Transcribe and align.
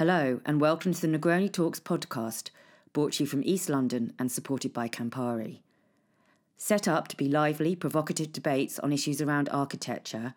Hello, 0.00 0.40
and 0.46 0.62
welcome 0.62 0.94
to 0.94 1.00
the 1.06 1.18
Negroni 1.18 1.52
Talks 1.52 1.78
podcast, 1.78 2.48
brought 2.94 3.12
to 3.12 3.24
you 3.24 3.26
from 3.28 3.42
East 3.44 3.68
London 3.68 4.14
and 4.18 4.32
supported 4.32 4.72
by 4.72 4.88
Campari. 4.88 5.58
Set 6.56 6.88
up 6.88 7.06
to 7.08 7.18
be 7.18 7.28
lively, 7.28 7.76
provocative 7.76 8.32
debates 8.32 8.78
on 8.78 8.94
issues 8.94 9.20
around 9.20 9.50
architecture, 9.50 10.32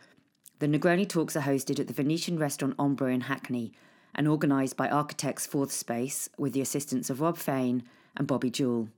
the 0.59 0.67
Negroni 0.67 1.07
Talks 1.07 1.37
are 1.37 1.43
hosted 1.43 1.79
at 1.79 1.87
the 1.87 1.93
Venetian 1.93 2.37
restaurant 2.37 2.75
Ombra 2.75 3.13
in 3.13 3.21
Hackney 3.21 3.71
and 4.13 4.27
organised 4.27 4.75
by 4.75 4.89
Architects 4.89 5.45
Fourth 5.45 5.71
Space 5.71 6.27
with 6.37 6.51
the 6.51 6.59
assistance 6.59 7.09
of 7.09 7.21
Rob 7.21 7.37
Fain 7.37 7.83
and 8.17 8.27
Bobby 8.27 8.49
Jewell. 8.49 8.89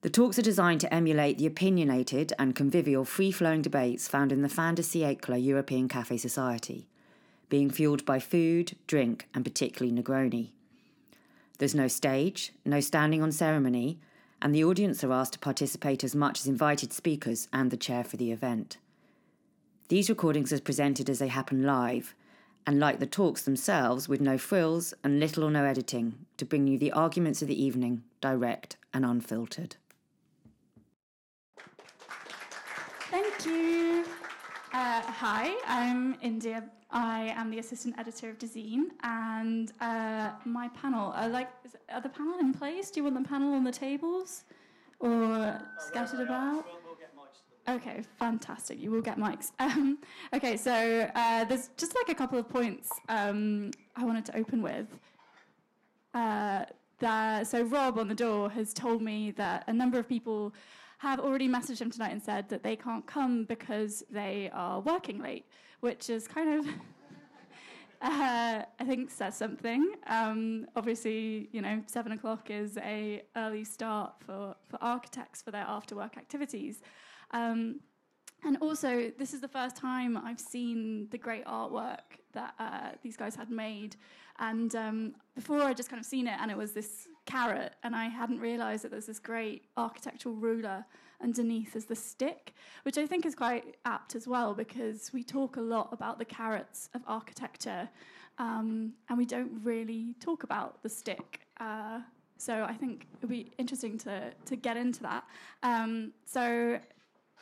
The 0.00 0.08
talks 0.08 0.38
are 0.38 0.42
designed 0.42 0.80
to 0.80 0.94
emulate 0.94 1.36
the 1.36 1.46
opinionated 1.46 2.32
and 2.38 2.56
convivial 2.56 3.04
free 3.04 3.30
flowing 3.30 3.60
debates 3.60 4.08
found 4.08 4.32
in 4.32 4.40
the 4.40 4.48
fin 4.48 4.74
de 4.74 4.80
siècle 4.80 5.44
European 5.44 5.86
Cafe 5.86 6.16
Society, 6.16 6.88
being 7.48 7.70
fueled 7.70 8.04
by 8.04 8.18
food, 8.18 8.76
drink, 8.86 9.28
and 9.34 9.44
particularly 9.44 9.94
Negroni. 9.96 10.50
There's 11.58 11.74
no 11.74 11.88
stage, 11.88 12.52
no 12.64 12.80
standing 12.80 13.22
on 13.22 13.32
ceremony, 13.32 13.98
and 14.42 14.54
the 14.54 14.64
audience 14.64 15.02
are 15.02 15.12
asked 15.12 15.34
to 15.34 15.38
participate 15.38 16.04
as 16.04 16.14
much 16.14 16.40
as 16.40 16.46
invited 16.46 16.92
speakers 16.92 17.48
and 17.52 17.70
the 17.70 17.76
chair 17.76 18.04
for 18.04 18.16
the 18.16 18.32
event. 18.32 18.76
These 19.88 20.10
recordings 20.10 20.52
are 20.52 20.60
presented 20.60 21.08
as 21.08 21.20
they 21.20 21.28
happen 21.28 21.62
live, 21.62 22.14
and 22.66 22.80
like 22.80 22.98
the 22.98 23.06
talks 23.06 23.42
themselves, 23.42 24.08
with 24.08 24.20
no 24.20 24.36
frills 24.36 24.92
and 25.04 25.20
little 25.20 25.44
or 25.44 25.50
no 25.50 25.64
editing, 25.64 26.26
to 26.36 26.44
bring 26.44 26.66
you 26.66 26.76
the 26.76 26.92
arguments 26.92 27.40
of 27.40 27.48
the 27.48 27.62
evening, 27.62 28.02
direct 28.20 28.76
and 28.92 29.04
unfiltered. 29.04 29.76
Thank 33.08 33.46
you. 33.46 34.04
Uh, 34.72 35.00
hi, 35.00 35.56
I'm 35.66 36.16
India. 36.20 36.64
I 36.90 37.34
am 37.36 37.50
the 37.50 37.58
assistant 37.58 37.98
editor 37.98 38.30
of 38.30 38.38
Dezeen, 38.38 38.90
and 39.02 39.72
uh, 39.80 40.30
my 40.44 40.68
panel. 40.68 41.12
I 41.14 41.26
like. 41.26 41.48
Is, 41.64 41.76
are 41.92 42.00
the 42.00 42.08
panel 42.08 42.38
in 42.38 42.52
place? 42.54 42.90
Do 42.90 43.00
you 43.00 43.04
want 43.04 43.20
the 43.20 43.28
panel 43.28 43.54
on 43.54 43.64
the 43.64 43.72
tables, 43.72 44.44
or 45.00 45.60
scattered 45.78 46.20
about? 46.20 46.64
Okay, 47.68 48.02
fantastic. 48.18 48.80
You 48.80 48.92
will 48.92 49.02
get 49.02 49.18
mics. 49.18 49.50
Um, 49.58 49.98
okay, 50.32 50.56
so 50.56 51.10
uh, 51.14 51.44
there's 51.44 51.70
just 51.76 51.94
like 51.96 52.08
a 52.08 52.14
couple 52.14 52.38
of 52.38 52.48
points 52.48 52.88
um, 53.08 53.72
I 53.96 54.04
wanted 54.04 54.24
to 54.26 54.36
open 54.36 54.62
with. 54.62 54.86
Uh, 56.14 56.64
that, 57.00 57.46
so 57.46 57.62
Rob 57.62 57.98
on 57.98 58.08
the 58.08 58.14
door 58.14 58.48
has 58.50 58.72
told 58.72 59.02
me 59.02 59.32
that 59.32 59.64
a 59.66 59.72
number 59.72 59.98
of 59.98 60.08
people 60.08 60.54
have 60.98 61.20
already 61.20 61.48
messaged 61.48 61.80
him 61.80 61.90
tonight 61.90 62.12
and 62.12 62.22
said 62.22 62.48
that 62.48 62.62
they 62.62 62.76
can't 62.76 63.06
come 63.06 63.44
because 63.44 64.02
they 64.10 64.50
are 64.54 64.80
working 64.80 65.20
late, 65.20 65.44
which 65.80 66.10
is 66.10 66.26
kind 66.28 66.60
of. 66.60 66.74
Uh, 68.02 68.62
I 68.78 68.84
think 68.84 69.10
says 69.10 69.34
something. 69.34 69.94
Um, 70.06 70.66
obviously, 70.76 71.48
you 71.50 71.62
know, 71.62 71.82
seven 71.86 72.12
o'clock 72.12 72.50
is 72.50 72.76
a 72.76 73.22
early 73.36 73.64
start 73.64 74.12
for, 74.20 74.54
for 74.68 74.78
architects 74.82 75.40
for 75.40 75.50
their 75.50 75.64
after 75.66 75.96
work 75.96 76.18
activities. 76.18 76.82
Um, 77.30 77.80
and 78.44 78.58
also, 78.60 79.10
this 79.18 79.32
is 79.32 79.40
the 79.40 79.48
first 79.48 79.76
time 79.76 80.16
I've 80.16 80.38
seen 80.38 81.08
the 81.10 81.18
great 81.18 81.44
artwork 81.46 82.20
that 82.32 82.54
uh, 82.58 82.90
these 83.02 83.16
guys 83.16 83.34
had 83.34 83.50
made. 83.50 83.96
And 84.38 84.74
um, 84.76 85.14
before 85.34 85.62
I 85.62 85.72
just 85.72 85.88
kind 85.88 85.98
of 85.98 86.06
seen 86.06 86.26
it, 86.26 86.36
and 86.40 86.50
it 86.50 86.56
was 86.56 86.72
this 86.72 87.08
carrot, 87.24 87.74
and 87.82 87.96
I 87.96 88.06
hadn't 88.06 88.40
realised 88.40 88.84
that 88.84 88.90
there's 88.90 89.06
this 89.06 89.18
great 89.18 89.64
architectural 89.76 90.34
ruler 90.34 90.84
underneath 91.22 91.76
as 91.76 91.86
the 91.86 91.96
stick, 91.96 92.54
which 92.82 92.98
I 92.98 93.06
think 93.06 93.26
is 93.26 93.34
quite 93.34 93.76
apt 93.84 94.14
as 94.14 94.26
well 94.26 94.54
because 94.54 95.12
we 95.12 95.22
talk 95.22 95.56
a 95.56 95.60
lot 95.60 95.88
about 95.92 96.18
the 96.18 96.24
carrots 96.24 96.88
of 96.94 97.02
architecture, 97.06 97.88
um, 98.38 98.92
and 99.08 99.18
we 99.18 99.24
don't 99.24 99.60
really 99.62 100.14
talk 100.20 100.42
about 100.42 100.82
the 100.82 100.88
stick. 100.88 101.40
Uh, 101.58 102.00
so 102.38 102.64
I 102.64 102.74
think 102.74 103.06
it 103.14 103.22
would 103.22 103.30
be 103.30 103.50
interesting 103.58 103.96
to 103.98 104.32
to 104.44 104.56
get 104.56 104.76
into 104.76 105.02
that. 105.02 105.24
Um, 105.62 106.12
so 106.24 106.78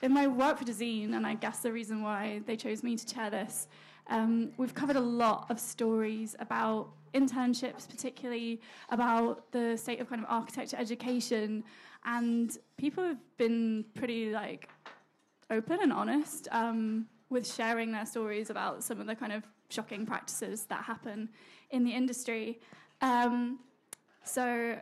in 0.03 0.13
my 0.13 0.27
work 0.27 0.59
for 0.59 0.65
Dezeen, 0.65 1.15
and 1.15 1.27
I 1.27 1.35
guess 1.35 1.61
the 1.61 1.73
reason 1.73 2.03
why 2.03 2.43
they 2.47 2.57
chose 2.57 2.83
me 2.83 2.97
to 2.97 3.07
chair 3.07 3.31
this, 3.31 3.69
um, 4.09 4.53
we've 4.57 4.75
covered 4.75 4.97
a 4.97 5.01
lot 5.01 5.51
of 5.51 5.59
stories 5.59 6.37
about 6.39 6.91
internships, 7.15 7.89
particularly 7.89 8.61
about 8.91 9.51
the 9.53 9.77
state 9.77 10.01
of 10.01 10.09
kind 10.09 10.23
of 10.23 10.27
architecture 10.29 10.77
education, 10.79 11.65
and 12.05 12.57
people 12.77 13.05
have 13.05 13.19
been 13.37 13.85
pretty 13.95 14.31
like 14.31 14.69
open 15.51 15.79
and 15.83 15.93
honest 15.93 16.49
um, 16.53 17.07
with 17.31 17.51
sharing 17.51 17.93
their 17.93 18.07
stories 18.07 18.51
about 18.51 18.83
some 18.83 19.01
of 19.01 19.07
the 19.07 19.15
kind 19.15 19.33
of 19.33 19.43
shocking 19.69 20.07
practices 20.07 20.67
that 20.67 20.85
happen 20.85 21.29
in 21.71 21.85
the 21.85 21.91
industry. 21.91 22.61
Um, 23.01 23.59
so 24.23 24.79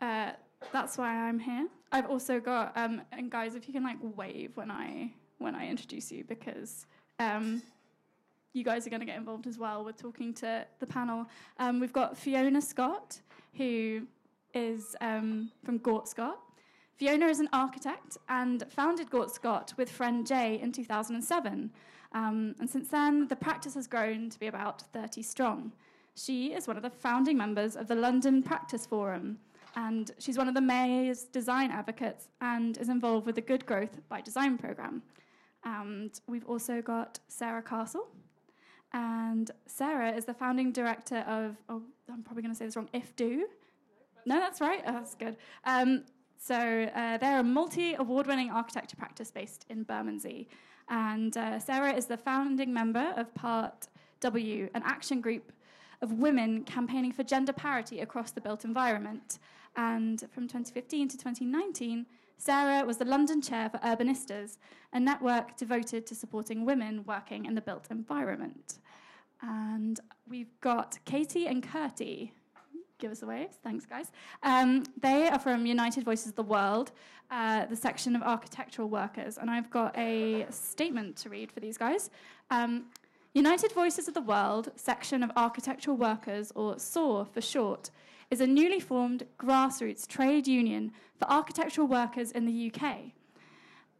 uh, 0.00 0.32
that's 0.72 0.98
why 0.98 1.28
I'm 1.28 1.38
here. 1.38 1.68
I've 1.92 2.10
also 2.10 2.40
got 2.40 2.76
um, 2.76 3.02
and 3.12 3.30
guys, 3.30 3.54
if 3.54 3.66
you 3.68 3.72
can 3.72 3.84
like 3.84 3.98
wave 4.02 4.52
when 4.56 4.70
I 4.70 5.12
when 5.38 5.54
I 5.54 5.68
introduce 5.68 6.10
you 6.10 6.24
because 6.24 6.86
um, 7.18 7.62
you 8.52 8.64
guys 8.64 8.86
are 8.86 8.90
going 8.90 9.00
to 9.00 9.06
get 9.06 9.16
involved 9.16 9.46
as 9.46 9.58
well. 9.58 9.84
We're 9.84 9.92
talking 9.92 10.32
to 10.34 10.64
the 10.78 10.86
panel. 10.86 11.26
Um, 11.58 11.80
we've 11.80 11.92
got 11.92 12.16
Fiona 12.16 12.62
Scott, 12.62 13.20
who 13.54 14.06
is 14.54 14.96
um, 15.00 15.50
from 15.64 15.78
Gort 15.78 16.08
Scott. 16.08 16.38
Fiona 16.96 17.26
is 17.26 17.40
an 17.40 17.48
architect 17.52 18.18
and 18.28 18.64
founded 18.70 19.10
Gort 19.10 19.30
Scott 19.34 19.74
with 19.76 19.90
friend 19.90 20.26
Jay 20.26 20.60
in 20.60 20.70
2007. 20.70 21.70
Um, 22.12 22.54
and 22.60 22.70
since 22.70 22.88
then, 22.88 23.26
the 23.26 23.36
practice 23.36 23.74
has 23.74 23.88
grown 23.88 24.30
to 24.30 24.38
be 24.38 24.46
about 24.46 24.82
30 24.92 25.22
strong. 25.22 25.72
She 26.14 26.52
is 26.52 26.68
one 26.68 26.76
of 26.76 26.84
the 26.84 26.90
founding 26.90 27.36
members 27.36 27.74
of 27.74 27.88
the 27.88 27.96
London 27.96 28.42
Practice 28.42 28.86
Forum, 28.86 29.38
and 29.74 30.12
she's 30.20 30.38
one 30.38 30.46
of 30.46 30.54
the 30.54 30.60
mayor's 30.60 31.24
design 31.24 31.72
advocates 31.72 32.28
and 32.40 32.78
is 32.78 32.88
involved 32.88 33.26
with 33.26 33.34
the 33.34 33.40
Good 33.40 33.66
Growth 33.66 34.00
by 34.08 34.20
Design 34.20 34.56
program. 34.56 35.02
And 35.64 36.20
we've 36.28 36.46
also 36.46 36.80
got 36.80 37.18
Sarah 37.26 37.62
Castle. 37.62 38.06
And 38.92 39.50
Sarah 39.66 40.12
is 40.12 40.24
the 40.24 40.34
founding 40.34 40.70
director 40.70 41.24
of, 41.26 41.56
oh, 41.68 41.82
I'm 42.08 42.22
probably 42.22 42.42
going 42.42 42.54
to 42.54 42.58
say 42.58 42.66
this 42.66 42.76
wrong, 42.76 42.88
IFDO. 42.94 43.40
No, 44.26 44.38
that's 44.38 44.60
right. 44.60 44.82
Oh, 44.86 44.92
that's 44.92 45.16
good. 45.16 45.36
Um, 45.64 46.04
so 46.46 46.90
uh, 46.94 47.16
they're 47.16 47.40
a 47.40 47.42
multi 47.42 47.94
award 47.94 48.26
winning 48.26 48.50
architecture 48.50 48.96
practice 48.96 49.30
based 49.30 49.64
in 49.70 49.82
Bermondsey. 49.82 50.46
And 50.90 51.34
uh, 51.38 51.58
Sarah 51.58 51.94
is 51.94 52.04
the 52.04 52.18
founding 52.18 52.70
member 52.70 53.14
of 53.16 53.34
Part 53.34 53.88
W, 54.20 54.68
an 54.74 54.82
action 54.84 55.22
group 55.22 55.52
of 56.02 56.12
women 56.12 56.64
campaigning 56.64 57.12
for 57.12 57.22
gender 57.22 57.54
parity 57.54 58.00
across 58.00 58.30
the 58.30 58.42
built 58.42 58.66
environment. 58.66 59.38
And 59.76 60.22
from 60.32 60.46
2015 60.46 61.08
to 61.08 61.16
2019, 61.16 62.04
Sarah 62.36 62.84
was 62.84 62.98
the 62.98 63.06
London 63.06 63.40
chair 63.40 63.70
for 63.70 63.78
Urbanistas, 63.78 64.58
a 64.92 65.00
network 65.00 65.56
devoted 65.56 66.06
to 66.08 66.14
supporting 66.14 66.66
women 66.66 67.04
working 67.06 67.46
in 67.46 67.54
the 67.54 67.62
built 67.62 67.86
environment. 67.90 68.80
And 69.40 69.98
we've 70.28 70.60
got 70.60 70.98
Katie 71.06 71.46
and 71.46 71.62
Kirsty. 71.62 72.34
Give 72.98 73.10
us 73.10 73.22
a 73.22 73.26
wave. 73.26 73.48
Thanks, 73.62 73.86
guys. 73.86 74.12
Um, 74.42 74.84
they 75.00 75.28
are 75.28 75.38
from 75.38 75.66
United 75.66 76.04
Voices 76.04 76.28
of 76.28 76.36
the 76.36 76.44
World, 76.44 76.92
uh, 77.30 77.66
the 77.66 77.76
section 77.76 78.14
of 78.14 78.22
architectural 78.22 78.88
workers. 78.88 79.36
And 79.36 79.50
I've 79.50 79.68
got 79.68 79.96
a 79.98 80.46
statement 80.50 81.16
to 81.16 81.28
read 81.28 81.50
for 81.50 81.60
these 81.60 81.76
guys. 81.76 82.10
Um, 82.50 82.86
United 83.32 83.72
Voices 83.72 84.06
of 84.06 84.14
the 84.14 84.20
World, 84.20 84.70
section 84.76 85.24
of 85.24 85.32
architectural 85.36 85.96
workers, 85.96 86.52
or 86.54 86.78
SAW 86.78 87.24
for 87.24 87.40
short, 87.40 87.90
is 88.30 88.40
a 88.40 88.46
newly 88.46 88.78
formed 88.78 89.24
grassroots 89.38 90.06
trade 90.06 90.46
union 90.46 90.92
for 91.18 91.28
architectural 91.28 91.88
workers 91.88 92.30
in 92.30 92.46
the 92.46 92.72
UK. 92.72 93.12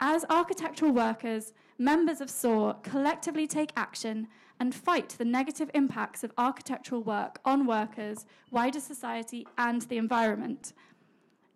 As 0.01 0.25
architectural 0.31 0.93
workers, 0.93 1.53
members 1.79 2.21
of 2.21 2.31
SAW 2.31 2.75
collectively 2.85 3.49
take 3.49 3.73
action 3.77 4.29
and 4.65 4.75
fight 4.75 5.11
the 5.19 5.27
negative 5.27 5.71
impacts 5.75 6.25
of 6.25 6.33
architectural 6.39 7.03
work 7.03 7.39
on 7.45 7.67
workers, 7.67 8.25
wider 8.51 8.81
society, 8.81 9.47
and 9.59 9.83
the 9.83 9.99
environment. 9.99 10.73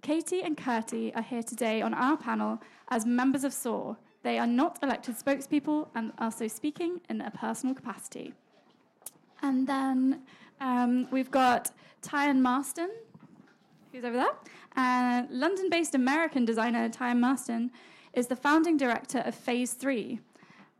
Katie 0.03 0.43
and 0.43 0.59
Kirsty 0.59 1.15
are 1.15 1.23
here 1.23 1.43
today 1.43 1.81
on 1.81 1.95
our 1.95 2.19
panel 2.19 2.61
as 2.89 3.07
members 3.07 3.45
of 3.45 3.55
SAW. 3.55 3.95
They 4.25 4.39
are 4.39 4.47
not 4.47 4.79
elected 4.83 5.15
spokespeople 5.19 5.89
and 5.95 6.13
are 6.19 6.31
so 6.31 6.49
speaking 6.49 7.01
in 7.09 7.23
a 7.23 7.31
personal 7.31 7.75
capacity. 7.75 8.35
And 9.41 9.67
then 9.67 10.21
um, 10.61 11.09
we've 11.11 11.31
got 11.31 11.71
Tyan 12.03 12.43
Marston, 12.43 12.91
who's 13.91 14.05
over 14.05 14.19
there. 14.19 14.37
Uh, 14.77 15.23
London 15.31 15.71
based 15.71 15.95
American 15.95 16.45
designer 16.45 16.91
Tyan 16.91 17.21
Marston 17.21 17.71
is 18.13 18.27
the 18.27 18.37
founding 18.37 18.77
director 18.77 19.21
of 19.21 19.35
Phase 19.35 19.73
3. 19.73 20.21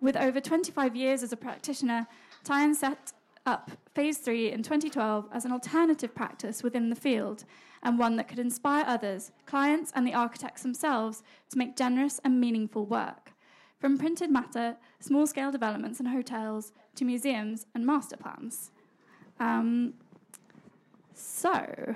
With 0.01 0.17
over 0.17 0.41
25 0.41 0.95
years 0.95 1.23
as 1.23 1.33
a 1.33 1.37
practitioner, 1.37 2.07
Tyan 2.45 2.75
set 2.75 3.13
up 3.47 3.71
Phase 3.95 4.19
3 4.19 4.53
in 4.53 4.63
2012 4.63 5.29
as 5.33 5.45
an 5.45 5.53
alternative 5.53 6.15
practice 6.15 6.63
within 6.63 6.91
the 6.91 6.97
field 6.97 7.45
and 7.83 7.99
one 7.99 8.17
that 8.17 8.29
could 8.29 8.39
inspire 8.39 8.85
others, 8.87 9.33
clients, 9.47 9.93
and 9.95 10.07
the 10.07 10.15
architects 10.15 10.63
themselves 10.63 11.23
to 11.51 11.59
make 11.59 11.77
generous 11.77 12.21
and 12.25 12.41
meaningful 12.41 12.85
work. 12.87 13.33
From 13.81 13.97
printed 13.97 14.31
matter, 14.31 14.77
small 15.01 15.27
scale 15.27 15.53
developments 15.53 16.01
and 16.01 16.09
hotels, 16.09 16.73
to 16.97 17.05
museums 17.05 17.67
and 17.75 17.87
master 17.87 18.17
plans. 18.17 18.73
Um, 19.39 19.95
so, 21.15 21.95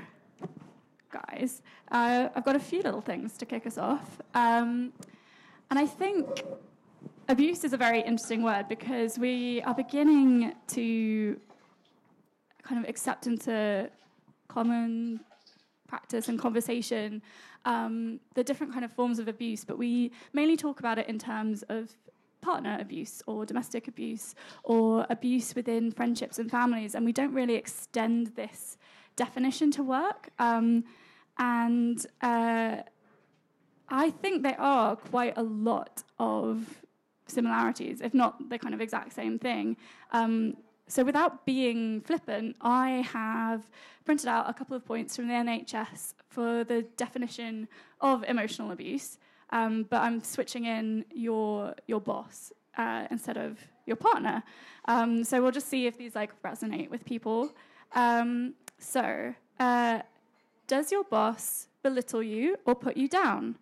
guys, 1.11 1.61
uh, 1.91 2.29
I've 2.35 2.45
got 2.45 2.55
a 2.55 2.61
few 2.61 2.83
little 2.83 3.01
things 3.01 3.37
to 3.39 3.47
kick 3.47 3.67
us 3.67 3.79
off. 3.79 4.21
Um, 4.35 4.93
and 5.71 5.79
I 5.79 5.87
think 5.87 6.45
abuse 7.29 7.65
is 7.65 7.73
a 7.73 7.77
very 7.77 8.01
interesting 8.01 8.43
word 8.43 8.69
because 8.69 9.19
we 9.19 9.63
are 9.63 9.75
beginning 9.75 10.55
to 10.69 11.39
kind 12.63 12.83
of 12.83 12.89
accept 12.89 13.27
into 13.27 13.91
common 14.49 15.21
practice 15.89 16.29
and 16.29 16.39
conversation 16.39 17.23
um, 17.65 18.19
the 18.35 18.43
different 18.43 18.73
kind 18.73 18.85
of 18.85 18.93
forms 18.93 19.19
of 19.19 19.29
abuse, 19.29 19.65
but 19.65 19.79
we 19.79 20.11
mainly 20.33 20.57
talk 20.57 20.81
about 20.81 20.99
it 20.99 21.09
in 21.09 21.19
terms 21.19 21.63
of 21.69 21.91
partner 22.41 22.77
abuse 22.81 23.23
or 23.27 23.47
domestic 23.47 23.87
abuse 23.87 24.35
or 24.65 25.07
abuse 25.11 25.55
within 25.55 25.93
friendships 25.93 26.39
and 26.39 26.51
families, 26.51 26.95
and 26.95 27.05
we 27.05 27.13
don't 27.13 27.33
really 27.33 27.55
extend 27.55 28.29
this 28.35 28.79
definition 29.15 29.71
to 29.71 29.83
work. 29.83 30.31
Um, 30.39 30.85
and 31.39 32.05
uh, 32.21 32.79
I 33.89 34.11
think 34.11 34.43
there 34.43 34.61
are 34.61 34.97
quite 34.97 35.35
a 35.37 35.43
lot 35.43 36.03
of 36.19 36.82
similarities, 37.33 38.01
if 38.01 38.15
not 38.15 38.49
the 38.49 38.59
kind 38.59 38.75
of 38.75 38.81
exact 38.81 39.13
same 39.13 39.39
thing. 39.39 39.77
Um, 40.13 40.57
so, 40.89 41.05
without 41.05 41.47
being 41.47 42.01
flippant, 42.03 42.57
I 42.61 43.07
have 43.13 43.63
printed 44.05 44.29
out 44.29 44.49
a 44.49 44.53
couple 44.53 44.77
of 44.77 44.85
points 44.85 45.17
from 45.17 45.29
the 45.29 45.35
NHS 45.35 46.15
for 46.29 46.65
the 46.65 46.83
definition 46.97 47.69
of 48.01 48.25
emotional 48.25 48.73
abuse, 48.73 49.19
um, 49.51 49.85
but 49.89 50.03
I'm 50.03 50.23
switching 50.23 50.65
in 50.67 51.05
your 51.13 51.75
your 51.87 52.01
boss 52.01 52.53
uh, 52.77 53.07
instead 53.11 53.37
of 53.37 53.59
your 53.87 53.97
partner. 53.97 54.43
Um, 54.87 55.25
so 55.25 55.43
we'll 55.43 55.53
just 55.53 55.69
see 55.69 55.87
if 55.87 55.97
these 55.97 56.15
like 56.15 56.31
resonate 56.43 56.91
with 56.91 57.05
people. 57.05 57.53
Um, 57.95 58.55
so, 58.79 59.35
uh, 59.61 60.01
does 60.67 60.91
your 60.91 61.05
boss 61.05 61.69
belittle 61.83 62.23
you 62.23 62.57
or 62.65 62.75
put 62.75 62.97
you 62.97 63.09
down? 63.09 63.57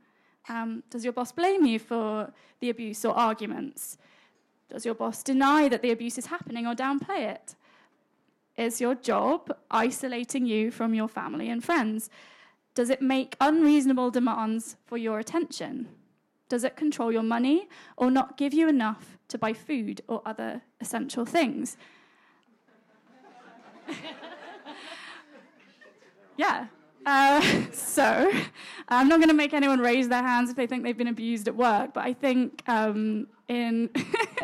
Um, 0.49 0.83
does 0.91 1.05
your 1.05 1.13
boss 1.13 1.33
blame 1.33 1.65
you 1.65 1.79
for 1.79 2.33
the 2.61 2.71
abuse 2.71 3.05
or 3.05 3.15
arguments? 3.15 3.99
Does 4.69 4.85
your 4.85 4.95
boss 4.95 5.23
deny 5.23 5.69
that 5.69 5.83
the 5.83 5.91
abuse 5.91 6.17
is 6.19 6.27
happening 6.27 6.67
or 6.67 6.75
downplay 6.75 7.31
it? 7.31 7.55
Is 8.57 8.81
your 8.81 8.95
job 8.95 9.57
isolating 9.71 10.47
you 10.47 10.71
from 10.71 10.95
your 10.95 11.09
family 11.09 11.49
and 11.49 11.63
friends? 11.65 12.11
Does 12.75 12.91
it 12.91 13.03
make 13.03 13.37
unreasonable 13.41 14.11
demands 14.11 14.77
for 14.87 14.97
your 14.97 15.19
attention? 15.19 15.89
Does 16.49 16.65
it 16.65 16.77
control 16.77 17.13
your 17.13 17.23
money 17.23 17.69
or 17.97 18.11
not 18.11 18.37
give 18.37 18.53
you 18.53 18.69
enough 18.69 19.19
to 19.29 19.39
buy 19.39 19.53
food 19.53 20.03
or 20.09 20.21
other 20.27 20.63
essential 20.81 21.25
things? 21.25 21.77
yeah, 26.37 26.67
uh, 27.07 27.41
so, 27.73 28.31
I'm 28.89 29.09
not 29.09 29.19
going 29.19 29.29
to 29.29 29.35
make 29.35 29.55
anyone 29.55 29.81
raise 29.81 30.09
their 30.09 30.23
hands 30.23 30.51
if 30.51 30.57
they 30.57 30.67
think 30.67 30.85
they've 30.85 30.97
been 30.97 31.09
abused 31.09 31.49
at 31.49 31.57
work, 31.57 31.95
but 31.95 32.05
I 32.05 32.13
think 32.13 32.63
um, 32.69 33.27
in 33.49 33.91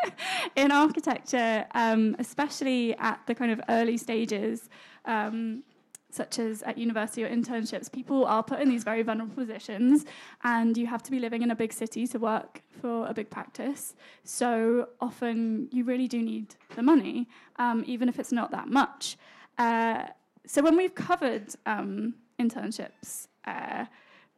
in 0.57 0.73
architecture, 0.73 1.67
um, 1.75 2.17
especially 2.19 2.97
at 2.97 3.21
the 3.27 3.35
kind 3.35 3.53
of 3.53 3.61
early 3.69 3.97
stages, 3.97 4.69
um, 5.05 5.63
such 6.11 6.39
as 6.39 6.63
at 6.63 6.79
university 6.79 7.25
or 7.25 7.29
internships, 7.29 7.93
people 7.93 8.25
are 8.25 8.43
put 8.43 8.61
in 8.61 8.69
these 8.69 8.85
very 8.85 9.03
vulnerable 9.03 9.35
positions, 9.35 10.07
and 10.45 10.77
you 10.77 10.87
have 10.87 11.03
to 11.03 11.11
be 11.11 11.19
living 11.19 11.43
in 11.43 11.51
a 11.51 11.57
big 11.57 11.73
city 11.73 12.07
to 12.07 12.19
work 12.19 12.63
for 12.81 13.07
a 13.07 13.13
big 13.13 13.29
practice. 13.29 13.95
So 14.25 14.89
often, 15.01 15.69
you 15.71 15.85
really 15.85 16.09
do 16.09 16.23
need 16.23 16.55
the 16.75 16.83
money, 16.83 17.29
um, 17.57 17.85
even 17.87 18.09
if 18.09 18.19
it's 18.19 18.33
not 18.33 18.51
that 18.53 18.69
much. 18.69 19.17
Uh, 19.59 20.07
so 20.47 20.63
when 20.63 20.77
we've 20.77 20.95
covered 20.95 21.55
um, 21.67 22.15
internships. 22.39 23.29
Uh, 23.45 23.87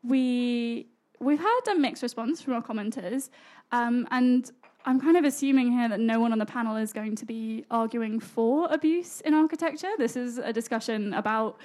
we 0.02 0.86
we've 1.20 1.40
had 1.40 1.60
a 1.70 1.74
mixed 1.74 2.02
response 2.02 2.40
from 2.40 2.54
our 2.54 2.62
commenters, 2.62 3.30
um, 3.72 4.06
and 4.10 4.50
I'm 4.84 5.00
kind 5.00 5.16
of 5.16 5.24
assuming 5.24 5.72
here 5.72 5.88
that 5.88 6.00
no 6.00 6.20
one 6.20 6.32
on 6.32 6.38
the 6.38 6.46
panel 6.46 6.76
is 6.76 6.92
going 6.92 7.16
to 7.16 7.26
be 7.26 7.64
arguing 7.70 8.20
for 8.20 8.68
abuse 8.70 9.20
in 9.22 9.34
architecture. 9.34 9.90
This 9.98 10.16
is 10.16 10.38
a 10.38 10.52
discussion 10.52 11.12
about 11.14 11.58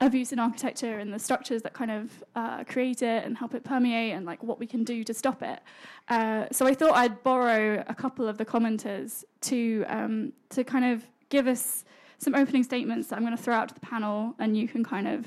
abuse 0.00 0.32
in 0.32 0.38
architecture 0.38 0.98
and 0.98 1.12
the 1.12 1.18
structures 1.18 1.62
that 1.62 1.72
kind 1.72 1.90
of 1.90 2.24
uh, 2.34 2.64
create 2.64 3.02
it 3.02 3.24
and 3.24 3.36
help 3.36 3.54
it 3.54 3.64
permeate 3.64 4.12
and 4.12 4.26
like 4.26 4.42
what 4.42 4.58
we 4.58 4.66
can 4.66 4.82
do 4.82 5.04
to 5.04 5.14
stop 5.14 5.42
it. 5.42 5.60
Uh, 6.08 6.46
so 6.50 6.66
I 6.66 6.74
thought 6.74 6.94
I'd 6.94 7.22
borrow 7.22 7.84
a 7.86 7.94
couple 7.94 8.26
of 8.26 8.38
the 8.38 8.44
commenters 8.44 9.24
to 9.42 9.84
um, 9.88 10.32
to 10.50 10.64
kind 10.64 10.84
of 10.84 11.04
give 11.28 11.46
us 11.46 11.84
some 12.18 12.34
opening 12.34 12.62
statements 12.62 13.08
that 13.08 13.16
I'm 13.16 13.24
going 13.24 13.36
to 13.36 13.42
throw 13.42 13.54
out 13.54 13.68
to 13.68 13.74
the 13.74 13.80
panel, 13.80 14.34
and 14.38 14.56
you 14.56 14.68
can 14.68 14.84
kind 14.84 15.08
of 15.08 15.26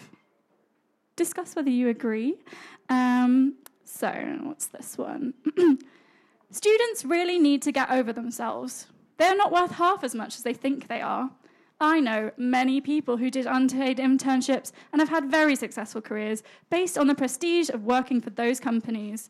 discuss 1.17 1.55
whether 1.55 1.69
you 1.69 1.89
agree. 1.89 2.35
Um, 2.87 3.55
so, 3.83 4.11
what's 4.43 4.67
this 4.67 4.97
one? 4.97 5.33
Students 6.51 7.03
really 7.03 7.37
need 7.37 7.61
to 7.63 7.73
get 7.73 7.91
over 7.91 8.13
themselves. 8.13 8.87
They're 9.17 9.35
not 9.35 9.51
worth 9.51 9.71
half 9.71 10.03
as 10.05 10.15
much 10.15 10.35
as 10.35 10.43
they 10.43 10.53
think 10.53 10.87
they 10.87 11.01
are. 11.01 11.31
I 11.79 11.99
know 11.99 12.31
many 12.37 12.81
people 12.81 13.17
who 13.17 13.29
did 13.29 13.45
unpaid 13.45 13.97
internships 13.97 14.71
and 14.91 14.99
have 15.01 15.09
had 15.09 15.29
very 15.29 15.55
successful 15.55 16.01
careers 16.01 16.41
based 16.69 16.97
on 16.97 17.07
the 17.07 17.15
prestige 17.15 17.69
of 17.69 17.83
working 17.83 18.21
for 18.21 18.29
those 18.31 18.59
companies. 18.59 19.29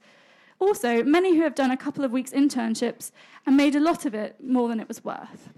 Also, 0.60 1.04
many 1.04 1.36
who 1.36 1.42
have 1.42 1.56
done 1.56 1.72
a 1.72 1.78
couple 1.78 2.06
of 2.06 2.12
weeks' 2.12 2.32
internships 2.32 3.12
and 3.46 3.58
made 3.58 3.76
a 3.76 3.80
lot 3.80 4.06
of 4.06 4.14
it 4.14 4.36
more 4.42 4.70
than 4.70 4.80
it 4.80 4.88
was 4.88 5.04
worth. 5.04 5.50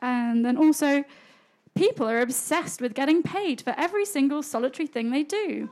And 0.00 0.44
then 0.44 0.56
also, 0.56 1.04
People 1.76 2.08
are 2.08 2.20
obsessed 2.20 2.80
with 2.80 2.94
getting 2.94 3.22
paid 3.22 3.60
for 3.60 3.74
every 3.76 4.06
single 4.06 4.42
solitary 4.42 4.86
thing 4.86 5.10
they 5.10 5.22
do. 5.22 5.68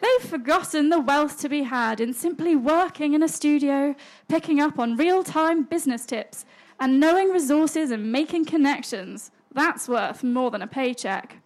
They've 0.00 0.28
forgotten 0.28 0.88
the 0.88 0.98
wealth 1.00 1.40
to 1.40 1.48
be 1.48 1.62
had 1.62 2.00
in 2.00 2.12
simply 2.12 2.56
working 2.56 3.14
in 3.14 3.22
a 3.22 3.28
studio, 3.28 3.94
picking 4.28 4.60
up 4.60 4.78
on 4.78 4.96
real 4.96 5.22
time 5.22 5.62
business 5.62 6.04
tips, 6.04 6.44
and 6.80 6.98
knowing 6.98 7.30
resources 7.30 7.90
and 7.90 8.10
making 8.10 8.46
connections. 8.46 9.30
That's 9.52 9.88
worth 9.88 10.24
more 10.24 10.50
than 10.50 10.62
a 10.62 10.66
paycheck. 10.66 11.36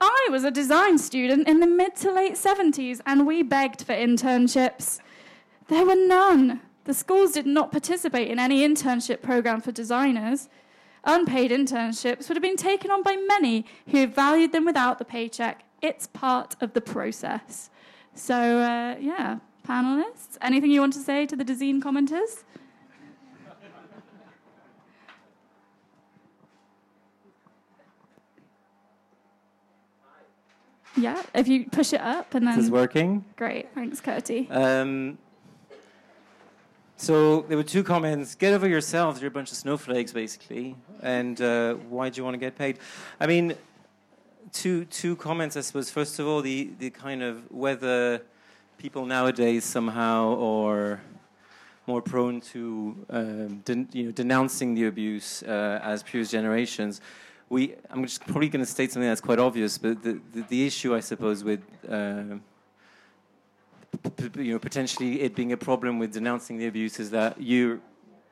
I 0.00 0.28
was 0.30 0.44
a 0.44 0.50
design 0.50 0.98
student 0.98 1.46
in 1.48 1.60
the 1.60 1.66
mid 1.66 1.94
to 1.96 2.12
late 2.12 2.34
70s, 2.34 3.00
and 3.06 3.26
we 3.26 3.42
begged 3.42 3.82
for 3.82 3.94
internships. 3.94 4.98
There 5.68 5.86
were 5.86 5.96
none. 5.96 6.60
The 6.84 6.94
schools 6.94 7.32
did 7.32 7.46
not 7.46 7.72
participate 7.72 8.28
in 8.28 8.38
any 8.38 8.66
internship 8.66 9.22
program 9.22 9.60
for 9.60 9.72
designers. 9.72 10.48
Unpaid 11.08 11.52
internships 11.52 12.28
would 12.28 12.36
have 12.36 12.42
been 12.42 12.56
taken 12.56 12.90
on 12.90 13.04
by 13.04 13.14
many 13.14 13.64
who 13.90 14.08
valued 14.08 14.50
them 14.50 14.64
without 14.64 14.98
the 14.98 15.04
paycheck. 15.04 15.64
It's 15.80 16.08
part 16.08 16.56
of 16.60 16.72
the 16.72 16.80
process. 16.80 17.70
So, 18.14 18.34
uh, 18.34 18.96
yeah, 18.98 19.38
panelists, 19.66 20.36
anything 20.40 20.72
you 20.72 20.80
want 20.80 20.94
to 20.94 20.98
say 20.98 21.24
to 21.26 21.36
the 21.36 21.44
Dezeen 21.44 21.80
commenters? 21.80 22.42
Yeah, 30.96 31.22
if 31.34 31.46
you 31.46 31.66
push 31.66 31.92
it 31.92 32.00
up 32.00 32.34
and 32.34 32.46
then. 32.46 32.56
This 32.56 32.64
is 32.64 32.70
working. 32.70 33.26
Great, 33.36 33.72
thanks, 33.74 34.00
Kirsty. 34.00 34.48
Um, 34.50 35.18
so 36.96 37.42
there 37.42 37.56
were 37.56 37.62
two 37.62 37.82
comments. 37.82 38.34
Get 38.34 38.54
over 38.54 38.66
yourselves. 38.66 39.20
You're 39.20 39.28
a 39.28 39.30
bunch 39.30 39.50
of 39.50 39.58
snowflakes, 39.58 40.12
basically. 40.12 40.76
And 41.02 41.40
uh, 41.40 41.74
why 41.74 42.08
do 42.08 42.18
you 42.18 42.24
want 42.24 42.34
to 42.34 42.38
get 42.38 42.56
paid? 42.56 42.78
I 43.20 43.26
mean, 43.26 43.54
two 44.52 44.86
two 44.86 45.16
comments. 45.16 45.56
I 45.56 45.60
suppose. 45.60 45.90
First 45.90 46.18
of 46.18 46.26
all, 46.26 46.40
the 46.40 46.70
the 46.78 46.90
kind 46.90 47.22
of 47.22 47.50
whether 47.50 48.22
people 48.78 49.04
nowadays 49.04 49.64
somehow 49.64 50.38
are 50.40 51.00
more 51.86 52.02
prone 52.02 52.40
to 52.40 52.96
um, 53.10 53.58
den- 53.64 53.88
you 53.92 54.04
know 54.04 54.10
denouncing 54.10 54.74
the 54.74 54.86
abuse 54.86 55.42
uh, 55.42 55.80
as 55.82 56.02
previous 56.02 56.30
generations. 56.30 57.00
We, 57.48 57.74
I'm 57.90 58.02
just 58.04 58.22
probably 58.26 58.48
going 58.48 58.64
to 58.64 58.70
state 58.70 58.90
something 58.90 59.08
that's 59.08 59.20
quite 59.20 59.38
obvious, 59.38 59.78
but 59.78 60.02
the, 60.02 60.20
the, 60.32 60.42
the 60.48 60.66
issue, 60.66 60.96
I 60.96 61.00
suppose, 61.00 61.44
with 61.44 61.60
uh, 61.88 62.38
you 64.36 64.52
know, 64.52 64.58
potentially 64.58 65.22
it 65.22 65.34
being 65.34 65.52
a 65.52 65.56
problem 65.56 65.98
with 65.98 66.12
denouncing 66.12 66.58
the 66.58 66.66
abuse 66.66 66.98
is 67.00 67.10
that 67.10 67.40
you're 67.40 67.80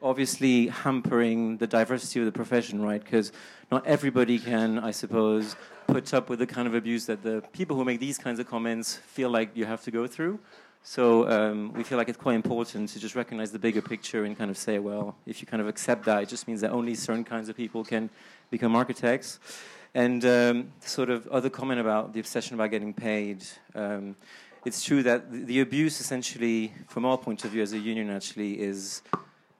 obviously 0.03 0.69
hampering 0.69 1.57
the 1.57 1.67
diversity 1.67 2.21
of 2.21 2.27
the 2.27 2.33
profession, 2.33 2.83
right? 2.83 3.03
Because 3.03 3.33
not 3.73 3.87
everybody 3.87 4.39
can, 4.39 4.79
I 4.79 4.91
suppose, 4.91 5.57
put 5.87 6.13
up 6.13 6.29
with 6.29 6.39
the 6.39 6.47
kind 6.47 6.69
of 6.69 6.75
abuse 6.75 7.07
that 7.07 7.23
the 7.23 7.43
people 7.53 7.77
who 7.77 7.85
make 7.85 8.01
these 8.01 8.19
kinds 8.19 8.39
of 8.39 8.47
comments 8.47 8.97
feel 8.97 9.31
like 9.31 9.51
you 9.55 9.65
have 9.65 9.83
to 9.85 9.91
go 9.91 10.07
through. 10.07 10.39
So 10.87 11.27
um, 11.31 11.73
we 11.73 11.83
feel 11.83 11.97
like 11.97 12.11
it's 12.11 12.19
quite 12.19 12.35
important 12.35 12.91
to 12.91 13.01
just 13.01 13.15
recognize 13.15 13.51
the 13.51 13.59
bigger 13.59 13.81
picture 13.81 14.25
and 14.25 14.37
kind 14.37 14.51
of 14.51 14.59
say, 14.59 14.79
well, 14.79 15.17
if 15.25 15.41
you 15.41 15.47
kind 15.47 15.63
of 15.63 15.67
accept 15.67 16.05
that, 16.05 16.23
it 16.23 16.29
just 16.29 16.47
means 16.47 16.61
that 16.61 16.73
only 16.73 16.95
certain 16.95 17.25
kinds 17.25 17.49
of 17.49 17.57
people 17.57 17.83
can 17.83 18.11
become 18.51 18.77
architects. 18.77 19.41
And 19.95 20.23
um, 20.27 20.73
sort 20.81 21.09
of 21.09 21.27
other 21.29 21.49
comment 21.49 21.81
about 21.81 22.13
the 22.13 22.21
obsession 22.21 22.55
about 22.55 22.71
getting 22.71 22.93
paid. 22.93 23.45
Um, 23.75 24.17
it's 24.65 24.83
true 24.83 25.03
that 25.03 25.31
the, 25.31 25.61
abuse, 25.61 26.01
essentially, 26.01 26.73
from 26.89 27.05
our 27.05 27.19
point 27.19 27.45
of 27.45 27.51
view 27.51 27.63
as 27.63 27.73
a 27.73 27.79
union, 27.79 28.11
actually 28.11 28.61
is 28.61 29.03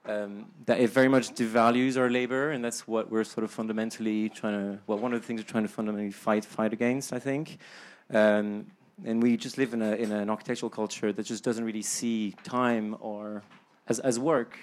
um, 0.05 0.45
that 0.65 0.79
it 0.79 0.89
very 0.89 1.07
much 1.07 1.29
devalues 1.35 1.97
our 1.97 2.09
labor, 2.09 2.51
and 2.51 2.63
that's 2.63 2.87
what 2.87 3.11
we're 3.11 3.23
sort 3.23 3.43
of 3.43 3.51
fundamentally 3.51 4.29
trying 4.29 4.53
to. 4.53 4.79
Well, 4.87 4.97
one 4.97 5.13
of 5.13 5.21
the 5.21 5.27
things 5.27 5.41
we're 5.41 5.47
trying 5.47 5.63
to 5.63 5.69
fundamentally 5.69 6.11
fight 6.11 6.45
fight 6.45 6.73
against, 6.73 7.13
I 7.13 7.19
think. 7.19 7.57
Um, 8.11 8.67
and 9.03 9.21
we 9.21 9.35
just 9.35 9.57
live 9.57 9.73
in 9.73 9.81
a 9.81 9.93
in 9.95 10.11
an 10.11 10.29
architectural 10.29 10.69
culture 10.69 11.11
that 11.11 11.23
just 11.23 11.43
doesn't 11.43 11.63
really 11.63 11.81
see 11.81 12.33
time 12.43 12.95
or 12.99 13.43
as 13.87 13.99
as 13.99 14.19
work. 14.19 14.57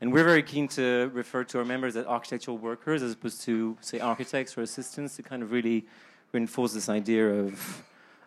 And 0.00 0.12
we're 0.12 0.24
very 0.24 0.42
keen 0.42 0.68
to 0.68 1.10
refer 1.14 1.44
to 1.44 1.58
our 1.58 1.64
members 1.64 1.96
as 1.96 2.04
architectural 2.04 2.58
workers 2.58 3.02
as 3.02 3.12
opposed 3.12 3.42
to, 3.42 3.76
say, 3.80 4.00
architects 4.00 4.58
or 4.58 4.62
assistants 4.62 5.16
to 5.16 5.22
kind 5.22 5.42
of 5.42 5.50
really 5.50 5.86
reinforce 6.32 6.74
this 6.74 6.88
idea 6.88 7.26
of 7.26 7.82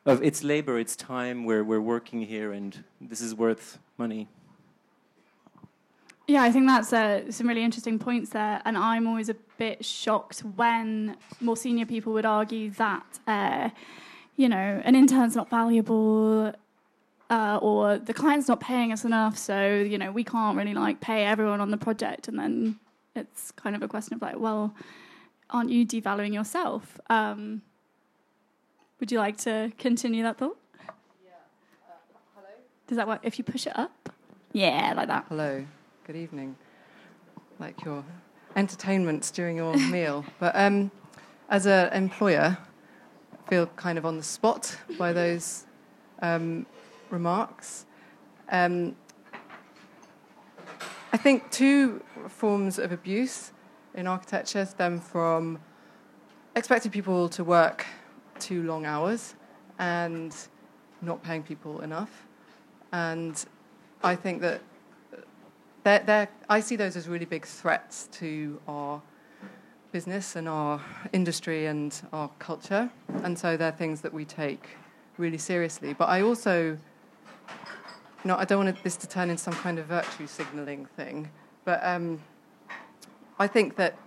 of 0.07 0.23
it's 0.23 0.43
labor, 0.43 0.79
it's 0.79 0.95
time, 0.95 1.43
we're, 1.43 1.63
we're 1.63 1.81
working 1.81 2.21
here, 2.21 2.53
and 2.53 2.83
this 2.99 3.21
is 3.21 3.35
worth 3.35 3.77
money. 3.97 4.27
Yeah, 6.27 6.43
I 6.43 6.51
think 6.51 6.67
that's 6.67 6.91
uh, 6.91 7.31
some 7.31 7.47
really 7.47 7.63
interesting 7.63 7.99
points 7.99 8.31
there, 8.31 8.61
and 8.65 8.77
I'm 8.77 9.05
always 9.07 9.29
a 9.29 9.35
bit 9.57 9.85
shocked 9.85 10.39
when 10.55 11.17
more 11.39 11.55
senior 11.55 11.85
people 11.85 12.13
would 12.13 12.25
argue 12.25 12.71
that, 12.71 13.19
uh, 13.27 13.69
you 14.37 14.49
know, 14.49 14.81
an 14.83 14.95
intern's 14.95 15.35
not 15.35 15.49
valuable, 15.49 16.53
uh, 17.29 17.59
or 17.61 17.97
the 17.97 18.13
client's 18.13 18.47
not 18.47 18.61
paying 18.61 18.93
us 18.93 19.03
enough, 19.03 19.37
so 19.37 19.75
you 19.75 19.97
know 19.97 20.11
we 20.11 20.23
can't 20.23 20.57
really 20.57 20.73
like 20.73 21.01
pay 21.01 21.25
everyone 21.25 21.59
on 21.59 21.71
the 21.71 21.77
project, 21.77 22.29
and 22.29 22.39
then 22.39 22.79
it's 23.15 23.51
kind 23.51 23.75
of 23.75 23.83
a 23.83 23.87
question 23.87 24.13
of 24.13 24.21
like, 24.21 24.39
well, 24.39 24.73
aren't 25.49 25.69
you 25.69 25.85
devaluing 25.85 26.33
yourself? 26.33 26.99
Um, 27.09 27.61
would 28.99 29.11
you 29.11 29.19
like 29.19 29.37
to 29.37 29.71
continue 29.77 30.23
that 30.23 30.37
thought? 30.37 30.57
Yeah. 31.23 31.31
Uh, 31.87 31.93
hello? 32.35 32.47
Does 32.87 32.97
that 32.97 33.07
work? 33.07 33.19
If 33.23 33.37
you 33.37 33.43
push 33.43 33.67
it 33.67 33.77
up? 33.77 34.09
Yeah, 34.53 34.93
like 34.95 35.07
that. 35.07 35.25
Hello. 35.29 35.65
Good 36.05 36.15
evening. 36.15 36.55
Like 37.59 37.83
your 37.83 38.03
entertainments 38.55 39.29
during 39.31 39.57
your 39.57 39.75
meal. 39.91 40.25
But 40.39 40.55
um, 40.55 40.91
as 41.49 41.65
an 41.65 41.93
employer, 41.93 42.57
I 43.33 43.49
feel 43.49 43.67
kind 43.67 43.97
of 43.97 44.05
on 44.05 44.17
the 44.17 44.23
spot 44.23 44.77
by 44.97 45.13
those 45.13 45.65
um, 46.21 46.65
remarks. 47.09 47.85
Um, 48.49 48.95
I 51.13 51.17
think 51.17 51.49
two 51.51 52.03
forms 52.27 52.79
of 52.79 52.91
abuse 52.91 53.51
in 53.93 54.07
architecture 54.07 54.65
stem 54.65 54.99
from 54.99 55.59
expecting 56.55 56.91
people 56.91 57.29
to 57.29 57.43
work 57.43 57.85
too 58.39 58.63
long 58.63 58.85
hours 58.85 59.35
and 59.79 60.35
not 61.01 61.23
paying 61.23 61.43
people 61.43 61.81
enough. 61.81 62.25
And 62.91 63.43
I 64.03 64.15
think 64.15 64.41
that 64.41 64.61
they're, 65.83 65.99
they're, 65.99 66.29
I 66.49 66.59
see 66.59 66.75
those 66.75 66.95
as 66.95 67.07
really 67.07 67.25
big 67.25 67.45
threats 67.45 68.07
to 68.13 68.59
our 68.67 69.01
business 69.91 70.35
and 70.35 70.47
our 70.47 70.81
industry 71.13 71.67
and 71.67 71.99
our 72.13 72.29
culture. 72.39 72.89
And 73.23 73.37
so 73.37 73.57
they're 73.57 73.71
things 73.71 74.01
that 74.01 74.13
we 74.13 74.25
take 74.25 74.67
really 75.17 75.37
seriously. 75.37 75.93
But 75.93 76.09
I 76.09 76.21
also, 76.21 76.77
know, 78.23 78.35
I 78.35 78.45
don't 78.45 78.65
want 78.65 78.83
this 78.83 78.97
to 78.97 79.07
turn 79.07 79.29
into 79.29 79.41
some 79.41 79.53
kind 79.53 79.79
of 79.79 79.85
virtue 79.85 80.27
signaling 80.27 80.85
thing. 80.85 81.29
But 81.65 81.79
um, 81.83 82.21
I 83.39 83.47
think 83.47 83.75
that 83.77 83.97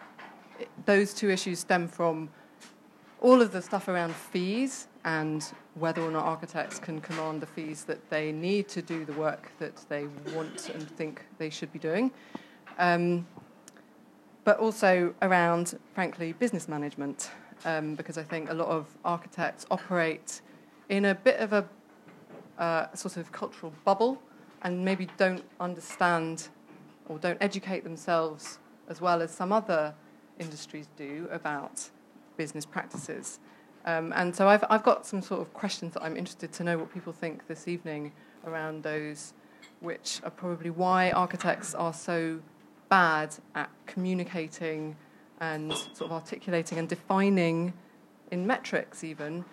those 0.84 1.14
two 1.14 1.30
issues 1.30 1.60
stem 1.60 1.88
from 1.88 2.28
all 3.21 3.43
of 3.43 3.53
the 3.53 3.61
stuff 3.61 3.89
around 3.89 4.15
fees 4.15 4.89
and 5.05 5.53
whether 5.75 6.03
or 6.03 6.11
not 6.11 6.25
architects 6.25 6.79
can 6.79 7.00
command 7.00 7.41
the 7.41 7.47
fees 7.47 7.85
that 7.85 8.11
they 8.11 8.33
need 8.33 8.69
to 8.69 8.83
do 8.83 9.05
the 9.05 9.12
work 9.12 9.50
that 9.59 9.77
they 9.89 10.07
want 10.35 10.71
and 10.71 10.91
think 10.97 11.27
they 11.39 11.50
should 11.50 11.73
be 11.73 11.79
doing. 11.79 12.11
Um, 12.79 13.27
but 14.45 14.59
also 14.59 15.15
around, 15.21 15.79
frankly, 15.95 16.33
business 16.33 16.67
management, 16.67 17.31
um, 17.65 17.95
because 17.95 18.17
I 18.17 18.23
think 18.23 18.50
a 18.50 18.55
lot 18.55 18.69
of 18.69 18.87
architects 19.05 19.67
operate 19.71 20.41
in 20.89 21.05
a 21.05 21.15
bit 21.15 21.41
of 21.41 21.53
a 21.53 21.69
uh, 22.59 22.93
sort 22.95 23.17
of 23.17 23.33
cultural 23.33 23.73
bubble 23.85 24.21
and 24.62 24.85
maybe 24.85 25.09
don't 25.17 25.45
understand 25.61 26.49
or 27.09 27.19
don't 27.19 27.39
educate 27.41 27.85
themselves 27.85 28.59
as 28.89 29.00
well 29.00 29.23
as 29.23 29.31
some 29.31 29.53
other 29.53 29.95
industries 30.39 30.89
do 30.97 31.29
about 31.31 31.91
business 32.42 32.64
practices. 32.64 33.38
Um, 33.85 34.06
and 34.16 34.35
so 34.35 34.49
I've, 34.49 34.64
I've 34.70 34.82
got 34.82 35.06
some 35.06 35.20
sort 35.20 35.40
of 35.42 35.52
questions 35.52 35.92
that 35.94 36.02
I'm 36.02 36.16
interested 36.16 36.50
to 36.52 36.64
know 36.64 36.78
what 36.78 36.88
people 36.97 37.12
think 37.12 37.47
this 37.49 37.68
evening 37.68 38.12
around 38.47 38.82
those, 38.82 39.35
which 39.80 40.09
are 40.25 40.30
probably 40.30 40.70
why 40.70 41.11
architects 41.11 41.75
are 41.75 41.92
so 41.92 42.40
bad 42.88 43.28
at 43.54 43.68
communicating 43.85 44.97
and 45.38 45.73
sort 45.99 46.06
of 46.11 46.12
articulating 46.12 46.78
and 46.78 46.88
defining 46.88 47.75
in 48.30 48.47
metrics 48.47 49.04
even 49.04 49.44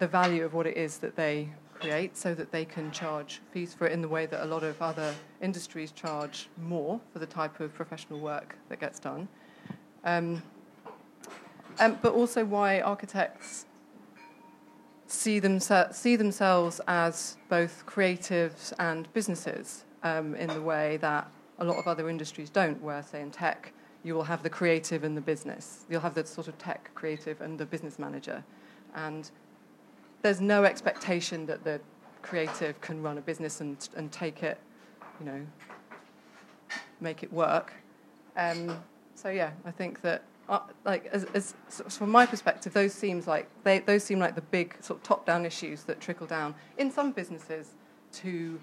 the 0.00 0.06
value 0.06 0.44
of 0.44 0.52
what 0.52 0.66
it 0.66 0.76
is 0.76 0.98
that 0.98 1.14
they 1.14 1.48
create 1.78 2.16
so 2.16 2.34
that 2.34 2.50
they 2.50 2.64
can 2.64 2.90
charge 2.90 3.40
fees 3.52 3.72
for 3.74 3.86
it 3.86 3.92
in 3.92 4.00
the 4.02 4.08
way 4.16 4.26
that 4.26 4.44
a 4.44 4.48
lot 4.54 4.62
of 4.64 4.80
other 4.82 5.14
industries 5.40 5.90
charge 5.92 6.48
more 6.56 7.00
for 7.12 7.18
the 7.18 7.26
type 7.26 7.60
of 7.60 7.72
professional 7.74 8.18
work 8.18 8.56
that 8.68 8.78
gets 8.80 8.98
done. 8.98 9.28
Um, 10.04 10.42
um, 11.78 11.98
but 12.02 12.12
also 12.12 12.44
why 12.44 12.80
architects 12.80 13.66
see, 15.06 15.40
themse- 15.40 15.94
see 15.94 16.16
themselves 16.16 16.80
as 16.88 17.36
both 17.48 17.84
creatives 17.86 18.72
and 18.78 19.12
businesses 19.12 19.84
um, 20.02 20.34
in 20.34 20.48
the 20.48 20.62
way 20.62 20.96
that 20.98 21.30
a 21.58 21.64
lot 21.64 21.76
of 21.76 21.86
other 21.86 22.08
industries 22.08 22.50
don't, 22.50 22.80
where, 22.82 23.02
say, 23.02 23.20
in 23.20 23.30
tech, 23.30 23.72
you 24.04 24.14
will 24.14 24.24
have 24.24 24.42
the 24.42 24.50
creative 24.50 25.04
and 25.04 25.16
the 25.16 25.20
business. 25.20 25.84
You'll 25.88 26.00
have 26.00 26.14
the 26.14 26.26
sort 26.26 26.48
of 26.48 26.58
tech 26.58 26.90
creative 26.94 27.40
and 27.40 27.58
the 27.58 27.66
business 27.66 27.98
manager. 27.98 28.42
And 28.94 29.30
there's 30.22 30.40
no 30.40 30.64
expectation 30.64 31.46
that 31.46 31.62
the 31.62 31.80
creative 32.22 32.80
can 32.80 33.02
run 33.02 33.18
a 33.18 33.20
business 33.20 33.60
and, 33.60 33.76
and 33.96 34.10
take 34.10 34.42
it, 34.42 34.58
you 35.20 35.26
know, 35.26 35.46
make 37.00 37.22
it 37.22 37.32
work. 37.32 37.72
Um, 38.36 38.82
so, 39.14 39.28
yeah, 39.28 39.50
I 39.64 39.70
think 39.70 40.00
that 40.02 40.22
uh, 40.48 40.60
like 40.84 41.06
as, 41.06 41.26
as 41.34 41.54
from 41.88 42.10
my 42.10 42.26
perspective, 42.26 42.72
those 42.72 42.92
seems 42.92 43.26
like 43.26 43.48
they, 43.64 43.78
those 43.80 44.02
seem 44.04 44.18
like 44.18 44.34
the 44.34 44.42
big 44.42 44.76
sort 44.80 44.98
of 44.98 45.02
top-down 45.04 45.46
issues 45.46 45.84
that 45.84 46.00
trickle 46.00 46.26
down 46.26 46.54
in 46.78 46.90
some 46.90 47.12
businesses 47.12 47.74
to 48.12 48.60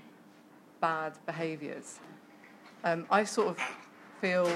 bad 0.81 1.13
behaviours. 1.25 1.99
Um, 2.83 3.05
I 3.09 3.23
sort 3.23 3.49
of 3.49 3.59
feel 4.21 4.49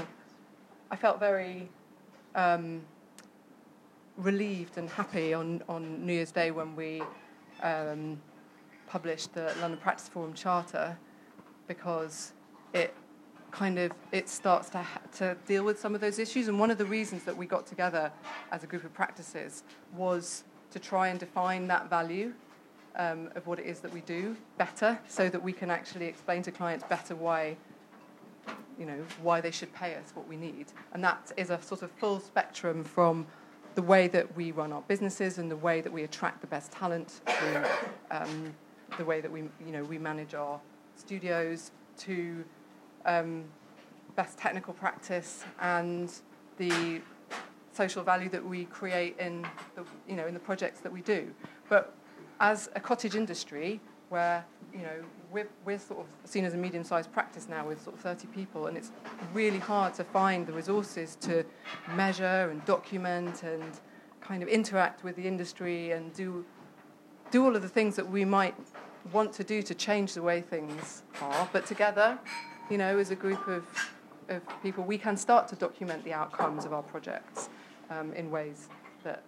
I 0.91 0.95
felt 0.95 1.19
very 1.19 1.69
um, 2.35 2.81
relieved 4.17 4.77
and 4.77 4.89
happy 4.89 5.33
on, 5.33 5.63
on 5.67 6.05
New 6.05 6.13
Year's 6.13 6.31
Day 6.31 6.51
when 6.51 6.75
we 6.75 7.01
um, 7.61 8.21
published 8.87 9.33
the 9.33 9.53
London 9.59 9.79
Practice 9.79 10.07
Forum 10.07 10.33
Charter 10.33 10.97
because 11.67 12.33
it 12.73 12.93
kind 13.53 13.77
of 13.77 13.91
it 14.11 14.27
starts 14.27 14.67
to 14.71 14.79
ha- 14.79 15.01
to 15.17 15.37
deal 15.45 15.63
with 15.63 15.79
some 15.79 15.93
of 15.93 16.01
those 16.01 16.19
issues. 16.19 16.47
And 16.47 16.59
one 16.59 16.71
of 16.71 16.77
the 16.77 16.85
reasons 16.85 17.23
that 17.23 17.37
we 17.37 17.45
got 17.45 17.67
together 17.67 18.11
as 18.51 18.63
a 18.63 18.67
group 18.67 18.83
of 18.83 18.93
practices 18.93 19.63
was 19.95 20.43
to 20.71 20.79
try 20.79 21.09
and 21.09 21.19
define 21.19 21.67
that 21.67 21.89
value 21.89 22.33
um, 22.95 23.29
of 23.35 23.45
what 23.45 23.59
it 23.59 23.65
is 23.65 23.79
that 23.79 23.93
we 23.93 24.01
do 24.01 24.35
better, 24.57 24.99
so 25.07 25.29
that 25.29 25.41
we 25.41 25.53
can 25.53 25.69
actually 25.69 26.07
explain 26.07 26.41
to 26.43 26.51
clients 26.51 26.83
better 26.89 27.15
why 27.15 27.55
you 28.77 28.85
know 28.85 28.99
why 29.21 29.39
they 29.39 29.51
should 29.51 29.71
pay 29.73 29.95
us 29.95 30.11
what 30.15 30.27
we 30.27 30.35
need. 30.35 30.65
And 30.93 31.03
that 31.03 31.31
is 31.37 31.51
a 31.51 31.61
sort 31.61 31.83
of 31.83 31.91
full 31.91 32.19
spectrum 32.19 32.83
from 32.83 33.27
the 33.75 33.83
way 33.83 34.07
that 34.07 34.35
we 34.35 34.51
run 34.51 34.73
our 34.73 34.83
businesses 34.87 35.37
and 35.37 35.49
the 35.49 35.57
way 35.57 35.79
that 35.81 35.91
we 35.91 36.03
attract 36.03 36.41
the 36.41 36.47
best 36.47 36.71
talent 36.71 37.21
to 37.27 37.69
um, 38.09 38.53
the 38.97 39.05
way 39.05 39.21
that 39.21 39.31
we 39.31 39.41
you 39.65 39.71
know 39.71 39.83
we 39.83 39.99
manage 39.99 40.33
our 40.33 40.59
studios 40.95 41.71
to 41.97 42.43
um, 43.05 43.45
best 44.15 44.37
technical 44.37 44.73
practice 44.73 45.43
and 45.59 46.11
the 46.57 47.01
social 47.71 48.03
value 48.03 48.29
that 48.29 48.45
we 48.45 48.65
create 48.65 49.17
in 49.19 49.45
the, 49.75 49.83
you 50.07 50.15
know, 50.15 50.27
in 50.27 50.33
the 50.33 50.39
projects 50.39 50.79
that 50.81 50.91
we 50.91 51.01
do. 51.01 51.33
But 51.69 51.95
as 52.39 52.69
a 52.75 52.79
cottage 52.79 53.15
industry, 53.15 53.79
where 54.09 54.45
you 54.71 54.83
know 54.83 55.03
we're, 55.31 55.47
we're 55.65 55.79
sort 55.79 56.01
of 56.01 56.05
seen 56.29 56.45
as 56.45 56.53
a 56.53 56.57
medium-sized 56.57 57.11
practice 57.11 57.47
now 57.49 57.67
with 57.67 57.81
sort 57.81 57.95
of 57.95 58.01
30 58.01 58.27
people, 58.27 58.67
and 58.67 58.77
it's 58.77 58.91
really 59.33 59.57
hard 59.57 59.93
to 59.95 60.03
find 60.03 60.45
the 60.45 60.53
resources 60.53 61.15
to 61.21 61.43
measure 61.95 62.49
and 62.51 62.63
document 62.65 63.41
and 63.41 63.79
kind 64.21 64.43
of 64.43 64.49
interact 64.49 65.03
with 65.03 65.15
the 65.15 65.27
industry 65.27 65.91
and 65.91 66.13
do 66.13 66.45
do 67.31 67.43
all 67.43 67.55
of 67.55 67.63
the 67.63 67.69
things 67.69 67.95
that 67.95 68.07
we 68.07 68.23
might 68.23 68.55
want 69.11 69.33
to 69.33 69.43
do 69.43 69.63
to 69.63 69.73
change 69.73 70.13
the 70.13 70.21
way 70.21 70.41
things 70.41 71.01
are. 71.19 71.49
But 71.51 71.65
together, 71.65 72.19
you 72.73 72.79
know, 72.79 72.97
as 72.97 73.11
a 73.11 73.15
group 73.15 73.47
of, 73.47 73.63
of 74.29 74.41
people, 74.63 74.83
we 74.83 74.97
can 74.97 75.15
start 75.15 75.47
to 75.47 75.55
document 75.55 76.03
the 76.03 76.11
outcomes 76.11 76.65
of 76.65 76.73
our 76.73 76.81
projects 76.81 77.49
um, 77.91 78.11
in 78.13 78.31
ways 78.31 78.67
that, 79.03 79.21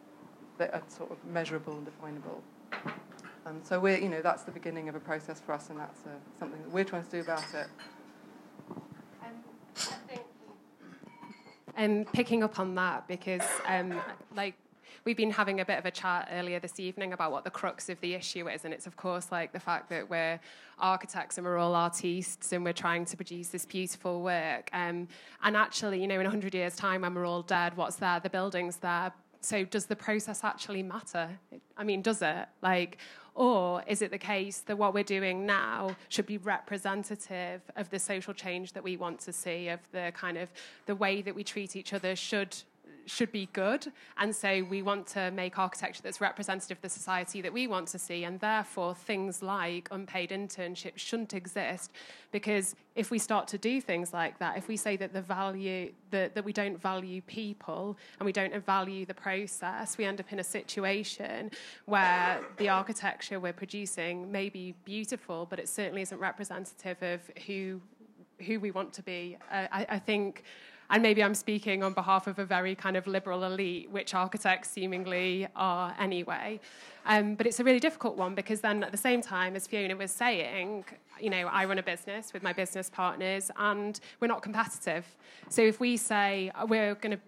that 0.57 0.73
are 0.73 0.81
sort 0.87 1.11
of 1.11 1.23
measurable 1.31 1.73
and 1.73 1.85
definable. 1.85 2.41
Um, 3.45 3.59
so 3.61 3.79
we're, 3.79 3.99
you 3.99 4.09
know, 4.09 4.23
that's 4.23 4.41
the 4.41 4.51
beginning 4.51 4.89
of 4.89 4.95
a 4.95 4.99
process 4.99 5.39
for 5.39 5.51
us, 5.51 5.69
and 5.69 5.79
that's 5.79 5.99
uh, 6.07 6.09
something 6.39 6.59
that 6.59 6.71
we're 6.71 6.83
trying 6.83 7.03
to 7.03 7.11
do 7.11 7.19
about 7.19 7.45
it. 7.53 7.67
Um, 9.23 9.43
And 11.75 12.11
picking 12.11 12.41
up 12.41 12.57
on 12.57 12.73
that 12.75 13.07
because, 13.07 13.47
um, 13.67 14.01
like, 14.35 14.55
we've 15.05 15.15
been 15.15 15.31
having 15.31 15.59
a 15.59 15.65
bit 15.65 15.77
of 15.77 15.85
a 15.85 15.91
chat 15.91 16.27
earlier 16.31 16.59
this 16.59 16.79
evening 16.79 17.13
about 17.13 17.31
what 17.31 17.43
the 17.43 17.49
crux 17.51 17.89
of 17.89 17.99
the 18.01 18.15
issue 18.15 18.49
is, 18.49 18.65
and 18.65 18.73
it's 18.73 18.87
of 18.87 18.97
course 18.97 19.31
like 19.31 19.53
the 19.53 19.59
fact 19.59 19.89
that 19.89 20.09
we're 20.09 20.39
architects 20.79 21.37
and 21.37 21.45
we're 21.45 21.57
all 21.57 21.75
artists 21.75 22.51
and 22.51 22.63
we're 22.63 22.73
trying 22.73 23.05
to 23.05 23.15
produce 23.15 23.49
this 23.49 23.65
beautiful 23.65 24.21
work. 24.21 24.69
Um, 24.73 25.07
and 25.43 25.55
actually, 25.55 26.01
you 26.01 26.07
know, 26.07 26.15
in 26.15 26.23
100 26.23 26.53
years' 26.55 26.75
time, 26.75 27.01
when 27.01 27.13
we're 27.13 27.25
all 27.25 27.43
dead, 27.43 27.77
what's 27.77 27.97
there? 27.97 28.19
The 28.19 28.31
building's 28.31 28.77
there. 28.77 29.13
So 29.41 29.63
does 29.63 29.85
the 29.85 29.95
process 29.95 30.43
actually 30.43 30.81
matter? 30.81 31.29
I 31.77 31.83
mean, 31.83 32.01
does 32.01 32.23
it? 32.23 32.47
Like, 32.63 32.97
or 33.35 33.83
is 33.85 34.01
it 34.01 34.09
the 34.09 34.17
case 34.17 34.59
that 34.61 34.77
what 34.77 34.93
we're 34.93 35.03
doing 35.03 35.45
now 35.45 35.95
should 36.09 36.25
be 36.25 36.39
representative 36.39 37.61
of 37.75 37.89
the 37.91 37.99
social 37.99 38.33
change 38.33 38.73
that 38.73 38.83
we 38.83 38.97
want 38.97 39.19
to 39.19 39.33
see, 39.33 39.67
of 39.67 39.79
the 39.91 40.11
kind 40.15 40.37
of 40.37 40.49
the 40.87 40.95
way 40.95 41.21
that 41.21 41.35
we 41.35 41.43
treat 41.43 41.75
each 41.75 41.93
other 41.93 42.15
should 42.15 42.55
should 43.05 43.31
be 43.31 43.49
good. 43.53 43.91
And 44.17 44.35
so 44.35 44.63
we 44.63 44.81
want 44.81 45.07
to 45.07 45.31
make 45.31 45.57
architecture 45.57 46.01
that's 46.01 46.21
representative 46.21 46.77
of 46.77 46.81
the 46.81 46.89
society 46.89 47.41
that 47.41 47.53
we 47.53 47.67
want 47.67 47.87
to 47.89 47.99
see. 47.99 48.23
And 48.23 48.39
therefore, 48.39 48.95
things 48.95 49.41
like 49.41 49.87
unpaid 49.91 50.31
internships 50.31 50.97
shouldn't 50.97 51.33
exist. 51.33 51.91
Because 52.31 52.75
if 52.95 53.11
we 53.11 53.19
start 53.19 53.47
to 53.49 53.57
do 53.57 53.79
things 53.81 54.13
like 54.13 54.39
that, 54.39 54.57
if 54.57 54.67
we 54.67 54.77
say 54.77 54.97
that 54.97 55.13
the 55.13 55.21
value, 55.21 55.91
that, 56.11 56.35
that 56.35 56.43
we 56.43 56.53
don't 56.53 56.81
value 56.81 57.21
people 57.21 57.97
and 58.19 58.25
we 58.25 58.31
don't 58.31 58.65
value 58.65 59.05
the 59.05 59.13
process, 59.13 59.97
we 59.97 60.05
end 60.05 60.19
up 60.19 60.31
in 60.31 60.39
a 60.39 60.43
situation 60.43 61.51
where 61.85 62.41
the 62.57 62.69
architecture 62.69 63.39
we're 63.39 63.53
producing 63.53 64.31
may 64.31 64.49
be 64.49 64.73
beautiful, 64.85 65.45
but 65.49 65.59
it 65.59 65.69
certainly 65.69 66.01
isn't 66.01 66.19
representative 66.19 67.01
of 67.01 67.21
who 67.45 67.81
who 68.45 68.59
we 68.59 68.71
want 68.71 68.91
to 68.91 69.01
be. 69.01 69.37
Uh, 69.51 69.67
I, 69.71 69.85
I 69.89 69.99
think 69.99 70.43
and 70.89 71.01
maybe 71.01 71.23
I'm 71.23 71.35
speaking 71.35 71.83
on 71.83 71.93
behalf 71.93 72.27
of 72.27 72.39
a 72.39 72.45
very 72.45 72.75
kind 72.75 72.95
of 72.95 73.07
liberal 73.07 73.43
elite, 73.43 73.89
which 73.89 74.13
architects 74.13 74.69
seemingly 74.69 75.47
are 75.55 75.95
anyway. 75.99 76.59
Um, 77.05 77.35
but 77.35 77.45
it's 77.45 77.59
a 77.59 77.63
really 77.63 77.79
difficult 77.79 78.17
one 78.17 78.35
because 78.35 78.61
then 78.61 78.83
at 78.83 78.91
the 78.91 78.97
same 78.97 79.21
time, 79.21 79.55
as 79.55 79.67
Fiona 79.67 79.95
was 79.95 80.11
saying, 80.11 80.85
you 81.19 81.29
know, 81.29 81.47
I 81.47 81.65
run 81.65 81.77
a 81.77 81.83
business 81.83 82.33
with 82.33 82.43
my 82.43 82.53
business 82.53 82.89
partners 82.89 83.51
and 83.57 83.99
we're 84.19 84.27
not 84.27 84.41
competitive. 84.41 85.05
So 85.49 85.61
if 85.61 85.79
we 85.79 85.97
say 85.97 86.51
we're 86.67 86.95
going 86.95 87.17
to 87.17 87.19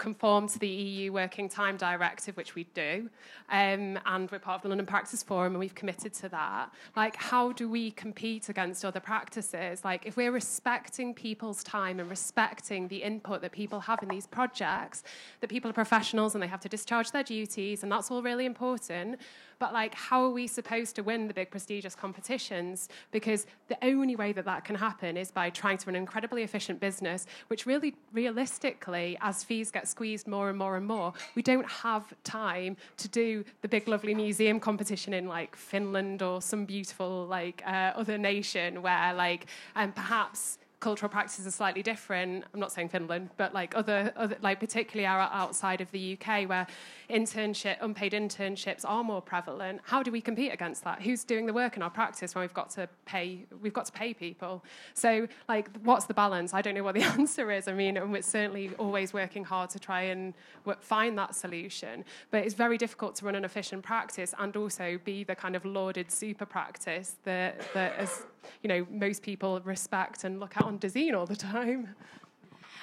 conform 0.00 0.48
to 0.48 0.58
the 0.58 0.66
EU 0.66 1.12
Working 1.12 1.48
Time 1.48 1.76
Directive, 1.76 2.36
which 2.36 2.54
we 2.54 2.64
do, 2.74 3.08
um, 3.50 3.98
and 4.06 4.30
we're 4.30 4.38
part 4.38 4.56
of 4.56 4.62
the 4.62 4.68
London 4.68 4.86
Practice 4.86 5.22
Forum, 5.22 5.52
and 5.52 5.60
we've 5.60 5.74
committed 5.74 6.14
to 6.14 6.28
that. 6.30 6.72
Like, 6.96 7.14
how 7.16 7.52
do 7.52 7.68
we 7.68 7.90
compete 7.92 8.48
against 8.48 8.84
other 8.84 8.98
practices? 8.98 9.84
Like, 9.84 10.06
if 10.06 10.16
we're 10.16 10.32
respecting 10.32 11.12
people's 11.14 11.62
time 11.62 12.00
and 12.00 12.08
respecting 12.08 12.88
the 12.88 13.02
input 13.02 13.42
that 13.42 13.52
people 13.52 13.78
have 13.80 14.02
in 14.02 14.08
these 14.08 14.26
projects, 14.26 15.04
that 15.42 15.50
people 15.50 15.70
are 15.70 15.74
professionals 15.74 16.34
and 16.34 16.42
they 16.42 16.48
have 16.48 16.60
to 16.60 16.68
discharge 16.68 17.10
their 17.10 17.22
duties, 17.22 17.82
and 17.82 17.92
that's 17.92 18.10
all 18.10 18.22
really 18.22 18.46
important. 18.46 19.20
But 19.60 19.74
like, 19.74 19.94
how 19.94 20.24
are 20.24 20.30
we 20.30 20.46
supposed 20.46 20.96
to 20.96 21.02
win 21.02 21.28
the 21.28 21.34
big 21.34 21.50
prestigious 21.50 21.94
competitions? 21.94 22.88
Because 23.12 23.46
the 23.68 23.76
only 23.84 24.16
way 24.16 24.32
that 24.32 24.46
that 24.46 24.64
can 24.64 24.74
happen 24.74 25.18
is 25.18 25.30
by 25.30 25.50
trying 25.50 25.76
to 25.78 25.86
run 25.86 25.94
an 25.94 26.00
incredibly 26.00 26.42
efficient 26.42 26.80
business, 26.80 27.26
which 27.48 27.66
really, 27.66 27.94
realistically, 28.12 29.18
as 29.20 29.44
fees 29.44 29.70
get 29.70 29.86
squeezed 29.86 30.26
more 30.26 30.48
and 30.48 30.58
more 30.58 30.76
and 30.76 30.86
more, 30.86 31.12
we 31.34 31.42
don't 31.42 31.70
have 31.70 32.12
time 32.24 32.76
to 32.96 33.08
do 33.08 33.44
the 33.60 33.68
big, 33.68 33.86
lovely 33.86 34.14
museum 34.14 34.58
competition 34.58 35.12
in 35.12 35.28
like 35.28 35.54
Finland 35.54 36.22
or 36.22 36.40
some 36.40 36.64
beautiful 36.64 37.26
like 37.26 37.62
uh, 37.66 37.92
other 37.94 38.16
nation 38.16 38.80
where 38.80 39.12
like 39.12 39.46
um, 39.76 39.92
perhaps 39.92 40.56
cultural 40.80 41.10
practices 41.10 41.46
are 41.46 41.50
slightly 41.50 41.82
different. 41.82 42.44
I'm 42.52 42.60
not 42.60 42.72
saying 42.72 42.88
Finland, 42.88 43.30
but 43.36 43.52
like 43.52 43.76
other, 43.76 44.12
other 44.16 44.36
like 44.40 44.58
particularly 44.58 45.06
outside 45.06 45.82
of 45.82 45.90
the 45.90 46.18
UK 46.18 46.48
where 46.48 46.66
internship, 47.10 47.76
unpaid 47.82 48.12
internships 48.12 48.84
are 48.84 49.04
more 49.04 49.20
prevalent. 49.20 49.82
How 49.84 50.02
do 50.02 50.10
we 50.10 50.22
compete 50.22 50.52
against 50.52 50.82
that? 50.84 51.02
Who's 51.02 51.22
doing 51.22 51.46
the 51.46 51.52
work 51.52 51.76
in 51.76 51.82
our 51.82 51.90
practice 51.90 52.34
when 52.34 52.42
we've 52.42 52.54
got 52.54 52.70
to 52.70 52.88
pay? 53.04 53.44
We've 53.60 53.74
got 53.74 53.84
to 53.86 53.92
pay 53.92 54.14
people. 54.14 54.64
So 54.94 55.28
like, 55.48 55.68
what's 55.82 56.06
the 56.06 56.14
balance? 56.14 56.54
I 56.54 56.62
don't 56.62 56.74
know 56.74 56.82
what 56.82 56.94
the 56.94 57.02
answer 57.18 57.50
is. 57.52 57.68
I 57.68 57.74
mean, 57.74 58.10
we're 58.10 58.22
certainly 58.22 58.70
always 58.78 59.12
working 59.12 59.44
hard 59.44 59.68
to 59.70 59.78
try 59.78 60.02
and 60.02 60.32
find 60.80 61.18
that 61.18 61.34
solution, 61.34 62.04
but 62.30 62.44
it's 62.44 62.54
very 62.54 62.78
difficult 62.78 63.16
to 63.16 63.26
run 63.26 63.34
an 63.34 63.44
efficient 63.44 63.82
practice 63.82 64.34
and 64.38 64.56
also 64.56 64.98
be 65.04 65.24
the 65.24 65.34
kind 65.34 65.54
of 65.54 65.64
lauded 65.64 66.10
super 66.10 66.46
practice 66.46 67.16
that 67.24 67.60
that 67.74 67.94
as 67.96 68.24
you 68.62 68.68
know 68.68 68.86
most 68.90 69.22
people 69.22 69.60
respect 69.64 70.24
and 70.24 70.40
look 70.40 70.56
at 70.56 70.64
on 70.70 71.14
all 71.14 71.26
the 71.26 71.36
time. 71.36 71.94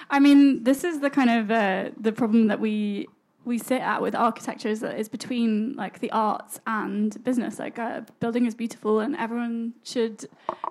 I 0.09 0.19
mean, 0.19 0.63
this 0.63 0.83
is 0.83 0.99
the 0.99 1.09
kind 1.09 1.29
of 1.29 1.51
uh, 1.51 1.89
the 1.99 2.11
problem 2.11 2.47
that 2.47 2.59
we 2.59 3.07
we 3.45 3.57
sit 3.57 3.81
at 3.81 4.01
with 4.01 4.13
architecture 4.13 4.67
is 4.67 4.81
that 4.81 4.99
it's 4.99 5.07
between 5.07 5.73
like 5.77 5.99
the 5.99 6.11
arts 6.11 6.59
and 6.67 7.23
business. 7.23 7.59
Like 7.59 7.77
a 7.77 8.05
building 8.19 8.45
is 8.45 8.55
beautiful, 8.55 8.99
and 8.99 9.15
everyone 9.15 9.73
should 9.83 10.25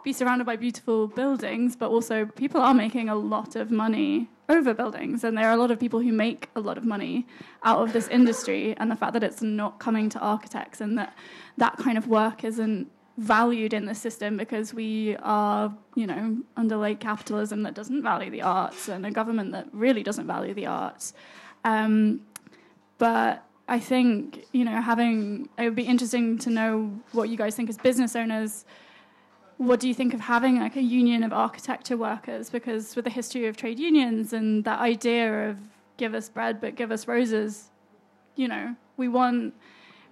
be 0.04 0.12
surrounded 0.12 0.44
by 0.44 0.56
beautiful 0.56 1.08
buildings. 1.08 1.74
But 1.74 1.90
also, 1.90 2.26
people 2.26 2.60
are 2.60 2.74
making 2.74 3.08
a 3.08 3.14
lot 3.16 3.56
of 3.56 3.70
money 3.70 4.28
over 4.48 4.74
buildings, 4.74 5.24
and 5.24 5.36
there 5.36 5.48
are 5.48 5.52
a 5.52 5.56
lot 5.56 5.70
of 5.70 5.80
people 5.80 6.00
who 6.00 6.12
make 6.12 6.50
a 6.54 6.60
lot 6.60 6.76
of 6.78 6.84
money 6.84 7.26
out 7.64 7.80
of 7.82 7.92
this 7.92 8.08
industry. 8.08 8.74
And 8.76 8.90
the 8.90 8.96
fact 8.96 9.14
that 9.14 9.24
it's 9.24 9.42
not 9.42 9.80
coming 9.80 10.08
to 10.10 10.18
architects, 10.20 10.80
and 10.80 10.98
that 10.98 11.16
that 11.56 11.78
kind 11.78 11.96
of 11.98 12.06
work 12.06 12.44
isn't 12.44 12.90
valued 13.16 13.72
in 13.72 13.86
the 13.86 13.94
system 13.94 14.36
because 14.36 14.74
we 14.74 15.16
are, 15.22 15.74
you 15.94 16.06
know, 16.06 16.36
under 16.56 16.76
late 16.76 17.00
capitalism 17.00 17.62
that 17.62 17.74
doesn't 17.74 18.02
value 18.02 18.30
the 18.30 18.42
arts 18.42 18.88
and 18.88 19.06
a 19.06 19.10
government 19.10 19.52
that 19.52 19.66
really 19.72 20.02
doesn't 20.02 20.26
value 20.26 20.52
the 20.52 20.66
arts. 20.66 21.14
Um, 21.64 22.20
but 22.98 23.42
I 23.68 23.80
think, 23.80 24.44
you 24.52 24.64
know, 24.64 24.80
having, 24.80 25.48
it 25.58 25.64
would 25.64 25.74
be 25.74 25.84
interesting 25.84 26.38
to 26.38 26.50
know 26.50 26.92
what 27.12 27.28
you 27.28 27.36
guys 27.36 27.56
think 27.56 27.70
as 27.70 27.78
business 27.78 28.14
owners. 28.14 28.64
What 29.56 29.80
do 29.80 29.88
you 29.88 29.94
think 29.94 30.12
of 30.12 30.20
having 30.20 30.60
like 30.60 30.76
a 30.76 30.82
union 30.82 31.22
of 31.22 31.32
architecture 31.32 31.96
workers? 31.96 32.50
Because 32.50 32.94
with 32.94 33.06
the 33.06 33.10
history 33.10 33.46
of 33.46 33.56
trade 33.56 33.78
unions 33.78 34.34
and 34.34 34.62
that 34.64 34.80
idea 34.80 35.50
of 35.50 35.56
give 35.96 36.14
us 36.14 36.28
bread 36.28 36.60
but 36.60 36.74
give 36.74 36.92
us 36.92 37.08
roses, 37.08 37.70
you 38.36 38.46
know, 38.46 38.76
we 38.98 39.08
want 39.08 39.54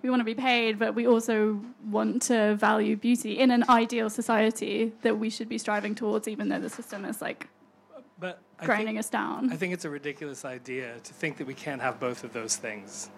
we 0.05 0.11
want 0.11 0.21
to 0.21 0.25
be 0.25 0.35
paid, 0.35 0.79
but 0.79 0.95
we 0.95 1.07
also 1.07 1.59
want 1.91 2.21
to 2.21 2.55
value 2.57 2.95
beauty 2.95 3.39
in 3.39 3.51
an 3.51 3.65
ideal 3.71 4.11
society 4.11 4.93
that 5.01 5.19
we 5.19 5.31
should 5.31 5.49
be 5.49 5.57
striving 5.57 5.95
towards, 5.95 6.29
even 6.29 6.51
though 6.51 6.61
the 6.61 6.69
system 6.69 7.07
is 7.07 7.23
like 7.23 7.49
but 8.19 8.39
grinding 8.59 8.89
think, 8.89 8.99
us 8.99 9.09
down. 9.09 9.51
I 9.51 9.57
think 9.57 9.73
it's 9.73 9.87
a 9.87 9.91
ridiculous 9.91 10.45
idea 10.45 10.99
to 11.03 11.15
think 11.15 11.39
that 11.39 11.47
we 11.47 11.55
can't 11.55 11.81
have 11.81 11.99
both 11.99 12.23
of 12.23 12.35
those 12.35 12.57
things. 12.57 13.09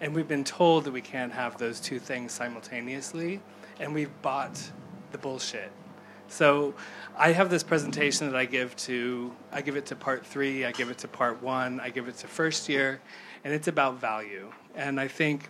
And 0.00 0.14
we've 0.14 0.28
been 0.28 0.44
told 0.44 0.84
that 0.84 0.92
we 0.92 1.00
can't 1.00 1.32
have 1.32 1.58
those 1.58 1.80
two 1.80 1.98
things 1.98 2.30
simultaneously, 2.30 3.40
and 3.80 3.92
we've 3.92 4.22
bought 4.22 4.70
the 5.10 5.18
bullshit. 5.18 5.72
So 6.28 6.74
I 7.18 7.32
have 7.32 7.50
this 7.50 7.64
presentation 7.64 8.30
that 8.30 8.36
I 8.36 8.44
give 8.44 8.76
to 8.76 9.32
I 9.50 9.62
give 9.62 9.74
it 9.74 9.86
to 9.86 9.96
part 9.96 10.24
3, 10.24 10.64
I 10.64 10.70
give 10.70 10.90
it 10.90 10.98
to 10.98 11.08
part 11.08 11.42
1, 11.42 11.80
I 11.80 11.90
give 11.90 12.06
it 12.06 12.16
to 12.18 12.28
first 12.28 12.68
year, 12.68 13.00
and 13.42 13.52
it's 13.52 13.66
about 13.66 13.98
value. 13.98 14.52
And 14.76 15.00
I 15.00 15.08
think 15.08 15.48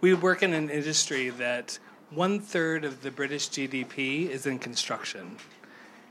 we 0.00 0.14
work 0.14 0.42
in 0.42 0.52
an 0.52 0.70
industry 0.70 1.30
that 1.30 1.78
one 2.10 2.40
third 2.40 2.84
of 2.84 3.02
the 3.02 3.10
British 3.10 3.48
GDP 3.50 4.28
is 4.28 4.46
in 4.46 4.58
construction, 4.58 5.36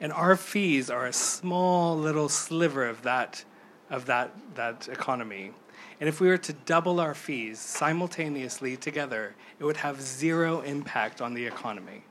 and 0.02 0.12
our 0.12 0.36
fees 0.36 0.89
are 0.89 1.08
a 1.08 1.13
small 1.13 1.97
little 1.97 2.30
sliver 2.30 2.86
of 2.86 3.02
that 3.04 3.43
of 3.89 4.06
that 4.06 4.32
that 4.56 4.88
economy. 4.89 5.52
And 6.00 6.08
if 6.08 6.19
we 6.19 6.28
were 6.28 6.38
to 6.38 6.54
double 6.54 7.00
our 7.00 7.15
fees 7.15 7.60
simultaneously 7.60 8.78
together, 8.78 9.34
it 9.60 9.63
would 9.63 9.78
have 9.78 10.00
zero 10.02 10.62
impact 10.62 11.21
on 11.21 11.34
the 11.34 11.45
economy. 11.45 12.04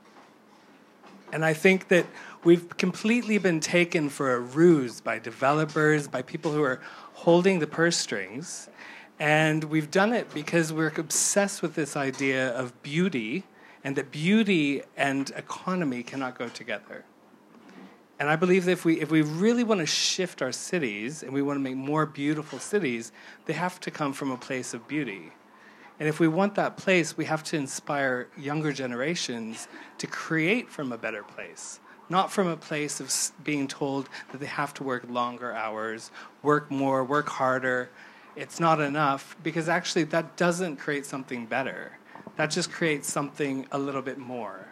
And 1.31 1.45
I 1.45 1.53
think 1.53 1.87
that 1.89 2.05
we've 2.43 2.75
completely 2.77 3.37
been 3.37 3.59
taken 3.59 4.09
for 4.09 4.33
a 4.33 4.39
ruse 4.39 4.99
by 4.99 5.19
developers, 5.19 6.07
by 6.07 6.21
people 6.21 6.51
who 6.51 6.63
are 6.63 6.81
holding 7.13 7.59
the 7.59 7.67
purse 7.67 7.97
strings, 7.97 8.69
and 9.19 9.63
we've 9.65 9.89
done 9.89 10.13
it 10.13 10.33
because 10.33 10.71
we're 10.71 10.93
obsessed 10.95 11.61
with 11.61 11.75
this 11.75 11.95
idea 11.95 12.49
of 12.49 12.81
beauty 12.83 13.43
and 13.83 13.95
that 13.95 14.11
beauty 14.11 14.83
and 14.95 15.31
economy 15.31 16.03
cannot 16.03 16.37
go 16.37 16.49
together. 16.49 17.05
And 18.19 18.29
I 18.29 18.35
believe 18.35 18.65
that 18.65 18.71
if 18.71 18.85
we, 18.85 18.99
if 18.99 19.11
we 19.11 19.21
really 19.21 19.63
want 19.63 19.79
to 19.79 19.85
shift 19.85 20.41
our 20.41 20.51
cities 20.51 21.21
and 21.21 21.31
we 21.31 21.41
want 21.41 21.57
to 21.57 21.61
make 21.61 21.75
more 21.75 22.05
beautiful 22.05 22.57
cities, 22.59 23.11
they 23.45 23.53
have 23.53 23.79
to 23.81 23.91
come 23.91 24.13
from 24.13 24.31
a 24.31 24.37
place 24.37 24.73
of 24.73 24.87
beauty. 24.87 25.31
And 25.99 26.07
if 26.07 26.19
we 26.19 26.27
want 26.27 26.55
that 26.55 26.77
place, 26.77 27.17
we 27.17 27.25
have 27.25 27.43
to 27.45 27.57
inspire 27.57 28.27
younger 28.37 28.71
generations 28.71 29.67
to 29.97 30.07
create 30.07 30.69
from 30.69 30.91
a 30.91 30.97
better 30.97 31.23
place, 31.23 31.79
not 32.09 32.31
from 32.31 32.47
a 32.47 32.57
place 32.57 32.99
of 32.99 33.11
being 33.43 33.67
told 33.67 34.09
that 34.31 34.39
they 34.39 34.47
have 34.47 34.73
to 34.75 34.83
work 34.83 35.05
longer 35.09 35.53
hours, 35.53 36.11
work 36.43 36.69
more, 36.69 37.03
work 37.03 37.29
harder, 37.29 37.89
it's 38.37 38.59
not 38.59 38.79
enough 38.79 39.35
because 39.43 39.67
actually 39.67 40.03
that 40.05 40.37
doesn't 40.37 40.77
create 40.77 41.05
something 41.05 41.45
better. 41.45 41.97
That 42.35 42.51
just 42.51 42.71
creates 42.71 43.11
something 43.11 43.67
a 43.71 43.79
little 43.79 44.01
bit 44.01 44.17
more. 44.17 44.67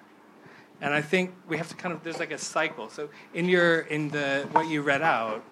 And 0.82 0.94
I 0.94 1.02
think 1.02 1.34
we 1.48 1.58
have 1.58 1.70
to 1.70 1.76
kind 1.76 1.94
of 1.94 2.04
there's 2.04 2.20
like 2.20 2.32
a 2.32 2.38
cycle. 2.38 2.90
So 2.90 3.10
in 3.34 3.50
your 3.50 3.80
in 3.82 4.10
the 4.10 4.48
what 4.52 4.68
you 4.68 4.82
read 4.82 5.02
out, 5.02 5.44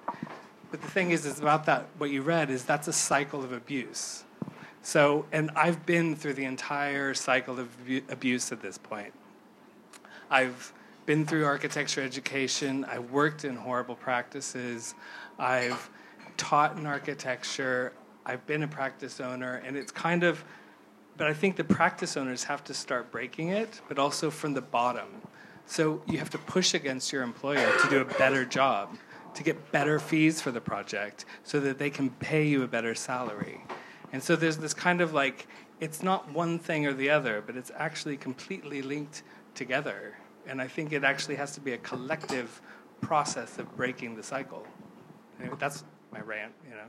but 0.70 0.82
the 0.82 0.88
thing 0.88 1.12
is, 1.12 1.26
is 1.26 1.40
about 1.40 1.66
that. 1.66 1.88
What 1.98 2.10
you 2.10 2.22
read 2.22 2.50
is 2.50 2.66
that's 2.66 2.88
a 2.88 2.94
cycle 2.94 3.44
of 3.44 3.52
abuse. 3.52 4.24
So, 4.82 5.26
and 5.32 5.50
I've 5.56 5.86
been 5.86 6.16
through 6.16 6.34
the 6.34 6.46
entire 6.46 7.14
cycle 7.14 7.60
of 7.60 7.70
abuse 8.10 8.52
at 8.52 8.62
this 8.62 8.78
point. 8.78 9.14
I've 10.30 10.74
been 11.06 11.26
through 11.26 11.46
architecture 11.46 12.02
education. 12.02 12.86
I 12.86 13.00
worked 13.00 13.46
in 13.46 13.56
horrible 13.56 13.96
practices. 13.96 14.94
I've 15.40 15.90
taught 16.38 16.78
in 16.78 16.86
architecture. 16.86 17.94
I've 18.26 18.46
been 18.48 18.64
a 18.64 18.68
practice 18.68 19.20
owner, 19.20 19.62
and 19.66 19.76
it's 19.76 19.92
kind 19.92 20.24
of, 20.24 20.44
but 21.18 21.28
I 21.28 21.34
think 21.34 21.56
the 21.56 21.64
practice 21.64 22.16
owners 22.16 22.46
have 22.46 22.64
to 22.66 22.74
start 22.74 23.12
breaking 23.12 23.50
it, 23.50 23.82
but 23.88 24.00
also 24.00 24.32
from 24.32 24.54
the 24.54 24.62
bottom. 24.62 25.08
So 25.66 26.02
you 26.08 26.18
have 26.20 26.30
to 26.32 26.38
push 26.38 26.74
against 26.74 27.12
your 27.12 27.24
employer 27.24 27.72
to 27.82 27.90
do 27.90 28.02
a 28.02 28.06
better 28.06 28.46
job, 28.46 28.98
to 29.36 29.44
get 29.44 29.72
better 29.72 30.00
fees 30.00 30.42
for 30.42 30.52
the 30.52 30.62
project, 30.62 31.26
so 31.44 31.60
that 31.60 31.78
they 31.78 31.90
can 31.90 32.10
pay 32.12 32.46
you 32.48 32.64
a 32.64 32.68
better 32.68 32.96
salary. 32.96 33.62
And 34.12 34.22
so 34.22 34.36
there's 34.36 34.58
this 34.58 34.74
kind 34.74 35.02
of 35.02 35.14
like, 35.14 35.48
it's 35.80 36.04
not 36.04 36.32
one 36.32 36.60
thing 36.60 36.86
or 36.86 36.94
the 36.94 37.10
other, 37.10 37.44
but 37.46 37.58
it's 37.58 37.72
actually 37.76 38.16
completely 38.18 38.82
linked 38.82 39.24
together. 39.56 40.16
And 40.48 40.62
I 40.62 40.68
think 40.68 40.94
it 40.94 41.04
actually 41.04 41.36
has 41.36 41.54
to 41.56 41.62
be 41.62 41.74
a 41.74 41.78
collective 41.80 42.62
process 43.02 43.58
of 43.58 43.76
breaking 43.76 44.16
the 44.16 44.24
cycle. 44.24 44.66
Anyway, 45.40 45.56
that's 45.60 45.84
my 46.12 46.22
rant, 46.22 46.54
you 46.70 46.76
know. 46.76 46.88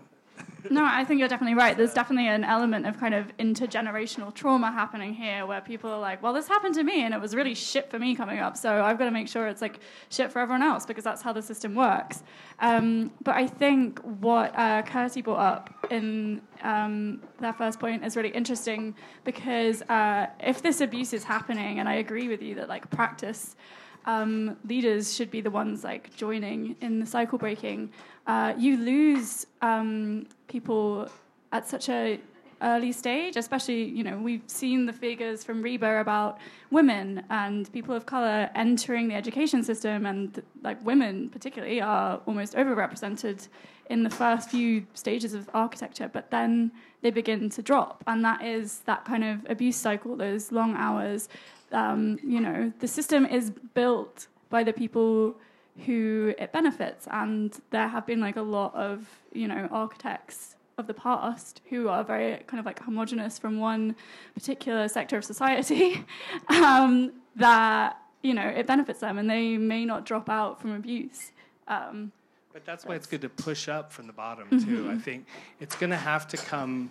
No, 0.70 0.84
I 0.84 1.04
think 1.04 1.20
you're 1.20 1.28
definitely 1.28 1.54
right. 1.54 1.76
There's 1.76 1.92
definitely 1.92 2.28
an 2.28 2.44
element 2.44 2.86
of 2.86 2.98
kind 2.98 3.14
of 3.14 3.36
intergenerational 3.36 4.32
trauma 4.34 4.72
happening 4.72 5.12
here 5.14 5.46
where 5.46 5.60
people 5.60 5.90
are 5.90 5.98
like, 5.98 6.22
well, 6.22 6.32
this 6.32 6.48
happened 6.48 6.74
to 6.76 6.82
me 6.82 7.04
and 7.04 7.12
it 7.12 7.20
was 7.20 7.34
really 7.34 7.54
shit 7.54 7.90
for 7.90 7.98
me 7.98 8.14
coming 8.14 8.38
up. 8.38 8.56
So 8.56 8.82
I've 8.82 8.98
got 8.98 9.04
to 9.04 9.10
make 9.10 9.28
sure 9.28 9.46
it's 9.46 9.60
like 9.60 9.80
shit 10.08 10.32
for 10.32 10.38
everyone 10.38 10.62
else 10.62 10.86
because 10.86 11.04
that's 11.04 11.22
how 11.22 11.32
the 11.32 11.42
system 11.42 11.74
works. 11.74 12.22
Um, 12.60 13.12
but 13.22 13.34
I 13.34 13.46
think 13.46 14.00
what 14.00 14.58
uh, 14.58 14.82
Kirsty 14.82 15.22
brought 15.22 15.40
up 15.40 15.86
in 15.90 16.40
um, 16.62 17.22
that 17.40 17.58
first 17.58 17.78
point 17.78 18.04
is 18.04 18.16
really 18.16 18.30
interesting 18.30 18.94
because 19.24 19.82
uh, 19.82 20.28
if 20.40 20.62
this 20.62 20.80
abuse 20.80 21.12
is 21.12 21.24
happening, 21.24 21.78
and 21.78 21.88
I 21.88 21.96
agree 21.96 22.28
with 22.28 22.42
you 22.42 22.54
that 22.56 22.68
like 22.68 22.88
practice 22.90 23.54
um, 24.06 24.56
leaders 24.66 25.14
should 25.14 25.30
be 25.30 25.40
the 25.40 25.50
ones 25.50 25.84
like 25.84 26.14
joining 26.16 26.76
in 26.80 27.00
the 27.00 27.06
cycle 27.06 27.38
breaking. 27.38 27.90
Uh, 28.26 28.54
you 28.58 28.76
lose 28.76 29.46
um, 29.62 30.26
people 30.48 31.08
at 31.52 31.68
such 31.68 31.88
a 31.88 32.20
early 32.62 32.92
stage, 32.92 33.36
especially 33.36 33.84
you 33.84 34.02
know 34.02 34.16
we've 34.18 34.42
seen 34.46 34.86
the 34.86 34.92
figures 34.92 35.44
from 35.44 35.62
RIBA 35.62 36.00
about 36.00 36.38
women 36.70 37.24
and 37.30 37.70
people 37.72 37.94
of 37.94 38.06
color 38.06 38.50
entering 38.54 39.08
the 39.08 39.14
education 39.14 39.62
system, 39.62 40.06
and 40.06 40.42
like 40.62 40.84
women 40.84 41.28
particularly 41.28 41.80
are 41.80 42.20
almost 42.26 42.54
overrepresented 42.54 43.48
in 43.90 44.02
the 44.02 44.10
first 44.10 44.50
few 44.50 44.86
stages 44.94 45.34
of 45.34 45.50
architecture, 45.52 46.08
but 46.10 46.30
then 46.30 46.72
they 47.02 47.10
begin 47.10 47.50
to 47.50 47.62
drop, 47.62 48.02
and 48.06 48.24
that 48.24 48.42
is 48.42 48.80
that 48.86 49.04
kind 49.04 49.22
of 49.22 49.44
abuse 49.48 49.76
cycle, 49.76 50.16
those 50.16 50.50
long 50.50 50.74
hours. 50.76 51.28
Um, 51.74 52.18
you 52.22 52.40
know, 52.40 52.72
the 52.78 52.88
system 52.88 53.26
is 53.26 53.50
built 53.50 54.28
by 54.48 54.62
the 54.62 54.72
people 54.72 55.37
who 55.87 56.34
it 56.38 56.52
benefits, 56.52 57.08
and 57.10 57.60
there 57.70 57.88
have 57.88 58.06
been 58.06 58.20
like 58.20 58.37
a 58.37 58.42
lot 58.42 58.74
of 58.74 59.08
you 59.32 59.48
know 59.48 59.68
architects 59.70 60.56
of 60.78 60.87
the 60.87 60.94
past 60.94 61.60
who 61.70 61.88
are 61.88 62.02
very 62.02 62.42
kind 62.46 62.58
of 62.58 62.66
like 62.66 62.80
homogenous 62.80 63.38
from 63.38 63.58
one 63.58 63.94
particular 64.34 64.88
sector 64.88 65.16
of 65.16 65.24
society 65.24 66.04
um, 66.48 67.12
that 67.37 67.96
you 68.22 68.34
know 68.34 68.46
it 68.46 68.66
benefits 68.66 69.00
them 69.00 69.18
and 69.18 69.28
they 69.28 69.56
may 69.56 69.84
not 69.84 70.06
drop 70.06 70.28
out 70.28 70.60
from 70.60 70.72
abuse. 70.72 71.32
Um, 71.66 72.12
but 72.52 72.64
that's 72.64 72.84
why 72.84 72.94
it's 72.94 73.06
good 73.08 73.20
to 73.22 73.28
push 73.28 73.68
up 73.68 73.92
from 73.92 74.06
the 74.06 74.12
bottom 74.12 74.48
too. 74.48 74.56
Mm-hmm. 74.84 74.90
i 74.90 74.96
think 74.96 75.26
it's 75.60 75.74
going 75.74 75.90
to 75.90 75.96
have 75.96 76.28
to 76.28 76.37
come 76.37 76.90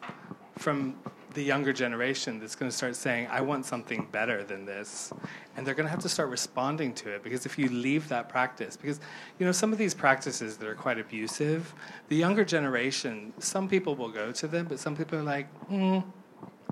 from 0.57 0.95
the 1.33 1.43
younger 1.43 1.73
generation 1.73 2.39
that's 2.39 2.55
going 2.55 2.69
to 2.69 2.75
start 2.75 2.95
saying, 2.95 3.27
I 3.29 3.41
want 3.41 3.65
something 3.65 4.07
better 4.11 4.43
than 4.43 4.65
this. 4.65 5.11
And 5.55 5.65
they're 5.65 5.73
going 5.73 5.85
to 5.85 5.91
have 5.91 6.01
to 6.01 6.09
start 6.09 6.29
responding 6.29 6.93
to 6.95 7.09
it 7.09 7.23
because 7.23 7.45
if 7.45 7.57
you 7.57 7.69
leave 7.69 8.07
that 8.09 8.29
practice, 8.29 8.77
because, 8.77 8.99
you 9.39 9.45
know, 9.45 9.51
some 9.51 9.71
of 9.71 9.77
these 9.77 9.93
practices 9.93 10.57
that 10.57 10.67
are 10.67 10.75
quite 10.75 10.99
abusive, 10.99 11.73
the 12.09 12.15
younger 12.15 12.45
generation, 12.45 13.33
some 13.39 13.67
people 13.67 13.95
will 13.95 14.09
go 14.09 14.31
to 14.31 14.47
them, 14.47 14.67
but 14.67 14.79
some 14.79 14.95
people 14.95 15.17
are 15.17 15.23
like, 15.23 15.47
hmm, 15.65 15.99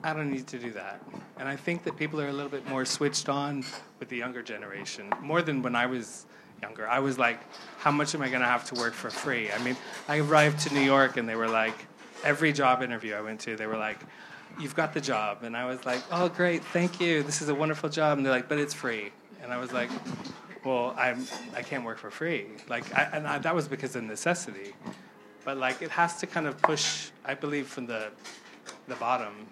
I 0.04 0.14
don't 0.14 0.32
need 0.32 0.48
to 0.48 0.60
do 0.60 0.72
that. 0.72 1.02
And 1.38 1.48
I 1.48 1.56
think 1.56 1.84
that 1.84 1.98
people 1.98 2.20
are 2.22 2.28
a 2.28 2.34
little 2.34 2.50
bit 2.50 2.68
more 2.68 2.86
switched 2.86 3.30
on 3.30 3.64
with 4.00 4.10
the 4.10 4.18
younger 4.18 4.42
generation, 4.42 5.12
more 5.22 5.42
than 5.42 5.62
when 5.62 5.76
I 5.76 5.86
was 5.86 6.26
younger. 6.62 6.88
I 6.88 7.00
was 7.00 7.18
like, 7.18 7.40
how 7.80 7.92
much 7.92 8.14
am 8.14 8.22
I 8.22 8.30
going 8.30 8.42
to 8.42 8.48
have 8.48 8.66
to 8.66 8.76
work 8.76 8.94
for 8.94 9.10
free? 9.10 9.52
I 9.52 9.58
mean, 9.64 9.76
I 10.08 10.20
arrived 10.20 10.60
to 10.68 10.74
New 10.74 10.82
York 10.82 11.18
and 11.18 11.28
they 11.28 11.36
were 11.36 11.48
like, 11.48 11.76
every 12.24 12.54
job 12.54 12.82
interview 12.82 13.14
I 13.16 13.22
went 13.22 13.40
to, 13.42 13.56
they 13.56 13.68
were 13.68 13.78
like, 13.78 14.00
you've 14.60 14.76
got 14.76 14.94
the 14.94 15.02
job. 15.02 15.44
And 15.44 15.56
I 15.56 15.66
was 15.66 15.86
like, 15.86 16.02
oh, 16.12 16.30
great, 16.30 16.64
thank 16.66 17.00
you. 17.00 17.24
This 17.24 17.42
is 17.42 17.50
a 17.50 17.56
wonderful 17.56 17.90
job. 17.90 18.18
And 18.18 18.26
they're 18.26 18.34
like, 18.34 18.50
but 18.50 18.58
it's 18.58 18.74
free. 18.74 19.12
And 19.42 19.52
I 19.52 19.58
was 19.58 19.72
like, 19.74 19.90
well, 20.64 20.94
I'm, 20.98 21.26
I 21.56 21.62
can't 21.62 21.84
work 21.84 21.98
for 21.98 22.12
free. 22.12 22.46
Like, 22.70 22.94
I, 22.96 23.04
and 23.14 23.28
I, 23.28 23.40
that 23.40 23.56
was 23.56 23.68
because 23.68 23.96
of 23.96 24.04
necessity. 24.04 24.74
But 25.44 25.58
like, 25.58 25.82
it 25.82 25.90
has 25.90 26.20
to 26.20 26.28
kind 26.28 26.46
of 26.48 26.62
push, 26.62 27.10
I 27.26 27.34
believe, 27.34 27.68
from 27.68 27.88
the, 27.88 28.10
the 28.88 28.96
bottom. 28.96 29.48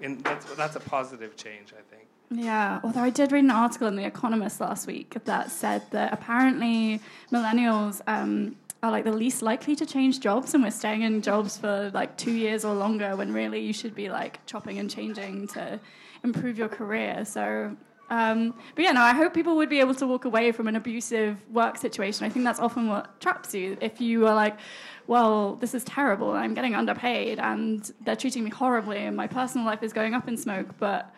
And 0.00 0.22
that's, 0.24 0.52
that's 0.54 0.76
a 0.76 0.80
positive 0.80 1.36
change, 1.36 1.72
I 1.72 1.82
think. 1.94 2.08
Yeah, 2.34 2.80
although 2.82 3.02
I 3.02 3.10
did 3.10 3.30
read 3.30 3.44
an 3.44 3.50
article 3.50 3.86
in 3.88 3.94
The 3.94 4.06
Economist 4.06 4.60
last 4.60 4.86
week 4.86 5.16
that 5.24 5.50
said 5.50 5.82
that 5.90 6.12
apparently 6.12 7.00
millennials 7.30 8.00
um, 8.06 8.56
are 8.82 8.90
like 8.90 9.04
the 9.04 9.12
least 9.12 9.42
likely 9.42 9.76
to 9.76 9.86
change 9.86 10.18
jobs 10.18 10.54
and 10.54 10.62
we're 10.64 10.70
staying 10.70 11.02
in 11.02 11.22
jobs 11.22 11.56
for 11.56 11.90
like 11.94 12.16
two 12.16 12.32
years 12.32 12.64
or 12.64 12.74
longer 12.74 13.14
when 13.14 13.32
really 13.32 13.60
you 13.60 13.72
should 13.72 13.94
be 13.94 14.08
like 14.08 14.44
chopping 14.44 14.80
and 14.80 14.90
changing 14.90 15.46
to 15.46 15.78
improve 16.24 16.58
your 16.58 16.68
career. 16.68 17.24
So 17.24 17.76
um, 18.10 18.54
but 18.74 18.84
yeah 18.84 18.92
no 18.92 19.00
i 19.00 19.14
hope 19.14 19.32
people 19.32 19.56
would 19.56 19.70
be 19.70 19.80
able 19.80 19.94
to 19.94 20.06
walk 20.06 20.26
away 20.26 20.52
from 20.52 20.66
an 20.66 20.74
abusive 20.74 21.36
work 21.50 21.78
situation. 21.78 22.26
I 22.26 22.28
think 22.28 22.44
that's 22.44 22.58
often 22.58 22.88
what 22.88 23.20
traps 23.20 23.54
you. 23.54 23.78
If 23.80 24.00
you 24.00 24.26
are 24.26 24.34
like 24.34 24.58
well 25.06 25.54
this 25.56 25.74
is 25.74 25.82
terrible 25.84 26.30
i'm 26.30 26.54
getting 26.54 26.74
underpaid 26.74 27.38
and 27.38 27.90
they're 28.04 28.16
treating 28.16 28.44
me 28.44 28.50
horribly 28.50 28.98
and 28.98 29.16
my 29.16 29.26
personal 29.26 29.66
life 29.66 29.82
is 29.82 29.92
going 29.92 30.14
up 30.14 30.28
in 30.28 30.36
smoke 30.36 30.68
but 30.78 31.12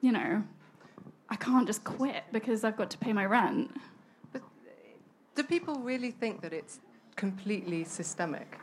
you 0.00 0.10
know 0.10 0.42
i 1.28 1.36
can't 1.36 1.66
just 1.66 1.84
quit 1.84 2.24
because 2.32 2.64
i've 2.64 2.76
got 2.76 2.90
to 2.90 2.98
pay 2.98 3.12
my 3.12 3.24
rent. 3.24 3.70
But 4.32 4.42
do 5.34 5.42
people 5.42 5.74
really 5.76 6.10
think 6.10 6.40
that 6.42 6.52
it's 6.52 6.80
completely 7.16 7.84
systemic 7.84 8.58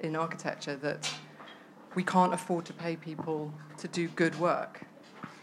in 0.00 0.16
architecture 0.16 0.76
that 0.76 1.12
we 1.94 2.02
can't 2.02 2.34
afford 2.34 2.64
to 2.66 2.72
pay 2.72 2.96
people 2.96 3.52
to 3.78 3.88
do 3.88 4.08
good 4.08 4.38
work. 4.38 4.82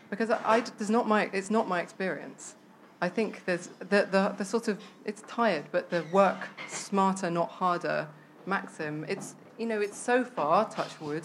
Because 0.10 0.30
I, 0.30 0.39
I, 0.45 0.60
there's 0.77 0.89
not 0.89 1.08
my, 1.08 1.30
it's 1.32 1.49
not 1.49 1.67
my 1.67 1.82
experience. 1.82 2.56
I 3.01 3.10
think 3.10 3.45
there's 3.45 3.67
the, 3.80 4.08
the, 4.12 4.36
the 4.38 4.45
sort 4.45 4.67
of, 4.67 4.80
it's 5.06 5.23
tired, 5.23 5.65
but 5.71 5.89
the 5.89 6.06
work 6.12 6.49
smarter, 6.67 7.32
not 7.32 7.49
harder 7.49 8.08
maxim, 8.45 9.06
it's, 9.08 9.36
you 9.58 9.65
know, 9.65 9.82
it's 9.82 9.97
so 9.97 10.23
far, 10.23 10.69
touch 10.69 10.99
wood, 10.99 11.23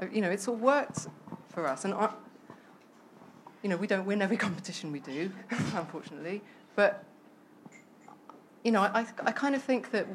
uh, 0.00 0.06
you 0.12 0.20
know, 0.20 0.30
it's 0.30 0.46
all 0.46 0.56
worked 0.56 1.08
for 1.48 1.66
us. 1.66 1.84
And, 1.84 1.94
I, 1.94 2.12
you 3.62 3.68
know, 3.68 3.76
we 3.76 3.86
don't 3.86 4.06
win 4.06 4.22
every 4.22 4.36
competition 4.46 4.92
we 4.92 5.00
do, 5.00 5.32
unfortunately, 5.74 6.42
but 6.76 7.04
you 8.68 8.72
know, 8.72 8.82
I, 8.82 9.06
I 9.24 9.32
kind 9.32 9.54
of 9.54 9.62
think 9.62 9.92
that 9.92 10.06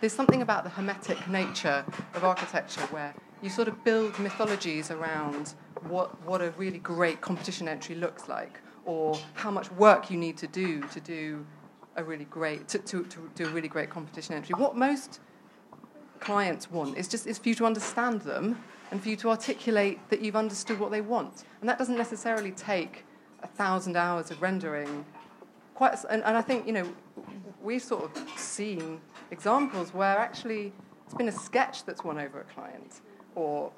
there's 0.00 0.12
something 0.12 0.42
about 0.42 0.62
the 0.62 0.70
hermetic 0.70 1.26
nature 1.26 1.84
of 2.14 2.22
architecture 2.22 2.82
where 2.82 3.12
you 3.42 3.50
sort 3.50 3.66
of 3.66 3.82
build 3.82 4.16
mythologies 4.20 4.92
around 4.92 5.54
what, 5.88 6.08
what 6.24 6.40
a 6.40 6.52
really 6.52 6.78
great 6.78 7.20
competition 7.20 7.66
entry 7.66 7.96
looks 7.96 8.28
like 8.28 8.60
or 8.84 9.18
how 9.34 9.50
much 9.50 9.72
work 9.72 10.08
you 10.08 10.16
need 10.16 10.36
to 10.36 10.46
do 10.46 10.82
to 10.82 11.00
do 11.00 11.44
a 11.96 12.04
really 12.04 12.26
great 12.26 12.68
to, 12.68 12.78
to, 12.78 13.02
to 13.06 13.28
do 13.34 13.46
a 13.46 13.50
really 13.50 13.66
great 13.66 13.90
competition 13.90 14.36
entry. 14.36 14.54
What 14.56 14.76
most 14.76 15.18
clients 16.20 16.70
want 16.70 16.96
is 16.96 17.08
just 17.08 17.26
is 17.26 17.38
for 17.38 17.48
you 17.48 17.56
to 17.56 17.66
understand 17.66 18.20
them 18.20 18.62
and 18.92 19.02
for 19.02 19.08
you 19.08 19.16
to 19.16 19.30
articulate 19.30 19.98
that 20.10 20.20
you've 20.20 20.36
understood 20.36 20.78
what 20.78 20.92
they 20.92 21.00
want. 21.00 21.42
And 21.60 21.68
that 21.68 21.76
doesn't 21.76 21.98
necessarily 21.98 22.52
take 22.52 23.04
a 23.42 23.48
thousand 23.48 23.96
hours 23.96 24.30
of 24.30 24.40
rendering. 24.40 25.04
Quite, 25.74 25.96
and, 26.08 26.22
and 26.22 26.36
I 26.36 26.42
think 26.42 26.68
you 26.68 26.72
know 26.72 26.86
we've 27.62 27.82
sort 27.82 28.04
of 28.04 28.28
seen 28.38 29.00
examples 29.30 29.92
where 29.92 30.18
actually 30.18 30.72
it's 31.04 31.14
been 31.14 31.28
a 31.28 31.32
sketch 31.32 31.84
that's 31.84 32.04
won 32.04 32.18
over 32.18 32.40
a 32.40 32.44
client. 32.44 33.00
Or 33.34 33.72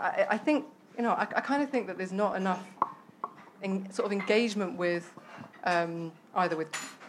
I, 0.00 0.26
I 0.30 0.38
think, 0.38 0.66
you 0.96 1.02
know, 1.02 1.10
I, 1.10 1.22
I 1.22 1.40
kind 1.40 1.62
of 1.62 1.70
think 1.70 1.86
that 1.86 1.96
there's 1.98 2.12
not 2.12 2.36
enough 2.36 2.64
in, 3.62 3.90
sort 3.90 4.06
of 4.06 4.12
engagement 4.12 4.76
with 4.76 5.12
um, 5.64 6.12
either 6.34 6.56
with 6.56 6.68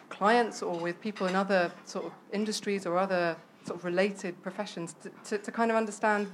clients 0.09 0.61
or 0.61 0.77
with 0.79 0.99
people 1.01 1.27
in 1.27 1.35
other 1.35 1.71
sort 1.85 2.05
of 2.05 2.11
industries 2.31 2.85
or 2.85 2.97
other 2.97 3.35
sort 3.65 3.77
of 3.79 3.85
related 3.85 4.41
professions 4.41 4.95
to, 5.01 5.11
to, 5.25 5.37
to 5.37 5.51
kind 5.51 5.69
of 5.69 5.77
understand 5.77 6.31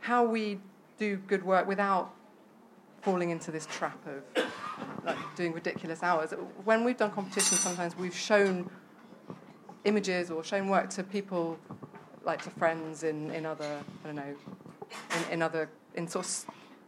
how 0.00 0.24
we 0.24 0.58
do 0.98 1.16
good 1.26 1.44
work 1.44 1.66
without 1.66 2.14
falling 3.02 3.30
into 3.30 3.50
this 3.50 3.66
trap 3.66 3.98
of 4.06 4.47
like 5.04 5.16
doing 5.36 5.52
ridiculous 5.52 6.02
hours. 6.02 6.32
When 6.64 6.84
we've 6.84 6.96
done 6.96 7.10
competitions, 7.10 7.60
sometimes 7.60 7.96
we've 7.96 8.16
shown 8.16 8.70
images 9.84 10.30
or 10.30 10.44
shown 10.44 10.68
work 10.68 10.90
to 10.90 11.02
people, 11.02 11.58
like 12.24 12.42
to 12.42 12.50
friends 12.50 13.02
in, 13.04 13.30
in 13.30 13.46
other, 13.46 13.80
I 14.04 14.06
don't 14.06 14.16
know, 14.16 14.34
in, 15.16 15.32
in 15.32 15.42
other, 15.42 15.68
in 15.94 16.08
sort 16.08 16.26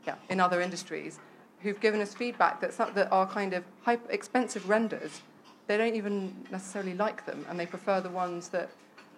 yeah, 0.06 0.14
in 0.28 0.40
other 0.40 0.60
industries, 0.60 1.18
who've 1.60 1.80
given 1.80 2.00
us 2.00 2.14
feedback 2.14 2.60
that, 2.60 2.72
some, 2.72 2.92
that 2.94 3.10
are 3.12 3.26
kind 3.26 3.52
of 3.52 3.64
hyper 3.82 4.10
expensive 4.10 4.68
renders, 4.68 5.22
they 5.66 5.76
don't 5.76 5.94
even 5.94 6.34
necessarily 6.50 6.94
like 6.94 7.26
them, 7.26 7.44
and 7.48 7.58
they 7.58 7.66
prefer 7.66 8.00
the 8.00 8.08
ones 8.08 8.48
that 8.48 8.70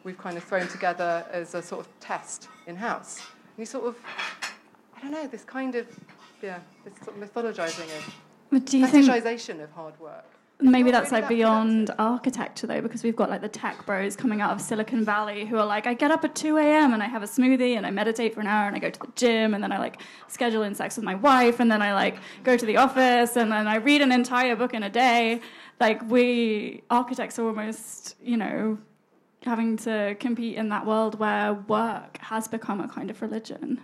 we've 0.04 0.18
kind 0.18 0.36
of 0.36 0.44
thrown 0.44 0.66
together 0.68 1.24
as 1.30 1.54
a 1.54 1.62
sort 1.62 1.80
of 1.80 2.00
test 2.00 2.48
in 2.66 2.76
house. 2.76 3.18
And 3.20 3.58
you 3.58 3.66
sort 3.66 3.86
of, 3.86 3.96
I 4.96 5.00
don't 5.00 5.12
know, 5.12 5.26
this 5.26 5.44
kind 5.44 5.74
of, 5.74 5.86
yeah, 6.42 6.58
this 6.84 6.94
sort 7.04 7.16
of 7.16 7.32
mythologizing 7.32 7.96
of, 7.96 8.14
But 8.52 8.66
do 8.66 8.78
you 8.78 8.86
think 8.86 9.08
of 9.60 9.70
hard 9.70 9.98
work. 9.98 10.26
maybe 10.60 10.90
that's 10.90 11.10
really 11.10 11.22
like 11.22 11.30
that 11.30 11.34
beyond 11.34 11.90
architecture 11.98 12.66
though, 12.66 12.82
because 12.82 13.02
we've 13.02 13.16
got 13.16 13.30
like 13.30 13.40
the 13.40 13.48
tech 13.48 13.86
bros 13.86 14.14
coming 14.14 14.42
out 14.42 14.50
of 14.52 14.60
Silicon 14.60 15.06
Valley 15.06 15.46
who 15.46 15.56
are 15.56 15.64
like, 15.64 15.86
I 15.86 15.94
get 15.94 16.10
up 16.10 16.22
at 16.22 16.34
2 16.34 16.58
a.m. 16.58 16.92
and 16.92 17.02
I 17.02 17.06
have 17.06 17.22
a 17.22 17.26
smoothie 17.26 17.78
and 17.78 17.86
I 17.86 17.90
meditate 17.90 18.34
for 18.34 18.40
an 18.40 18.46
hour 18.46 18.66
and 18.66 18.76
I 18.76 18.78
go 18.78 18.90
to 18.90 19.00
the 19.00 19.06
gym 19.16 19.54
and 19.54 19.64
then 19.64 19.72
I 19.72 19.78
like 19.78 20.02
schedule 20.28 20.64
in 20.64 20.74
sex 20.74 20.96
with 20.96 21.04
my 21.04 21.14
wife 21.14 21.60
and 21.60 21.72
then 21.72 21.80
I 21.80 21.94
like 21.94 22.18
go 22.44 22.54
to 22.58 22.66
the 22.66 22.76
office 22.76 23.36
and 23.36 23.50
then 23.50 23.66
I 23.66 23.76
read 23.76 24.02
an 24.02 24.12
entire 24.12 24.54
book 24.54 24.74
in 24.74 24.82
a 24.82 24.90
day. 24.90 25.40
Like 25.80 26.06
we 26.10 26.82
architects 26.90 27.38
are 27.38 27.46
almost, 27.46 28.16
you 28.22 28.36
know, 28.36 28.76
having 29.44 29.78
to 29.78 30.14
compete 30.20 30.56
in 30.56 30.68
that 30.68 30.84
world 30.84 31.18
where 31.18 31.54
work 31.54 32.18
has 32.18 32.48
become 32.48 32.82
a 32.82 32.88
kind 32.88 33.08
of 33.08 33.22
religion. 33.22 33.80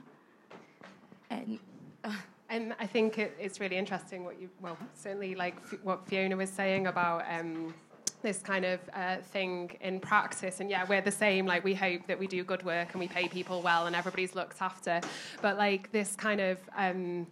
And 1.31 1.59
uh, 2.05 2.13
um, 2.51 2.75
I 2.79 2.87
think 2.87 3.19
it, 3.19 3.37
it's 3.39 3.61
really 3.61 3.77
interesting 3.77 4.25
what 4.25 4.41
you, 4.41 4.49
well, 4.61 4.77
certainly 4.95 5.35
like 5.35 5.57
f- 5.71 5.79
what 5.83 6.07
Fiona 6.07 6.37
was 6.37 6.51
saying 6.51 6.87
about 6.87 7.25
um, 7.31 7.75
this 8.23 8.39
kind 8.41 8.65
of 8.65 8.81
uh, 8.95 9.17
thing 9.19 9.77
in 9.81 10.01
practice. 10.01 10.61
And 10.61 10.71
yeah, 10.71 10.85
we're 10.89 11.01
the 11.01 11.11
same. 11.11 11.47
Like, 11.47 11.63
we 11.65 11.75
hope 11.75 12.07
that 12.07 12.19
we 12.19 12.27
do 12.27 12.43
good 12.45 12.65
work 12.65 12.93
and 12.93 13.01
we 13.01 13.09
pay 13.09 13.29
people 13.29 13.61
well 13.63 13.87
and 13.87 13.95
everybody's 13.95 14.35
looked 14.35 14.63
after. 14.63 15.01
But 15.43 15.59
like 15.59 15.93
this 15.93 16.17
kind 16.17 16.41
of. 16.41 16.59
Um, 16.77 17.27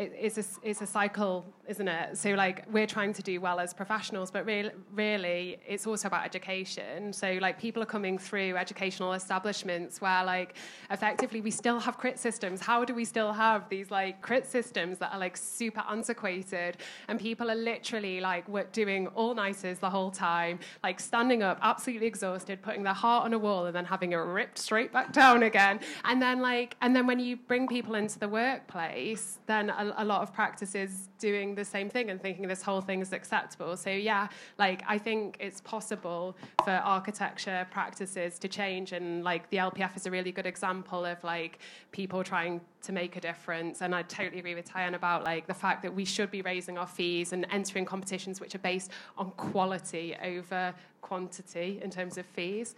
it, 0.00 0.12
it's, 0.18 0.38
a, 0.38 0.44
it's 0.62 0.80
a 0.80 0.86
cycle, 0.86 1.44
isn't 1.68 1.86
it? 1.86 2.16
So, 2.16 2.30
like, 2.30 2.64
we're 2.72 2.86
trying 2.86 3.12
to 3.12 3.22
do 3.22 3.40
well 3.40 3.60
as 3.60 3.74
professionals, 3.74 4.30
but 4.30 4.46
really, 4.46 4.70
really, 4.94 5.58
it's 5.66 5.86
also 5.86 6.08
about 6.08 6.24
education. 6.24 7.12
So, 7.12 7.38
like, 7.40 7.60
people 7.60 7.82
are 7.82 7.86
coming 7.86 8.16
through 8.18 8.56
educational 8.56 9.12
establishments 9.12 10.00
where, 10.00 10.24
like, 10.24 10.56
effectively 10.90 11.40
we 11.40 11.50
still 11.50 11.78
have 11.78 11.98
crit 11.98 12.18
systems. 12.18 12.60
How 12.60 12.84
do 12.84 12.94
we 12.94 13.04
still 13.04 13.32
have 13.32 13.68
these, 13.68 13.90
like, 13.90 14.22
crit 14.22 14.46
systems 14.46 14.98
that 14.98 15.12
are, 15.12 15.18
like, 15.18 15.36
super 15.36 15.82
antiquated? 15.88 16.78
And 17.08 17.20
people 17.20 17.50
are 17.50 17.54
literally, 17.54 18.20
like, 18.20 18.46
doing 18.72 19.06
all 19.08 19.34
nighters 19.34 19.78
the 19.78 19.90
whole 19.90 20.10
time, 20.10 20.60
like, 20.82 20.98
standing 20.98 21.42
up, 21.42 21.58
absolutely 21.62 22.06
exhausted, 22.06 22.62
putting 22.62 22.82
their 22.82 22.94
heart 22.94 23.24
on 23.26 23.34
a 23.34 23.38
wall, 23.38 23.66
and 23.66 23.76
then 23.76 23.84
having 23.84 24.12
it 24.12 24.16
ripped 24.16 24.58
straight 24.58 24.92
back 24.92 25.12
down 25.12 25.42
again. 25.42 25.80
And 26.04 26.22
then, 26.22 26.40
like, 26.40 26.76
and 26.80 26.96
then 26.96 27.06
when 27.06 27.20
you 27.20 27.36
bring 27.36 27.68
people 27.68 27.94
into 27.96 28.18
the 28.18 28.28
workplace, 28.28 29.38
then 29.46 29.68
a, 29.70 29.89
a 29.96 30.04
lot 30.04 30.22
of 30.22 30.32
practices 30.32 31.08
doing 31.18 31.54
the 31.54 31.64
same 31.64 31.88
thing 31.88 32.10
and 32.10 32.20
thinking 32.20 32.46
this 32.48 32.62
whole 32.62 32.80
thing 32.80 33.00
is 33.00 33.12
acceptable. 33.12 33.76
So 33.76 33.90
yeah, 33.90 34.28
like 34.58 34.82
I 34.88 34.98
think 34.98 35.36
it's 35.40 35.60
possible 35.60 36.36
for 36.64 36.70
architecture 36.70 37.66
practices 37.70 38.38
to 38.38 38.48
change, 38.48 38.92
and 38.92 39.24
like 39.24 39.48
the 39.50 39.58
LPF 39.58 39.96
is 39.96 40.06
a 40.06 40.10
really 40.10 40.32
good 40.32 40.46
example 40.46 41.04
of 41.04 41.22
like 41.24 41.58
people 41.92 42.24
trying 42.24 42.60
to 42.82 42.92
make 42.92 43.16
a 43.16 43.20
difference. 43.20 43.82
And 43.82 43.94
I 43.94 44.02
totally 44.02 44.38
agree 44.38 44.54
with 44.54 44.70
Tyann 44.70 44.94
about 44.94 45.24
like 45.24 45.46
the 45.46 45.54
fact 45.54 45.82
that 45.82 45.94
we 45.94 46.04
should 46.04 46.30
be 46.30 46.42
raising 46.42 46.78
our 46.78 46.86
fees 46.86 47.32
and 47.32 47.46
entering 47.50 47.84
competitions 47.84 48.40
which 48.40 48.54
are 48.54 48.60
based 48.60 48.90
on 49.18 49.30
quality 49.32 50.16
over 50.22 50.74
quantity 51.00 51.80
in 51.82 51.90
terms 51.90 52.18
of 52.18 52.26
fees. 52.26 52.74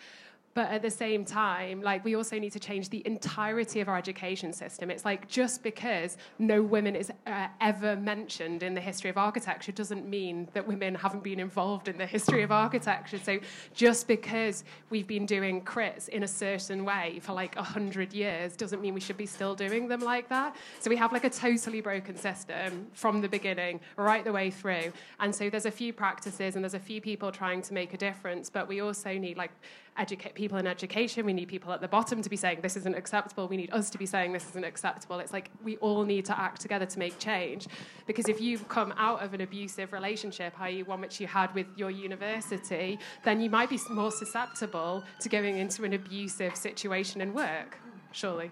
But 0.54 0.70
at 0.70 0.82
the 0.82 0.90
same 0.90 1.24
time, 1.24 1.80
like 1.80 2.04
we 2.04 2.14
also 2.14 2.38
need 2.38 2.52
to 2.52 2.60
change 2.60 2.90
the 2.90 3.02
entirety 3.06 3.80
of 3.80 3.88
our 3.88 3.96
education 3.96 4.52
system. 4.52 4.90
It's 4.90 5.04
like 5.04 5.28
just 5.28 5.62
because 5.62 6.18
no 6.38 6.62
women 6.62 6.94
is 6.94 7.10
uh, 7.26 7.48
ever 7.60 7.96
mentioned 7.96 8.62
in 8.62 8.74
the 8.74 8.80
history 8.80 9.08
of 9.08 9.16
architecture 9.16 9.72
doesn't 9.72 10.06
mean 10.06 10.48
that 10.52 10.66
women 10.66 10.94
haven't 10.94 11.22
been 11.22 11.40
involved 11.40 11.88
in 11.88 11.96
the 11.96 12.06
history 12.06 12.42
of 12.42 12.52
architecture. 12.52 13.18
So 13.18 13.38
just 13.72 14.06
because 14.06 14.64
we've 14.90 15.06
been 15.06 15.24
doing 15.24 15.62
crits 15.62 16.08
in 16.08 16.22
a 16.22 16.28
certain 16.28 16.84
way 16.84 17.20
for 17.22 17.32
like 17.32 17.56
a 17.56 17.62
hundred 17.62 18.12
years 18.12 18.54
doesn't 18.54 18.82
mean 18.82 18.92
we 18.92 19.00
should 19.00 19.16
be 19.16 19.26
still 19.26 19.54
doing 19.54 19.88
them 19.88 20.00
like 20.00 20.28
that. 20.28 20.54
So 20.80 20.90
we 20.90 20.96
have 20.96 21.12
like 21.12 21.24
a 21.24 21.30
totally 21.30 21.80
broken 21.80 22.16
system 22.16 22.88
from 22.92 23.22
the 23.22 23.28
beginning 23.28 23.80
right 23.96 24.24
the 24.24 24.32
way 24.32 24.50
through. 24.50 24.92
And 25.20 25.34
so 25.34 25.48
there's 25.48 25.66
a 25.66 25.70
few 25.70 25.92
practices 25.92 26.56
and 26.56 26.64
there's 26.64 26.74
a 26.74 26.78
few 26.78 27.00
people 27.00 27.32
trying 27.32 27.62
to 27.62 27.74
make 27.74 27.94
a 27.94 27.96
difference, 27.96 28.50
but 28.50 28.68
we 28.68 28.80
also 28.80 29.16
need 29.16 29.36
like 29.38 29.50
educate 29.98 30.34
people 30.34 30.58
in 30.58 30.66
education. 30.66 31.26
We 31.26 31.32
need 31.32 31.48
people 31.48 31.72
at 31.72 31.80
the 31.80 31.88
bottom 31.88 32.22
to 32.22 32.30
be 32.30 32.36
saying 32.36 32.60
this 32.62 32.76
isn't 32.76 32.94
acceptable. 32.94 33.46
We 33.48 33.56
need 33.56 33.72
us 33.72 33.90
to 33.90 33.98
be 33.98 34.06
saying 34.06 34.32
this 34.32 34.48
isn't 34.50 34.64
acceptable. 34.64 35.18
It's 35.18 35.32
like 35.32 35.50
we 35.62 35.76
all 35.78 36.04
need 36.04 36.24
to 36.26 36.38
act 36.38 36.60
together 36.60 36.86
to 36.86 36.98
make 36.98 37.18
change. 37.18 37.66
Because 38.06 38.28
if 38.28 38.40
you've 38.40 38.68
come 38.68 38.94
out 38.96 39.22
of 39.22 39.34
an 39.34 39.42
abusive 39.42 39.92
relationship, 39.92 40.58
i.e., 40.60 40.82
one 40.82 41.00
which 41.00 41.20
you 41.20 41.26
had 41.26 41.54
with 41.54 41.66
your 41.76 41.90
university, 41.90 42.98
then 43.24 43.40
you 43.40 43.50
might 43.50 43.68
be 43.68 43.78
more 43.90 44.10
susceptible 44.10 45.04
to 45.20 45.28
going 45.28 45.58
into 45.58 45.84
an 45.84 45.92
abusive 45.92 46.56
situation 46.56 47.20
in 47.20 47.34
work, 47.34 47.78
surely. 48.12 48.50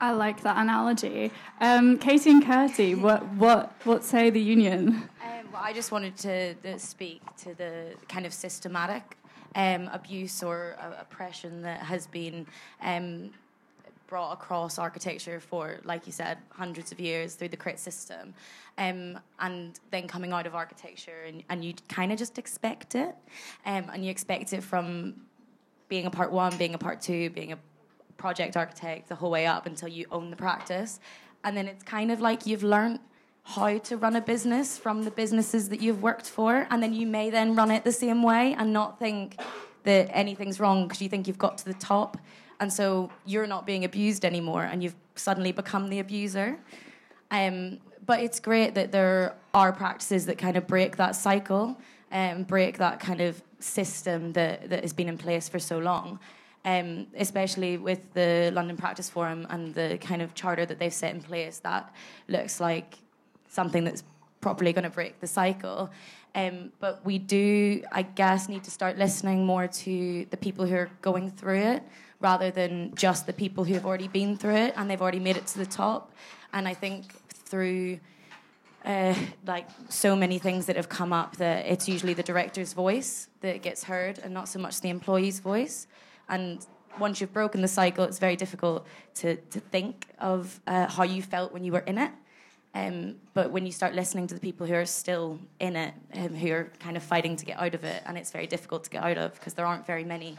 I 0.00 0.12
like 0.12 0.42
that 0.42 0.56
analogy. 0.56 1.30
Um, 1.60 1.98
Katie 1.98 2.30
and 2.30 2.44
Kirsty, 2.44 2.94
what, 2.94 3.24
what, 3.34 3.72
what 3.84 4.04
say 4.04 4.30
the 4.30 4.40
union? 4.40 5.08
Um, 5.22 5.52
well, 5.52 5.62
I 5.62 5.72
just 5.72 5.92
wanted 5.92 6.16
to, 6.18 6.54
to 6.54 6.78
speak 6.78 7.22
to 7.38 7.54
the 7.54 7.94
kind 8.08 8.26
of 8.26 8.32
systematic 8.32 9.16
um, 9.56 9.88
abuse 9.92 10.42
or 10.42 10.76
uh, 10.78 11.00
oppression 11.00 11.62
that 11.62 11.80
has 11.80 12.06
been 12.06 12.46
um, 12.82 13.30
brought 14.06 14.32
across 14.32 14.78
architecture 14.78 15.40
for, 15.40 15.80
like 15.84 16.06
you 16.06 16.12
said, 16.12 16.38
hundreds 16.50 16.92
of 16.92 17.00
years 17.00 17.34
through 17.34 17.48
the 17.48 17.56
crit 17.56 17.80
system. 17.80 18.34
Um, 18.78 19.18
and 19.40 19.80
then 19.90 20.06
coming 20.06 20.32
out 20.32 20.46
of 20.46 20.54
architecture, 20.54 21.24
and, 21.26 21.42
and 21.48 21.64
you 21.64 21.74
kind 21.88 22.12
of 22.12 22.18
just 22.18 22.38
expect 22.38 22.94
it. 22.94 23.16
Um, 23.64 23.90
and 23.92 24.04
you 24.04 24.10
expect 24.10 24.52
it 24.52 24.62
from 24.62 25.14
being 25.88 26.06
a 26.06 26.10
part 26.10 26.30
one, 26.30 26.56
being 26.58 26.74
a 26.74 26.78
part 26.78 27.00
two, 27.00 27.30
being 27.30 27.52
a 27.52 27.58
project 28.18 28.56
architect, 28.56 29.08
the 29.08 29.14
whole 29.14 29.30
way 29.30 29.46
up 29.46 29.66
until 29.66 29.88
you 29.88 30.04
own 30.10 30.30
the 30.30 30.36
practice. 30.36 31.00
And 31.44 31.56
then 31.56 31.66
it's 31.66 31.82
kind 31.82 32.12
of 32.12 32.20
like 32.20 32.46
you've 32.46 32.62
learned 32.62 32.98
how 33.48 33.78
to 33.78 33.96
run 33.96 34.16
a 34.16 34.20
business 34.20 34.76
from 34.76 35.04
the 35.04 35.10
businesses 35.10 35.68
that 35.68 35.80
you've 35.80 36.02
worked 36.02 36.28
for, 36.28 36.66
and 36.68 36.82
then 36.82 36.92
you 36.92 37.06
may 37.06 37.30
then 37.30 37.54
run 37.54 37.70
it 37.70 37.84
the 37.84 37.92
same 37.92 38.24
way 38.24 38.56
and 38.58 38.72
not 38.72 38.98
think 38.98 39.40
that 39.84 40.10
anything's 40.12 40.58
wrong 40.58 40.88
because 40.88 41.00
you 41.00 41.08
think 41.08 41.28
you've 41.28 41.38
got 41.38 41.56
to 41.56 41.64
the 41.64 41.74
top, 41.74 42.18
and 42.58 42.72
so 42.72 43.08
you're 43.24 43.46
not 43.46 43.64
being 43.64 43.84
abused 43.84 44.24
anymore, 44.24 44.64
and 44.64 44.82
you've 44.82 44.96
suddenly 45.14 45.52
become 45.52 45.88
the 45.88 46.00
abuser. 46.00 46.58
Um, 47.30 47.78
but 48.04 48.18
it's 48.18 48.40
great 48.40 48.74
that 48.74 48.90
there 48.90 49.36
are 49.54 49.72
practices 49.72 50.26
that 50.26 50.38
kind 50.38 50.56
of 50.56 50.66
break 50.66 50.96
that 50.96 51.14
cycle 51.14 51.78
and 52.10 52.38
um, 52.38 52.42
break 52.42 52.78
that 52.78 52.98
kind 52.98 53.20
of 53.20 53.40
system 53.60 54.32
that, 54.32 54.68
that 54.70 54.82
has 54.82 54.92
been 54.92 55.08
in 55.08 55.18
place 55.18 55.48
for 55.48 55.60
so 55.60 55.78
long. 55.78 56.18
Um, 56.64 57.06
especially 57.16 57.76
with 57.76 58.12
the 58.12 58.50
London 58.52 58.76
Practice 58.76 59.08
Forum 59.08 59.46
and 59.50 59.72
the 59.72 59.98
kind 60.00 60.20
of 60.20 60.34
charter 60.34 60.66
that 60.66 60.80
they've 60.80 60.92
set 60.92 61.14
in 61.14 61.22
place, 61.22 61.60
that 61.60 61.94
looks 62.26 62.58
like 62.60 62.98
something 63.48 63.84
that's 63.84 64.02
properly 64.40 64.72
going 64.72 64.84
to 64.84 64.90
break 64.90 65.20
the 65.20 65.26
cycle. 65.26 65.90
Um, 66.34 66.72
but 66.80 67.04
we 67.04 67.18
do, 67.18 67.82
I 67.90 68.02
guess, 68.02 68.48
need 68.48 68.64
to 68.64 68.70
start 68.70 68.98
listening 68.98 69.46
more 69.46 69.66
to 69.66 70.26
the 70.30 70.36
people 70.36 70.66
who 70.66 70.76
are 70.76 70.90
going 71.00 71.30
through 71.30 71.60
it 71.60 71.82
rather 72.20 72.50
than 72.50 72.94
just 72.94 73.26
the 73.26 73.32
people 73.32 73.64
who 73.64 73.74
have 73.74 73.86
already 73.86 74.08
been 74.08 74.36
through 74.36 74.56
it 74.56 74.74
and 74.76 74.90
they've 74.90 75.00
already 75.00 75.20
made 75.20 75.36
it 75.36 75.46
to 75.48 75.58
the 75.58 75.66
top. 75.66 76.12
And 76.52 76.68
I 76.68 76.74
think 76.74 77.12
through 77.28 78.00
uh, 78.84 79.14
like 79.46 79.66
so 79.88 80.14
many 80.14 80.38
things 80.38 80.66
that 80.66 80.76
have 80.76 80.88
come 80.88 81.12
up 81.12 81.36
that 81.36 81.66
it's 81.66 81.88
usually 81.88 82.14
the 82.14 82.22
director's 82.22 82.72
voice 82.72 83.28
that 83.40 83.62
gets 83.62 83.84
heard 83.84 84.18
and 84.20 84.32
not 84.32 84.48
so 84.48 84.58
much 84.58 84.80
the 84.80 84.90
employee's 84.90 85.40
voice. 85.40 85.86
And 86.28 86.64
once 86.98 87.20
you've 87.20 87.32
broken 87.32 87.62
the 87.62 87.68
cycle, 87.68 88.04
it's 88.04 88.18
very 88.18 88.36
difficult 88.36 88.86
to, 89.16 89.36
to 89.36 89.60
think 89.60 90.06
of 90.18 90.60
uh, 90.66 90.86
how 90.86 91.02
you 91.02 91.20
felt 91.20 91.52
when 91.52 91.64
you 91.64 91.72
were 91.72 91.80
in 91.80 91.98
it. 91.98 92.12
Um, 92.76 93.16
but 93.32 93.50
when 93.50 93.64
you 93.64 93.72
start 93.72 93.94
listening 93.94 94.26
to 94.26 94.34
the 94.34 94.40
people 94.40 94.66
who 94.66 94.74
are 94.74 94.84
still 94.84 95.38
in 95.60 95.76
it, 95.76 95.94
um, 96.14 96.34
who 96.34 96.52
are 96.52 96.70
kind 96.78 96.94
of 96.98 97.02
fighting 97.02 97.34
to 97.36 97.46
get 97.46 97.58
out 97.58 97.74
of 97.74 97.84
it, 97.84 98.02
and 98.04 98.18
it's 98.18 98.30
very 98.30 98.46
difficult 98.46 98.84
to 98.84 98.90
get 98.90 99.02
out 99.02 99.16
of 99.16 99.32
because 99.32 99.54
there 99.54 99.64
aren't 99.64 99.86
very 99.86 100.04
many 100.04 100.36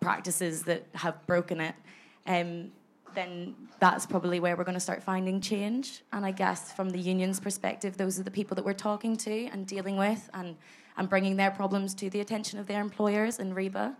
practices 0.00 0.62
that 0.62 0.86
have 0.94 1.14
broken 1.26 1.60
it, 1.60 1.74
um, 2.26 2.72
then 3.14 3.54
that's 3.78 4.06
probably 4.06 4.40
where 4.40 4.56
we're 4.56 4.64
going 4.64 4.72
to 4.72 4.80
start 4.80 5.02
finding 5.02 5.38
change. 5.38 6.02
And 6.14 6.24
I 6.24 6.30
guess 6.30 6.72
from 6.72 6.88
the 6.88 6.98
union's 6.98 7.40
perspective, 7.40 7.98
those 7.98 8.18
are 8.18 8.22
the 8.22 8.30
people 8.30 8.54
that 8.54 8.64
we're 8.64 8.72
talking 8.72 9.14
to 9.18 9.46
and 9.48 9.66
dealing 9.66 9.98
with 9.98 10.30
and, 10.32 10.56
and 10.96 11.10
bringing 11.10 11.36
their 11.36 11.50
problems 11.50 11.92
to 11.96 12.08
the 12.08 12.20
attention 12.20 12.58
of 12.58 12.66
their 12.66 12.80
employers 12.80 13.38
in 13.38 13.54
RIBA. 13.54 13.94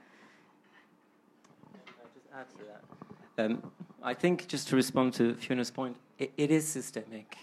add 2.34 2.46
to 2.48 2.64
that. 3.36 3.44
Um, 3.44 3.70
I 4.02 4.14
think 4.14 4.48
just 4.48 4.68
to 4.68 4.76
respond 4.76 5.12
to 5.14 5.34
Fiona's 5.34 5.70
point, 5.70 5.98
it, 6.18 6.32
it 6.38 6.50
is 6.50 6.66
systemic. 6.66 7.36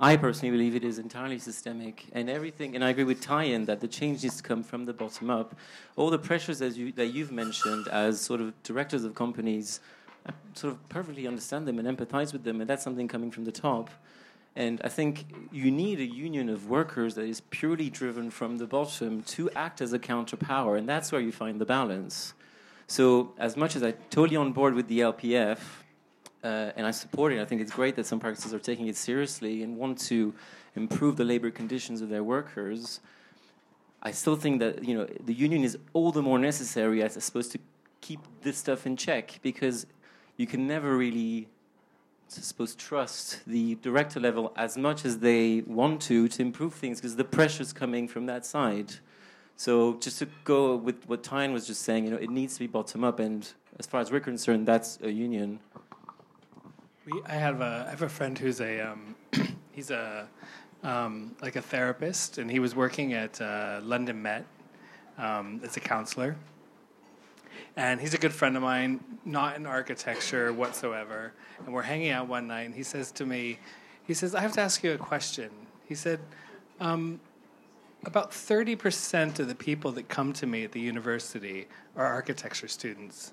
I 0.00 0.16
personally 0.16 0.56
believe 0.56 0.76
it 0.76 0.84
is 0.84 1.00
entirely 1.00 1.40
systemic, 1.40 2.06
and 2.12 2.30
everything. 2.30 2.76
And 2.76 2.84
I 2.84 2.90
agree 2.90 3.02
with 3.02 3.20
Tyan 3.20 3.64
that 3.64 3.80
the 3.80 3.88
change 3.88 4.22
needs 4.22 4.36
to 4.36 4.42
come 4.44 4.62
from 4.62 4.84
the 4.84 4.92
bottom 4.92 5.28
up. 5.28 5.56
All 5.96 6.08
the 6.08 6.18
pressures 6.18 6.62
as 6.62 6.78
you, 6.78 6.92
that 6.92 7.06
you've 7.06 7.32
mentioned 7.32 7.88
as 7.88 8.20
sort 8.20 8.40
of 8.40 8.62
directors 8.62 9.02
of 9.02 9.16
companies, 9.16 9.80
I 10.24 10.32
sort 10.54 10.74
of 10.74 10.88
perfectly 10.88 11.26
understand 11.26 11.66
them 11.66 11.80
and 11.80 11.98
empathize 11.98 12.32
with 12.32 12.44
them, 12.44 12.60
and 12.60 12.70
that's 12.70 12.84
something 12.84 13.08
coming 13.08 13.32
from 13.32 13.44
the 13.44 13.50
top. 13.52 13.90
And 14.54 14.80
I 14.84 14.88
think 14.88 15.24
you 15.50 15.70
need 15.70 15.98
a 15.98 16.04
union 16.04 16.48
of 16.48 16.68
workers 16.68 17.16
that 17.16 17.24
is 17.24 17.40
purely 17.40 17.90
driven 17.90 18.30
from 18.30 18.58
the 18.58 18.66
bottom 18.66 19.22
to 19.22 19.50
act 19.50 19.80
as 19.80 19.92
a 19.92 19.98
counterpower, 19.98 20.76
and 20.76 20.88
that's 20.88 21.10
where 21.10 21.20
you 21.20 21.32
find 21.32 21.60
the 21.60 21.66
balance. 21.66 22.34
So, 22.86 23.34
as 23.36 23.56
much 23.56 23.74
as 23.74 23.82
I'm 23.82 23.94
totally 24.10 24.36
on 24.36 24.52
board 24.52 24.74
with 24.74 24.86
the 24.88 25.00
LPF, 25.00 25.58
uh, 26.44 26.72
and 26.76 26.86
I 26.86 26.90
support 26.90 27.32
it. 27.32 27.40
I 27.40 27.44
think 27.44 27.60
it's 27.60 27.72
great 27.72 27.96
that 27.96 28.06
some 28.06 28.20
practices 28.20 28.54
are 28.54 28.58
taking 28.58 28.86
it 28.86 28.96
seriously 28.96 29.62
and 29.62 29.76
want 29.76 29.98
to 30.06 30.34
improve 30.76 31.16
the 31.16 31.24
labor 31.24 31.50
conditions 31.50 32.00
of 32.00 32.08
their 32.08 32.22
workers. 32.22 33.00
I 34.02 34.12
still 34.12 34.36
think 34.36 34.60
that 34.60 34.84
you 34.84 34.94
know 34.96 35.06
the 35.24 35.34
union 35.34 35.64
is 35.64 35.76
all 35.92 36.12
the 36.12 36.22
more 36.22 36.38
necessary 36.38 37.02
as 37.02 37.22
supposed 37.24 37.52
to 37.52 37.58
keep 38.00 38.20
this 38.42 38.56
stuff 38.58 38.86
in 38.86 38.96
check 38.96 39.40
because 39.42 39.86
you 40.36 40.46
can 40.46 40.66
never 40.66 40.96
really 40.96 41.48
suppose 42.28 42.74
trust 42.74 43.40
the 43.46 43.76
director 43.76 44.20
level 44.20 44.52
as 44.56 44.76
much 44.76 45.04
as 45.04 45.18
they 45.18 45.62
want 45.66 46.00
to 46.02 46.28
to 46.28 46.42
improve 46.42 46.74
things 46.74 47.00
because 47.00 47.16
the 47.16 47.24
pressure's 47.24 47.72
coming 47.72 48.06
from 48.06 48.26
that 48.26 48.46
side. 48.46 48.92
So 49.56 49.94
just 49.94 50.20
to 50.20 50.28
go 50.44 50.76
with 50.76 51.08
what 51.08 51.24
Tyne 51.24 51.52
was 51.52 51.66
just 51.66 51.82
saying, 51.82 52.04
you 52.04 52.10
know, 52.10 52.16
it 52.16 52.30
needs 52.30 52.54
to 52.54 52.60
be 52.60 52.68
bottom 52.68 53.02
up, 53.02 53.18
and 53.18 53.50
as 53.80 53.86
far 53.86 54.00
as 54.00 54.12
we're 54.12 54.20
concerned, 54.20 54.68
that's 54.68 55.00
a 55.02 55.10
union. 55.10 55.58
We, 57.10 57.22
I 57.26 57.34
have 57.34 57.60
a 57.60 57.84
I 57.86 57.90
have 57.90 58.02
a 58.02 58.08
friend 58.08 58.38
who's 58.38 58.60
a 58.60 58.80
um, 58.80 59.14
he's 59.72 59.90
a 59.90 60.28
um, 60.82 61.34
like 61.40 61.56
a 61.56 61.62
therapist, 61.62 62.38
and 62.38 62.50
he 62.50 62.58
was 62.58 62.74
working 62.74 63.14
at 63.14 63.40
uh, 63.40 63.80
London 63.82 64.20
Met 64.20 64.44
um, 65.16 65.60
as 65.64 65.76
a 65.76 65.80
counselor. 65.80 66.36
And 67.76 68.00
he's 68.00 68.12
a 68.12 68.18
good 68.18 68.32
friend 68.32 68.56
of 68.56 68.62
mine, 68.62 69.02
not 69.24 69.56
in 69.56 69.64
architecture 69.64 70.52
whatsoever. 70.52 71.32
And 71.64 71.72
we're 71.72 71.82
hanging 71.82 72.10
out 72.10 72.28
one 72.28 72.48
night, 72.48 72.62
and 72.62 72.74
he 72.74 72.82
says 72.82 73.10
to 73.12 73.24
me, 73.24 73.58
he 74.06 74.12
says, 74.12 74.34
"I 74.34 74.40
have 74.40 74.52
to 74.52 74.60
ask 74.60 74.82
you 74.82 74.92
a 74.92 74.98
question." 74.98 75.50
He 75.86 75.94
said, 75.94 76.20
um, 76.78 77.20
"About 78.04 78.34
thirty 78.34 78.76
percent 78.76 79.38
of 79.40 79.48
the 79.48 79.54
people 79.54 79.92
that 79.92 80.08
come 80.08 80.34
to 80.34 80.46
me 80.46 80.64
at 80.64 80.72
the 80.72 80.80
university 80.80 81.68
are 81.96 82.06
architecture 82.06 82.68
students." 82.68 83.32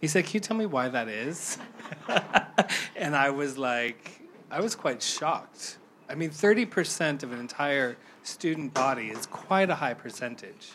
He 0.00 0.06
said, 0.06 0.24
Can 0.24 0.34
you 0.34 0.40
tell 0.40 0.56
me 0.56 0.66
why 0.66 0.88
that 0.88 1.08
is? 1.08 1.58
and 2.96 3.16
I 3.16 3.30
was 3.30 3.58
like, 3.58 4.22
I 4.50 4.60
was 4.60 4.74
quite 4.74 5.02
shocked. 5.02 5.78
I 6.08 6.14
mean, 6.14 6.30
30% 6.30 7.22
of 7.22 7.32
an 7.32 7.38
entire 7.38 7.96
student 8.22 8.72
body 8.72 9.08
is 9.08 9.26
quite 9.26 9.68
a 9.68 9.74
high 9.74 9.94
percentage. 9.94 10.72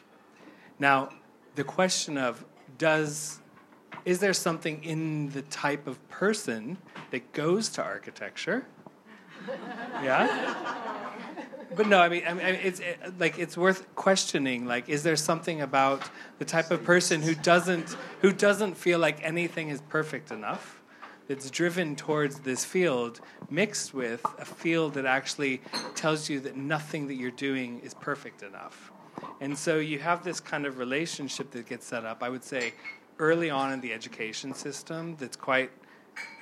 Now, 0.77 1.09
the 1.55 1.63
question 1.63 2.17
of 2.17 2.45
does 2.77 3.39
is 4.05 4.19
there 4.19 4.33
something 4.33 4.83
in 4.83 5.29
the 5.29 5.43
type 5.43 5.87
of 5.87 6.05
person 6.09 6.77
that 7.11 7.31
goes 7.31 7.69
to 7.69 7.83
architecture? 7.83 8.65
Yeah? 10.03 10.27
But 11.75 11.87
no, 11.87 11.99
I 11.99 12.09
mean, 12.09 12.23
I 12.27 12.33
mean, 12.33 12.45
it's 12.45 12.79
it, 12.79 13.19
like 13.19 13.39
it's 13.39 13.57
worth 13.57 13.93
questioning. 13.95 14.65
Like, 14.65 14.89
is 14.89 15.03
there 15.03 15.15
something 15.15 15.61
about 15.61 16.09
the 16.39 16.45
type 16.45 16.71
of 16.71 16.83
person 16.83 17.21
who 17.21 17.35
doesn't 17.35 17.95
who 18.21 18.31
doesn't 18.31 18.75
feel 18.75 18.99
like 18.99 19.23
anything 19.23 19.69
is 19.69 19.81
perfect 19.81 20.31
enough? 20.31 20.81
That's 21.27 21.49
driven 21.49 21.95
towards 21.95 22.39
this 22.39 22.65
field, 22.65 23.21
mixed 23.49 23.93
with 23.93 24.25
a 24.39 24.45
field 24.45 24.95
that 24.95 25.05
actually 25.05 25.61
tells 25.95 26.29
you 26.29 26.41
that 26.41 26.57
nothing 26.57 27.07
that 27.07 27.15
you're 27.15 27.31
doing 27.31 27.79
is 27.79 27.93
perfect 27.93 28.43
enough. 28.43 28.91
And 29.39 29.57
so 29.57 29.79
you 29.79 29.99
have 29.99 30.23
this 30.23 30.41
kind 30.41 30.65
of 30.65 30.77
relationship 30.77 31.51
that 31.51 31.67
gets 31.67 31.85
set 31.85 32.05
up. 32.05 32.23
I 32.23 32.29
would 32.29 32.43
say 32.43 32.73
early 33.19 33.49
on 33.49 33.71
in 33.71 33.79
the 33.79 33.93
education 33.93 34.53
system 34.53 35.15
that's 35.17 35.37
quite 35.37 35.71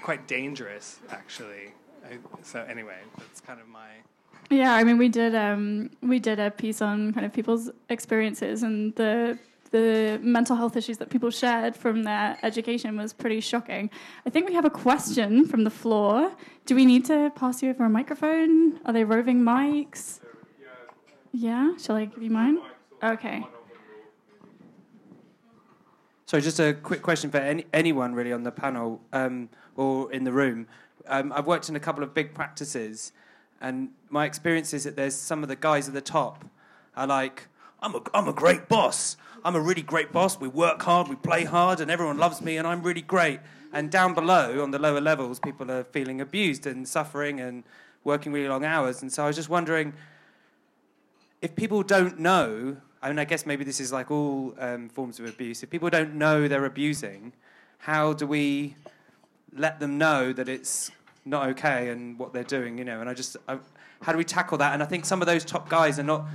quite 0.02 0.28
dangerous, 0.28 1.00
actually. 1.10 1.74
I, 2.04 2.18
so 2.42 2.66
anyway, 2.68 3.00
that's 3.18 3.40
kind 3.40 3.60
of 3.60 3.68
my 3.68 3.90
yeah, 4.58 4.74
I 4.74 4.84
mean, 4.84 4.98
we 4.98 5.10
did 5.10 5.36
um, 5.36 5.90
we 6.02 6.20
did 6.20 6.40
a 6.40 6.52
piece 6.52 6.82
on 6.82 7.14
kind 7.14 7.26
of 7.26 7.34
people's 7.34 7.70
experiences 7.90 8.64
and 8.64 8.96
the 8.96 9.38
the 9.72 10.20
mental 10.22 10.58
health 10.58 10.76
issues 10.76 10.98
that 10.98 11.10
people 11.10 11.32
shared 11.32 11.76
from 11.76 12.04
their 12.04 12.38
education 12.44 12.98
was 12.98 13.14
pretty 13.14 13.40
shocking. 13.40 13.90
I 14.26 14.30
think 14.30 14.48
we 14.48 14.54
have 14.54 14.66
a 14.66 14.70
question 14.70 15.48
from 15.48 15.64
the 15.64 15.70
floor. 15.70 16.34
Do 16.66 16.76
we 16.76 16.86
need 16.86 17.06
to 17.06 17.32
pass 17.36 17.64
you 17.64 17.70
over 17.70 17.86
a 17.86 17.90
microphone? 17.90 18.80
Are 18.86 18.92
they 18.94 19.06
roving 19.06 19.42
mics? 19.42 20.20
Yeah, 21.32 21.78
shall 21.78 21.96
I 21.96 22.06
give 22.06 22.22
you 22.22 22.30
mine? 22.30 22.60
Okay. 23.02 23.46
So, 26.26 26.40
just 26.40 26.60
a 26.60 26.74
quick 26.74 27.02
question 27.02 27.30
for 27.30 27.38
any, 27.38 27.66
anyone 27.74 28.14
really 28.14 28.32
on 28.32 28.44
the 28.44 28.52
panel 28.52 29.02
um, 29.12 29.50
or 29.76 30.12
in 30.12 30.24
the 30.24 30.32
room. 30.32 30.68
Um, 31.08 31.34
I've 31.34 31.48
worked 31.48 31.68
in 31.68 31.76
a 31.76 31.80
couple 31.80 32.04
of 32.04 32.14
big 32.14 32.34
practices, 32.34 33.12
and 33.62 33.90
my 34.10 34.26
experience 34.26 34.74
is 34.74 34.84
that 34.84 34.96
there's 34.96 35.16
some 35.16 35.44
of 35.44 35.50
the 35.50 35.56
guys 35.56 35.88
at 35.88 35.94
the 35.94 36.02
top 36.02 36.44
are 36.96 37.08
like, 37.08 37.48
I'm 37.82 37.96
a, 37.96 38.02
I'm 38.14 38.28
a 38.28 38.34
great 38.34 38.68
boss. 38.68 39.18
I'm 39.44 39.56
a 39.56 39.60
really 39.60 39.82
great 39.82 40.12
boss. 40.12 40.40
We 40.40 40.48
work 40.48 40.82
hard, 40.82 41.08
we 41.08 41.16
play 41.16 41.46
hard, 41.46 41.80
and 41.80 41.90
everyone 41.90 42.18
loves 42.18 42.42
me, 42.42 42.58
and 42.58 42.68
I'm 42.68 42.84
really 42.84 43.02
great. 43.02 43.40
And 43.74 43.90
down 43.90 44.14
below, 44.14 44.62
on 44.62 44.72
the 44.72 44.80
lower 44.80 45.02
levels, 45.02 45.40
people 45.40 45.72
are 45.72 45.84
feeling 45.86 46.22
abused 46.22 46.68
and 46.68 46.88
suffering 46.88 47.40
and 47.40 47.64
working 48.04 48.34
really 48.34 48.50
long 48.50 48.66
hours. 48.66 49.02
And 49.02 49.12
so 49.12 49.24
I 49.24 49.28
was 49.28 49.36
just 49.36 49.50
wondering 49.50 49.94
if 51.42 51.56
people 51.56 51.82
don't 51.82 52.20
know, 52.20 52.78
I 53.02 53.10
mean, 53.10 53.18
I 53.18 53.26
guess 53.26 53.46
maybe 53.46 53.64
this 53.64 53.80
is 53.80 53.92
like 53.92 54.12
all 54.12 54.54
um, 54.60 54.90
forms 54.90 55.20
of 55.20 55.26
abuse. 55.26 55.64
If 55.64 55.70
people 55.70 55.90
don't 55.90 56.16
know 56.16 56.48
they're 56.48 56.66
abusing, 56.66 57.34
how 57.80 58.14
do 58.14 58.28
we 58.28 58.76
let 59.56 59.80
them 59.80 59.98
know 59.98 60.34
that 60.34 60.48
it's 60.48 60.92
not 61.26 61.50
okay 61.50 61.90
and 61.90 62.18
what 62.18 62.34
they're 62.34 62.44
doing, 62.44 62.78
you 62.78 62.86
know. 62.86 63.00
And 63.00 63.10
I 63.10 63.14
just, 63.14 63.38
I, 63.48 63.60
how 64.02 64.12
do 64.12 64.18
we 64.18 64.24
tackle 64.24 64.58
that? 64.60 64.74
And 64.74 64.82
I 64.82 64.86
think 64.86 65.06
some 65.06 65.22
of 65.22 65.28
those 65.28 65.46
top 65.46 65.70
guys 65.70 66.00
are 66.00 66.04
not, 66.04 66.26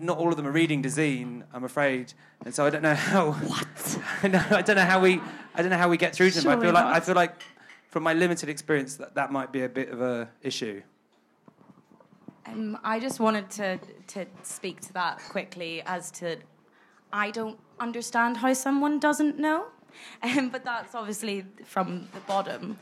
not 0.00 0.18
all 0.18 0.30
of 0.30 0.36
them 0.36 0.46
are 0.46 0.52
reading 0.52 0.82
Dezeen, 0.82 1.42
I'm 1.52 1.64
afraid. 1.64 2.12
And 2.44 2.54
so 2.54 2.66
I 2.66 2.70
don't 2.70 2.82
know 2.82 2.94
how. 2.94 3.32
What? 3.32 3.98
no, 4.30 4.44
I 4.50 4.62
don't 4.62 4.76
know 4.76 4.84
how 4.84 5.00
we, 5.00 5.20
I 5.54 5.62
don't 5.62 5.70
know 5.70 5.78
how 5.78 5.88
we 5.88 5.96
get 5.96 6.14
through 6.14 6.30
to 6.30 6.40
them. 6.40 6.58
I 6.58 6.60
feel 6.60 6.72
like. 6.72 6.84
I 6.84 7.00
feel 7.00 7.14
like, 7.14 7.42
from 7.88 8.02
my 8.02 8.12
limited 8.12 8.48
experience, 8.48 8.96
that 8.96 9.14
that 9.14 9.30
might 9.30 9.52
be 9.52 9.62
a 9.62 9.68
bit 9.68 9.88
of 9.88 10.00
a 10.00 10.28
issue. 10.42 10.82
Um, 12.46 12.78
I 12.84 13.00
just 13.00 13.20
wanted 13.20 13.50
to 13.50 13.78
to 14.08 14.26
speak 14.42 14.80
to 14.82 14.92
that 14.94 15.18
quickly 15.30 15.82
as 15.86 16.10
to 16.12 16.36
I 17.12 17.30
don't 17.30 17.58
understand 17.78 18.36
how 18.36 18.52
someone 18.52 18.98
doesn't 18.98 19.38
know. 19.38 19.66
Um, 20.24 20.48
but 20.48 20.64
that's 20.64 20.96
obviously 20.96 21.46
from 21.64 22.08
the 22.14 22.20
bottom. 22.20 22.76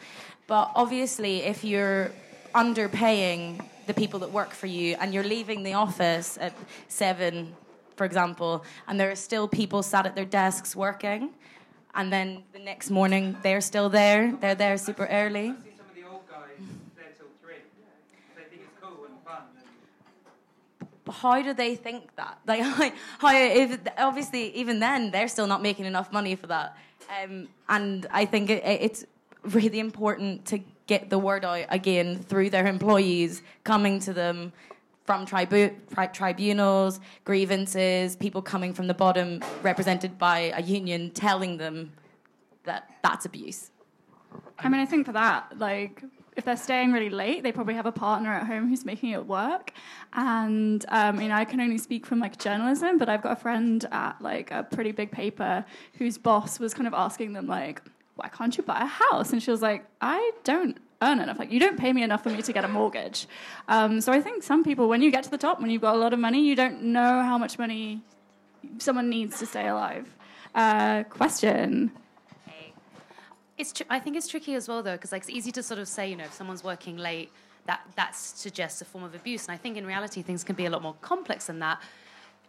But 0.46 0.72
obviously, 0.74 1.42
if 1.42 1.64
you're 1.64 2.10
underpaying 2.54 3.64
the 3.86 3.94
people 3.94 4.20
that 4.20 4.30
work 4.30 4.50
for 4.50 4.66
you 4.66 4.96
and 5.00 5.12
you're 5.14 5.24
leaving 5.24 5.62
the 5.62 5.74
office 5.74 6.38
at 6.40 6.52
seven, 6.88 7.54
for 7.96 8.04
example, 8.04 8.64
and 8.86 8.98
there 8.98 9.10
are 9.10 9.16
still 9.16 9.48
people 9.48 9.82
sat 9.82 10.06
at 10.06 10.14
their 10.14 10.24
desks 10.24 10.74
working, 10.74 11.30
and 11.94 12.12
then 12.12 12.42
the 12.52 12.58
next 12.58 12.90
morning 12.90 13.36
they're 13.42 13.60
still 13.60 13.88
there, 13.88 14.32
they're 14.40 14.54
there 14.54 14.76
super 14.78 15.06
early. 15.06 15.54
see 15.62 15.70
some 15.76 15.86
of 15.88 15.94
the 15.94 16.08
old 16.10 16.28
guys 16.28 16.66
there 16.96 17.12
till 17.16 17.26
three. 17.42 17.54
They 18.36 18.44
think 18.44 18.62
it's 18.62 18.80
cool 18.80 19.04
and 19.04 19.22
fun. 19.24 19.42
But 21.04 21.12
how 21.12 21.42
do 21.42 21.52
they 21.52 21.76
think 21.76 22.14
that? 22.16 22.38
Like, 22.46 22.94
how, 23.18 23.34
if, 23.34 23.78
obviously, 23.98 24.54
even 24.56 24.80
then, 24.80 25.10
they're 25.10 25.28
still 25.28 25.46
not 25.46 25.62
making 25.62 25.84
enough 25.84 26.12
money 26.12 26.34
for 26.34 26.46
that. 26.48 26.76
Um, 27.22 27.48
and 27.68 28.06
I 28.10 28.24
think 28.24 28.48
it, 28.48 28.62
it's 28.64 29.04
really 29.44 29.80
important 29.80 30.44
to 30.46 30.60
get 30.86 31.10
the 31.10 31.18
word 31.18 31.44
out 31.44 31.66
again 31.68 32.18
through 32.18 32.50
their 32.50 32.66
employees 32.66 33.42
coming 33.64 33.98
to 34.00 34.12
them 34.12 34.52
from 35.04 35.26
tribu- 35.26 35.74
tri- 35.92 36.06
tribunals, 36.06 37.00
grievances, 37.24 38.16
people 38.16 38.40
coming 38.42 38.72
from 38.72 38.86
the 38.86 38.94
bottom, 38.94 39.42
represented 39.62 40.16
by 40.18 40.52
a 40.54 40.62
union, 40.62 41.10
telling 41.10 41.56
them 41.56 41.92
that 42.64 42.88
that's 43.02 43.24
abuse. 43.24 43.70
I 44.58 44.68
mean, 44.68 44.80
I 44.80 44.86
think 44.86 45.06
for 45.06 45.12
that, 45.12 45.58
like, 45.58 46.02
if 46.36 46.44
they're 46.44 46.56
staying 46.56 46.92
really 46.92 47.10
late, 47.10 47.42
they 47.42 47.52
probably 47.52 47.74
have 47.74 47.84
a 47.84 47.92
partner 47.92 48.32
at 48.32 48.46
home 48.46 48.68
who's 48.68 48.84
making 48.84 49.10
it 49.10 49.26
work. 49.26 49.72
And 50.14 50.84
um, 50.88 51.20
you 51.20 51.28
know, 51.28 51.34
I 51.34 51.44
can 51.44 51.60
only 51.60 51.78
speak 51.78 52.06
from 52.06 52.20
like 52.20 52.38
journalism, 52.38 52.96
but 52.96 53.08
I've 53.08 53.22
got 53.22 53.32
a 53.32 53.36
friend 53.40 53.84
at 53.92 54.20
like 54.22 54.50
a 54.50 54.62
pretty 54.62 54.92
big 54.92 55.10
paper 55.10 55.64
whose 55.98 56.16
boss 56.16 56.58
was 56.58 56.72
kind 56.72 56.86
of 56.86 56.94
asking 56.94 57.34
them 57.34 57.46
like, 57.46 57.82
"Why 58.22 58.28
can't 58.28 58.56
you 58.56 58.62
buy 58.62 58.80
a 58.80 58.86
house?" 58.86 59.32
And 59.32 59.42
she 59.42 59.50
was 59.50 59.62
like, 59.62 59.84
"I 60.00 60.32
don't." 60.44 60.78
Earn 61.04 61.18
enough. 61.18 61.36
Like 61.36 61.50
you 61.50 61.58
don't 61.58 61.76
pay 61.76 61.92
me 61.92 62.04
enough 62.04 62.22
for 62.22 62.30
me 62.30 62.42
to 62.42 62.52
get 62.52 62.64
a 62.64 62.68
mortgage. 62.68 63.26
Um, 63.66 64.00
so 64.00 64.12
I 64.12 64.20
think 64.20 64.44
some 64.44 64.62
people, 64.62 64.88
when 64.88 65.02
you 65.02 65.10
get 65.10 65.24
to 65.24 65.30
the 65.30 65.36
top, 65.36 65.60
when 65.60 65.68
you've 65.68 65.82
got 65.82 65.96
a 65.96 65.98
lot 65.98 66.12
of 66.12 66.20
money, 66.20 66.46
you 66.46 66.54
don't 66.54 66.80
know 66.80 67.24
how 67.24 67.36
much 67.36 67.58
money 67.58 68.02
someone 68.78 69.10
needs 69.10 69.36
to 69.40 69.46
stay 69.46 69.66
alive. 69.66 70.06
Uh, 70.54 71.02
question. 71.04 71.90
It's 73.58 73.72
tr- 73.72 73.82
I 73.90 73.98
think 73.98 74.16
it's 74.16 74.28
tricky 74.28 74.54
as 74.54 74.68
well 74.68 74.82
though 74.82 74.92
because 74.92 75.12
like 75.12 75.22
it's 75.22 75.30
easy 75.30 75.52
to 75.52 75.62
sort 75.62 75.80
of 75.80 75.88
say 75.88 76.08
you 76.08 76.16
know 76.16 76.24
if 76.24 76.32
someone's 76.32 76.64
working 76.64 76.96
late 76.96 77.30
that 77.66 77.80
that 77.96 78.14
suggests 78.14 78.80
a 78.80 78.84
form 78.84 79.04
of 79.04 79.14
abuse. 79.14 79.46
And 79.46 79.54
I 79.54 79.56
think 79.56 79.76
in 79.76 79.86
reality 79.86 80.22
things 80.22 80.44
can 80.44 80.56
be 80.56 80.66
a 80.66 80.70
lot 80.70 80.82
more 80.82 80.94
complex 81.00 81.46
than 81.46 81.58
that. 81.60 81.80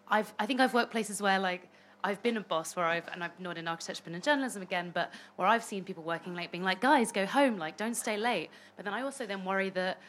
I've 0.07 0.33
I 0.39 0.45
think 0.45 0.59
I've 0.59 0.73
worked 0.73 0.91
places 0.91 1.21
where 1.21 1.39
like 1.39 1.69
I've 2.03 2.21
been 2.21 2.37
a 2.37 2.41
boss 2.41 2.75
where 2.75 2.85
I've, 2.85 3.07
and 3.13 3.23
I've 3.23 3.39
not 3.39 3.57
in 3.57 3.67
architecture, 3.67 4.03
been 4.03 4.15
in 4.15 4.21
journalism 4.21 4.61
again, 4.61 4.91
but 4.93 5.11
where 5.37 5.47
I've 5.47 5.63
seen 5.63 5.83
people 5.83 6.03
working 6.03 6.35
late 6.35 6.51
being 6.51 6.63
like, 6.63 6.81
guys, 6.81 7.11
go 7.11 7.25
home, 7.25 7.57
like, 7.57 7.77
don't 7.77 7.95
stay 7.95 8.17
late. 8.17 8.49
But 8.75 8.85
then 8.85 8.93
I 8.93 9.01
also 9.03 9.25
then 9.25 9.45
worry 9.45 9.69
that, 9.71 9.99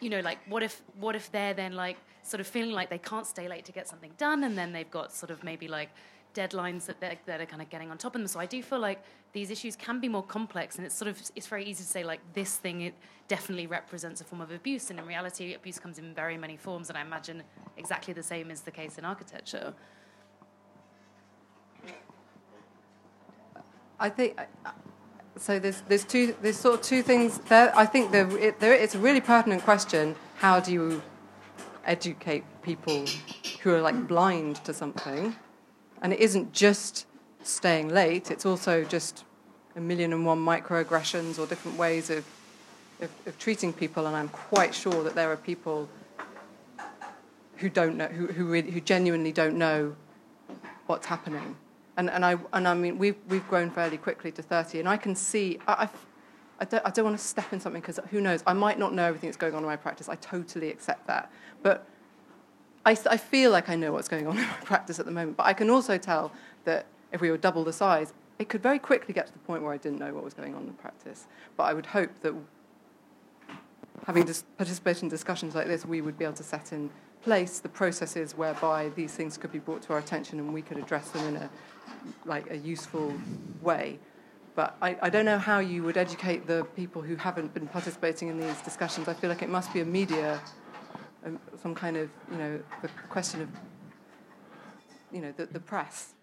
you 0.00 0.08
know, 0.08 0.20
like, 0.20 0.38
what 0.48 0.62
if, 0.62 0.80
what 0.98 1.14
if 1.14 1.30
they're 1.30 1.52
then 1.52 1.74
like 1.74 1.98
sort 2.22 2.40
of 2.40 2.46
feeling 2.46 2.72
like 2.72 2.88
they 2.88 2.98
can't 2.98 3.26
stay 3.26 3.48
late 3.48 3.64
to 3.66 3.72
get 3.72 3.86
something 3.86 4.12
done, 4.16 4.44
and 4.44 4.56
then 4.56 4.72
they've 4.72 4.90
got 4.90 5.12
sort 5.12 5.30
of 5.30 5.44
maybe 5.44 5.68
like 5.68 5.90
deadlines 6.34 6.86
that 6.86 7.00
they're, 7.00 7.18
that 7.26 7.40
are 7.40 7.46
kind 7.46 7.60
of 7.60 7.68
getting 7.68 7.90
on 7.90 7.98
top 7.98 8.14
of 8.14 8.20
them. 8.20 8.28
So 8.28 8.40
I 8.40 8.46
do 8.46 8.62
feel 8.62 8.78
like 8.78 9.02
these 9.32 9.50
issues 9.50 9.76
can 9.76 10.00
be 10.00 10.08
more 10.08 10.22
complex, 10.22 10.76
and 10.76 10.86
it's 10.86 10.94
sort 10.94 11.08
of 11.08 11.20
it's 11.36 11.46
very 11.46 11.64
easy 11.64 11.82
to 11.82 11.90
say 11.90 12.04
like 12.04 12.20
this 12.32 12.56
thing 12.56 12.82
it 12.82 12.94
definitely 13.28 13.66
represents 13.66 14.20
a 14.20 14.24
form 14.24 14.40
of 14.40 14.50
abuse, 14.50 14.90
and 14.90 14.98
in 14.98 15.06
reality, 15.06 15.54
abuse 15.54 15.78
comes 15.78 15.98
in 15.98 16.14
very 16.14 16.38
many 16.38 16.56
forms, 16.56 16.88
and 16.88 16.96
I 16.96 17.02
imagine 17.02 17.42
exactly 17.76 18.14
the 18.14 18.22
same 18.22 18.50
is 18.50 18.62
the 18.62 18.70
case 18.70 18.96
in 18.96 19.04
architecture. 19.04 19.74
I 24.00 24.08
think 24.08 24.40
uh, 24.40 24.44
uh, 24.64 24.70
so. 25.36 25.58
There's 25.58 25.82
there's 25.82 26.04
two 26.04 26.34
there's 26.40 26.58
sort 26.58 26.76
of 26.76 26.82
two 26.82 27.02
things 27.02 27.38
there. 27.50 27.70
I 27.76 27.84
think 27.84 28.12
there, 28.12 28.26
it, 28.38 28.56
it's 28.62 28.94
a 28.94 28.98
really 28.98 29.20
pertinent 29.20 29.62
question. 29.62 30.16
How 30.38 30.58
do 30.58 30.72
you 30.72 31.02
educate 31.84 32.44
people 32.62 33.04
who 33.60 33.74
are 33.74 33.82
like 33.82 34.08
blind 34.08 34.56
to 34.64 34.72
something? 34.72 35.36
And 36.00 36.14
it 36.14 36.20
isn't 36.20 36.54
just 36.54 37.06
staying 37.42 37.90
late. 37.90 38.30
It's 38.30 38.46
also 38.46 38.84
just 38.84 39.24
a 39.76 39.80
million 39.80 40.14
and 40.14 40.24
one 40.24 40.38
microaggressions 40.38 41.38
or 41.38 41.46
different 41.46 41.76
ways 41.76 42.08
of, 42.08 42.24
of, 43.02 43.10
of 43.26 43.38
treating 43.38 43.70
people. 43.70 44.06
And 44.06 44.16
I'm 44.16 44.30
quite 44.30 44.74
sure 44.74 45.04
that 45.04 45.14
there 45.14 45.30
are 45.30 45.36
people 45.36 45.90
who 47.56 47.68
don't 47.68 47.98
know, 47.98 48.06
who, 48.06 48.28
who, 48.28 48.46
really, 48.46 48.70
who 48.70 48.80
genuinely 48.80 49.30
don't 49.30 49.58
know 49.58 49.94
what's 50.86 51.04
happening 51.04 51.54
and, 52.00 52.08
and, 52.08 52.24
I, 52.24 52.38
and 52.54 52.66
I 52.66 52.72
mean, 52.72 52.96
we've, 52.96 53.16
we've 53.28 53.46
grown 53.46 53.70
fairly 53.70 53.98
quickly 53.98 54.32
to 54.32 54.42
30, 54.42 54.80
and 54.80 54.88
I 54.88 54.96
can 54.96 55.14
see, 55.14 55.58
I, 55.68 55.82
I've, 55.82 56.06
I 56.58 56.64
don't, 56.64 56.86
I 56.86 56.90
don't 56.90 57.04
want 57.04 57.18
to 57.18 57.22
step 57.22 57.52
in 57.52 57.60
something 57.60 57.82
because 57.82 58.00
who 58.10 58.22
knows, 58.22 58.42
I 58.46 58.54
might 58.54 58.78
not 58.78 58.94
know 58.94 59.04
everything 59.04 59.28
that's 59.28 59.36
going 59.36 59.54
on 59.54 59.62
in 59.62 59.66
my 59.66 59.76
practice. 59.76 60.08
I 60.08 60.14
totally 60.14 60.70
accept 60.70 61.06
that. 61.08 61.30
But 61.62 61.86
I, 62.86 62.92
I 63.10 63.18
feel 63.18 63.50
like 63.50 63.68
I 63.68 63.76
know 63.76 63.92
what's 63.92 64.08
going 64.08 64.26
on 64.26 64.38
in 64.38 64.44
my 64.44 64.56
practice 64.64 64.98
at 64.98 65.04
the 65.04 65.12
moment. 65.12 65.36
But 65.36 65.46
I 65.46 65.52
can 65.52 65.68
also 65.68 65.98
tell 65.98 66.32
that 66.64 66.86
if 67.12 67.20
we 67.20 67.30
were 67.30 67.36
double 67.36 67.64
the 67.64 67.72
size, 67.72 68.14
it 68.38 68.48
could 68.48 68.62
very 68.62 68.78
quickly 68.78 69.12
get 69.12 69.26
to 69.26 69.32
the 69.34 69.38
point 69.40 69.62
where 69.62 69.72
I 69.72 69.76
didn't 69.76 69.98
know 69.98 70.14
what 70.14 70.24
was 70.24 70.32
going 70.32 70.54
on 70.54 70.62
in 70.62 70.68
the 70.68 70.72
practice. 70.72 71.26
But 71.58 71.64
I 71.64 71.74
would 71.74 71.86
hope 71.86 72.10
that 72.22 72.34
having 74.06 74.24
dis- 74.24 74.44
participated 74.56 75.02
in 75.02 75.08
discussions 75.10 75.54
like 75.54 75.66
this, 75.66 75.84
we 75.84 76.00
would 76.00 76.16
be 76.16 76.24
able 76.24 76.36
to 76.36 76.42
set 76.42 76.72
in 76.72 76.88
place 77.22 77.58
the 77.58 77.68
processes 77.68 78.36
whereby 78.36 78.88
these 78.96 79.12
things 79.12 79.36
could 79.36 79.52
be 79.52 79.58
brought 79.58 79.82
to 79.82 79.92
our 79.92 79.98
attention 79.98 80.38
and 80.38 80.52
we 80.52 80.62
could 80.62 80.78
address 80.78 81.10
them 81.10 81.26
in 81.26 81.36
a 81.36 81.50
like 82.24 82.50
a 82.50 82.56
useful 82.56 83.14
way. 83.62 83.98
But 84.54 84.76
I, 84.82 84.96
I 85.00 85.10
don't 85.10 85.24
know 85.24 85.38
how 85.38 85.60
you 85.60 85.82
would 85.84 85.96
educate 85.96 86.46
the 86.46 86.64
people 86.76 87.02
who 87.02 87.16
haven't 87.16 87.54
been 87.54 87.68
participating 87.68 88.28
in 88.28 88.38
these 88.38 88.60
discussions. 88.62 89.08
I 89.08 89.14
feel 89.14 89.30
like 89.30 89.42
it 89.42 89.48
must 89.48 89.72
be 89.72 89.80
a 89.80 89.84
media, 89.84 90.40
um, 91.24 91.38
some 91.62 91.74
kind 91.74 91.96
of, 91.96 92.10
you 92.30 92.38
know, 92.38 92.60
the 92.82 92.88
question 93.08 93.42
of, 93.42 93.48
you 95.12 95.20
know, 95.20 95.32
the, 95.36 95.46
the 95.46 95.60
press. 95.60 96.14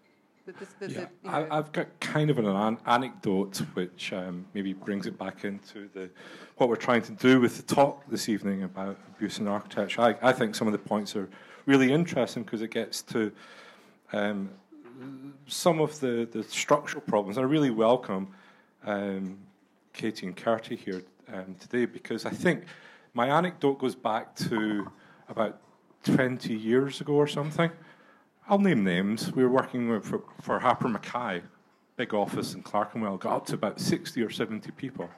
The, 0.46 0.52
the, 0.78 0.92
yeah, 0.92 1.06
you 1.22 1.30
know. 1.30 1.48
I've 1.50 1.72
got 1.72 2.00
kind 2.00 2.30
of 2.30 2.38
an, 2.38 2.46
an 2.46 2.78
anecdote 2.86 3.58
which 3.74 4.14
um, 4.14 4.46
maybe 4.54 4.72
brings 4.72 5.06
it 5.06 5.18
back 5.18 5.44
into 5.44 5.90
the 5.92 6.08
what 6.56 6.70
we're 6.70 6.76
trying 6.76 7.02
to 7.02 7.12
do 7.12 7.38
with 7.38 7.58
the 7.58 7.74
talk 7.74 8.08
this 8.08 8.30
evening 8.30 8.62
about 8.62 8.96
abuse 9.14 9.40
in 9.40 9.46
architecture. 9.46 10.00
I, 10.00 10.16
I 10.22 10.32
think 10.32 10.54
some 10.54 10.66
of 10.66 10.72
the 10.72 10.78
points 10.78 11.14
are 11.16 11.28
really 11.66 11.92
interesting 11.92 12.44
because 12.44 12.62
it 12.62 12.70
gets 12.70 13.02
to 13.02 13.30
um, 14.14 14.48
some 15.46 15.80
of 15.80 15.98
the, 16.00 16.28
the 16.30 16.42
structural 16.42 17.02
problems. 17.02 17.38
I 17.38 17.42
really 17.42 17.70
welcome 17.70 18.28
um, 18.84 19.38
Katie 19.92 20.26
and 20.26 20.36
Kirsty 20.36 20.76
here 20.76 21.02
um, 21.32 21.56
today 21.58 21.84
because 21.84 22.24
I 22.26 22.30
think 22.30 22.64
my 23.14 23.28
anecdote 23.28 23.78
goes 23.78 23.94
back 23.94 24.36
to 24.36 24.90
about 25.28 25.60
20 26.04 26.54
years 26.54 27.00
ago 27.00 27.14
or 27.14 27.26
something. 27.26 27.70
I'll 28.48 28.58
name 28.58 28.84
names. 28.84 29.32
We 29.32 29.42
were 29.42 29.50
working 29.50 29.88
with, 29.88 30.04
for, 30.04 30.22
for 30.40 30.58
Harper 30.58 30.88
Mackay, 30.88 31.42
big 31.96 32.14
office 32.14 32.54
in 32.54 32.62
Clerkenwell, 32.62 33.18
got 33.18 33.36
up 33.36 33.46
to 33.46 33.54
about 33.54 33.80
60 33.80 34.22
or 34.22 34.30
70 34.30 34.70
people. 34.72 35.10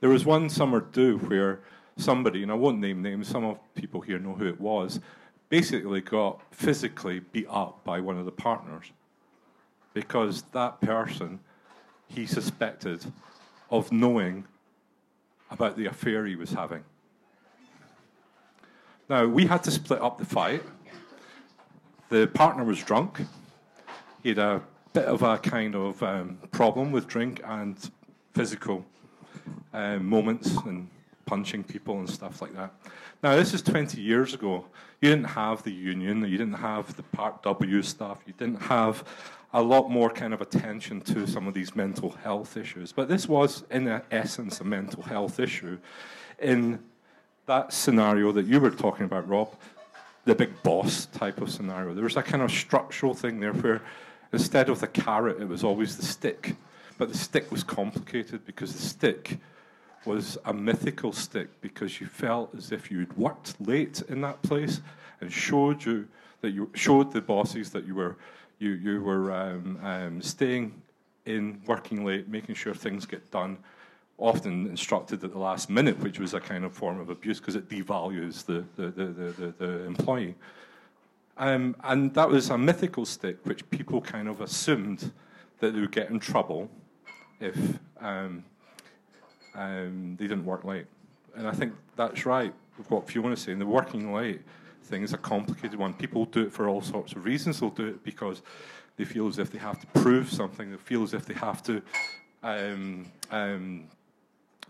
There 0.00 0.10
was 0.10 0.24
one 0.24 0.48
summer 0.48 0.80
do 0.80 1.18
where 1.18 1.60
somebody, 1.96 2.42
and 2.42 2.52
I 2.52 2.54
won't 2.54 2.78
name 2.78 3.02
names, 3.02 3.28
some 3.28 3.44
of 3.44 3.58
people 3.74 4.00
here 4.00 4.18
know 4.18 4.34
who 4.34 4.46
it 4.46 4.60
was, 4.60 5.00
basically 5.48 6.00
got 6.00 6.40
physically 6.52 7.20
beat 7.20 7.46
up 7.48 7.82
by 7.84 8.00
one 8.00 8.18
of 8.18 8.24
the 8.24 8.32
partners 8.32 8.92
because 9.94 10.42
that 10.52 10.80
person 10.80 11.40
he 12.08 12.26
suspected 12.26 13.04
of 13.70 13.92
knowing 13.92 14.44
about 15.50 15.76
the 15.76 15.86
affair 15.86 16.26
he 16.26 16.36
was 16.36 16.52
having. 16.52 16.84
Now, 19.08 19.26
we 19.26 19.46
had 19.46 19.62
to 19.64 19.70
split 19.70 20.02
up 20.02 20.18
the 20.18 20.26
fight. 20.26 20.62
The 22.10 22.26
partner 22.26 22.64
was 22.64 22.82
drunk. 22.82 23.20
He 24.22 24.30
had 24.30 24.38
a 24.38 24.62
bit 24.92 25.06
of 25.06 25.22
a 25.22 25.38
kind 25.38 25.74
of 25.74 26.02
um, 26.02 26.38
problem 26.50 26.92
with 26.92 27.06
drink 27.06 27.40
and 27.44 27.76
physical 28.32 28.84
um, 29.72 30.06
moments 30.06 30.56
and 30.66 30.88
punching 31.28 31.62
people 31.62 31.98
and 31.98 32.08
stuff 32.08 32.40
like 32.40 32.54
that. 32.54 32.72
Now, 33.22 33.36
this 33.36 33.52
is 33.52 33.60
20 33.60 34.00
years 34.00 34.32
ago. 34.32 34.64
You 35.02 35.10
didn't 35.10 35.26
have 35.26 35.62
the 35.62 35.70
union, 35.70 36.22
you 36.22 36.38
didn't 36.38 36.54
have 36.54 36.96
the 36.96 37.02
Part 37.02 37.42
W 37.42 37.82
stuff, 37.82 38.18
you 38.26 38.32
didn't 38.38 38.62
have 38.62 39.04
a 39.52 39.62
lot 39.62 39.90
more 39.90 40.08
kind 40.08 40.32
of 40.32 40.40
attention 40.40 41.00
to 41.02 41.26
some 41.26 41.46
of 41.46 41.52
these 41.52 41.76
mental 41.76 42.10
health 42.10 42.56
issues. 42.56 42.92
But 42.92 43.08
this 43.08 43.28
was, 43.28 43.64
in 43.70 44.00
essence, 44.10 44.60
a 44.60 44.64
mental 44.64 45.02
health 45.02 45.38
issue. 45.38 45.78
In 46.40 46.78
that 47.46 47.72
scenario 47.72 48.32
that 48.32 48.46
you 48.46 48.58
were 48.58 48.70
talking 48.70 49.04
about, 49.04 49.28
Rob, 49.28 49.54
the 50.24 50.34
big 50.34 50.62
boss 50.62 51.06
type 51.06 51.40
of 51.40 51.50
scenario, 51.50 51.94
there 51.94 52.04
was 52.04 52.16
a 52.16 52.22
kind 52.22 52.42
of 52.42 52.50
structural 52.50 53.14
thing 53.14 53.38
there 53.38 53.52
where 53.52 53.82
instead 54.32 54.68
of 54.70 54.80
the 54.80 54.86
carrot, 54.86 55.40
it 55.40 55.48
was 55.48 55.62
always 55.62 55.96
the 55.96 56.04
stick. 56.04 56.56
But 56.96 57.10
the 57.12 57.18
stick 57.18 57.50
was 57.50 57.62
complicated 57.62 58.44
because 58.44 58.72
the 58.72 58.82
stick 58.82 59.38
was 60.08 60.38
a 60.46 60.52
mythical 60.52 61.12
stick 61.12 61.48
because 61.60 62.00
you 62.00 62.06
felt 62.06 62.54
as 62.56 62.72
if 62.72 62.90
you'd 62.90 63.16
worked 63.16 63.54
late 63.60 64.02
in 64.08 64.22
that 64.22 64.40
place 64.42 64.80
and 65.20 65.30
showed 65.30 65.84
you 65.84 66.08
that 66.40 66.50
you 66.50 66.70
showed 66.74 67.12
the 67.12 67.20
bosses 67.20 67.70
that 67.70 67.86
you 67.86 67.94
were 67.94 68.16
you, 68.58 68.70
you 68.70 69.02
were 69.02 69.30
um, 69.32 69.78
um, 69.82 70.22
staying 70.22 70.82
in, 71.26 71.60
working 71.66 72.04
late, 72.04 72.28
making 72.28 72.54
sure 72.54 72.74
things 72.74 73.06
get 73.06 73.30
done, 73.30 73.58
often 74.16 74.66
instructed 74.66 75.22
at 75.22 75.32
the 75.32 75.38
last 75.38 75.70
minute, 75.70 75.98
which 76.00 76.18
was 76.18 76.34
a 76.34 76.40
kind 76.40 76.64
of 76.64 76.72
form 76.72 76.98
of 76.98 77.10
abuse 77.10 77.38
because 77.38 77.54
it 77.54 77.68
devalues 77.68 78.44
the, 78.44 78.64
the, 78.76 78.90
the, 78.90 79.04
the, 79.32 79.54
the 79.58 79.84
employee. 79.84 80.34
Um, 81.36 81.76
and 81.84 82.12
that 82.14 82.28
was 82.28 82.50
a 82.50 82.58
mythical 82.58 83.04
stick 83.04 83.38
which 83.44 83.68
people 83.70 84.00
kind 84.00 84.26
of 84.26 84.40
assumed 84.40 85.12
that 85.60 85.72
they 85.72 85.80
would 85.80 85.92
get 85.92 86.10
in 86.10 86.18
trouble 86.18 86.68
if 87.40 87.56
um, 89.58 90.16
they 90.18 90.28
didn't 90.28 90.44
work 90.44 90.64
late. 90.64 90.86
And 91.36 91.46
I 91.46 91.52
think 91.52 91.72
that's 91.96 92.24
right 92.24 92.54
with 92.78 92.90
what 92.90 93.32
is 93.32 93.40
saying. 93.40 93.58
The 93.58 93.66
working 93.66 94.14
late 94.14 94.40
thing 94.84 95.02
is 95.02 95.12
a 95.12 95.18
complicated 95.18 95.78
one. 95.78 95.92
People 95.94 96.24
do 96.24 96.42
it 96.46 96.52
for 96.52 96.68
all 96.68 96.80
sorts 96.80 97.12
of 97.12 97.24
reasons. 97.24 97.58
They'll 97.58 97.70
do 97.70 97.88
it 97.88 98.04
because 98.04 98.42
they 98.96 99.04
feel 99.04 99.26
as 99.26 99.38
if 99.38 99.50
they 99.50 99.58
have 99.58 99.78
to 99.80 99.86
prove 100.00 100.30
something. 100.30 100.70
They 100.70 100.76
feel 100.76 101.02
as 101.02 101.12
if 101.12 101.26
they 101.26 101.34
have 101.34 101.62
to 101.64 101.82
um, 102.42 103.06
um, 103.30 103.88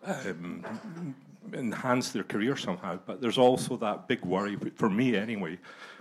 um, 0.04 0.64
enhance 1.52 2.10
their 2.10 2.24
career 2.24 2.56
somehow. 2.56 2.98
But 3.06 3.20
there's 3.20 3.38
also 3.38 3.76
that 3.76 4.08
big 4.08 4.24
worry, 4.24 4.56
for 4.74 4.90
me 4.90 5.16
anyway, 5.16 5.58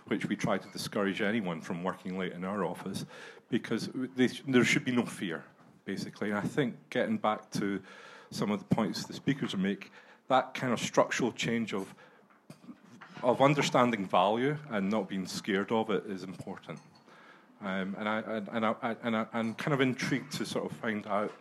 which 0.08 0.26
we 0.28 0.36
try 0.36 0.58
to 0.58 0.68
discourage 0.70 1.22
anyone 1.22 1.62
from 1.62 1.84
working 1.84 2.18
late 2.18 2.34
in 2.34 2.46
our 2.46 2.64
office, 2.64 3.06
because 3.50 3.90
they, 4.16 4.28
there 4.48 4.64
should 4.64 4.86
be 4.86 4.92
no 4.92 5.06
fear, 5.06 5.44
basically. 5.86 6.30
And 6.30 6.40
I 6.40 6.48
think 6.56 6.76
getting 6.90 7.18
back 7.18 7.52
to 7.52 7.82
some 8.32 8.52
of 8.52 8.60
the 8.60 8.76
points 8.76 9.06
the 9.06 9.14
speakers 9.14 9.54
are 9.54 9.58
making, 9.58 9.90
that 10.28 10.54
kind 10.54 10.74
of 10.74 10.80
structural 10.80 11.32
change 11.32 11.74
of 11.74 11.94
of 13.24 13.42
understanding 13.42 14.06
value 14.06 14.56
and 14.70 14.90
not 14.90 15.10
being 15.10 15.26
scared 15.26 15.72
of 15.72 15.90
it 15.90 16.04
is 16.08 16.24
important. 16.24 16.80
Um, 17.62 17.96
and 17.98 18.08
I, 18.08 18.20
and, 18.52 18.66
I, 18.66 18.96
and 19.04 19.18
I, 19.18 19.26
am 19.34 19.56
kind 19.56 19.74
of 19.74 19.82
intrigued 19.82 20.34
to 20.34 20.46
sort 20.46 20.70
of 20.70 20.78
find 20.78 21.08
out 21.08 21.34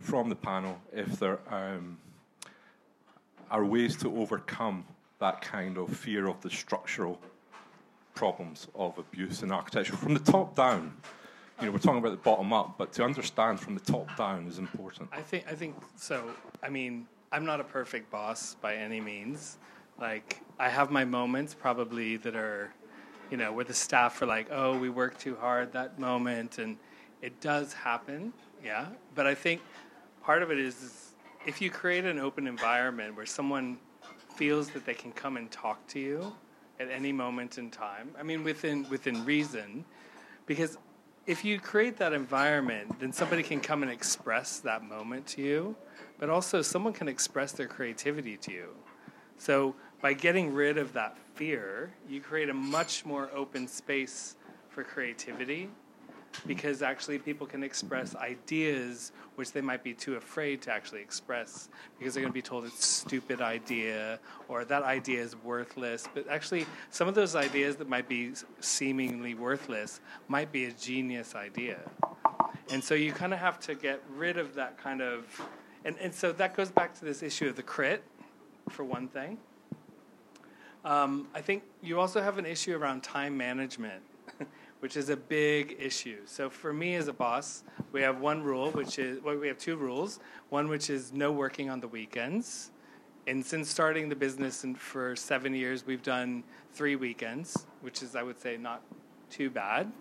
from 0.00 0.28
the 0.28 0.34
panel 0.34 0.80
if 0.92 1.20
there 1.20 1.38
um, 1.48 1.98
are 3.50 3.64
ways 3.64 3.96
to 3.98 4.16
overcome 4.20 4.84
that 5.20 5.40
kind 5.42 5.78
of 5.78 5.96
fear 5.96 6.26
of 6.26 6.40
the 6.40 6.50
structural 6.50 7.20
problems 8.14 8.66
of 8.74 8.98
abuse 8.98 9.42
in 9.42 9.52
architecture 9.52 9.94
from 9.94 10.14
the 10.14 10.20
top 10.20 10.56
down. 10.56 10.92
You 11.60 11.66
know, 11.66 11.72
we're 11.72 11.78
talking 11.78 11.98
about 11.98 12.12
the 12.12 12.16
bottom 12.16 12.54
up, 12.54 12.76
but 12.78 12.92
to 12.94 13.04
understand 13.04 13.60
from 13.60 13.74
the 13.74 13.80
top 13.80 14.16
down 14.16 14.46
is 14.46 14.58
important. 14.58 15.10
I 15.12 15.20
think, 15.20 15.44
I 15.46 15.54
think 15.54 15.76
so. 15.94 16.30
I 16.62 16.70
mean, 16.70 17.06
I'm 17.32 17.44
not 17.44 17.60
a 17.60 17.64
perfect 17.64 18.10
boss 18.10 18.54
by 18.62 18.76
any 18.76 18.98
means. 19.00 19.58
Like 20.00 20.40
I 20.58 20.70
have 20.70 20.90
my 20.90 21.04
moments 21.04 21.54
probably 21.54 22.16
that 22.18 22.34
are, 22.34 22.72
you 23.30 23.36
know, 23.36 23.52
where 23.52 23.66
the 23.66 23.74
staff 23.74 24.22
are 24.22 24.26
like, 24.26 24.48
"Oh, 24.50 24.78
we 24.78 24.88
work 24.88 25.18
too 25.18 25.36
hard 25.36 25.72
that 25.74 25.98
moment," 25.98 26.56
and 26.56 26.78
it 27.20 27.40
does 27.42 27.74
happen, 27.74 28.32
yeah. 28.64 28.86
But 29.14 29.26
I 29.26 29.34
think 29.34 29.60
part 30.22 30.42
of 30.42 30.50
it 30.50 30.58
is, 30.58 30.82
is 30.82 31.10
if 31.46 31.60
you 31.60 31.70
create 31.70 32.06
an 32.06 32.18
open 32.18 32.46
environment 32.46 33.14
where 33.16 33.26
someone 33.26 33.78
feels 34.34 34.70
that 34.70 34.86
they 34.86 34.94
can 34.94 35.12
come 35.12 35.36
and 35.36 35.50
talk 35.50 35.86
to 35.88 36.00
you 36.00 36.32
at 36.78 36.90
any 36.90 37.12
moment 37.12 37.58
in 37.58 37.70
time. 37.70 38.10
I 38.18 38.22
mean, 38.22 38.42
within 38.42 38.88
within 38.88 39.24
reason, 39.26 39.84
because 40.46 40.78
if 41.30 41.44
you 41.44 41.60
create 41.60 41.96
that 41.98 42.12
environment, 42.12 42.98
then 42.98 43.12
somebody 43.12 43.44
can 43.44 43.60
come 43.60 43.84
and 43.84 43.92
express 43.92 44.58
that 44.58 44.82
moment 44.82 45.24
to 45.28 45.40
you, 45.40 45.76
but 46.18 46.28
also 46.28 46.60
someone 46.60 46.92
can 46.92 47.06
express 47.06 47.52
their 47.52 47.68
creativity 47.68 48.36
to 48.36 48.50
you. 48.50 48.70
So 49.38 49.76
by 50.02 50.12
getting 50.12 50.52
rid 50.52 50.76
of 50.76 50.92
that 50.94 51.16
fear, 51.36 51.94
you 52.08 52.20
create 52.20 52.48
a 52.48 52.54
much 52.54 53.06
more 53.06 53.30
open 53.32 53.68
space 53.68 54.34
for 54.70 54.82
creativity 54.82 55.70
because 56.46 56.82
actually 56.82 57.18
people 57.18 57.46
can 57.46 57.62
express 57.62 58.14
ideas 58.16 59.12
which 59.36 59.52
they 59.52 59.60
might 59.60 59.82
be 59.82 59.94
too 59.94 60.16
afraid 60.16 60.60
to 60.62 60.72
actually 60.72 61.00
express 61.00 61.68
because 61.98 62.14
they're 62.14 62.22
going 62.22 62.32
to 62.32 62.34
be 62.34 62.42
told 62.42 62.64
it's 62.64 62.78
a 62.78 62.82
stupid 62.82 63.40
idea 63.40 64.18
or 64.48 64.64
that 64.64 64.82
idea 64.82 65.20
is 65.20 65.36
worthless. 65.36 66.08
But 66.12 66.28
actually 66.28 66.66
some 66.90 67.08
of 67.08 67.14
those 67.14 67.34
ideas 67.34 67.76
that 67.76 67.88
might 67.88 68.08
be 68.08 68.32
seemingly 68.60 69.34
worthless 69.34 70.00
might 70.28 70.52
be 70.52 70.66
a 70.66 70.72
genius 70.72 71.34
idea. 71.34 71.78
And 72.70 72.82
so 72.82 72.94
you 72.94 73.12
kind 73.12 73.32
of 73.32 73.38
have 73.38 73.58
to 73.60 73.74
get 73.74 74.02
rid 74.14 74.36
of 74.36 74.54
that 74.54 74.78
kind 74.78 75.00
of 75.00 75.40
and, 75.84 75.96
and 75.98 76.14
so 76.14 76.30
that 76.32 76.54
goes 76.54 76.70
back 76.70 76.94
to 76.98 77.06
this 77.06 77.22
issue 77.22 77.48
of 77.48 77.56
the 77.56 77.62
crit 77.62 78.04
for 78.68 78.84
one 78.84 79.08
thing. 79.08 79.38
Um, 80.84 81.28
i 81.34 81.42
think 81.42 81.62
you 81.82 82.00
also 82.00 82.22
have 82.22 82.38
an 82.38 82.46
issue 82.46 82.74
around 82.74 83.02
time 83.02 83.36
management 83.36 84.02
which 84.80 84.96
is 84.96 85.10
a 85.10 85.16
big 85.16 85.76
issue. 85.78 86.18
So 86.26 86.50
for 86.50 86.72
me 86.72 86.96
as 86.96 87.08
a 87.08 87.12
boss, 87.12 87.62
we 87.92 88.02
have 88.02 88.20
one 88.20 88.42
rule, 88.42 88.70
which 88.70 88.98
is 88.98 89.22
well, 89.22 89.36
we 89.36 89.48
have 89.48 89.58
two 89.58 89.76
rules. 89.76 90.18
One 90.48 90.68
which 90.68 90.90
is 90.90 91.12
no 91.12 91.30
working 91.30 91.70
on 91.70 91.80
the 91.80 91.88
weekends. 91.88 92.72
And 93.26 93.44
since 93.44 93.70
starting 93.70 94.08
the 94.08 94.16
business 94.16 94.64
and 94.64 94.76
for 94.78 95.14
seven 95.14 95.54
years, 95.54 95.86
we've 95.86 96.02
done 96.02 96.42
three 96.72 96.96
weekends, 96.96 97.66
which 97.82 98.02
is 98.02 98.16
I 98.16 98.22
would 98.22 98.40
say 98.40 98.56
not 98.56 98.82
too 99.30 99.50
bad. 99.50 99.92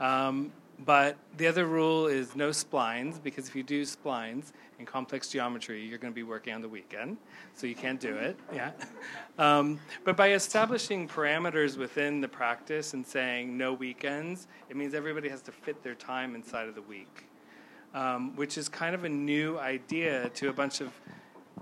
Um, 0.00 0.52
but 0.84 1.16
the 1.36 1.46
other 1.46 1.66
rule 1.66 2.06
is 2.06 2.34
no 2.34 2.50
splines, 2.50 3.22
because 3.22 3.48
if 3.48 3.54
you 3.54 3.62
do 3.62 3.82
splines 3.82 4.52
in 4.78 4.86
complex 4.86 5.28
geometry, 5.28 5.84
you're 5.84 5.98
going 5.98 6.12
to 6.12 6.14
be 6.14 6.22
working 6.22 6.54
on 6.54 6.62
the 6.62 6.68
weekend, 6.68 7.16
so 7.54 7.66
you 7.66 7.74
can't 7.74 8.00
do 8.00 8.16
it. 8.16 8.38
Yeah. 8.54 8.72
Um, 9.38 9.80
but 10.04 10.14
by 10.14 10.32
establishing 10.32 11.08
parameters 11.08 11.78
within 11.78 12.20
the 12.20 12.28
practice 12.28 12.92
and 12.92 13.04
saying 13.04 13.56
no 13.56 13.72
weekends, 13.72 14.46
it 14.68 14.76
means 14.76 14.92
everybody 14.92 15.30
has 15.30 15.40
to 15.42 15.52
fit 15.52 15.82
their 15.82 15.94
time 15.94 16.34
inside 16.34 16.68
of 16.68 16.74
the 16.74 16.82
week, 16.82 17.28
um, 17.94 18.36
which 18.36 18.58
is 18.58 18.68
kind 18.68 18.94
of 18.94 19.04
a 19.04 19.08
new 19.08 19.58
idea 19.58 20.28
to 20.34 20.50
a 20.50 20.52
bunch 20.52 20.82
of 20.82 20.92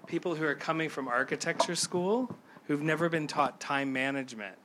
people 0.08 0.34
who 0.34 0.44
are 0.44 0.56
coming 0.56 0.88
from 0.88 1.06
architecture 1.06 1.76
school 1.76 2.36
who've 2.64 2.82
never 2.82 3.08
been 3.08 3.28
taught 3.28 3.60
time 3.60 3.92
management. 3.92 4.56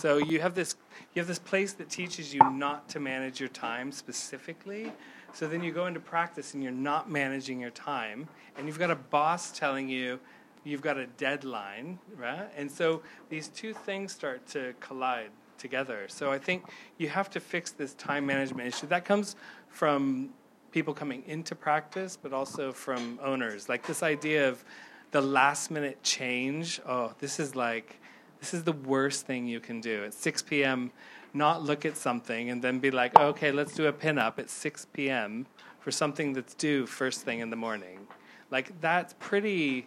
So 0.00 0.18
you 0.18 0.40
have 0.40 0.54
this 0.54 0.76
you 1.14 1.20
have 1.20 1.28
this 1.28 1.38
place 1.38 1.72
that 1.74 1.88
teaches 1.88 2.34
you 2.34 2.40
not 2.50 2.88
to 2.90 3.00
manage 3.00 3.40
your 3.40 3.48
time 3.48 3.90
specifically. 3.92 4.92
So 5.32 5.46
then 5.46 5.62
you 5.62 5.72
go 5.72 5.86
into 5.86 6.00
practice 6.00 6.54
and 6.54 6.62
you're 6.62 6.72
not 6.72 7.10
managing 7.10 7.60
your 7.60 7.70
time, 7.70 8.28
and 8.56 8.66
you've 8.66 8.78
got 8.78 8.90
a 8.90 8.96
boss 8.96 9.50
telling 9.56 9.88
you 9.88 10.20
you've 10.64 10.82
got 10.82 10.96
a 10.96 11.06
deadline, 11.06 11.98
right? 12.16 12.48
And 12.56 12.70
so 12.70 13.02
these 13.28 13.48
two 13.48 13.72
things 13.72 14.12
start 14.12 14.46
to 14.48 14.74
collide 14.80 15.30
together. 15.56 16.06
So 16.08 16.30
I 16.30 16.38
think 16.38 16.64
you 16.98 17.08
have 17.08 17.30
to 17.30 17.40
fix 17.40 17.70
this 17.70 17.94
time 17.94 18.26
management 18.26 18.68
issue. 18.68 18.86
That 18.86 19.04
comes 19.04 19.36
from 19.68 20.30
people 20.70 20.94
coming 20.94 21.22
into 21.26 21.54
practice, 21.54 22.18
but 22.20 22.32
also 22.32 22.72
from 22.72 23.18
owners. 23.22 23.68
Like 23.68 23.86
this 23.86 24.02
idea 24.02 24.48
of 24.48 24.64
the 25.10 25.20
last 25.20 25.70
minute 25.70 26.02
change. 26.02 26.80
Oh, 26.86 27.14
this 27.18 27.40
is 27.40 27.56
like 27.56 28.00
this 28.40 28.54
is 28.54 28.64
the 28.64 28.72
worst 28.72 29.26
thing 29.26 29.46
you 29.46 29.60
can 29.60 29.80
do. 29.80 30.04
At 30.04 30.14
6 30.14 30.42
p.m., 30.42 30.90
not 31.34 31.62
look 31.62 31.84
at 31.84 31.96
something 31.96 32.50
and 32.50 32.62
then 32.62 32.78
be 32.78 32.90
like, 32.90 33.18
okay, 33.18 33.52
let's 33.52 33.74
do 33.74 33.86
a 33.86 33.92
pinup 33.92 34.38
at 34.38 34.48
6 34.48 34.86
p.m. 34.92 35.46
for 35.80 35.90
something 35.90 36.32
that's 36.32 36.54
due 36.54 36.86
first 36.86 37.22
thing 37.22 37.40
in 37.40 37.50
the 37.50 37.56
morning. 37.56 38.06
Like, 38.50 38.80
that's 38.80 39.14
pretty, 39.18 39.86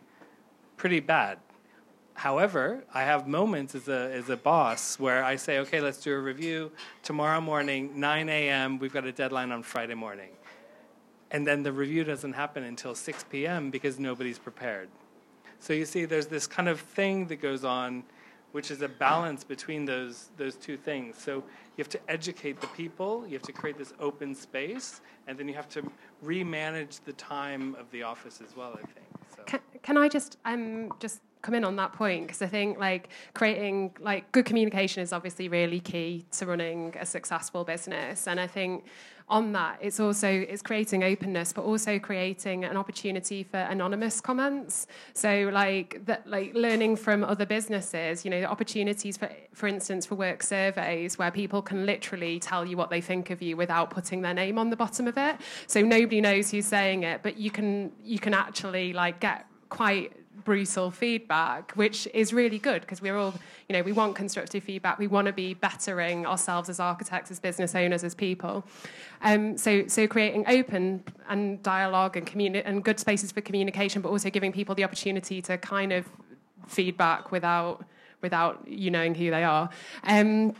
pretty 0.77 0.99
bad. 0.99 1.39
However, 2.13 2.83
I 2.93 3.01
have 3.01 3.27
moments 3.27 3.73
as 3.73 3.87
a, 3.87 4.11
as 4.13 4.29
a 4.29 4.37
boss 4.37 4.99
where 4.99 5.23
I 5.23 5.35
say, 5.35 5.59
okay, 5.59 5.81
let's 5.81 5.99
do 5.99 6.13
a 6.13 6.19
review 6.19 6.71
tomorrow 7.01 7.41
morning, 7.41 7.99
9 7.99 8.29
a.m., 8.29 8.77
we've 8.77 8.93
got 8.93 9.05
a 9.05 9.11
deadline 9.11 9.51
on 9.51 9.63
Friday 9.63 9.95
morning. 9.95 10.29
And 11.31 11.47
then 11.47 11.63
the 11.63 11.71
review 11.71 12.03
doesn't 12.03 12.33
happen 12.33 12.63
until 12.63 12.93
6 12.93 13.25
p.m. 13.29 13.71
because 13.71 13.97
nobody's 13.97 14.37
prepared. 14.37 14.89
So 15.59 15.73
you 15.73 15.85
see, 15.85 16.05
there's 16.05 16.27
this 16.27 16.45
kind 16.45 16.67
of 16.67 16.79
thing 16.79 17.27
that 17.27 17.37
goes 17.37 17.63
on 17.63 18.03
which 18.51 18.71
is 18.71 18.81
a 18.81 18.87
balance 18.87 19.43
between 19.43 19.85
those 19.85 20.29
those 20.37 20.55
two 20.55 20.77
things. 20.77 21.17
So 21.17 21.35
you 21.35 21.79
have 21.79 21.89
to 21.89 21.99
educate 22.09 22.59
the 22.61 22.67
people, 22.67 23.25
you 23.25 23.33
have 23.33 23.41
to 23.43 23.53
create 23.53 23.77
this 23.77 23.93
open 23.99 24.35
space, 24.35 25.01
and 25.27 25.37
then 25.37 25.47
you 25.47 25.53
have 25.53 25.69
to 25.69 25.83
remanage 26.23 27.03
the 27.05 27.13
time 27.13 27.75
of 27.75 27.89
the 27.91 28.03
office 28.03 28.41
as 28.45 28.55
well. 28.55 28.73
I 28.73 28.85
think. 28.93 29.07
So. 29.35 29.43
Can, 29.43 29.59
can 29.81 29.97
I 29.97 30.07
just 30.09 30.37
um 30.45 30.91
just 30.99 31.21
come 31.41 31.55
in 31.55 31.63
on 31.63 31.75
that 31.77 31.93
point 31.93 32.27
because 32.27 32.41
I 32.41 32.47
think 32.47 32.79
like 32.79 33.09
creating 33.33 33.95
like 33.99 34.31
good 34.31 34.45
communication 34.45 35.01
is 35.03 35.13
obviously 35.13 35.47
really 35.47 35.79
key 35.79 36.25
to 36.33 36.45
running 36.45 36.95
a 36.99 37.05
successful 37.05 37.63
business, 37.63 38.27
and 38.27 38.39
I 38.39 38.47
think 38.47 38.85
on 39.31 39.53
that 39.53 39.77
it's 39.81 39.99
also 39.99 40.27
it's 40.27 40.61
creating 40.61 41.03
openness 41.05 41.53
but 41.53 41.63
also 41.63 41.97
creating 41.97 42.65
an 42.65 42.75
opportunity 42.75 43.43
for 43.43 43.57
anonymous 43.57 44.19
comments. 44.19 44.87
So 45.13 45.49
like 45.53 46.05
that 46.05 46.27
like 46.27 46.53
learning 46.53 46.97
from 46.97 47.23
other 47.23 47.45
businesses 47.45 48.25
you 48.25 48.31
know 48.31 48.43
opportunities 48.43 49.15
for 49.15 49.29
for 49.53 49.67
instance 49.67 50.05
for 50.05 50.15
work 50.15 50.43
surveys 50.43 51.17
where 51.17 51.31
people 51.31 51.61
can 51.61 51.85
literally 51.85 52.39
tell 52.39 52.65
you 52.65 52.75
what 52.75 52.89
they 52.89 52.99
think 52.99 53.29
of 53.29 53.41
you 53.41 53.55
without 53.55 53.89
putting 53.89 54.21
their 54.21 54.33
name 54.33 54.59
on 54.59 54.69
the 54.69 54.75
bottom 54.75 55.07
of 55.07 55.17
it. 55.17 55.37
So 55.65 55.81
nobody 55.81 56.19
knows 56.19 56.51
who's 56.51 56.65
saying 56.65 57.03
it 57.03 57.23
but 57.23 57.37
you 57.37 57.51
can 57.51 57.93
you 58.03 58.19
can 58.19 58.33
actually 58.33 58.91
like 58.91 59.21
get 59.21 59.45
quite 59.69 60.11
brutal 60.43 60.91
feedback, 60.91 61.71
which 61.73 62.07
is 62.13 62.33
really 62.33 62.59
good 62.59 62.81
because 62.81 63.01
we're 63.01 63.17
all, 63.17 63.33
you 63.67 63.73
know, 63.73 63.83
we 63.83 63.91
want 63.91 64.15
constructive 64.15 64.63
feedback. 64.63 64.99
We 64.99 65.07
want 65.07 65.27
to 65.27 65.33
be 65.33 65.53
bettering 65.53 66.25
ourselves 66.25 66.69
as 66.69 66.79
architects, 66.79 67.31
as 67.31 67.39
business 67.39 67.75
owners, 67.75 68.03
as 68.03 68.15
people. 68.15 68.63
Um, 69.21 69.57
so, 69.57 69.87
so 69.87 70.07
creating 70.07 70.45
open 70.47 71.03
and 71.29 71.61
dialogue 71.63 72.17
and 72.17 72.25
communi- 72.25 72.63
and 72.65 72.83
good 72.83 72.99
spaces 72.99 73.31
for 73.31 73.41
communication, 73.41 74.01
but 74.01 74.09
also 74.09 74.29
giving 74.29 74.51
people 74.51 74.75
the 74.75 74.83
opportunity 74.83 75.41
to 75.43 75.57
kind 75.57 75.91
of 75.91 76.07
feedback 76.67 77.31
without 77.31 77.83
without 78.21 78.65
you 78.67 78.91
knowing 78.91 79.15
who 79.15 79.29
they 79.29 79.43
are. 79.43 79.69
Um, 80.03 80.55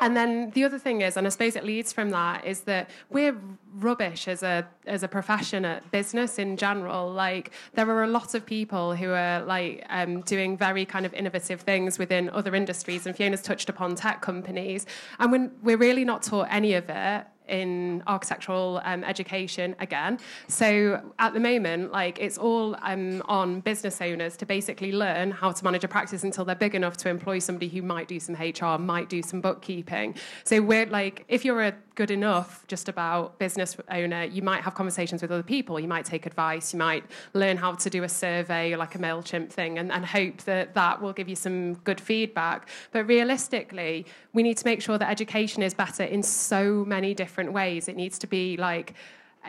and 0.00 0.16
then 0.16 0.50
the 0.50 0.64
other 0.64 0.78
thing 0.78 1.02
is, 1.02 1.16
and 1.16 1.26
I 1.26 1.30
suppose 1.30 1.56
it 1.56 1.64
leads 1.64 1.92
from 1.92 2.10
that, 2.10 2.46
is 2.46 2.62
that 2.62 2.88
we're 3.10 3.36
rubbish 3.74 4.26
as 4.28 4.42
a 4.42 4.66
as 4.86 5.02
a 5.02 5.08
profession 5.08 5.64
at 5.64 5.88
business 5.90 6.38
in 6.38 6.56
general. 6.56 7.12
Like 7.12 7.52
there 7.74 7.88
are 7.90 8.02
a 8.02 8.06
lot 8.06 8.34
of 8.34 8.46
people 8.46 8.96
who 8.96 9.10
are 9.10 9.42
like 9.42 9.84
um, 9.90 10.22
doing 10.22 10.56
very 10.56 10.86
kind 10.86 11.04
of 11.04 11.12
innovative 11.12 11.60
things 11.60 11.98
within 11.98 12.30
other 12.30 12.54
industries, 12.54 13.06
and 13.06 13.14
Fiona's 13.14 13.42
touched 13.42 13.68
upon 13.68 13.94
tech 13.94 14.22
companies, 14.22 14.86
and 15.18 15.30
when 15.30 15.52
we're 15.62 15.76
really 15.76 16.04
not 16.04 16.22
taught 16.22 16.48
any 16.50 16.72
of 16.74 16.88
it 16.88 17.26
in 17.50 18.02
architectural 18.06 18.80
um, 18.84 19.04
education 19.04 19.74
again. 19.80 20.18
So 20.48 21.02
at 21.18 21.34
the 21.34 21.40
moment, 21.40 21.92
like 21.92 22.18
it's 22.18 22.38
all 22.38 22.76
um, 22.82 23.22
on 23.26 23.60
business 23.60 24.00
owners 24.00 24.36
to 24.38 24.46
basically 24.46 24.92
learn 24.92 25.30
how 25.30 25.52
to 25.52 25.64
manage 25.64 25.84
a 25.84 25.88
practice 25.88 26.24
until 26.24 26.44
they're 26.44 26.54
big 26.54 26.74
enough 26.74 26.96
to 26.98 27.08
employ 27.08 27.38
somebody 27.40 27.68
who 27.68 27.82
might 27.82 28.08
do 28.08 28.20
some 28.20 28.34
HR, 28.34 28.78
might 28.78 29.08
do 29.08 29.22
some 29.22 29.40
bookkeeping. 29.40 30.14
So 30.44 30.62
we're 30.62 30.86
like, 30.86 31.24
if 31.28 31.44
you're 31.44 31.62
a 31.62 31.74
good 32.00 32.10
enough 32.10 32.66
just 32.66 32.88
about 32.88 33.38
business 33.38 33.76
owner, 33.90 34.24
you 34.24 34.40
might 34.40 34.62
have 34.62 34.74
conversations 34.74 35.20
with 35.20 35.30
other 35.30 35.42
people. 35.42 35.78
You 35.78 35.86
might 35.86 36.06
take 36.06 36.24
advice. 36.24 36.72
You 36.72 36.78
might 36.78 37.04
learn 37.34 37.58
how 37.58 37.74
to 37.74 37.90
do 37.90 38.04
a 38.04 38.08
survey 38.08 38.74
like 38.74 38.94
a 38.94 38.98
MailChimp 38.98 39.50
thing 39.50 39.78
and, 39.78 39.92
and 39.92 40.02
hope 40.06 40.38
that 40.44 40.72
that 40.72 41.02
will 41.02 41.12
give 41.12 41.28
you 41.28 41.36
some 41.36 41.74
good 41.88 42.00
feedback. 42.00 42.70
But 42.90 43.06
realistically, 43.06 44.06
we 44.32 44.42
need 44.42 44.56
to 44.56 44.64
make 44.64 44.80
sure 44.80 44.96
that 44.96 45.10
education 45.10 45.62
is 45.62 45.74
better 45.74 46.04
in 46.04 46.22
so 46.22 46.86
many 46.86 47.12
different 47.12 47.52
ways. 47.52 47.86
It 47.86 47.96
needs 47.96 48.18
to 48.20 48.26
be 48.26 48.56
like, 48.56 48.94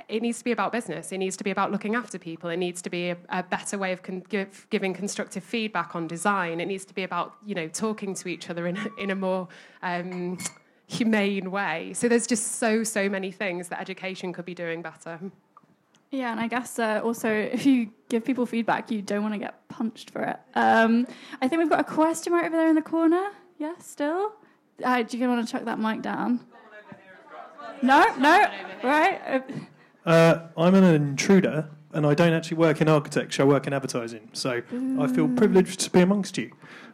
it 0.10 0.22
needs 0.22 0.40
to 0.40 0.44
be 0.44 0.52
about 0.52 0.74
business. 0.74 1.14
It 1.14 1.20
needs 1.20 1.38
to 1.38 1.46
be 1.46 1.52
about 1.52 1.72
looking 1.72 1.96
after 1.96 2.20
people. 2.20 2.50
It 2.50 2.58
needs 2.58 2.82
to 2.82 2.90
be 2.90 3.12
a, 3.12 3.18
a 3.30 3.44
better 3.44 3.78
way 3.78 3.94
of 3.94 4.04
con- 4.04 4.26
give, 4.28 4.68
giving 4.70 4.94
constructive 4.94 5.44
feedback 5.46 5.96
on 5.96 6.06
design. 6.06 6.60
It 6.60 6.66
needs 6.66 6.84
to 6.84 6.94
be 6.94 7.04
about 7.04 7.34
you 7.46 7.56
know 7.56 7.70
talking 7.70 8.14
to 8.16 8.28
each 8.28 8.50
other 8.50 8.68
in 8.68 8.78
in 8.98 9.10
a 9.10 9.16
more 9.16 9.48
um, 9.82 10.38
humane 10.92 11.52
way. 11.52 11.94
So 11.94 12.08
there's 12.08 12.28
just 12.28 12.60
so, 12.60 12.84
so 12.84 13.08
many 13.08 13.32
things 13.32 13.70
that 13.70 13.80
education 13.80 14.34
could 14.34 14.46
be 14.46 14.54
doing 14.54 14.82
better. 14.82 15.20
Yeah, 16.12 16.32
and 16.32 16.40
I 16.42 16.48
guess 16.48 16.78
uh, 16.78 17.00
also 17.04 17.30
if 17.30 17.66
you 17.66 17.92
give 18.10 18.26
people 18.26 18.46
feedback, 18.46 18.92
you 18.92 19.02
don't 19.02 19.22
want 19.22 19.34
to 19.34 19.40
get 19.40 19.68
punched 19.70 20.10
for 20.10 20.22
it. 20.24 20.38
Um, 20.56 21.08
I 21.42 21.48
think 21.48 21.60
we've 21.60 21.70
got 21.70 21.80
a 21.80 21.86
question 21.86 22.34
right 22.34 22.46
over 22.46 22.58
there 22.58 22.68
in 22.68 22.76
the 22.76 22.82
corner. 22.82 23.30
Yeah, 23.58 23.76
still. 23.80 24.34
Uh, 24.84 25.04
do 25.04 25.18
you 25.18 25.30
want 25.30 25.46
to 25.46 25.52
chuck 25.52 25.64
that 25.66 25.80
mic 25.80 26.02
down? 26.02 26.42
No, 27.82 28.04
no, 28.18 28.48
right. 28.84 29.44
Uh, 30.06 30.40
I'm 30.58 30.76
an 30.76 30.84
intruder, 30.84 31.70
and 31.94 32.06
I 32.06 32.14
don't 32.14 32.34
actually 32.34 32.58
work 32.58 32.82
in 32.82 32.90
architecture. 32.90 33.44
I 33.44 33.46
work 33.46 33.66
in 33.66 33.74
advertising, 33.74 34.30
so 34.34 34.62
I 35.00 35.08
feel 35.08 35.30
privileged 35.30 35.80
to 35.80 35.90
be 35.90 36.02
amongst 36.02 36.38
you. 36.38 36.52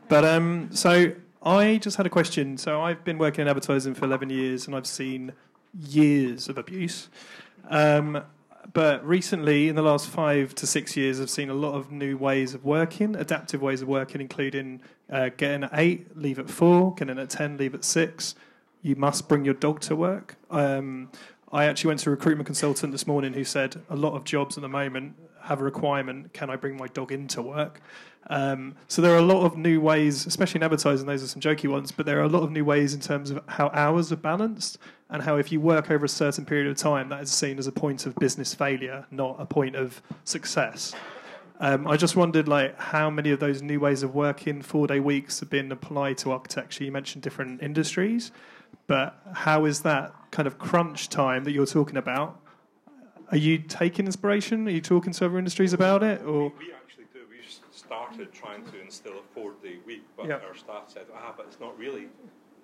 But 0.07 0.23
um, 0.23 0.69
so 0.71 1.11
I 1.41 1.77
just 1.77 1.97
had 1.97 2.05
a 2.05 2.09
question. 2.09 2.57
So 2.57 2.81
I've 2.81 3.03
been 3.03 3.17
working 3.17 3.43
in 3.43 3.47
advertising 3.47 3.93
for 3.93 4.05
11 4.05 4.29
years, 4.29 4.67
and 4.67 4.75
I've 4.75 4.87
seen 4.87 5.33
years 5.73 6.49
of 6.49 6.57
abuse. 6.57 7.09
Um, 7.69 8.23
but 8.73 9.05
recently, 9.07 9.69
in 9.69 9.75
the 9.75 9.81
last 9.81 10.09
five 10.09 10.53
to 10.55 10.67
six 10.67 10.97
years, 10.97 11.21
I've 11.21 11.29
seen 11.29 11.49
a 11.49 11.53
lot 11.53 11.75
of 11.75 11.91
new 11.91 12.17
ways 12.17 12.53
of 12.53 12.65
working, 12.65 13.15
adaptive 13.15 13.61
ways 13.61 13.81
of 13.81 13.87
working, 13.87 14.19
including 14.19 14.81
uh, 15.09 15.29
getting 15.37 15.63
at 15.63 15.71
eight, 15.73 16.17
leave 16.17 16.37
at 16.39 16.49
four, 16.49 16.93
getting 16.95 17.17
at 17.17 17.29
ten, 17.29 17.57
leave 17.57 17.73
at 17.73 17.83
six. 17.83 18.35
You 18.81 18.95
must 18.95 19.27
bring 19.27 19.45
your 19.45 19.53
dog 19.53 19.79
to 19.81 19.95
work. 19.95 20.35
Um, 20.51 21.09
I 21.51 21.65
actually 21.65 21.89
went 21.89 22.01
to 22.01 22.09
a 22.09 22.11
recruitment 22.11 22.45
consultant 22.45 22.91
this 22.91 23.07
morning 23.07 23.33
who 23.33 23.45
said 23.45 23.81
a 23.89 23.95
lot 23.95 24.15
of 24.15 24.25
jobs 24.25 24.57
at 24.57 24.61
the 24.61 24.69
moment 24.69 25.15
have 25.47 25.61
a 25.61 25.63
requirement: 25.63 26.33
can 26.33 26.49
I 26.49 26.55
bring 26.55 26.77
my 26.77 26.87
dog 26.87 27.11
into 27.11 27.41
work? 27.41 27.81
Um, 28.29 28.75
so 28.87 29.01
there 29.01 29.13
are 29.13 29.19
a 29.19 29.29
lot 29.33 29.45
of 29.45 29.55
new 29.55 29.79
ways, 29.79 30.25
especially 30.25 30.59
in 30.59 30.63
advertising. 30.63 31.07
Those 31.07 31.23
are 31.23 31.27
some 31.27 31.41
jokey 31.41 31.69
ones, 31.69 31.91
but 31.91 32.05
there 32.05 32.19
are 32.19 32.23
a 32.23 32.29
lot 32.29 32.43
of 32.43 32.51
new 32.51 32.65
ways 32.65 32.93
in 32.93 32.99
terms 32.99 33.31
of 33.31 33.41
how 33.47 33.69
hours 33.73 34.11
are 34.11 34.17
balanced 34.17 34.77
and 35.09 35.23
how 35.23 35.37
if 35.37 35.49
you 35.49 35.61
work 35.61 35.89
over 35.89 36.03
a 36.03 36.09
certain 36.09 36.45
period 36.45 36.67
of 36.67 36.75
time, 36.75 37.07
that 37.07 37.23
is 37.23 37.31
seen 37.31 37.57
as 37.57 37.67
a 37.67 37.71
point 37.71 38.05
of 38.05 38.13
business 38.15 38.53
failure, 38.53 39.05
not 39.11 39.37
a 39.39 39.45
point 39.45 39.75
of 39.77 40.01
success. 40.25 40.93
Um, 41.61 41.87
I 41.87 41.95
just 41.95 42.17
wondered, 42.17 42.47
like, 42.49 42.77
how 42.77 43.09
many 43.09 43.31
of 43.31 43.39
those 43.39 43.61
new 43.61 43.79
ways 43.79 44.03
of 44.03 44.13
working, 44.13 44.61
four-day 44.61 44.99
weeks, 44.99 45.39
have 45.39 45.49
been 45.49 45.71
applied 45.71 46.17
to 46.19 46.31
architecture? 46.31 46.83
You 46.83 46.91
mentioned 46.91 47.23
different 47.23 47.63
industries, 47.63 48.31
but 48.87 49.17
how 49.33 49.63
is 49.63 49.81
that 49.83 50.13
kind 50.31 50.47
of 50.47 50.59
crunch 50.59 51.07
time 51.07 51.45
that 51.45 51.53
you're 51.53 51.65
talking 51.65 51.97
about? 51.97 52.41
Are 53.31 53.37
you 53.37 53.57
taking 53.57 54.05
inspiration? 54.05 54.67
Are 54.67 54.71
you 54.71 54.81
talking 54.81 55.11
to 55.13 55.25
other 55.25 55.37
industries 55.37 55.73
about 55.73 56.03
it, 56.03 56.21
or? 56.23 56.51
We 56.57 56.71
actually 56.73 57.05
do. 57.13 57.19
We 57.29 57.39
s- 57.45 57.59
started 57.71 58.31
trying 58.31 58.65
to 58.67 58.81
instill 58.81 59.13
a 59.19 59.23
four-day 59.33 59.77
week, 59.85 60.03
but 60.15 60.27
Yeah. 60.27 60.35
our 60.47 60.55
staff 60.55 60.89
said, 60.89 61.07
"Ah, 61.13 61.33
but 61.35 61.45
it's 61.47 61.59
not 61.59 61.77
really 61.77 62.07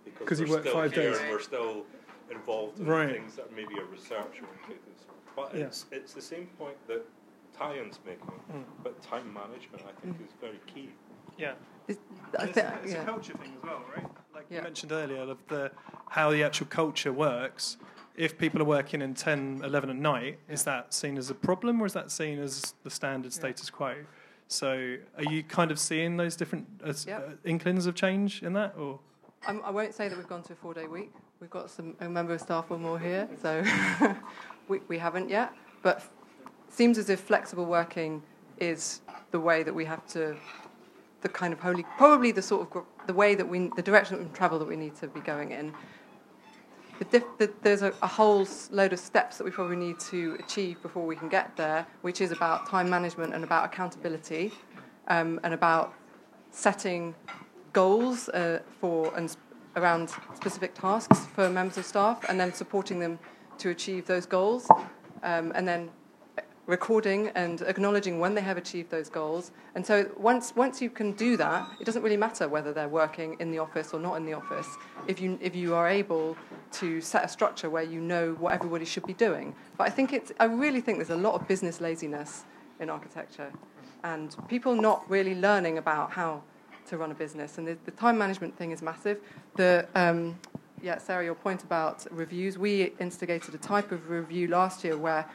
because 0.05 0.27
'Cause 0.27 0.39
you 0.39 0.45
we're 0.47 0.53
work 0.53 0.61
still 0.63 0.73
five 0.73 0.93
here 0.93 1.11
days." 1.11 1.19
and 1.19 1.29
we're 1.29 1.39
still 1.41 1.85
involved 2.31 2.79
in 2.79 2.85
Right. 2.85 3.11
things 3.13 3.35
that 3.35 3.51
maybe 3.53 3.77
are 3.79 3.85
research 3.85 4.41
oriented." 4.41 4.79
But 5.35 5.53
Yeah. 5.53 5.65
it's 5.65 5.85
it's 5.91 6.13
the 6.13 6.21
same 6.21 6.47
point 6.57 6.77
that 6.87 7.05
Tyan's 7.53 7.99
making, 8.05 8.39
Mm. 8.51 8.63
but 8.83 9.01
time 9.01 9.31
management 9.33 9.83
I 9.85 9.91
think 10.01 10.19
is 10.21 10.31
very 10.39 10.59
key. 10.65 10.89
Yeah. 11.37 11.55
It's, 11.87 11.99
I 12.39 12.45
it's, 12.45 12.57
a, 12.57 12.79
it's 12.83 12.93
yeah. 12.93 13.01
a 13.01 13.05
culture 13.05 13.33
thing 13.37 13.53
as 13.57 13.63
well, 13.63 13.83
right? 13.95 14.07
Like 14.33 14.45
you 14.49 14.61
mentioned 14.61 14.91
earlier, 14.93 15.21
of 15.21 15.45
the 15.49 15.71
how 16.09 16.31
the 16.31 16.41
actual 16.43 16.67
culture 16.67 17.11
works. 17.11 17.77
If 18.15 18.37
people 18.37 18.61
are 18.61 18.65
working 18.65 19.01
in 19.01 19.15
10, 19.15 19.61
11 19.63 19.89
at 19.89 19.95
night, 19.95 20.37
is 20.47 20.63
that 20.65 20.93
seen 20.93 21.17
as 21.17 21.29
a 21.31 21.33
problem 21.33 21.81
or 21.81 21.85
is 21.87 21.93
that 21.93 22.11
seen 22.11 22.39
as 22.39 22.75
the 22.83 22.89
standard 22.91 23.33
status 23.33 23.69
quo? 23.71 23.95
So, 24.47 24.97
are 25.17 25.23
you 25.31 25.41
kind 25.41 25.71
of 25.71 25.79
seeing 25.79 26.17
those 26.17 26.35
different 26.35 26.67
uh, 26.85 26.93
Yeah. 27.07 27.17
uh, 27.17 27.21
inklings 27.43 27.87
of 27.87 27.95
change 27.95 28.43
in 28.43 28.53
that, 28.53 28.75
or 28.77 28.99
I'm, 29.47 29.61
I 29.63 29.71
won't 29.71 29.95
say 29.95 30.09
that 30.09 30.17
we've 30.17 30.27
gone 30.27 30.43
to 30.43 30.53
a 30.53 30.55
four-day 30.55 30.85
week. 30.85 31.11
We've 31.39 31.49
got 31.49 31.71
some 31.71 31.95
a 32.01 32.07
member 32.07 32.33
of 32.33 32.41
staff 32.41 32.65
or 32.69 32.77
more 32.77 32.99
here, 32.99 33.27
so 33.41 33.63
we, 34.67 34.79
we 34.87 34.97
haven't 34.99 35.29
yet. 35.29 35.51
But 35.81 35.97
f- 35.97 36.09
seems 36.69 36.97
as 36.99 37.09
if 37.09 37.19
flexible 37.21 37.65
working 37.65 38.21
is 38.59 39.01
the 39.31 39.39
way 39.39 39.63
that 39.63 39.73
we 39.73 39.85
have 39.85 40.05
to, 40.09 40.35
the 41.21 41.29
kind 41.29 41.51
of 41.51 41.59
holy, 41.59 41.83
probably 41.97 42.31
the 42.31 42.41
sort 42.43 42.61
of 42.61 42.69
gr- 42.69 42.79
the 43.07 43.13
way 43.13 43.33
that 43.33 43.47
we, 43.47 43.71
the 43.75 43.81
direction 43.81 44.19
of 44.21 44.31
travel 44.33 44.59
that 44.59 44.67
we 44.67 44.75
need 44.75 44.95
to 44.97 45.07
be 45.07 45.19
going 45.21 45.49
in. 45.51 45.73
The 47.11 47.51
there's 47.61 47.81
a, 47.81 47.93
a 48.01 48.07
whole 48.07 48.47
load 48.71 48.93
of 48.93 48.99
steps 48.99 49.37
that 49.37 49.43
we 49.43 49.51
probably 49.51 49.75
need 49.75 49.99
to 50.11 50.37
achieve 50.39 50.81
before 50.81 51.05
we 51.05 51.15
can 51.15 51.29
get 51.29 51.55
there, 51.57 51.85
which 52.01 52.21
is 52.21 52.31
about 52.31 52.67
time 52.69 52.89
management 52.89 53.33
and 53.33 53.43
about 53.43 53.65
accountability, 53.65 54.51
um, 55.07 55.39
and 55.43 55.53
about 55.53 55.93
setting 56.51 57.15
goals 57.73 58.29
uh, 58.29 58.59
for 58.79 59.15
and 59.17 59.35
around 59.75 60.09
specific 60.35 60.73
tasks 60.75 61.25
for 61.35 61.49
members 61.49 61.77
of 61.77 61.85
staff, 61.85 62.23
and 62.29 62.39
then 62.39 62.53
supporting 62.53 62.99
them 62.99 63.19
to 63.57 63.69
achieve 63.69 64.05
those 64.05 64.25
goals, 64.25 64.69
um, 65.23 65.51
and 65.55 65.67
then 65.67 65.89
recording 66.65 67.27
and 67.35 67.61
acknowledging 67.63 68.19
when 68.19 68.35
they 68.35 68.41
have 68.41 68.57
achieved 68.57 68.89
those 68.89 69.09
goals. 69.09 69.51
And 69.75 69.85
so 69.85 70.09
once 70.17 70.55
once 70.55 70.81
you 70.81 70.89
can 70.89 71.11
do 71.13 71.35
that, 71.37 71.67
it 71.79 71.85
doesn't 71.85 72.01
really 72.01 72.17
matter 72.17 72.47
whether 72.47 72.71
they're 72.71 72.87
working 72.87 73.35
in 73.39 73.51
the 73.51 73.59
office 73.59 73.93
or 73.93 73.99
not 73.99 74.15
in 74.15 74.25
the 74.25 74.33
office. 74.33 74.67
If 75.07 75.19
you 75.19 75.37
if 75.41 75.55
you 75.55 75.75
are 75.75 75.87
able 75.87 76.37
to 76.73 77.01
set 77.01 77.23
a 77.25 77.27
structure 77.27 77.69
where 77.69 77.83
you 77.83 77.99
know 77.99 78.33
what 78.39 78.53
everybody 78.53 78.85
should 78.85 79.05
be 79.05 79.13
doing. 79.13 79.55
But 79.77 79.87
I 79.87 79.89
think 79.89 80.13
it's 80.13 80.31
I 80.39 80.45
really 80.45 80.81
think 80.81 80.97
there's 80.97 81.09
a 81.09 81.15
lot 81.15 81.33
of 81.33 81.47
business 81.47 81.81
laziness 81.81 82.45
in 82.79 82.89
architecture, 82.89 83.51
and 84.03 84.35
people 84.47 84.75
not 84.75 85.09
really 85.09 85.35
learning 85.35 85.77
about 85.77 86.11
how 86.11 86.43
to 86.87 86.97
run 86.97 87.11
a 87.11 87.15
business. 87.15 87.57
And 87.57 87.67
the, 87.67 87.77
the 87.85 87.91
time 87.91 88.17
management 88.17 88.57
thing 88.57 88.71
is 88.71 88.81
massive. 88.81 89.19
The 89.55 89.87
um, 89.95 90.39
yeah, 90.81 90.97
Sarah, 90.97 91.23
your 91.23 91.35
point 91.35 91.63
about 91.63 92.05
reviews. 92.11 92.57
We 92.57 92.93
instigated 92.99 93.55
a 93.55 93.57
type 93.57 93.93
of 93.93 94.09
review 94.09 94.49
last 94.49 94.83
year 94.83 94.97
where 94.97 95.25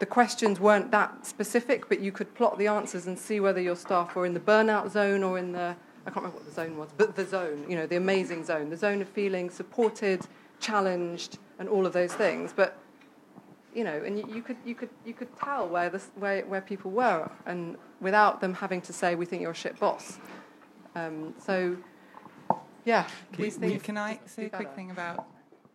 the 0.00 0.06
questions 0.06 0.58
weren't 0.58 0.90
that 0.90 1.26
specific, 1.26 1.88
but 1.88 2.00
you 2.00 2.12
could 2.12 2.34
plot 2.34 2.58
the 2.58 2.66
answers 2.66 3.06
and 3.06 3.18
see 3.18 3.40
whether 3.40 3.60
your 3.60 3.76
staff 3.76 4.14
were 4.14 4.26
in 4.26 4.34
the 4.34 4.40
burnout 4.40 4.90
zone 4.90 5.22
or 5.22 5.38
in 5.38 5.52
the 5.52 5.76
I 6.04 6.10
can't 6.10 6.16
remember 6.16 6.38
what 6.38 6.46
the 6.46 6.52
zone 6.52 6.76
was, 6.76 6.88
but 6.96 7.14
the 7.14 7.24
zone, 7.24 7.64
you 7.68 7.76
know, 7.76 7.86
the 7.86 7.94
amazing 7.96 8.44
zone, 8.44 8.70
the 8.70 8.76
zone 8.76 9.00
of 9.00 9.08
feeling 9.08 9.50
supported, 9.50 10.26
challenged, 10.58 11.38
and 11.60 11.68
all 11.68 11.86
of 11.86 11.92
those 11.92 12.12
things. 12.12 12.52
But 12.52 12.76
you 13.72 13.84
know, 13.84 14.02
and 14.04 14.18
you, 14.18 14.26
you 14.34 14.42
could 14.42 14.56
you 14.64 14.74
could 14.74 14.90
you 15.04 15.14
could 15.14 15.28
tell 15.38 15.68
where 15.68 15.90
this 15.90 16.10
where 16.16 16.44
where 16.46 16.60
people 16.60 16.90
were, 16.90 17.30
and 17.46 17.76
without 18.00 18.40
them 18.40 18.54
having 18.54 18.80
to 18.82 18.92
say, 18.92 19.14
"We 19.14 19.26
think 19.26 19.42
you're 19.42 19.52
a 19.52 19.54
shit 19.54 19.78
boss." 19.78 20.18
Um, 20.94 21.34
so, 21.38 21.76
yeah, 22.84 23.06
these 23.36 23.58
We- 23.58 23.68
things. 23.68 23.82
Can 23.82 23.96
I 23.96 24.18
say 24.26 24.46
a 24.46 24.50
quick 24.50 24.74
thing 24.74 24.90
about 24.90 25.26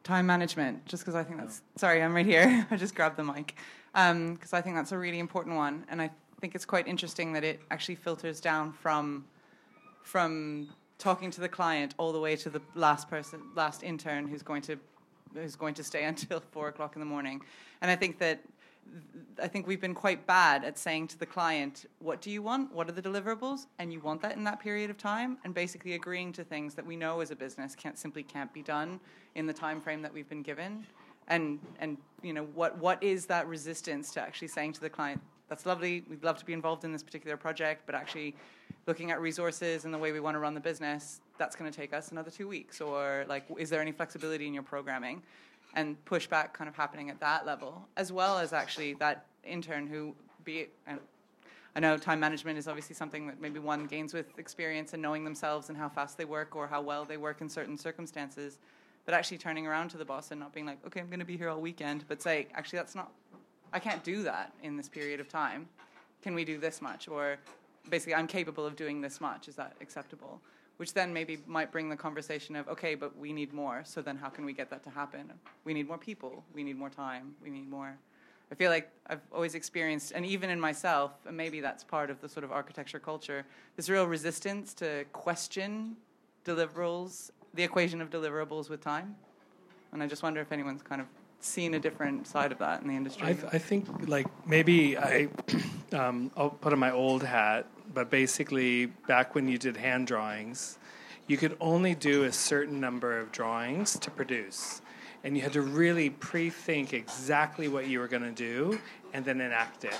time 0.07 0.25
management? 0.25 0.85
Just 0.85 1.03
because 1.03 1.15
I 1.15 1.23
think 1.23 1.39
that's. 1.39 1.61
Oh. 1.63 1.79
Sorry, 1.79 2.01
I'm 2.01 2.15
right 2.15 2.25
here. 2.25 2.65
I 2.71 2.77
just 2.77 2.95
grabbed 2.95 3.17
the 3.17 3.23
mic. 3.23 3.55
Um, 3.93 4.33
because 4.33 4.53
I 4.53 4.61
think 4.61 4.75
that's 4.75 4.91
a 4.91 4.97
really 4.97 5.19
important 5.19 5.55
one. 5.55 5.85
And 5.89 6.01
I 6.01 6.09
think 6.39 6.55
it's 6.55 6.65
quite 6.65 6.87
interesting 6.87 7.33
that 7.33 7.43
it 7.43 7.61
actually 7.71 7.95
filters 7.95 8.39
down 8.39 8.73
from 8.73 9.25
from 10.03 10.69
talking 10.97 11.29
to 11.31 11.41
the 11.41 11.49
client 11.49 11.93
all 11.97 12.11
the 12.11 12.19
way 12.19 12.35
to 12.35 12.49
the 12.49 12.61
last 12.75 13.09
person, 13.09 13.41
last 13.55 13.83
intern 13.83 14.27
who's 14.27 14.41
going 14.41 14.61
to 14.63 14.79
who's 15.33 15.55
going 15.55 15.73
to 15.75 15.83
stay 15.83 16.03
until 16.11 16.41
four 16.51 16.69
o'clock 16.69 16.95
in 16.95 16.99
the 16.99 17.05
morning. 17.05 17.41
And 17.81 17.91
I 17.91 17.95
think 17.95 18.17
that 18.19 18.41
I 19.41 19.47
think 19.47 19.67
we've 19.67 19.81
been 19.81 19.93
quite 19.93 20.25
bad 20.25 20.63
at 20.63 20.77
saying 20.77 21.09
to 21.09 21.19
the 21.19 21.25
client, 21.25 21.85
"What 21.99 22.21
do 22.21 22.31
you 22.31 22.41
want? 22.41 22.71
What 22.73 22.89
are 22.89 22.91
the 22.91 23.01
deliverables?" 23.01 23.67
And 23.77 23.93
you 23.93 23.99
want 23.99 24.21
that 24.21 24.35
in 24.35 24.43
that 24.45 24.59
period 24.59 24.89
of 24.89 24.97
time, 24.97 25.37
and 25.43 25.53
basically 25.53 25.93
agreeing 25.93 26.33
to 26.33 26.43
things 26.43 26.73
that 26.75 26.85
we 26.85 26.95
know 26.95 27.19
as 27.19 27.31
a 27.31 27.35
business 27.35 27.75
can't 27.75 27.97
simply 27.97 28.23
can't 28.23 28.51
be 28.53 28.63
done 28.63 28.99
in 29.35 29.45
the 29.45 29.53
time 29.53 29.79
frame 29.79 30.01
that 30.01 30.13
we've 30.13 30.29
been 30.29 30.41
given. 30.41 30.85
And 31.27 31.59
and 31.79 31.97
you 32.21 32.33
know 32.33 32.45
what 32.55 32.77
what 32.77 33.01
is 33.03 33.25
that 33.27 33.47
resistance 33.47 34.11
to 34.13 34.21
actually 34.21 34.47
saying 34.47 34.73
to 34.73 34.81
the 34.81 34.89
client, 34.89 35.21
"That's 35.49 35.65
lovely. 35.65 36.03
We'd 36.09 36.23
love 36.23 36.37
to 36.39 36.45
be 36.45 36.53
involved 36.53 36.83
in 36.83 36.91
this 36.91 37.03
particular 37.03 37.37
project, 37.37 37.83
but 37.85 37.95
actually 37.95 38.35
looking 38.87 39.11
at 39.11 39.21
resources 39.21 39.85
and 39.85 39.93
the 39.93 39.97
way 39.97 40.11
we 40.11 40.19
want 40.19 40.35
to 40.35 40.39
run 40.39 40.53
the 40.53 40.61
business, 40.61 41.19
that's 41.37 41.55
going 41.55 41.69
to 41.69 41.77
take 41.77 41.93
us 41.93 42.11
another 42.11 42.31
two 42.31 42.47
weeks. 42.47 42.79
Or 42.81 43.25
like, 43.27 43.45
is 43.57 43.69
there 43.69 43.81
any 43.81 43.91
flexibility 43.91 44.47
in 44.47 44.53
your 44.53 44.63
programming? 44.63 45.21
And 45.73 46.03
pushback 46.05 46.53
kind 46.53 46.67
of 46.67 46.75
happening 46.75 47.09
at 47.09 47.19
that 47.19 47.45
level, 47.45 47.87
as 47.97 48.11
well 48.11 48.39
as 48.39 48.51
actually 48.51 48.93
that 48.95 49.25
intern 49.43 49.85
who, 49.87 50.15
be 50.43 50.59
it, 50.59 50.73
I 51.75 51.79
know 51.79 51.97
time 51.97 52.19
management 52.19 52.57
is 52.57 52.67
obviously 52.67 52.95
something 52.95 53.27
that 53.27 53.39
maybe 53.39 53.59
one 53.59 53.85
gains 53.85 54.11
with 54.11 54.39
experience 54.39 54.93
and 54.93 55.01
knowing 55.01 55.23
themselves 55.23 55.69
and 55.69 55.77
how 55.77 55.89
fast 55.89 56.17
they 56.17 56.25
work 56.25 56.55
or 56.55 56.65
how 56.65 56.81
well 56.81 57.05
they 57.05 57.17
work 57.17 57.41
in 57.41 57.49
certain 57.49 57.77
circumstances. 57.77 58.57
But 59.05 59.13
actually 59.13 59.37
turning 59.37 59.67
around 59.67 59.89
to 59.89 59.97
the 59.97 60.03
boss 60.03 60.31
and 60.31 60.39
not 60.39 60.53
being 60.53 60.65
like, 60.65 60.79
okay, 60.87 60.99
I'm 60.99 61.07
going 61.07 61.19
to 61.19 61.25
be 61.25 61.37
here 61.37 61.49
all 61.49 61.61
weekend, 61.61 62.05
but 62.07 62.21
say, 62.21 62.47
actually, 62.55 62.79
that's 62.79 62.95
not, 62.95 63.11
I 63.71 63.79
can't 63.79 64.03
do 64.03 64.23
that 64.23 64.53
in 64.63 64.75
this 64.75 64.89
period 64.89 65.19
of 65.19 65.29
time. 65.29 65.67
Can 66.23 66.33
we 66.33 66.43
do 66.43 66.57
this 66.57 66.81
much? 66.81 67.07
Or 67.07 67.37
basically, 67.89 68.15
I'm 68.15 68.27
capable 68.27 68.65
of 68.65 68.75
doing 68.75 68.99
this 68.99 69.21
much. 69.21 69.47
Is 69.47 69.55
that 69.55 69.75
acceptable? 69.79 70.41
Which 70.77 70.93
then 70.93 71.11
maybe 71.11 71.39
might 71.47 71.71
bring 71.71 71.89
the 71.89 71.95
conversation 71.95 72.55
of, 72.55 72.67
okay, 72.67 72.93
but 72.93 73.17
we 73.17 73.33
need 73.33 73.51
more. 73.51 73.81
So 73.83 74.01
then 74.01 74.15
how 74.15 74.29
can 74.29 74.45
we 74.45 74.53
get 74.53 74.69
that 74.69 74.83
to 74.83 74.89
happen? 74.91 75.33
We 75.63 75.73
need 75.73 75.87
more 75.87 75.97
people. 75.97 76.43
We 76.53 76.63
need 76.63 76.77
more 76.77 76.89
time. 76.91 77.33
We 77.43 77.49
need 77.49 77.69
more. 77.69 77.97
I 78.51 78.55
feel 78.55 78.71
like 78.71 78.89
I've 79.07 79.21
always 79.33 79.55
experienced, 79.55 80.13
and 80.15 80.25
even 80.25 80.49
in 80.49 80.59
myself, 80.59 81.11
and 81.25 81.35
maybe 81.35 81.59
that's 81.59 81.83
part 81.83 82.09
of 82.09 82.21
the 82.21 82.29
sort 82.29 82.45
of 82.45 82.51
architecture 82.51 82.99
culture, 82.99 83.45
this 83.75 83.89
real 83.89 84.05
resistance 84.05 84.73
to 84.75 85.03
question 85.11 85.97
deliverables, 86.45 87.31
the 87.53 87.63
equation 87.63 87.99
of 87.99 88.09
deliverables 88.09 88.69
with 88.69 88.81
time. 88.81 89.15
And 89.91 90.01
I 90.01 90.07
just 90.07 90.23
wonder 90.23 90.39
if 90.39 90.51
anyone's 90.51 90.81
kind 90.81 91.01
of 91.01 91.07
seen 91.41 91.73
a 91.73 91.79
different 91.79 92.25
side 92.25 92.51
of 92.51 92.59
that 92.59 92.81
in 92.81 92.87
the 92.87 92.95
industry. 92.95 93.27
I, 93.27 93.33
th- 93.33 93.53
I 93.53 93.57
think 93.57 94.07
like 94.07 94.27
maybe 94.47 94.97
I 94.97 95.27
um, 95.91 96.31
I'll 96.37 96.49
put 96.49 96.71
on 96.71 96.79
my 96.79 96.91
old 96.91 97.23
hat, 97.23 97.67
but 97.97 98.11
basically 98.11 98.85
back 98.85 99.33
when 99.33 99.47
you 99.47 99.57
did 99.57 99.75
hand 99.75 100.05
drawings, 100.05 100.77
you 101.25 101.35
could 101.35 101.57
only 101.59 101.95
do 101.95 102.25
a 102.25 102.31
certain 102.31 102.79
number 102.79 103.17
of 103.17 103.31
drawings 103.31 103.97
to 103.97 104.11
produce, 104.11 104.83
and 105.23 105.35
you 105.35 105.41
had 105.41 105.53
to 105.53 105.63
really 105.63 106.11
pre-think 106.11 106.93
exactly 106.93 107.67
what 107.67 107.87
you 107.87 107.97
were 107.97 108.07
going 108.07 108.21
to 108.21 108.31
do 108.31 108.79
and 109.13 109.25
then 109.25 109.41
enact 109.41 109.83
it. 109.83 109.99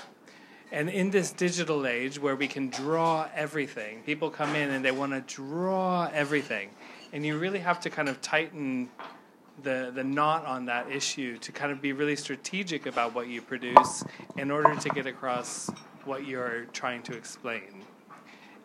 And 0.70 0.88
in 0.88 1.10
this 1.10 1.32
digital 1.32 1.88
age 1.88 2.20
where 2.20 2.36
we 2.36 2.46
can 2.46 2.70
draw 2.70 3.26
everything, 3.34 4.04
people 4.04 4.30
come 4.30 4.54
in 4.54 4.70
and 4.70 4.84
they 4.84 4.92
want 4.92 5.10
to 5.10 5.34
draw 5.34 6.08
everything, 6.14 6.70
and 7.12 7.26
you 7.26 7.36
really 7.36 7.58
have 7.58 7.80
to 7.80 7.90
kind 7.90 8.08
of 8.08 8.20
tighten 8.20 8.90
the, 9.64 9.90
the 9.92 10.04
knot 10.04 10.46
on 10.46 10.66
that 10.66 10.88
issue 10.88 11.36
to 11.38 11.50
kind 11.50 11.72
of 11.72 11.82
be 11.82 11.92
really 11.92 12.14
strategic 12.14 12.86
about 12.86 13.12
what 13.12 13.26
you 13.26 13.42
produce 13.42 14.04
in 14.36 14.52
order 14.52 14.76
to 14.76 14.88
get 14.90 15.06
across 15.06 15.68
what 16.08 16.26
you're 16.26 16.64
trying 16.72 17.02
to 17.02 17.14
explain. 17.14 17.84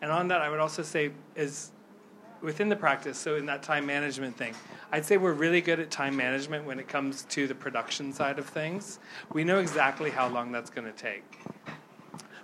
And 0.02 0.10
on 0.10 0.28
that, 0.28 0.40
I 0.40 0.48
would 0.50 0.60
also 0.60 0.82
say, 0.82 1.12
is 1.34 1.70
within 2.42 2.68
the 2.68 2.76
practice, 2.76 3.16
so 3.18 3.36
in 3.36 3.46
that 3.46 3.62
time 3.62 3.86
management 3.86 4.36
thing, 4.36 4.54
I'd 4.92 5.04
say 5.04 5.16
we're 5.16 5.32
really 5.32 5.60
good 5.60 5.80
at 5.80 5.90
time 5.90 6.14
management 6.16 6.66
when 6.66 6.78
it 6.78 6.88
comes 6.88 7.22
to 7.30 7.46
the 7.46 7.54
production 7.54 8.12
side 8.12 8.38
of 8.38 8.46
things. 8.46 8.98
We 9.32 9.44
know 9.44 9.58
exactly 9.60 10.10
how 10.10 10.28
long 10.28 10.52
that's 10.52 10.70
going 10.70 10.86
to 10.86 10.92
take. 10.92 11.24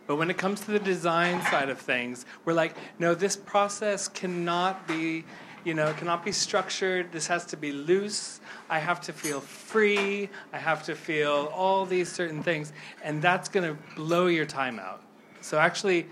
But 0.07 0.17
when 0.17 0.31
it 0.31 0.39
comes 0.39 0.61
to 0.63 0.73
the 0.73 0.79
design 0.79 1.41
side 1.43 1.69
of 1.69 1.79
things, 1.79 2.27
we're 2.45 2.55
like, 2.55 2.75
no, 2.99 3.15
this 3.15 3.37
process 3.37 4.09
cannot 4.09 4.89
be 4.89 5.25
you 5.65 5.75
know, 5.75 5.93
cannot 5.93 6.25
be 6.25 6.33
structured. 6.33 7.13
This 7.13 7.27
has 7.27 7.45
to 7.47 7.57
be 7.57 7.73
loose. 7.73 8.41
I 8.69 8.79
have 8.79 9.01
to 9.03 9.13
feel 9.13 9.41
free. 9.41 10.29
I 10.53 10.59
have 10.59 10.83
to 10.85 10.95
feel 10.95 11.53
all 11.55 11.85
these 11.85 12.11
certain 12.11 12.43
things. 12.43 12.73
And 13.05 13.21
that's 13.21 13.49
going 13.49 13.77
to 13.77 13.83
blow 13.95 14.27
your 14.27 14.47
time 14.47 14.79
out. 14.79 15.03
So, 15.43 15.59
actually, 15.59 16.07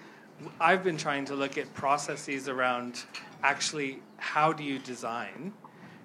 I've 0.60 0.84
been 0.84 0.96
trying 0.96 1.24
to 1.26 1.34
look 1.34 1.58
at 1.58 1.72
processes 1.74 2.48
around 2.48 3.04
actually 3.42 4.00
how 4.18 4.52
do 4.52 4.62
you 4.62 4.78
design 4.78 5.52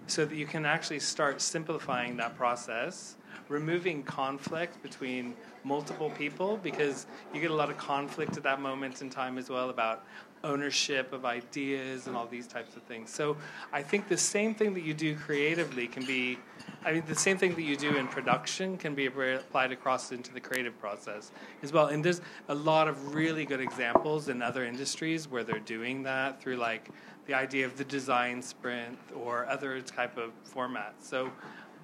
so 0.08 0.26
that 0.26 0.36
you 0.36 0.46
can 0.46 0.66
actually 0.66 1.00
start 1.00 1.40
simplifying 1.40 2.18
that 2.18 2.36
process, 2.36 3.16
removing 3.48 4.04
conflict 4.04 4.82
between 4.82 5.36
multiple 5.64 6.10
people 6.10 6.58
because 6.58 7.06
you 7.34 7.42
get 7.42 7.52
a 7.52 7.56
lot 7.56 7.70
of 7.70 7.78
conflict 7.78 8.36
at 8.36 8.44
that 8.44 8.60
moment 8.60 9.02
in 9.02 9.10
time 9.10 9.38
as 9.38 9.50
well 9.50 9.70
about 9.70 10.06
ownership 10.44 11.14
of 11.14 11.26
ideas 11.26 12.08
and 12.08 12.16
all 12.16 12.28
these 12.28 12.48
types 12.48 12.76
of 12.76 12.84
things. 12.84 13.10
So 13.10 13.38
I 13.72 13.82
think 13.82 14.10
the 14.10 14.18
same 14.18 14.54
thing 14.54 14.74
that 14.74 14.84
you 14.84 14.94
do 14.94 15.16
creatively 15.16 15.88
can 15.88 16.06
be, 16.06 16.38
I 16.84 16.94
mean, 16.94 17.04
the 17.08 17.16
same 17.16 17.38
thing 17.38 17.56
that 17.56 17.62
you 17.62 17.78
do 17.78 17.96
in 17.96 18.08
production 18.08 18.78
can 18.78 18.94
be 18.94 19.06
applied 19.06 19.72
across 19.72 20.12
into 20.12 20.34
the 20.34 20.42
creative 20.42 20.78
process 20.80 21.32
as 21.62 21.72
well. 21.72 21.88
And 21.88 22.04
there's 22.04 22.22
a 22.50 22.56
lot 22.56 22.88
of 22.88 23.16
really 23.16 23.46
good 23.46 23.62
examples 23.62 24.28
in 24.28 24.42
other 24.42 24.66
industries 24.66 25.30
where 25.30 25.44
they're 25.44 25.60
doing 25.60 26.04
that 26.04 26.42
through 26.42 26.58
like 26.58 26.90
the 27.26 27.34
idea 27.34 27.66
of 27.66 27.78
the 27.78 27.86
design 27.86 28.42
sprint 28.42 28.98
or 29.16 29.46
other 29.48 29.80
type 29.82 30.18
of 30.18 30.32
formats. 30.54 31.04
So 31.04 31.32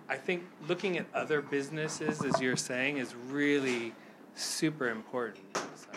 I 0.10 0.18
think 0.18 0.44
looking 0.68 0.98
at 0.98 1.06
other 1.14 1.42
businesses, 1.42 2.24
as 2.26 2.42
you're 2.42 2.58
saying, 2.58 2.98
is 2.98 3.16
really 3.30 3.94
super 4.36 4.90
important. 4.90 5.46
So. 5.56 5.88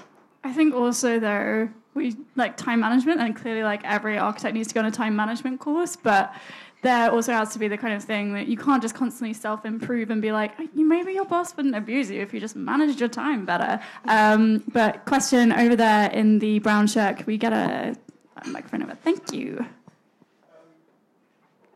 I 0.44 0.52
think 0.52 0.74
also 0.74 1.18
though 1.18 1.68
we 1.94 2.16
like 2.36 2.56
time 2.56 2.80
management, 2.80 3.20
and 3.20 3.36
clearly 3.36 3.62
like 3.62 3.82
every 3.84 4.18
architect 4.18 4.54
needs 4.54 4.68
to 4.68 4.74
go 4.74 4.80
on 4.80 4.86
a 4.86 4.90
time 4.90 5.14
management 5.16 5.60
course, 5.60 5.96
but 5.96 6.34
there 6.82 7.12
also 7.12 7.32
has 7.32 7.52
to 7.52 7.58
be 7.60 7.68
the 7.68 7.78
kind 7.78 7.94
of 7.94 8.02
thing 8.02 8.34
that 8.34 8.48
you 8.48 8.56
can't 8.56 8.82
just 8.82 8.94
constantly 8.94 9.32
self 9.32 9.64
improve 9.64 10.10
and 10.10 10.20
be 10.20 10.32
like, 10.32 10.52
maybe 10.74 11.12
your 11.12 11.24
boss 11.24 11.56
wouldn't 11.56 11.76
abuse 11.76 12.10
you 12.10 12.20
if 12.20 12.34
you 12.34 12.40
just 12.40 12.56
managed 12.56 12.98
your 12.98 13.08
time 13.08 13.46
better. 13.46 13.80
Um, 14.06 14.64
but 14.72 15.04
question 15.04 15.52
over 15.52 15.76
there 15.76 16.10
in 16.10 16.40
the 16.40 16.58
brown 16.58 16.88
shirt, 16.88 17.18
can 17.18 17.26
we 17.26 17.38
get 17.38 17.52
a, 17.52 17.96
a 18.44 18.48
microphone 18.48 18.82
over? 18.82 18.96
Thank 18.96 19.32
you. 19.32 19.64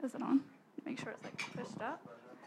Is 0.03 0.15
it 0.15 0.23
on? 0.23 0.41
Make 0.85 0.99
sure 0.99 1.13
it's 1.13 1.25
like 1.25 1.39
pushed 1.55 1.83
up. 1.83 2.03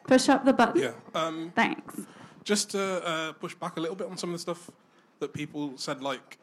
Push 0.06 0.30
up 0.30 0.44
the 0.44 0.54
button. 0.54 0.82
Yeah. 0.82 0.92
Um, 1.16 1.54
Thanks. 1.56 2.02
Just 2.44 2.72
to 2.72 3.08
uh, 3.08 3.34
push 3.34 3.56
back 3.56 3.78
a 3.78 3.80
little 3.80 3.96
bit 3.96 4.08
on 4.08 4.18
some 4.18 4.32
of 4.32 4.34
the 4.34 4.40
stuff 4.40 4.70
that 5.20 5.34
people 5.34 5.74
said, 5.78 6.02
like 6.02 6.39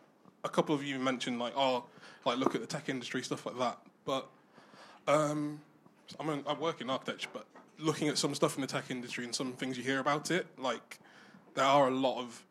a 0.46 0.48
couple 0.48 0.74
of 0.74 0.82
you 0.82 0.98
mentioned, 0.98 1.38
like 1.38 1.52
oh, 1.56 1.84
like 2.24 2.38
look 2.38 2.54
at 2.54 2.60
the 2.60 2.66
tech 2.66 2.88
industry, 2.88 3.22
stuff 3.22 3.44
like 3.46 3.58
that. 3.58 3.78
But 4.04 4.26
um, 5.06 5.60
I'm 6.18 6.28
an, 6.28 6.44
I 6.46 6.54
work 6.54 6.80
in 6.80 6.88
architecture, 6.88 7.28
but 7.32 7.46
looking 7.78 8.08
at 8.08 8.16
some 8.16 8.34
stuff 8.34 8.54
in 8.54 8.62
the 8.62 8.66
tech 8.66 8.90
industry 8.90 9.24
and 9.24 9.34
some 9.34 9.52
things 9.52 9.76
you 9.76 9.84
hear 9.84 10.00
about 10.00 10.30
it, 10.30 10.46
like 10.58 10.98
there 11.54 11.64
are 11.64 11.88
a 11.88 11.94
lot 11.94 12.20
of 12.20 12.42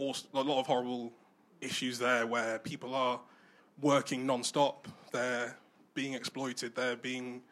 a 0.00 0.40
lot 0.40 0.60
of 0.60 0.66
horrible 0.66 1.12
issues 1.60 1.98
there 1.98 2.26
where 2.26 2.58
people 2.60 2.94
are 2.94 3.20
working 3.80 4.24
non-stop. 4.26 4.86
They're 5.12 5.56
being 5.94 6.14
exploited. 6.14 6.74
They're 6.74 6.96
being 6.96 7.42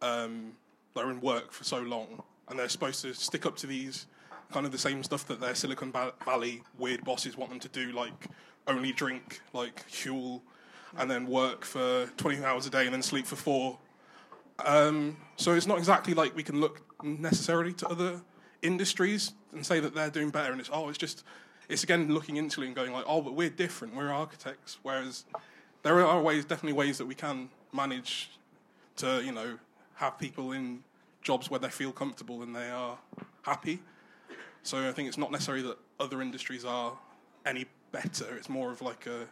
um, 0.00 0.52
they're 0.94 1.10
in 1.10 1.20
work 1.20 1.52
for 1.52 1.64
so 1.64 1.80
long, 1.80 2.22
and 2.48 2.58
they're 2.58 2.68
supposed 2.68 3.02
to 3.02 3.14
stick 3.14 3.46
up 3.46 3.56
to 3.58 3.66
these 3.66 4.06
kind 4.52 4.64
of 4.64 4.72
the 4.72 4.78
same 4.78 5.02
stuff 5.04 5.26
that 5.26 5.40
their 5.40 5.54
Silicon 5.54 5.92
Valley 6.24 6.62
weird 6.78 7.04
bosses 7.04 7.36
want 7.36 7.50
them 7.50 7.60
to 7.60 7.68
do, 7.68 7.92
like 7.92 8.28
only 8.68 8.92
drink 8.92 9.40
like 9.52 9.84
Huel 9.90 10.42
and 10.96 11.10
then 11.10 11.26
work 11.26 11.64
for 11.64 12.06
20 12.16 12.44
hours 12.44 12.66
a 12.66 12.70
day 12.70 12.84
and 12.84 12.94
then 12.94 13.02
sleep 13.02 13.26
for 13.26 13.36
four. 13.36 13.78
Um, 14.64 15.16
so 15.36 15.54
it's 15.54 15.66
not 15.66 15.78
exactly 15.78 16.14
like 16.14 16.36
we 16.36 16.42
can 16.42 16.60
look 16.60 16.82
necessarily 17.02 17.72
to 17.74 17.88
other 17.88 18.20
industries 18.62 19.32
and 19.52 19.64
say 19.64 19.80
that 19.80 19.94
they're 19.94 20.10
doing 20.10 20.30
better. 20.30 20.52
And 20.52 20.60
it's 20.60 20.70
oh, 20.72 20.88
it's 20.88 20.98
just 20.98 21.24
it's 21.68 21.82
again 21.82 22.12
looking 22.12 22.36
into 22.36 22.62
it 22.62 22.66
and 22.66 22.74
going 22.74 22.92
like 22.92 23.04
oh, 23.06 23.22
but 23.22 23.34
we're 23.34 23.50
different. 23.50 23.94
We're 23.94 24.10
architects. 24.10 24.78
Whereas 24.82 25.24
there 25.82 26.04
are 26.04 26.20
ways, 26.20 26.44
definitely 26.44 26.72
ways 26.76 26.98
that 26.98 27.06
we 27.06 27.14
can 27.14 27.50
manage 27.72 28.30
to 28.96 29.22
you 29.24 29.32
know 29.32 29.58
have 29.94 30.18
people 30.18 30.52
in 30.52 30.82
jobs 31.22 31.50
where 31.50 31.60
they 31.60 31.68
feel 31.68 31.92
comfortable 31.92 32.42
and 32.42 32.54
they 32.54 32.68
are 32.68 32.98
happy. 33.42 33.80
So 34.62 34.88
I 34.88 34.92
think 34.92 35.08
it's 35.08 35.18
not 35.18 35.30
necessarily 35.30 35.62
that 35.64 35.78
other 36.00 36.20
industries 36.20 36.64
are 36.64 36.98
any 37.46 37.66
better. 37.92 38.36
It's 38.36 38.48
more 38.48 38.70
of 38.70 38.82
like 38.82 39.06
a 39.06 39.26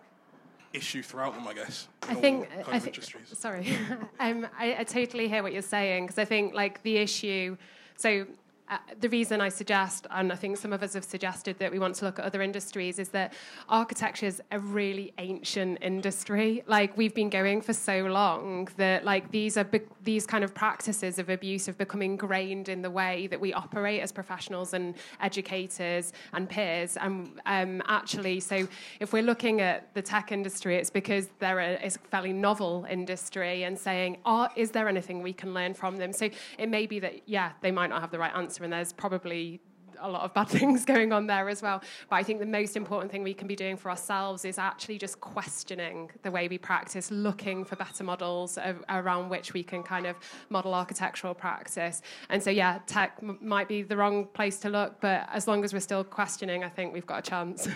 issue 0.73 1.03
throughout 1.03 1.35
them, 1.35 1.47
I 1.47 1.55
guess. 1.55 1.89
I 2.03 2.15
think. 2.15 2.49
I 2.69 2.79
think 2.79 2.99
sorry, 3.33 3.77
um, 4.21 4.47
I, 4.59 4.77
I 4.81 4.85
totally 4.85 5.29
hear 5.29 5.43
what 5.43 5.53
you're 5.53 5.63
saying 5.63 6.07
because 6.07 6.19
I 6.19 6.25
think 6.25 6.55
like 6.55 6.83
the 6.83 6.97
issue. 6.99 7.57
So 7.97 8.27
uh, 8.69 8.79
the 9.01 9.09
reason 9.09 9.41
I 9.41 9.49
suggest, 9.49 10.09
and 10.11 10.33
I 10.33 10.35
think 10.35 10.57
some 10.57 10.73
of 10.73 10.83
us 10.83 10.95
have 10.95 11.05
suggested 11.05 11.57
that 11.61 11.71
we 11.71 11.79
want 11.79 11.95
to 11.97 12.05
look 12.05 12.19
at 12.19 12.25
other 12.25 12.43
industries, 12.43 12.99
is 12.99 13.11
that 13.11 13.33
architecture 13.69 14.27
is 14.27 14.43
a 14.51 14.59
really 14.59 15.13
ancient 15.19 15.79
industry. 15.83 16.65
Like 16.67 16.97
we've 16.97 17.15
been 17.15 17.31
going 17.31 17.61
for 17.61 17.73
so 17.73 18.07
long 18.07 18.69
that 18.77 19.05
like 19.05 19.31
these 19.31 19.57
are 19.57 19.65
be- 19.65 19.83
these 20.03 20.27
kind 20.27 20.43
of 20.43 20.53
practices 20.53 21.21
of 21.21 21.29
abuse 21.29 21.67
have 21.67 21.79
become 21.79 22.03
ingrained 22.03 22.69
in 22.69 22.83
the 22.83 22.91
way 22.91 23.29
that 23.29 23.41
we 23.41 23.53
operate 23.53 24.01
as 24.01 24.11
professionals 24.11 24.75
and 24.75 24.97
educators 25.21 26.13
and 26.33 26.49
peers. 26.49 26.97
And 26.97 27.41
um, 27.47 27.83
actually, 27.87 28.41
so 28.41 28.67
if 28.99 29.13
we're 29.13 29.23
looking 29.23 29.61
at 29.61 29.95
the 29.95 30.03
tech 30.03 30.33
industry, 30.33 30.75
it's 30.75 30.91
because 30.91 31.29
they're 31.39 31.61
a, 31.61 31.73
it's 31.75 31.97
a 31.97 32.01
fairly 32.01 32.33
novel 32.33 32.85
industry, 32.91 33.63
and 33.63 33.79
saying, 33.79 34.19
"Oh, 34.25 34.49
is 34.57 34.73
there 34.73 34.89
anything 34.89 35.23
we 35.23 35.33
can 35.33 35.55
learn 35.55 35.73
from 35.73 35.97
them?" 35.99 36.13
So 36.13 36.29
it 36.59 36.69
may 36.69 36.87
be 36.87 36.99
that 36.99 37.29
yeah, 37.29 37.53
they 37.61 37.71
might 37.71 37.91
not 37.91 38.01
have 38.01 38.11
the 38.11 38.19
right 38.19 38.35
answer 38.35 38.56
and 38.65 38.73
there's 38.73 38.93
probably 38.93 39.61
a 40.01 40.09
lot 40.09 40.23
of 40.23 40.35
bad 40.35 40.49
things 40.49 40.85
going 40.85 41.13
on 41.13 41.27
there 41.27 41.49
as 41.49 41.63
well. 41.63 41.83
But 42.09 42.17
I 42.17 42.23
think 42.23 42.41
the 42.41 42.47
most 42.47 42.77
important 42.77 43.11
thing 43.11 43.23
we 43.23 43.35
can 43.35 43.49
be 43.49 43.57
doing 43.57 43.77
for 43.77 43.91
ourselves 43.91 44.45
is 44.45 44.59
actually 44.59 44.99
just 44.99 45.21
questioning 45.21 46.11
the 46.23 46.31
way 46.31 46.49
we 46.49 46.59
practice, 46.59 47.11
looking 47.11 47.65
for 47.65 47.77
better 47.77 48.05
models 48.05 48.59
of, 48.59 48.85
around 48.89 49.29
which 49.29 49.53
we 49.53 49.63
can 49.63 49.83
kind 49.83 50.07
of 50.07 50.17
model 50.51 50.75
architectural 50.75 51.35
practice. 51.35 52.03
And 52.29 52.43
so, 52.43 52.51
yeah, 52.51 52.81
tech 52.87 53.19
m- 53.23 53.39
might 53.41 53.69
be 53.69 53.83
the 53.83 53.97
wrong 53.97 54.27
place 54.27 54.59
to 54.61 54.69
look, 54.69 55.01
but 55.01 55.29
as 55.33 55.47
long 55.49 55.65
as 55.65 55.73
we're 55.73 55.81
still 55.81 56.05
questioning, 56.05 56.65
I 56.65 56.69
think 56.69 56.93
we've 56.93 57.07
got 57.07 57.27
a 57.27 57.31
chance. 57.31 57.69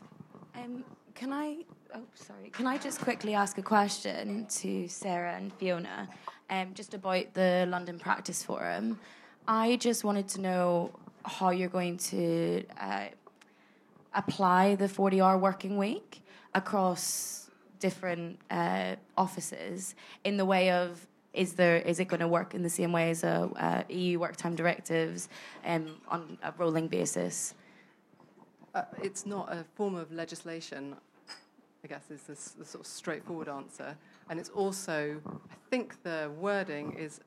um, 0.54 0.84
can 1.14 1.32
I? 1.32 1.58
Oh, 1.94 2.02
sorry. 2.14 2.50
Can 2.50 2.66
I 2.66 2.76
just 2.76 3.00
quickly 3.00 3.34
ask 3.34 3.56
a 3.58 3.62
question 3.62 4.46
to 4.46 4.88
Sarah 4.88 5.34
and 5.34 5.52
Fiona, 5.52 6.08
um, 6.50 6.74
just 6.74 6.92
about 6.92 7.32
the 7.34 7.66
London 7.68 8.00
Practice 8.00 8.42
Forum? 8.42 8.98
I 9.46 9.76
just 9.76 10.04
wanted 10.04 10.28
to 10.28 10.40
know 10.40 10.90
how 11.24 11.50
you're 11.50 11.68
going 11.68 11.98
to 11.98 12.64
uh, 12.80 13.06
apply 14.14 14.74
the 14.76 14.88
40 14.88 15.20
hour 15.20 15.36
working 15.36 15.76
week 15.76 16.22
across 16.54 17.50
different 17.78 18.38
uh, 18.50 18.96
offices 19.18 19.94
in 20.24 20.38
the 20.38 20.44
way 20.46 20.70
of 20.70 21.06
is 21.34 21.54
there 21.54 21.76
is 21.76 21.98
it 22.00 22.06
going 22.06 22.20
to 22.20 22.28
work 22.28 22.54
in 22.54 22.62
the 22.62 22.70
same 22.70 22.92
way 22.92 23.10
as 23.10 23.24
a, 23.24 23.50
uh, 23.56 23.82
EU 23.92 24.18
work 24.18 24.36
time 24.36 24.54
directives 24.54 25.28
um, 25.66 25.96
on 26.08 26.38
a 26.42 26.52
rolling 26.56 26.88
basis? 26.88 27.54
Uh, 28.74 28.82
it's 29.02 29.26
not 29.26 29.52
a 29.52 29.64
form 29.74 29.94
of 29.94 30.10
legislation. 30.10 30.96
I 31.82 31.86
guess 31.86 32.10
is 32.10 32.22
the 32.22 32.64
sort 32.64 32.80
of 32.80 32.86
straightforward 32.86 33.48
answer, 33.48 33.94
and 34.30 34.40
it's 34.40 34.48
also 34.48 35.20
I 35.26 35.56
think 35.68 36.02
the 36.02 36.30
wording 36.40 36.94
is 36.94 37.20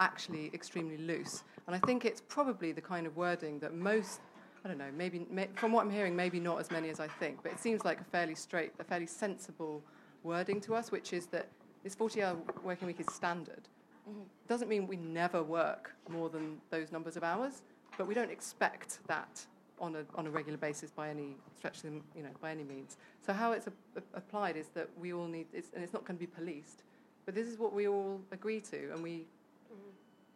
actually 0.00 0.50
extremely 0.54 0.96
loose. 0.98 1.44
And 1.66 1.74
I 1.74 1.78
think 1.80 2.04
it's 2.04 2.20
probably 2.20 2.72
the 2.72 2.80
kind 2.80 3.06
of 3.06 3.16
wording 3.16 3.58
that 3.60 3.74
most, 3.74 4.20
I 4.64 4.68
don't 4.68 4.78
know, 4.78 4.90
maybe 4.96 5.26
may, 5.30 5.48
from 5.54 5.72
what 5.72 5.84
I'm 5.84 5.90
hearing, 5.90 6.14
maybe 6.14 6.40
not 6.40 6.60
as 6.60 6.70
many 6.70 6.88
as 6.90 7.00
I 7.00 7.08
think, 7.08 7.42
but 7.42 7.52
it 7.52 7.58
seems 7.58 7.84
like 7.84 8.00
a 8.00 8.04
fairly 8.04 8.34
straight, 8.34 8.72
a 8.78 8.84
fairly 8.84 9.06
sensible 9.06 9.82
wording 10.22 10.60
to 10.62 10.74
us, 10.74 10.90
which 10.90 11.12
is 11.12 11.26
that 11.26 11.48
this 11.82 11.94
40-hour 11.94 12.36
working 12.64 12.86
week 12.86 13.00
is 13.00 13.06
standard. 13.14 13.68
Mm-hmm. 14.08 14.22
Doesn't 14.48 14.68
mean 14.68 14.86
we 14.86 14.96
never 14.96 15.42
work 15.42 15.94
more 16.08 16.28
than 16.28 16.58
those 16.70 16.92
numbers 16.92 17.16
of 17.16 17.24
hours, 17.24 17.62
but 17.98 18.06
we 18.06 18.14
don't 18.14 18.30
expect 18.30 18.98
that 19.06 19.44
on 19.78 19.96
a, 19.96 20.04
on 20.14 20.26
a 20.26 20.30
regular 20.30 20.58
basis 20.58 20.90
by 20.90 21.08
any 21.08 21.36
stretch, 21.56 21.84
of 21.84 21.92
you 22.14 22.22
know, 22.22 22.30
by 22.40 22.50
any 22.50 22.64
means. 22.64 22.96
So 23.24 23.32
how 23.32 23.52
it's 23.52 23.66
a, 23.66 23.72
a- 23.96 24.18
applied 24.18 24.56
is 24.56 24.68
that 24.74 24.88
we 24.98 25.12
all 25.12 25.26
need, 25.26 25.46
it's, 25.52 25.68
and 25.74 25.82
it's 25.82 25.92
not 25.92 26.04
going 26.04 26.16
to 26.16 26.20
be 26.20 26.26
policed, 26.26 26.82
but 27.24 27.34
this 27.34 27.46
is 27.46 27.58
what 27.58 27.72
we 27.72 27.88
all 27.88 28.20
agree 28.32 28.60
to, 28.60 28.92
and 28.92 29.02
we, 29.02 29.26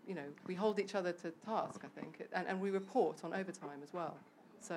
you 0.07 0.15
know, 0.15 0.25
we 0.47 0.55
hold 0.55 0.79
each 0.81 0.95
other 0.95 1.13
to 1.13 1.31
task, 1.45 1.85
I 1.85 2.01
think, 2.01 2.23
and, 2.33 2.47
and 2.47 2.61
we 2.61 2.71
report 2.71 3.25
on 3.25 3.33
overtime 3.33 3.81
as 3.83 3.93
well. 3.93 4.17
So 4.61 4.77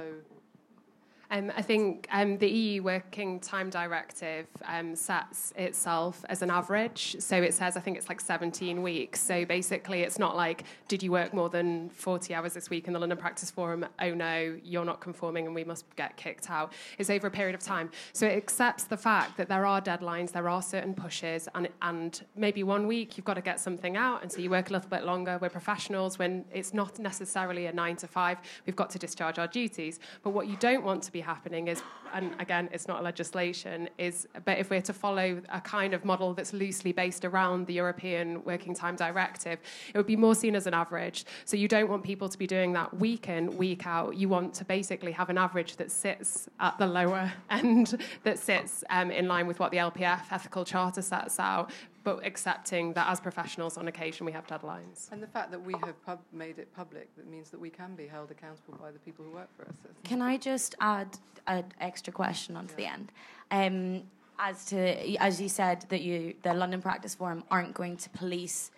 Um, 1.33 1.51
I 1.57 1.63
think 1.63 2.07
um, 2.11 2.37
the 2.37 2.47
EU 2.47 2.83
Working 2.83 3.39
Time 3.39 3.71
Directive 3.71 4.45
um, 4.67 4.95
sets 4.95 5.51
itself 5.55 6.23
as 6.29 6.43
an 6.43 6.51
average. 6.51 7.15
So 7.17 7.35
it 7.41 7.55
says, 7.55 7.75
I 7.75 7.79
think 7.79 7.97
it's 7.97 8.07
like 8.07 8.21
17 8.21 8.83
weeks. 8.83 9.19
So 9.19 9.43
basically, 9.43 10.01
it's 10.01 10.19
not 10.19 10.35
like, 10.35 10.63
did 10.87 11.01
you 11.01 11.11
work 11.11 11.33
more 11.33 11.49
than 11.49 11.89
40 11.89 12.35
hours 12.35 12.53
this 12.53 12.69
week 12.69 12.85
in 12.85 12.93
the 12.93 12.99
London 12.99 13.17
Practice 13.17 13.49
Forum? 13.49 13.83
Oh 13.99 14.13
no, 14.13 14.55
you're 14.63 14.85
not 14.85 15.01
conforming 15.01 15.47
and 15.47 15.55
we 15.55 15.63
must 15.63 15.85
get 15.95 16.15
kicked 16.17 16.51
out. 16.51 16.71
It's 16.99 17.09
over 17.09 17.25
a 17.25 17.31
period 17.31 17.55
of 17.55 17.61
time. 17.61 17.89
So 18.11 18.27
it 18.27 18.37
accepts 18.37 18.83
the 18.83 18.97
fact 18.97 19.35
that 19.37 19.49
there 19.49 19.65
are 19.65 19.81
deadlines, 19.81 20.33
there 20.33 20.47
are 20.47 20.61
certain 20.61 20.93
pushes, 20.93 21.49
and, 21.55 21.67
and 21.81 22.23
maybe 22.35 22.61
one 22.61 22.85
week 22.85 23.17
you've 23.17 23.25
got 23.25 23.33
to 23.35 23.41
get 23.41 23.59
something 23.59 23.97
out. 23.97 24.21
And 24.21 24.31
so 24.31 24.39
you 24.39 24.51
work 24.51 24.69
a 24.69 24.73
little 24.73 24.89
bit 24.89 25.03
longer. 25.03 25.39
We're 25.41 25.49
professionals 25.49 26.19
when 26.19 26.45
it's 26.53 26.75
not 26.75 26.99
necessarily 26.99 27.65
a 27.65 27.73
nine 27.73 27.95
to 27.95 28.07
five. 28.07 28.37
We've 28.67 28.75
got 28.75 28.91
to 28.91 28.99
discharge 28.99 29.39
our 29.39 29.47
duties. 29.47 29.99
But 30.21 30.29
what 30.29 30.45
you 30.47 30.57
don't 30.57 30.83
want 30.83 31.01
to 31.01 31.11
be 31.11 31.22
happening 31.23 31.67
is, 31.67 31.81
and 32.13 32.35
again, 32.39 32.69
it's 32.71 32.87
not 32.87 33.03
legislation, 33.03 33.89
is 33.97 34.27
but 34.45 34.59
if 34.59 34.69
we're 34.69 34.81
to 34.81 34.93
follow 34.93 35.41
a 35.49 35.61
kind 35.61 35.93
of 35.93 36.05
model 36.05 36.33
that's 36.33 36.53
loosely 36.53 36.91
based 36.91 37.25
around 37.25 37.65
the 37.65 37.73
European 37.73 38.43
Working 38.43 38.75
Time 38.75 38.95
Directive, 38.95 39.59
it 39.93 39.97
would 39.97 40.05
be 40.05 40.15
more 40.15 40.35
seen 40.35 40.55
as 40.55 40.67
an 40.67 40.73
average. 40.73 41.25
So 41.45 41.57
you 41.57 41.67
don't 41.67 41.89
want 41.89 42.03
people 42.03 42.29
to 42.29 42.37
be 42.37 42.45
doing 42.45 42.73
that 42.73 42.95
week 42.97 43.29
in, 43.29 43.57
week 43.57 43.87
out. 43.87 44.15
You 44.15 44.29
want 44.29 44.53
to 44.55 44.65
basically 44.65 45.11
have 45.13 45.29
an 45.29 45.37
average 45.37 45.77
that 45.77 45.91
sits 45.91 46.47
at 46.59 46.77
the 46.77 46.87
lower 46.87 47.31
end, 47.49 47.97
that 48.23 48.37
sits 48.37 48.83
um, 48.89 49.09
in 49.09 49.27
line 49.27 49.47
with 49.47 49.59
what 49.59 49.71
the 49.71 49.77
LPF 49.77 50.21
ethical 50.31 50.65
charter 50.65 51.01
sets 51.01 51.39
out, 51.39 51.71
but 52.03 52.25
accepting 52.25 52.93
that 52.93 53.07
as 53.09 53.19
professionals 53.19 53.77
on 53.77 53.87
occasion 53.87 54.25
we 54.25 54.31
have 54.31 54.45
deadlines. 54.47 55.11
And 55.11 55.21
the 55.21 55.27
fact 55.27 55.51
that 55.51 55.61
we 55.63 55.73
have 55.85 56.05
pub- 56.05 56.21
made 56.31 56.59
it 56.59 56.73
public, 56.75 57.15
that 57.15 57.27
means 57.27 57.49
that 57.51 57.59
we 57.59 57.69
can 57.69 57.95
be 57.95 58.07
held 58.07 58.31
accountable 58.31 58.77
by 58.81 58.91
the 58.91 58.99
people 58.99 59.25
who 59.25 59.31
work 59.31 59.49
for 59.55 59.63
us. 59.63 59.75
Can 60.03 60.21
I 60.21 60.37
just 60.37 60.75
add 60.79 61.17
an 61.47 61.65
extra 61.79 62.11
question 62.11 62.55
onto 62.55 62.75
the 62.75 62.85
end? 62.85 63.11
Um, 63.51 64.03
as 64.39 64.65
to 64.65 65.15
as 65.21 65.39
you 65.39 65.47
said 65.47 65.85
that 65.89 66.01
you 66.01 66.33
the 66.41 66.53
London 66.53 66.81
Practice 66.81 67.13
Forum 67.15 67.43
aren't 67.51 67.73
going 67.73 67.97
to 67.97 68.09
police 68.09 68.71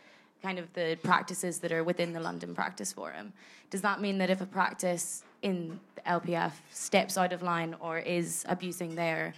kind 0.43 0.59
of 0.59 0.71
the 0.73 0.97
practices 1.01 1.59
that 1.59 1.71
are 1.71 1.83
within 1.83 2.13
the 2.13 2.19
London 2.19 2.53
Practice 2.53 2.93
Forum. 2.93 3.33
Does 3.71 3.81
that 3.81 3.99
mean 3.99 4.19
that 4.19 4.29
if 4.29 4.41
a 4.41 4.45
practice 4.45 5.23
in 5.41 5.79
the 5.95 6.01
LPF 6.01 6.51
steps 6.71 7.17
out 7.17 7.33
of 7.33 7.41
line 7.41 7.75
or 7.79 7.97
is 7.97 8.45
abusing 8.47 8.93
their 8.93 9.33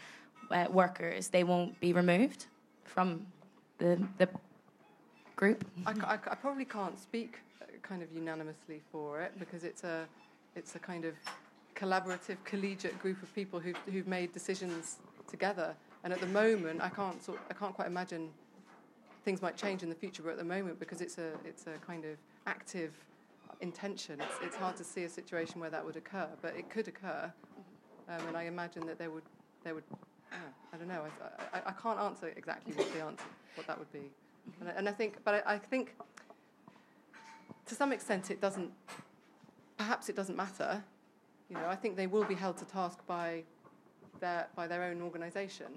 uh, 0.52 0.66
workers, 0.70 1.30
they 1.30 1.44
won't 1.44 1.80
be 1.80 1.94
removed 1.94 2.48
from 2.84 3.26
the 3.78 4.02
the 4.18 4.30
group? 5.36 5.66
I, 5.86 5.92
I 5.92 6.14
I 6.14 6.36
probably 6.36 6.66
can't 6.66 7.00
speak 7.00 7.40
uh, 7.62 7.66
kind 7.82 8.02
of 8.02 8.12
unanimously 8.12 8.82
for 8.92 9.22
it 9.22 9.38
because 9.40 9.64
it's 9.64 9.84
a, 9.84 10.06
it's 10.56 10.76
a 10.76 10.80
kind 10.80 11.06
of 11.06 11.14
collaborative, 11.78 12.38
collegiate 12.44 12.98
group 13.00 13.22
of 13.22 13.34
people 13.34 13.60
who've, 13.60 13.78
who've 13.92 14.08
made 14.08 14.34
decisions 14.34 14.98
together. 15.28 15.76
And 16.04 16.12
at 16.12 16.20
the 16.20 16.28
moment, 16.28 16.82
I 16.82 16.90
can't 16.90 17.24
sort, 17.24 17.40
I 17.50 17.54
can't 17.54 17.74
quite 17.74 17.88
imagine 17.88 18.30
things 19.24 19.42
might 19.42 19.58
change 19.58 19.84
in 19.84 19.90
the 19.90 19.96
future. 19.96 20.24
But 20.24 20.32
at 20.32 20.38
the 20.38 20.44
moment, 20.44 20.80
because 20.80 21.02
it's 21.02 21.18
a, 21.18 21.32
it's 21.46 21.68
a 21.68 21.78
kind 21.86 22.06
of 22.06 22.18
active 22.46 22.94
intention, 23.62 24.20
it's, 24.22 24.36
it's 24.42 24.56
hard 24.56 24.76
to 24.78 24.84
see 24.84 25.04
a 25.04 25.10
situation 25.10 25.60
where 25.60 25.70
that 25.70 25.86
would 25.86 25.98
occur. 25.98 26.28
But 26.42 26.56
it 26.56 26.70
could 26.70 26.88
occur, 26.88 27.32
um, 28.10 28.28
and 28.28 28.38
I 28.38 28.44
imagine 28.44 28.86
that 28.88 28.98
there 28.98 29.12
would, 29.12 29.24
there 29.64 29.76
would. 29.76 29.84
yeah, 30.32 30.38
I 30.74 30.78
don't 30.78 30.88
know. 30.88 31.03
I, 31.53 31.57
I, 31.57 31.61
I 31.68 31.72
can't 31.72 31.99
answer 31.99 32.32
exactly 32.36 32.74
what 32.74 32.93
the 32.93 33.01
answer, 33.01 33.26
what 33.55 33.68
that 33.68 33.78
would 33.80 33.91
be. 33.91 34.11
And 34.59 34.70
I, 34.70 34.72
and 34.74 34.89
I 34.89 34.91
think, 34.91 35.18
but 35.24 35.43
I, 35.45 35.55
I 35.55 35.57
think 35.57 35.95
to 37.65 37.76
some 37.76 37.91
extent 37.91 38.32
it 38.32 38.41
doesn't, 38.41 38.72
perhaps 39.78 40.09
it 40.09 40.15
doesn't 40.15 40.36
matter. 40.36 40.84
You 41.49 41.55
know, 41.55 41.68
I 41.68 41.76
think 41.76 41.95
they 41.95 42.07
will 42.07 42.26
be 42.26 42.36
held 42.36 42.57
to 42.57 42.65
task 42.65 42.99
by 43.07 43.43
their, 44.20 44.47
by 44.55 44.68
their 44.68 44.84
own 44.84 45.01
organisation. 45.01 45.68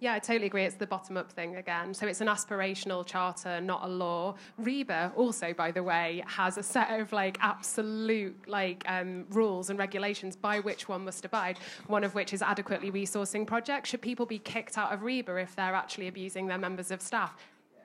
Yeah, 0.00 0.14
I 0.14 0.18
totally 0.18 0.46
agree. 0.46 0.64
It's 0.64 0.76
the 0.76 0.86
bottom 0.86 1.18
up 1.18 1.30
thing 1.30 1.56
again. 1.56 1.92
So 1.92 2.06
it's 2.06 2.22
an 2.22 2.26
aspirational 2.26 3.04
charter, 3.04 3.60
not 3.60 3.84
a 3.84 3.86
law. 3.86 4.34
RIBA 4.60 5.12
also, 5.14 5.52
by 5.52 5.70
the 5.70 5.82
way, 5.82 6.24
has 6.26 6.56
a 6.56 6.62
set 6.62 6.98
of 6.98 7.12
like 7.12 7.36
absolute 7.42 8.48
like 8.48 8.82
um, 8.88 9.26
rules 9.28 9.68
and 9.68 9.78
regulations 9.78 10.36
by 10.36 10.58
which 10.60 10.88
one 10.88 11.04
must 11.04 11.26
abide. 11.26 11.58
One 11.86 12.02
of 12.02 12.14
which 12.14 12.32
is 12.32 12.40
adequately 12.40 12.90
resourcing 12.90 13.46
projects. 13.46 13.90
Should 13.90 14.00
people 14.00 14.24
be 14.24 14.38
kicked 14.38 14.78
out 14.78 14.90
of 14.90 15.00
RIBA 15.00 15.42
if 15.42 15.54
they're 15.54 15.74
actually 15.74 16.08
abusing 16.08 16.46
their 16.46 16.58
members 16.58 16.90
of 16.90 17.02
staff? 17.02 17.36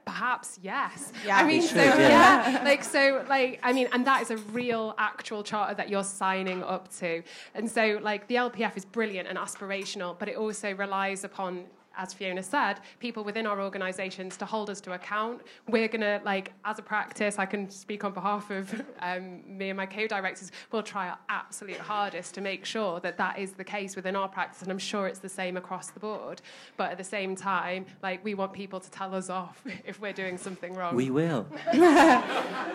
Perhaps 0.06 0.60
yes. 0.62 1.12
Yeah, 1.26 1.38
I 1.38 1.44
mean, 1.46 1.62
they 1.62 1.68
so 1.68 1.76
yeah. 1.84 2.50
yeah. 2.50 2.64
like 2.64 2.84
so, 2.84 3.26
like 3.28 3.60
I 3.62 3.74
mean, 3.74 3.90
and 3.92 4.08
that 4.08 4.22
is 4.22 4.32
a 4.32 4.38
real 4.38 4.94
actual 4.98 5.44
charter 5.44 5.74
that 5.74 5.90
you're 5.90 6.04
signing 6.04 6.64
up 6.64 6.96
to. 7.00 7.24
And 7.56 7.70
so, 7.70 8.00
like 8.02 8.28
the 8.28 8.36
LPF 8.36 8.78
is 8.78 8.86
brilliant 8.86 9.28
and 9.28 9.38
aspirational, 9.38 10.18
but 10.18 10.30
it 10.30 10.38
also 10.38 10.74
relies 10.76 11.26
upon 11.26 11.66
as 11.98 12.14
Fiona 12.14 12.44
said, 12.44 12.80
people 13.00 13.24
within 13.24 13.46
our 13.46 13.62
organisations 13.62 14.38
to 14.38 14.46
hold 14.46 14.70
us 14.70 14.82
to 14.82 14.94
account. 14.94 15.42
We're 15.68 15.88
going 15.88 16.02
to, 16.02 16.22
like, 16.24 16.54
as 16.64 16.80
a 16.80 16.82
practice, 16.82 17.40
I 17.40 17.46
can 17.46 17.70
speak 17.70 18.04
on 18.04 18.14
behalf 18.14 18.50
of 18.52 18.82
um, 19.00 19.42
me 19.46 19.70
and 19.70 19.78
my 19.78 19.86
co 19.86 20.08
directors, 20.08 20.52
we'll 20.72 20.84
try 20.84 21.10
our 21.10 21.18
absolute 21.30 21.78
hardest 21.78 22.34
to 22.36 22.42
make 22.42 22.66
sure 22.66 23.00
that 23.00 23.18
that 23.18 23.40
is 23.40 23.54
the 23.54 23.64
case 23.64 23.96
within 23.96 24.16
our 24.16 24.28
practice, 24.28 24.62
and 24.62 24.72
I'm 24.72 24.80
sure 24.80 25.08
it's 25.08 25.20
the 25.20 25.30
same 25.30 25.58
across 25.58 25.90
the 25.90 26.00
board. 26.00 26.42
But 26.78 26.92
at 26.92 26.98
the 26.98 27.04
same 27.04 27.36
time, 27.36 27.86
like, 28.04 28.24
we 28.24 28.34
want 28.34 28.54
people 28.54 28.80
to 28.80 28.92
tell 28.92 29.14
us 29.16 29.30
off 29.30 29.64
if 29.86 30.00
we're 30.00 30.14
doing 30.14 30.38
something 30.38 30.74
wrong. 30.74 30.96
We 30.96 31.10
will. 31.10 31.48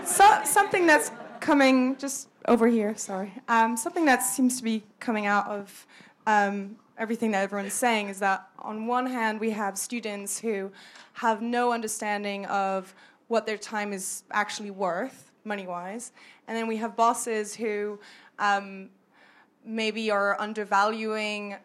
so, 0.05 0.41
something 0.45 0.87
that's 0.87 1.11
coming 1.41 1.97
just 1.97 2.29
over 2.47 2.69
here, 2.69 2.97
sorry. 2.97 3.33
Um, 3.49 3.77
something 3.77 4.05
that 4.07 4.23
seems 4.23 4.57
to 4.59 4.65
be 4.65 4.83
coming 4.99 5.27
out 5.27 5.47
of 5.47 5.87
um, 6.27 6.77
everything 7.01 7.31
that 7.31 7.43
everyone's 7.43 7.73
saying 7.73 8.09
is 8.11 8.19
that 8.19 8.47
on 8.59 8.87
one 8.87 9.07
hand, 9.07 9.41
we 9.41 9.51
have 9.51 9.79
students 9.79 10.39
who 10.39 10.71
have 11.15 11.41
no 11.41 11.73
understanding 11.73 12.45
of 12.47 12.95
what 13.29 13.47
their 13.47 13.57
time 13.57 13.95
is 13.95 14.23
actually 14.31 14.71
worth, 14.71 15.33
money 15.45 15.67
wise, 15.67 16.13
and 16.47 16.55
then 16.55 16.67
we 16.69 16.77
have 16.77 16.95
bosses 16.95 17.55
who 17.55 17.99
um, 18.39 18.91
maybe 19.65 20.11
are 20.11 20.39
undervaluing 20.39 21.57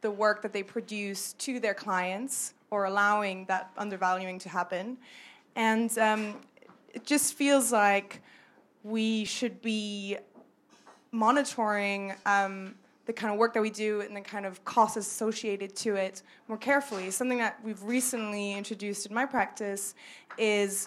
the 0.00 0.10
work 0.10 0.42
that 0.42 0.52
they 0.52 0.64
produce 0.64 1.32
to 1.34 1.60
their 1.60 1.74
clients 1.74 2.54
or 2.70 2.86
allowing 2.86 3.44
that 3.46 3.70
undervaluing 3.78 4.38
to 4.40 4.48
happen. 4.48 4.98
And 5.54 5.96
um, 5.98 6.34
it 6.92 7.06
just 7.06 7.34
feels 7.34 7.70
like 7.70 8.20
we 8.82 9.24
should 9.24 9.62
be 9.62 10.16
monitoring 11.12 12.14
um, 12.26 12.74
the 13.06 13.12
kind 13.12 13.32
of 13.32 13.38
work 13.38 13.54
that 13.54 13.62
we 13.62 13.70
do 13.70 14.00
and 14.00 14.14
the 14.14 14.20
kind 14.20 14.44
of 14.44 14.64
costs 14.64 14.96
associated 14.96 15.74
to 15.76 15.94
it 15.94 16.22
more 16.48 16.58
carefully. 16.58 17.10
Something 17.10 17.38
that 17.38 17.58
we've 17.64 17.82
recently 17.82 18.52
introduced 18.52 19.06
in 19.06 19.14
my 19.14 19.24
practice 19.24 19.94
is 20.36 20.86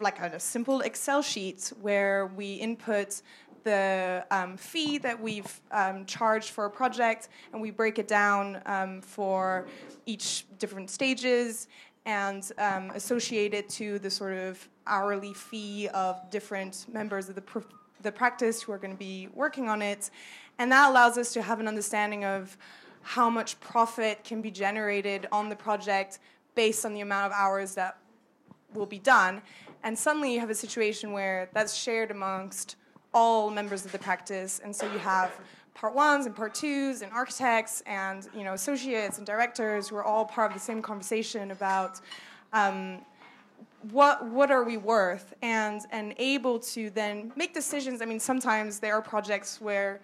like 0.00 0.18
a, 0.20 0.26
a 0.34 0.40
simple 0.40 0.80
Excel 0.80 1.22
sheet 1.22 1.72
where 1.80 2.26
we 2.26 2.54
input 2.54 3.22
the 3.64 4.26
um, 4.30 4.56
fee 4.56 4.98
that 4.98 5.20
we've 5.20 5.60
um, 5.70 6.04
charged 6.06 6.50
for 6.50 6.64
a 6.64 6.70
project 6.70 7.28
and 7.52 7.62
we 7.62 7.70
break 7.70 7.98
it 7.98 8.08
down 8.08 8.60
um, 8.66 9.00
for 9.00 9.66
each 10.06 10.46
different 10.58 10.90
stages 10.90 11.68
and 12.04 12.50
um, 12.58 12.90
associate 12.90 13.54
it 13.54 13.68
to 13.68 13.98
the 14.00 14.10
sort 14.10 14.36
of 14.36 14.68
hourly 14.86 15.32
fee 15.32 15.88
of 15.88 16.28
different 16.30 16.86
members 16.92 17.28
of 17.28 17.36
the, 17.36 17.42
the 18.02 18.12
practice 18.12 18.62
who 18.62 18.72
are 18.72 18.78
going 18.78 18.92
to 18.92 18.98
be 18.98 19.28
working 19.34 19.68
on 19.68 19.82
it. 19.82 20.10
And 20.58 20.70
that 20.72 20.90
allows 20.90 21.18
us 21.18 21.32
to 21.34 21.42
have 21.42 21.60
an 21.60 21.68
understanding 21.68 22.24
of 22.24 22.56
how 23.02 23.28
much 23.28 23.58
profit 23.60 24.22
can 24.24 24.40
be 24.42 24.50
generated 24.50 25.26
on 25.32 25.48
the 25.48 25.56
project 25.56 26.18
based 26.54 26.84
on 26.84 26.94
the 26.94 27.00
amount 27.00 27.26
of 27.26 27.32
hours 27.32 27.74
that 27.74 27.98
will 28.74 28.86
be 28.86 28.98
done. 28.98 29.42
And 29.82 29.98
suddenly 29.98 30.32
you 30.34 30.40
have 30.40 30.50
a 30.50 30.54
situation 30.54 31.12
where 31.12 31.48
that's 31.52 31.74
shared 31.74 32.10
amongst 32.10 32.76
all 33.12 33.50
members 33.50 33.84
of 33.84 33.92
the 33.92 33.98
practice. 33.98 34.60
And 34.62 34.74
so 34.74 34.90
you 34.92 34.98
have 34.98 35.32
part 35.74 35.94
ones 35.94 36.26
and 36.26 36.36
part 36.36 36.54
twos 36.54 37.02
and 37.02 37.10
architects 37.12 37.82
and 37.86 38.28
you 38.36 38.44
know 38.44 38.52
associates 38.52 39.18
and 39.18 39.26
directors 39.26 39.88
who 39.88 39.96
are 39.96 40.04
all 40.04 40.24
part 40.24 40.50
of 40.50 40.54
the 40.54 40.62
same 40.62 40.82
conversation 40.82 41.50
about 41.50 42.00
um, 42.52 43.00
what 43.90 44.24
what 44.26 44.50
are 44.50 44.64
we 44.64 44.76
worth? 44.76 45.34
And 45.42 45.80
and 45.90 46.14
able 46.18 46.58
to 46.60 46.90
then 46.90 47.32
make 47.36 47.54
decisions. 47.54 48.02
I 48.02 48.04
mean 48.04 48.20
sometimes 48.20 48.78
there 48.78 48.94
are 48.94 49.02
projects 49.02 49.60
where 49.60 50.00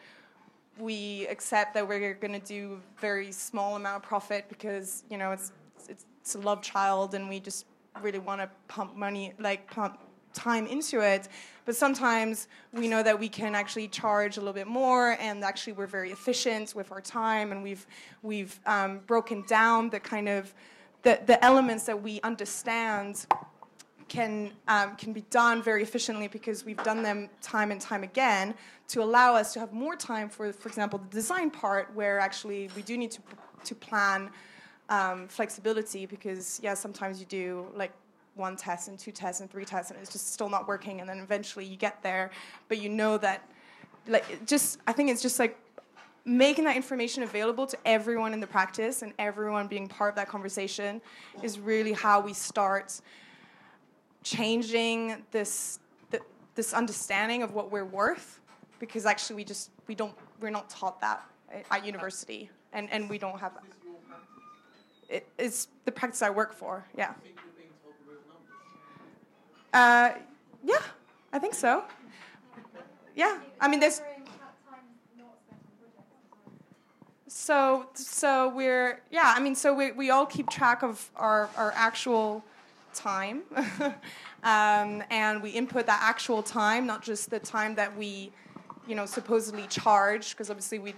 we 0.78 1.26
accept 1.28 1.74
that 1.74 1.86
we're 1.86 2.14
going 2.14 2.40
to 2.40 2.46
do 2.46 2.80
very 2.98 3.32
small 3.32 3.76
amount 3.76 3.96
of 3.96 4.02
profit 4.02 4.46
because 4.48 5.04
you 5.10 5.18
know 5.18 5.32
it's 5.32 5.52
it's, 5.88 6.06
it's 6.20 6.34
a 6.34 6.38
love 6.38 6.62
child 6.62 7.14
and 7.14 7.28
we 7.28 7.40
just 7.40 7.66
really 8.02 8.18
want 8.18 8.40
to 8.40 8.48
pump 8.68 8.96
money 8.96 9.32
like 9.38 9.70
pump 9.70 9.98
time 10.34 10.66
into 10.66 11.00
it. 11.00 11.28
But 11.64 11.74
sometimes 11.76 12.48
we 12.72 12.88
know 12.88 13.02
that 13.02 13.18
we 13.18 13.28
can 13.28 13.54
actually 13.54 13.88
charge 13.88 14.36
a 14.36 14.40
little 14.40 14.54
bit 14.54 14.66
more 14.66 15.16
and 15.20 15.42
actually 15.42 15.74
we're 15.74 15.86
very 15.86 16.12
efficient 16.12 16.74
with 16.74 16.92
our 16.92 17.00
time 17.00 17.52
and 17.52 17.62
we've 17.62 17.86
we've 18.22 18.58
um, 18.66 19.00
broken 19.06 19.44
down 19.46 19.90
the 19.90 20.00
kind 20.00 20.28
of 20.28 20.54
the, 21.02 21.20
the 21.26 21.42
elements 21.44 21.84
that 21.84 22.02
we 22.02 22.20
understand 22.22 23.26
can 24.08 24.50
um, 24.66 24.96
can 24.96 25.12
be 25.12 25.22
done 25.30 25.62
very 25.62 25.82
efficiently 25.82 26.28
because 26.28 26.64
we've 26.64 26.82
done 26.82 27.02
them 27.02 27.28
time 27.42 27.70
and 27.70 27.80
time 27.80 28.02
again 28.02 28.54
to 28.88 29.02
allow 29.02 29.34
us 29.34 29.52
to 29.52 29.60
have 29.60 29.72
more 29.72 29.96
time 29.96 30.28
for, 30.28 30.52
for 30.52 30.68
example, 30.68 30.98
the 31.10 31.16
design 31.16 31.50
part 31.50 31.94
where 31.94 32.18
actually 32.18 32.70
we 32.74 32.82
do 32.82 32.96
need 32.96 33.10
to 33.10 33.20
to 33.64 33.74
plan 33.74 34.30
um, 34.88 35.28
flexibility 35.28 36.06
because 36.06 36.60
yeah, 36.62 36.74
sometimes 36.74 37.20
you 37.20 37.26
do 37.26 37.66
like 37.74 37.92
one 38.34 38.56
test 38.56 38.88
and 38.88 38.98
two 38.98 39.12
tests 39.12 39.40
and 39.40 39.50
three 39.50 39.64
tests 39.64 39.90
and 39.90 40.00
it's 40.00 40.12
just 40.12 40.32
still 40.32 40.48
not 40.48 40.66
working 40.66 41.00
and 41.00 41.08
then 41.08 41.18
eventually 41.18 41.64
you 41.64 41.76
get 41.76 42.02
there, 42.02 42.30
but 42.68 42.78
you 42.78 42.88
know 42.88 43.18
that 43.18 43.46
like 44.06 44.46
just 44.46 44.78
I 44.86 44.92
think 44.92 45.10
it's 45.10 45.22
just 45.22 45.38
like 45.38 45.58
making 46.24 46.64
that 46.64 46.76
information 46.76 47.22
available 47.22 47.66
to 47.66 47.76
everyone 47.84 48.32
in 48.32 48.40
the 48.40 48.46
practice 48.46 49.02
and 49.02 49.12
everyone 49.18 49.66
being 49.66 49.88
part 49.88 50.10
of 50.10 50.16
that 50.16 50.28
conversation 50.28 51.00
is 51.42 51.58
really 51.58 51.92
how 51.92 52.20
we 52.20 52.32
start 52.32 53.00
changing 54.22 55.24
this 55.30 55.78
th- 56.10 56.22
this 56.54 56.72
understanding 56.72 57.42
of 57.42 57.54
what 57.54 57.70
we're 57.70 57.84
worth 57.84 58.40
because 58.78 59.06
actually 59.06 59.36
we 59.36 59.44
just 59.44 59.70
we 59.86 59.94
don't 59.94 60.14
we're 60.40 60.50
not 60.50 60.68
taught 60.68 61.00
that 61.00 61.24
at 61.70 61.84
university. 61.84 62.50
And 62.72 62.90
and 62.92 63.08
we 63.08 63.18
don't 63.18 63.38
have 63.38 63.52
it, 65.08 65.26
it's 65.38 65.68
the 65.86 65.92
practice 65.92 66.20
I 66.20 66.30
work 66.30 66.52
for 66.52 66.84
yeah. 66.96 67.14
Uh, 69.72 70.12
yeah 70.64 70.82
I 71.32 71.38
think 71.38 71.54
so. 71.54 71.84
Yeah 73.16 73.38
I 73.60 73.68
mean 73.68 73.80
there's 73.80 74.02
so 77.48 77.86
so 77.94 78.48
we're 78.54 79.00
yeah 79.10 79.32
i 79.36 79.40
mean 79.40 79.54
so 79.54 79.72
we, 79.72 79.92
we 79.92 80.10
all 80.10 80.26
keep 80.26 80.50
track 80.50 80.82
of 80.82 81.08
our, 81.16 81.48
our 81.56 81.72
actual 81.74 82.44
time 82.94 83.42
um, 84.42 85.02
and 85.10 85.42
we 85.42 85.50
input 85.50 85.86
that 85.86 86.00
actual 86.02 86.42
time 86.42 86.86
not 86.86 87.02
just 87.02 87.30
the 87.30 87.38
time 87.38 87.74
that 87.74 87.94
we 87.96 88.30
you 88.86 88.94
know 88.94 89.06
supposedly 89.06 89.66
charge 89.68 90.30
because 90.30 90.50
obviously 90.50 90.78
we 90.78 90.94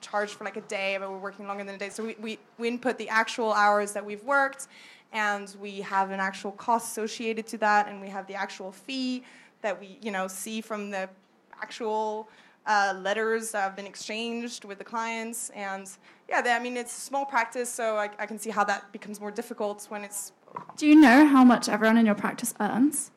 charge 0.00 0.30
for 0.30 0.44
like 0.44 0.56
a 0.56 0.62
day 0.62 0.96
but 0.98 1.10
we're 1.10 1.18
working 1.18 1.46
longer 1.46 1.64
than 1.64 1.74
a 1.74 1.78
day 1.78 1.90
so 1.90 2.04
we, 2.04 2.16
we, 2.20 2.38
we 2.58 2.68
input 2.68 2.96
the 2.98 3.08
actual 3.08 3.52
hours 3.52 3.92
that 3.92 4.04
we've 4.04 4.24
worked 4.24 4.68
and 5.12 5.56
we 5.60 5.80
have 5.80 6.10
an 6.10 6.20
actual 6.20 6.52
cost 6.52 6.90
associated 6.90 7.46
to 7.46 7.58
that 7.58 7.88
and 7.88 8.00
we 8.00 8.08
have 8.08 8.26
the 8.26 8.34
actual 8.34 8.70
fee 8.70 9.22
that 9.62 9.78
we 9.78 9.98
you 10.00 10.10
know 10.10 10.28
see 10.28 10.60
from 10.60 10.90
the 10.90 11.08
actual 11.60 12.28
uh, 12.68 12.94
letters 13.00 13.50
that 13.52 13.62
have 13.62 13.74
been 13.74 13.86
exchanged 13.86 14.64
with 14.64 14.78
the 14.78 14.84
clients. 14.84 15.50
And 15.50 15.90
yeah, 16.28 16.42
they, 16.42 16.52
I 16.52 16.60
mean, 16.60 16.76
it's 16.76 16.92
small 16.92 17.24
practice, 17.24 17.70
so 17.70 17.96
I, 17.96 18.10
I 18.18 18.26
can 18.26 18.38
see 18.38 18.50
how 18.50 18.62
that 18.64 18.92
becomes 18.92 19.20
more 19.20 19.30
difficult 19.30 19.86
when 19.88 20.04
it's. 20.04 20.32
Do 20.76 20.86
you 20.86 20.94
know 21.00 21.26
how 21.26 21.44
much 21.44 21.68
everyone 21.68 21.96
in 21.98 22.06
your 22.06 22.14
practice 22.14 22.54
earns? 22.60 23.10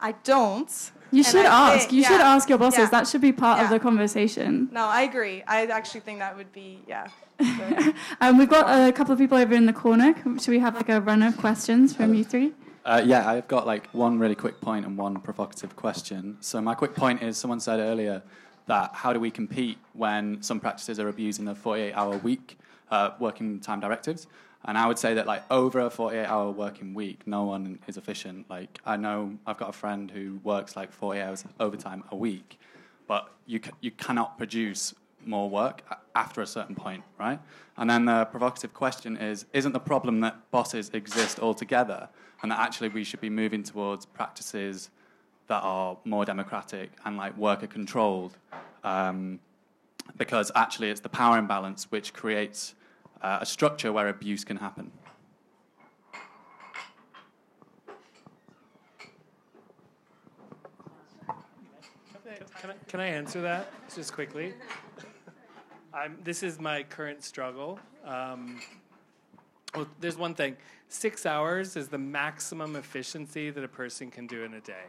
I 0.00 0.12
don't. 0.24 0.70
You 1.10 1.18
And 1.18 1.26
should 1.26 1.46
I 1.46 1.74
ask. 1.74 1.80
think- 1.88 1.92
you 1.92 2.02
yeah, 2.02 2.08
should 2.08 2.20
ask 2.20 2.48
your 2.48 2.58
bosses. 2.58 2.78
yeah, 2.80 2.86
That 2.90 3.06
should 3.06 3.20
be 3.20 3.32
part 3.32 3.60
of 3.62 3.70
the 3.70 3.78
conversation. 3.78 4.68
No, 4.72 4.84
I 4.86 5.02
agree. 5.02 5.42
I 5.46 5.66
actually 5.66 6.00
think 6.00 6.18
that 6.18 6.36
would 6.36 6.52
be, 6.52 6.82
yeah. 6.86 7.08
Um, 8.20 8.38
we've 8.38 8.48
got 8.48 8.66
a 8.88 8.92
couple 8.92 9.12
of 9.12 9.18
people 9.18 9.36
over 9.38 9.54
in 9.54 9.66
the 9.66 9.72
corner. 9.72 10.14
Should 10.40 10.48
we 10.48 10.58
have 10.58 10.74
like 10.74 10.88
a 10.88 11.00
run 11.00 11.22
of 11.22 11.36
questions 11.36 11.94
from 11.94 12.14
you 12.14 12.24
three? 12.24 12.52
Uh, 12.84 13.02
yeah, 13.04 13.28
I've 13.28 13.46
got 13.48 13.66
like 13.66 13.88
one 13.90 14.18
really 14.18 14.34
quick 14.34 14.60
point 14.60 14.86
and 14.86 14.96
one 14.96 15.20
provocative 15.20 15.76
question. 15.76 16.36
So 16.40 16.60
my 16.60 16.74
quick 16.74 16.94
point 16.94 17.22
is, 17.22 17.36
someone 17.36 17.60
said 17.60 17.78
earlier 17.78 18.22
that 18.66 18.90
how 18.94 19.12
do 19.12 19.20
we 19.20 19.30
compete 19.30 19.78
when 19.92 20.40
some 20.42 20.60
practices 20.60 20.98
are 20.98 21.08
abusing 21.08 21.44
the 21.44 21.54
48-hour 21.54 22.16
week 22.18 22.58
uh, 22.90 23.10
working 23.20 23.60
time 23.60 23.80
directives? 23.80 24.26
And 24.66 24.76
I 24.76 24.86
would 24.88 24.98
say 24.98 25.14
that 25.14 25.26
like 25.26 25.44
over 25.50 25.78
a 25.80 25.88
48-hour 25.88 26.50
working 26.50 26.92
week, 26.92 27.26
no 27.26 27.44
one 27.44 27.78
is 27.86 27.96
efficient. 27.96 28.50
Like 28.50 28.80
I 28.84 28.96
know 28.96 29.38
I've 29.46 29.58
got 29.58 29.68
a 29.68 29.72
friend 29.72 30.10
who 30.10 30.40
works 30.42 30.74
like 30.74 30.92
40 30.92 31.20
hours 31.20 31.44
overtime 31.60 32.02
a 32.10 32.16
week, 32.16 32.58
but 33.06 33.30
you 33.46 33.60
you 33.80 33.92
cannot 33.92 34.36
produce 34.36 34.94
more 35.24 35.48
work 35.48 35.82
after 36.14 36.40
a 36.40 36.46
certain 36.46 36.74
point, 36.74 37.02
right? 37.18 37.38
And 37.76 37.88
then 37.88 38.06
the 38.06 38.24
provocative 38.24 38.74
question 38.74 39.16
is: 39.16 39.46
Isn't 39.52 39.72
the 39.72 39.80
problem 39.80 40.20
that 40.20 40.50
bosses 40.50 40.90
exist 40.92 41.38
altogether, 41.38 42.08
and 42.42 42.50
that 42.50 42.58
actually 42.58 42.88
we 42.88 43.04
should 43.04 43.20
be 43.20 43.30
moving 43.30 43.62
towards 43.62 44.04
practices 44.04 44.90
that 45.46 45.62
are 45.62 45.96
more 46.04 46.24
democratic 46.24 46.90
and 47.04 47.16
like 47.16 47.36
worker 47.36 47.68
controlled? 47.68 48.36
Um, 48.82 49.38
because 50.16 50.50
actually, 50.54 50.90
it's 50.90 51.00
the 51.00 51.08
power 51.08 51.38
imbalance 51.38 51.90
which 51.90 52.12
creates 52.12 52.74
uh, 53.22 53.38
a 53.40 53.46
structure 53.46 53.92
where 53.92 54.08
abuse 54.08 54.44
can 54.44 54.56
happen. 54.56 54.90
Can 62.60 62.70
I, 62.70 62.74
can 62.88 63.00
I 63.00 63.06
answer 63.06 63.42
that 63.42 63.70
just 63.94 64.12
quickly? 64.12 64.54
I'm, 65.92 66.18
this 66.24 66.42
is 66.42 66.58
my 66.58 66.82
current 66.82 67.22
struggle. 67.22 67.78
Um, 68.04 68.60
well, 69.74 69.86
there's 70.00 70.16
one 70.16 70.34
thing 70.34 70.56
six 70.88 71.26
hours 71.26 71.76
is 71.76 71.88
the 71.88 71.98
maximum 71.98 72.76
efficiency 72.76 73.50
that 73.50 73.62
a 73.62 73.68
person 73.68 74.10
can 74.10 74.26
do 74.26 74.42
in 74.44 74.54
a 74.54 74.60
day, 74.60 74.84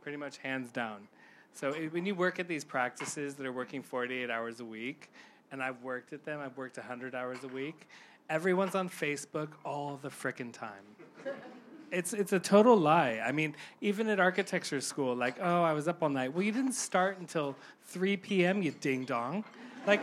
pretty 0.00 0.16
much 0.16 0.38
hands 0.38 0.70
down. 0.70 1.08
So 1.52 1.70
it, 1.70 1.92
when 1.92 2.06
you 2.06 2.14
work 2.14 2.38
at 2.38 2.48
these 2.48 2.64
practices 2.64 3.34
that 3.34 3.46
are 3.46 3.52
working 3.52 3.82
48 3.82 4.30
hours 4.30 4.60
a 4.60 4.64
week, 4.64 5.10
and 5.52 5.62
I've 5.62 5.82
worked 5.82 6.12
at 6.12 6.24
them, 6.24 6.40
I've 6.40 6.56
worked 6.56 6.76
100 6.76 7.14
hours 7.14 7.38
a 7.44 7.48
week, 7.48 7.88
everyone's 8.28 8.74
on 8.74 8.88
Facebook 8.88 9.48
all 9.64 9.98
the 10.02 10.08
frickin' 10.08 10.52
time. 10.52 10.84
It's 11.92 12.12
it's 12.12 12.32
a 12.32 12.40
total 12.40 12.76
lie. 12.76 13.22
I 13.24 13.30
mean, 13.30 13.54
even 13.80 14.08
at 14.08 14.18
architecture 14.18 14.80
school, 14.80 15.14
like, 15.14 15.36
oh, 15.40 15.62
I 15.62 15.72
was 15.72 15.86
up 15.86 16.02
all 16.02 16.08
night. 16.08 16.32
Well, 16.32 16.42
you 16.42 16.50
didn't 16.50 16.72
start 16.72 17.18
until 17.20 17.54
3 17.84 18.16
p.m. 18.16 18.60
You 18.60 18.72
ding 18.72 19.04
dong. 19.04 19.44
Like, 19.86 20.00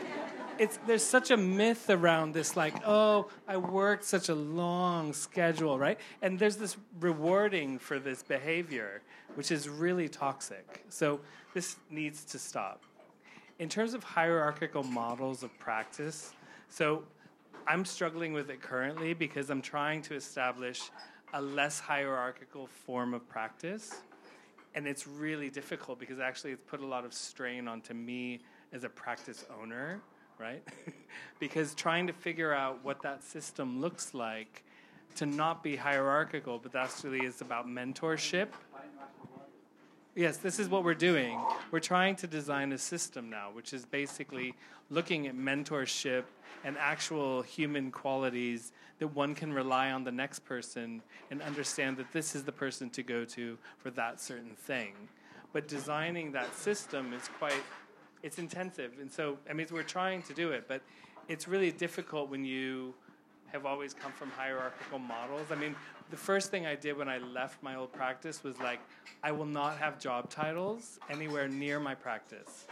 it's 0.57 0.79
there's 0.87 1.03
such 1.03 1.31
a 1.31 1.37
myth 1.37 1.89
around 1.89 2.33
this, 2.33 2.55
like, 2.55 2.75
oh, 2.85 3.29
I 3.47 3.57
worked 3.57 4.05
such 4.05 4.29
a 4.29 4.35
long 4.35 5.11
schedule, 5.13 5.77
right? 5.77 5.99
And 6.21 6.39
there's 6.39 6.55
this 6.55 6.77
rewarding 7.01 7.79
for 7.79 7.99
this 7.99 8.23
behavior, 8.23 9.01
which 9.35 9.51
is 9.51 9.67
really 9.67 10.07
toxic. 10.07 10.85
So 10.89 11.19
this 11.53 11.75
needs 11.89 12.23
to 12.25 12.39
stop. 12.39 12.81
In 13.59 13.69
terms 13.69 13.93
of 13.93 14.03
hierarchical 14.03 14.83
models 14.83 15.43
of 15.43 15.57
practice, 15.59 16.33
so 16.69 17.03
I'm 17.67 17.85
struggling 17.85 18.33
with 18.33 18.49
it 18.49 18.61
currently 18.61 19.13
because 19.13 19.49
I'm 19.49 19.61
trying 19.61 20.01
to 20.03 20.15
establish 20.15 20.89
a 21.33 21.41
less 21.41 21.79
hierarchical 21.79 22.67
form 22.67 23.13
of 23.13 23.27
practice. 23.29 24.01
And 24.75 24.87
it's 24.87 25.07
really 25.07 25.49
difficult 25.49 25.99
because 25.99 26.19
actually 26.19 26.51
it's 26.51 26.63
put 26.67 26.81
a 26.81 26.85
lot 26.85 27.05
of 27.05 27.13
strain 27.13 27.67
onto 27.67 27.93
me 27.93 28.41
as 28.71 28.83
a 28.83 28.89
practice 28.89 29.45
owner, 29.61 30.01
right? 30.39 30.63
because 31.39 31.75
trying 31.75 32.07
to 32.07 32.13
figure 32.13 32.53
out 32.53 32.83
what 32.83 33.01
that 33.03 33.23
system 33.23 33.79
looks 33.79 34.15
like 34.15 34.63
to 35.15 35.27
not 35.27 35.61
be 35.61 35.75
hierarchical, 35.75 36.57
but 36.57 36.75
actually 36.75 37.19
is 37.19 37.41
about 37.41 37.67
mentorship. 37.67 38.47
Yes, 40.15 40.37
this 40.37 40.59
is 40.59 40.69
what 40.69 40.83
we're 40.83 40.93
doing. 40.93 41.39
We're 41.71 41.79
trying 41.79 42.15
to 42.17 42.27
design 42.27 42.71
a 42.71 42.77
system 42.77 43.31
now, 43.31 43.49
which 43.51 43.73
is 43.73 43.83
basically 43.83 44.53
looking 44.91 45.25
at 45.25 45.35
mentorship 45.35 46.25
and 46.63 46.77
actual 46.77 47.41
human 47.41 47.89
qualities 47.89 48.73
that 48.99 49.07
one 49.07 49.33
can 49.33 49.51
rely 49.51 49.89
on 49.91 50.03
the 50.03 50.11
next 50.11 50.45
person 50.45 51.01
and 51.31 51.41
understand 51.41 51.97
that 51.97 52.11
this 52.11 52.35
is 52.35 52.43
the 52.43 52.51
person 52.51 52.91
to 52.91 53.01
go 53.01 53.25
to 53.25 53.57
for 53.79 53.89
that 53.89 54.21
certain 54.21 54.55
thing. 54.55 54.93
But 55.51 55.67
designing 55.67 56.31
that 56.33 56.53
system 56.53 57.11
is 57.13 57.27
quite 57.39 57.63
it's 58.21 58.37
intensive. 58.37 58.91
And 59.01 59.11
so 59.11 59.39
I 59.49 59.53
mean 59.53 59.65
we're 59.71 59.81
trying 59.81 60.21
to 60.23 60.33
do 60.35 60.51
it, 60.51 60.65
but 60.67 60.83
it's 61.27 61.47
really 61.47 61.71
difficult 61.71 62.29
when 62.29 62.45
you 62.45 62.93
have 63.53 63.65
always 63.65 63.93
come 63.93 64.11
from 64.11 64.31
hierarchical 64.31 64.99
models. 64.99 65.47
I 65.51 65.55
mean, 65.55 65.75
the 66.09 66.17
first 66.17 66.51
thing 66.51 66.65
I 66.65 66.75
did 66.75 66.97
when 66.97 67.09
I 67.09 67.17
left 67.17 67.61
my 67.63 67.75
old 67.75 67.91
practice 67.91 68.43
was 68.43 68.59
like, 68.59 68.79
I 69.23 69.31
will 69.31 69.45
not 69.45 69.77
have 69.77 69.99
job 69.99 70.29
titles 70.29 70.99
anywhere 71.09 71.47
near 71.47 71.79
my 71.79 71.95
practice. 71.95 72.65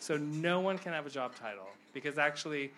So 0.00 0.16
no 0.16 0.60
one 0.60 0.78
can 0.78 0.92
have 0.92 1.06
a 1.06 1.10
job 1.10 1.34
title 1.34 1.68
because 1.92 2.18
actually, 2.18 2.72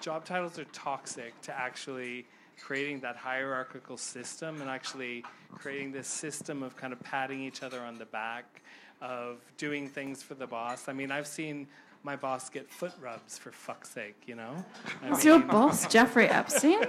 job 0.00 0.24
titles 0.24 0.58
are 0.58 0.64
toxic 0.72 1.40
to 1.42 1.58
actually 1.58 2.26
creating 2.60 3.00
that 3.00 3.16
hierarchical 3.16 3.96
system 3.96 4.60
and 4.60 4.68
actually 4.68 5.24
creating 5.52 5.92
this 5.92 6.08
system 6.08 6.62
of 6.62 6.76
kind 6.76 6.92
of 6.92 7.00
patting 7.00 7.40
each 7.40 7.62
other 7.62 7.80
on 7.80 7.98
the 7.98 8.06
back, 8.06 8.62
of 9.00 9.38
doing 9.58 9.88
things 9.88 10.22
for 10.22 10.34
the 10.34 10.46
boss. 10.46 10.88
I 10.88 10.92
mean, 10.92 11.10
I've 11.10 11.26
seen 11.26 11.66
my 12.04 12.16
boss 12.16 12.48
get 12.50 12.68
foot 12.70 12.92
rubs 13.00 13.38
for 13.38 13.52
fuck's 13.52 13.90
sake, 13.90 14.22
you 14.26 14.34
know? 14.34 14.64
I 15.02 15.10
Is 15.10 15.24
your 15.24 15.38
boss 15.54 15.86
Jeffrey 15.86 16.26
Epstein? 16.28 16.82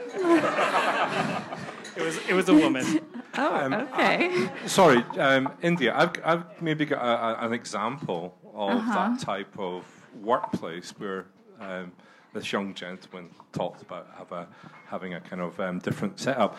It 1.95 2.01
was 2.01 2.17
it 2.27 2.33
was 2.33 2.49
a 2.49 2.53
woman. 2.53 2.85
oh, 3.37 3.55
Um, 3.55 3.73
okay. 3.73 4.49
Sorry, 4.65 5.03
um, 5.19 5.51
India. 5.61 5.93
I've, 5.95 6.11
I've 6.25 6.61
maybe 6.61 6.85
got 6.85 7.01
a, 7.03 7.43
a, 7.43 7.47
an 7.47 7.53
example 7.53 8.35
of 8.53 8.71
Uh-huh. 8.77 8.93
that 9.09 9.19
type 9.19 9.57
of 9.59 9.83
workplace 10.21 10.91
where 10.97 11.25
um, 11.59 11.91
this 12.33 12.51
young 12.51 12.73
gentleman 12.73 13.29
talked 13.51 13.81
about 13.83 14.07
have 14.17 14.31
a, 14.31 14.47
having 14.87 15.13
a 15.13 15.21
kind 15.21 15.41
of 15.41 15.59
um, 15.59 15.79
different 15.79 16.19
setup. 16.19 16.57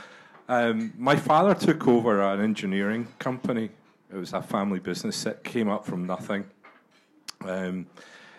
Um, 0.48 0.92
my 0.98 1.16
father 1.16 1.54
took 1.54 1.88
over 1.88 2.22
an 2.22 2.40
engineering 2.40 3.08
company. 3.18 3.70
It 4.12 4.16
was 4.16 4.32
a 4.32 4.42
family 4.42 4.78
business 4.78 5.22
that 5.24 5.42
came 5.42 5.68
up 5.68 5.84
from 5.86 6.06
nothing 6.06 6.44
um, 7.44 7.86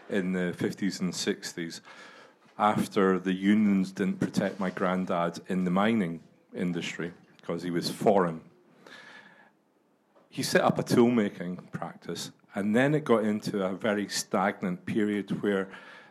in 0.09 0.33
the 0.33 0.55
50s 0.57 0.99
and 0.99 1.13
60s 1.13 1.81
after 2.57 3.19
the 3.19 3.33
unions 3.33 3.91
didn't 3.91 4.19
protect 4.19 4.59
my 4.59 4.69
granddad 4.69 5.39
in 5.47 5.63
the 5.65 5.71
mining 5.71 6.21
industry 6.55 7.11
because 7.37 7.63
he 7.63 7.71
was 7.71 7.89
foreign. 7.89 8.41
He 10.29 10.43
set 10.43 10.61
up 10.61 10.79
a 10.79 10.83
tool 10.83 11.11
making 11.11 11.57
practice, 11.71 12.31
and 12.53 12.75
then 12.75 12.95
it 12.95 13.03
got 13.03 13.23
into 13.23 13.63
a 13.63 13.73
very 13.73 14.07
stagnant 14.07 14.85
period 14.85 15.41
where 15.41 15.69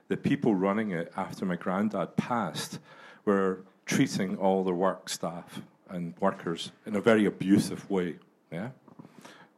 the 0.09 0.17
people 0.17 0.55
running 0.55 0.93
it 0.93 1.13
after 1.17 1.45
my 1.45 1.57
granddad 1.57 2.17
passed 2.17 2.79
were 3.25 3.65
treating 3.87 4.37
all 4.37 4.65
their 4.65 4.75
work 4.75 5.09
staff 5.09 5.61
and 5.89 6.15
workers 6.21 6.73
in 6.87 6.97
a 6.97 7.01
very 7.01 7.27
abusive 7.27 7.89
way. 7.91 8.17
Yeah, 8.53 8.71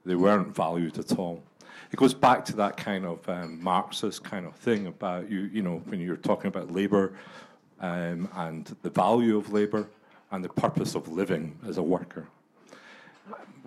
they 0.05 0.15
weren't 0.15 0.55
valued 0.55 0.99
at 0.99 1.19
all. 1.19 1.43
It 1.97 2.01
goes 2.01 2.13
back 2.13 2.45
to 2.45 2.57
that 2.57 2.77
kind 2.77 3.07
of 3.07 3.27
um, 3.27 3.59
Marxist 3.65 4.23
kind 4.23 4.45
of 4.45 4.55
thing 4.57 4.87
about 4.87 5.31
you, 5.31 5.49
you 5.51 5.63
know, 5.63 5.81
when 5.87 5.99
you're 5.99 6.19
talking 6.19 6.49
about 6.49 6.71
labour 6.71 7.15
um, 7.81 8.29
and 8.35 8.77
the 8.83 8.91
value 8.91 9.39
of 9.39 9.51
labour 9.51 9.89
and 10.31 10.45
the 10.45 10.51
purpose 10.51 10.95
of 10.95 11.09
living 11.09 11.59
as 11.67 11.79
a 11.79 11.83
worker. 11.83 12.27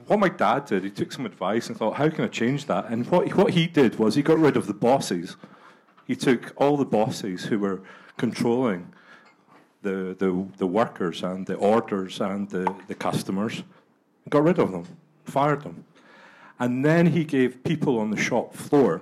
What 0.06 0.20
my 0.20 0.30
dad 0.30 0.66
did, 0.66 0.84
he 0.84 0.92
took 0.92 1.12
some 1.12 1.26
advice 1.26 1.70
and 1.70 1.76
thought, 1.76 1.96
how 1.96 2.08
can 2.12 2.24
I 2.24 2.28
change 2.28 2.68
that? 2.68 2.86
And 2.90 3.08
what, 3.08 3.34
what 3.34 3.54
he 3.54 3.66
did 3.66 3.98
was 3.98 4.14
he 4.14 4.22
got 4.22 4.38
rid 4.38 4.58
of 4.58 4.68
the 4.68 4.76
bosses. 4.76 5.36
He 6.06 6.16
took 6.16 6.54
all 6.56 6.78
the 6.78 6.86
bosses 6.86 7.46
who 7.46 7.58
were 7.58 7.82
controlling 8.18 8.94
the, 9.82 10.16
the, 10.20 10.48
the 10.58 10.68
workers 10.68 11.24
and 11.24 11.48
the 11.48 11.56
orders 11.56 12.22
and 12.22 12.48
the, 12.48 12.76
the 12.88 12.94
customers, 12.94 13.64
got 14.30 14.44
rid 14.44 14.60
of 14.60 14.72
them, 14.72 14.86
fired 15.26 15.64
them. 15.64 15.84
And 16.60 16.84
then 16.84 17.08
he 17.08 17.24
gave 17.24 17.64
people 17.64 18.00
on 18.00 18.12
the 18.12 18.18
shop 18.18 18.54
floor 18.54 19.02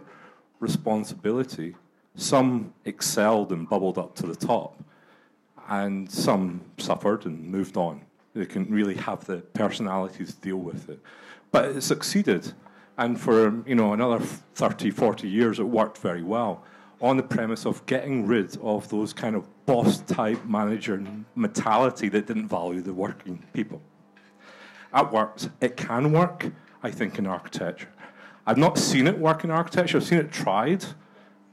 responsibility. 0.60 1.76
Some 2.16 2.74
excelled 2.86 3.51
and 3.51 3.68
bubbled 3.68 3.97
up 3.97 4.16
to 4.16 4.28
the 4.28 4.36
top, 4.36 4.84
and 5.68 6.10
some 6.10 6.62
suffered 6.78 7.26
and 7.26 7.43
moved 7.43 7.78
on. 7.78 8.01
They 8.34 8.45
couldn't 8.45 8.72
really 8.72 8.95
have 8.95 9.26
the 9.26 9.38
personality 9.38 10.26
to 10.26 10.34
deal 10.34 10.58
with 10.58 10.89
it. 10.89 10.99
But 11.51 11.66
it 11.66 11.82
succeeded. 11.82 12.53
And 12.97 13.20
for 13.20 13.64
you 13.68 13.76
know 13.76 13.93
another 13.93 14.20
30, 14.20 14.91
40 14.91 15.28
years, 15.28 15.60
it 15.60 15.64
worked 15.64 15.99
very 15.99 16.24
well 16.24 16.64
on 17.01 17.18
the 17.18 17.24
premise 17.24 17.66
of 17.66 17.86
getting 17.86 18.26
rid 18.26 18.58
of 18.58 18.89
those 18.89 19.14
kind 19.14 19.36
of 19.36 19.47
boss 19.66 19.99
type 20.01 20.43
manager 20.45 21.03
mentality 21.36 22.10
that 22.10 22.26
didn't 22.26 22.47
value 22.47 22.82
the 22.82 22.93
working 22.93 23.43
people. 23.53 23.82
That 24.93 25.12
works. 25.12 25.49
It 25.62 25.78
can 25.78 26.12
work, 26.12 26.51
I 26.88 26.92
think, 26.92 27.20
in 27.20 27.28
architecture. 27.28 27.90
I've 28.46 28.58
not 28.58 28.78
seen 28.78 29.08
it 29.08 29.18
work 29.18 29.44
in 29.44 29.52
architecture. 29.52 29.98
I've 29.98 30.06
seen 30.06 30.20
it 30.20 30.32
tried, 30.32 30.86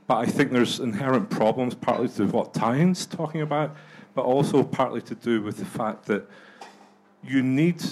but 0.07 0.19
I 0.19 0.27
think 0.27 0.53
there's 0.53 0.79
inherent 0.79 1.29
problems, 1.29 1.75
partly 1.75 2.09
to 2.11 2.27
what 2.27 2.55
Tyne's 2.55 3.05
talking 3.05 3.41
about, 3.41 3.75
but 4.15 4.23
also 4.23 4.63
partly 4.63 5.03
to 5.03 5.15
do 5.17 5.43
with 5.43 5.57
the 5.57 5.65
fact 5.65 6.07
that 6.07 6.31
you 7.25 7.43
need 7.43 7.83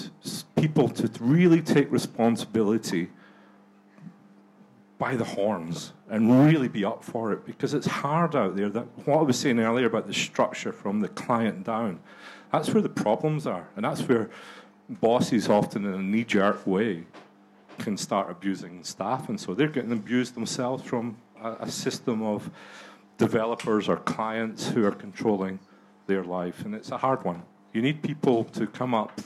people 0.55 0.87
to 0.87 1.09
really 1.19 1.61
take 1.61 1.91
responsibility 1.91 3.09
by 4.97 5.17
the 5.17 5.25
horns 5.25 5.91
and 6.09 6.47
really 6.47 6.69
be 6.69 6.85
up 6.85 7.03
for 7.03 7.33
it 7.33 7.45
because 7.45 7.73
it's 7.73 7.87
hard 7.87 8.37
out 8.37 8.55
there. 8.55 8.69
That 8.69 8.85
what 9.05 9.19
I 9.19 9.21
was 9.23 9.37
saying 9.37 9.59
earlier 9.59 9.87
about 9.87 10.07
the 10.07 10.13
structure 10.13 10.71
from 10.71 11.01
the 11.01 11.09
client 11.09 11.65
down, 11.65 11.99
that's 12.53 12.69
where 12.73 12.81
the 12.81 12.87
problems 12.87 13.45
are, 13.45 13.67
and 13.75 13.83
that's 13.83 14.01
where 14.07 14.29
bosses 14.87 15.49
often 15.49 15.83
in 15.85 15.93
a 15.93 16.01
knee-jerk 16.01 16.65
way 16.65 17.05
can 17.77 17.97
start 17.97 18.29
abusing 18.29 18.83
staff, 18.83 19.29
and 19.29 19.39
so 19.39 19.53
they're 19.53 19.67
getting 19.67 19.91
abused 19.91 20.35
themselves 20.35 20.83
from 20.83 21.17
a, 21.41 21.53
a 21.61 21.69
system 21.69 22.21
of 22.23 22.49
developers 23.17 23.87
or 23.87 23.97
clients 23.97 24.69
who 24.69 24.85
are 24.85 24.91
controlling 24.91 25.59
their 26.07 26.23
life, 26.23 26.65
and 26.65 26.75
it's 26.75 26.91
a 26.91 26.97
hard 26.97 27.23
one. 27.23 27.43
You 27.73 27.81
need 27.81 28.01
people 28.01 28.43
to 28.45 28.67
come 28.67 28.93
up 28.93 29.21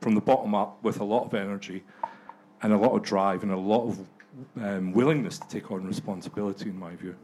from 0.00 0.14
the 0.14 0.20
bottom 0.20 0.54
up 0.54 0.82
with 0.82 1.00
a 1.00 1.04
lot 1.04 1.24
of 1.24 1.34
energy 1.34 1.82
and 2.62 2.72
a 2.72 2.76
lot 2.76 2.92
of 2.92 3.02
drive 3.02 3.42
and 3.42 3.52
a 3.52 3.56
lot 3.56 3.88
of 3.88 4.06
um, 4.60 4.92
willingness 4.92 5.38
to 5.38 5.48
take 5.48 5.70
on 5.70 5.86
responsibility, 5.86 6.68
in 6.70 6.78
my 6.78 6.94
view. 6.96 7.14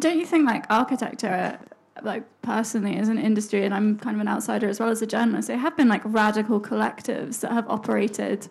Don't 0.00 0.18
you 0.18 0.26
think 0.26 0.46
like 0.46 0.64
architecture, 0.70 1.58
like 2.02 2.24
personally 2.42 2.96
as 2.96 3.08
an 3.08 3.18
industry, 3.18 3.64
and 3.64 3.74
I'm 3.74 3.98
kind 3.98 4.16
of 4.16 4.20
an 4.20 4.28
outsider 4.28 4.68
as 4.68 4.80
well 4.80 4.88
as 4.88 5.02
a 5.02 5.06
journalist, 5.06 5.48
there 5.48 5.58
have 5.58 5.76
been 5.76 5.88
like 5.88 6.02
radical 6.04 6.60
collectives 6.60 7.40
that 7.40 7.52
have 7.52 7.68
operated 7.68 8.48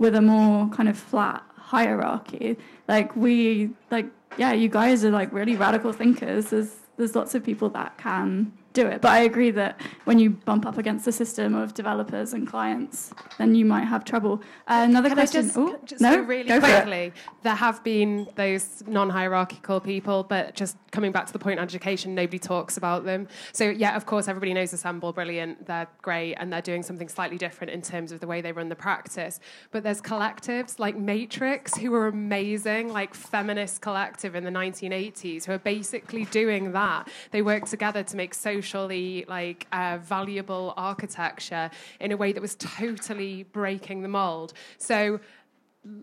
with 0.00 0.16
a 0.16 0.22
more 0.22 0.66
kind 0.70 0.88
of 0.88 0.98
flat 0.98 1.44
hierarchy. 1.56 2.56
Like 2.88 3.14
we, 3.14 3.70
like 3.92 4.06
yeah, 4.38 4.52
you 4.52 4.68
guys 4.68 5.04
are 5.04 5.10
like 5.10 5.32
really 5.32 5.54
radical 5.54 5.92
thinkers. 5.92 6.50
There's 6.50 6.74
there's 6.96 7.14
lots 7.14 7.36
of 7.36 7.44
people 7.44 7.68
that 7.70 7.96
can 7.98 8.52
do 8.72 8.86
it, 8.86 9.00
but 9.00 9.10
I 9.10 9.20
agree 9.20 9.50
that 9.52 9.80
when 10.04 10.18
you 10.18 10.30
bump 10.30 10.64
up 10.64 10.78
against 10.78 11.04
the 11.04 11.12
system 11.12 11.54
of 11.54 11.74
developers 11.74 12.32
and 12.32 12.46
clients, 12.46 13.12
then 13.38 13.54
you 13.54 13.64
might 13.64 13.84
have 13.84 14.04
trouble. 14.04 14.42
Uh, 14.68 14.86
another 14.88 15.08
Can 15.08 15.18
I 15.18 15.22
question. 15.22 15.46
just, 15.46 15.56
Ooh, 15.56 15.78
just 15.84 16.00
no, 16.00 16.20
really 16.20 16.48
go 16.48 16.60
quickly? 16.60 17.12
There 17.42 17.54
have 17.54 17.82
been 17.82 18.28
those 18.36 18.82
non-hierarchical 18.86 19.80
people, 19.80 20.22
but 20.22 20.54
just 20.54 20.76
coming 20.92 21.10
back 21.10 21.26
to 21.26 21.32
the 21.32 21.38
point 21.38 21.58
on 21.58 21.64
education, 21.64 22.14
nobody 22.14 22.38
talks 22.38 22.76
about 22.76 23.04
them. 23.04 23.26
So 23.52 23.68
yeah, 23.68 23.96
of 23.96 24.06
course, 24.06 24.28
everybody 24.28 24.54
knows 24.54 24.72
Assemble, 24.72 25.12
brilliant, 25.12 25.66
they're 25.66 25.88
great, 26.02 26.34
and 26.34 26.52
they're 26.52 26.62
doing 26.62 26.82
something 26.82 27.08
slightly 27.08 27.38
different 27.38 27.72
in 27.72 27.82
terms 27.82 28.12
of 28.12 28.20
the 28.20 28.26
way 28.26 28.40
they 28.40 28.52
run 28.52 28.68
the 28.68 28.76
practice. 28.76 29.40
But 29.72 29.82
there's 29.82 30.00
collectives 30.00 30.78
like 30.78 30.96
Matrix, 30.96 31.76
who 31.76 31.92
are 31.94 32.06
amazing, 32.06 32.92
like 32.92 33.14
feminist 33.14 33.80
collective 33.80 34.36
in 34.36 34.44
the 34.44 34.50
1980s, 34.50 35.44
who 35.44 35.52
are 35.52 35.58
basically 35.58 36.24
doing 36.26 36.72
that. 36.72 37.08
They 37.32 37.42
work 37.42 37.66
together 37.66 38.02
to 38.04 38.16
make 38.16 38.34
socially 38.60 39.24
like 39.28 39.66
uh, 39.72 39.98
valuable 40.02 40.74
architecture 40.76 41.70
in 42.00 42.12
a 42.12 42.16
way 42.16 42.32
that 42.32 42.40
was 42.40 42.54
totally 42.56 43.44
breaking 43.44 44.02
the 44.02 44.08
mold. 44.08 44.52
So 44.78 45.20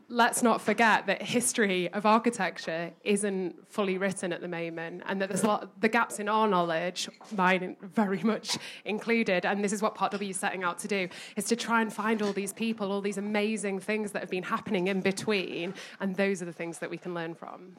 let's 0.10 0.42
not 0.42 0.60
forget 0.60 1.06
that 1.06 1.22
history 1.22 1.88
of 1.94 2.04
architecture 2.04 2.92
isn't 3.04 3.56
fully 3.70 4.00
written 4.00 4.34
at 4.34 4.42
the 4.42 4.48
moment 4.48 5.04
and 5.06 5.22
that 5.22 5.30
there's 5.30 5.44
a 5.44 5.48
lot 5.48 5.82
the 5.82 5.88
gaps 5.88 6.18
in 6.18 6.28
our 6.28 6.48
knowledge 6.48 7.08
mine 7.36 7.76
very 7.84 8.24
much 8.24 8.58
included 8.86 9.46
and 9.46 9.64
this 9.64 9.72
is 9.72 9.80
what 9.80 9.94
part 9.94 10.12
w 10.12 10.32
is 10.32 10.36
setting 10.36 10.64
out 10.64 10.80
to 10.80 10.88
do 10.88 11.08
is 11.36 11.46
to 11.46 11.56
try 11.56 11.80
and 11.84 11.94
find 11.94 12.24
all 12.24 12.34
these 12.34 12.54
people 12.54 12.92
all 12.92 13.02
these 13.02 13.20
amazing 13.20 13.80
things 13.80 14.12
that 14.14 14.20
have 14.20 14.32
been 14.32 14.50
happening 14.56 14.88
in 14.88 15.00
between 15.00 15.76
and 16.00 16.16
those 16.16 16.42
are 16.42 16.46
the 16.46 16.58
things 16.62 16.80
that 16.80 16.90
we 16.90 16.98
can 16.98 17.14
learn 17.14 17.36
from 17.36 17.78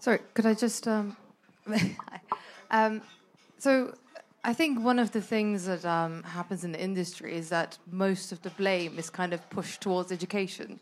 Sorry, 0.00 0.20
could 0.34 0.46
I 0.46 0.54
just? 0.54 0.86
Um, 0.86 1.16
um, 2.70 3.02
so, 3.58 3.94
I 4.48 4.54
think 4.54 4.82
one 4.82 4.98
of 4.98 5.10
the 5.10 5.20
things 5.20 5.66
that 5.66 5.84
um, 5.84 6.22
happens 6.22 6.64
in 6.64 6.72
the 6.72 6.80
industry 6.80 7.36
is 7.36 7.50
that 7.50 7.76
most 7.90 8.32
of 8.32 8.40
the 8.40 8.48
blame 8.48 8.98
is 8.98 9.10
kind 9.10 9.34
of 9.34 9.40
pushed 9.50 9.82
towards 9.82 10.10
education. 10.10 10.80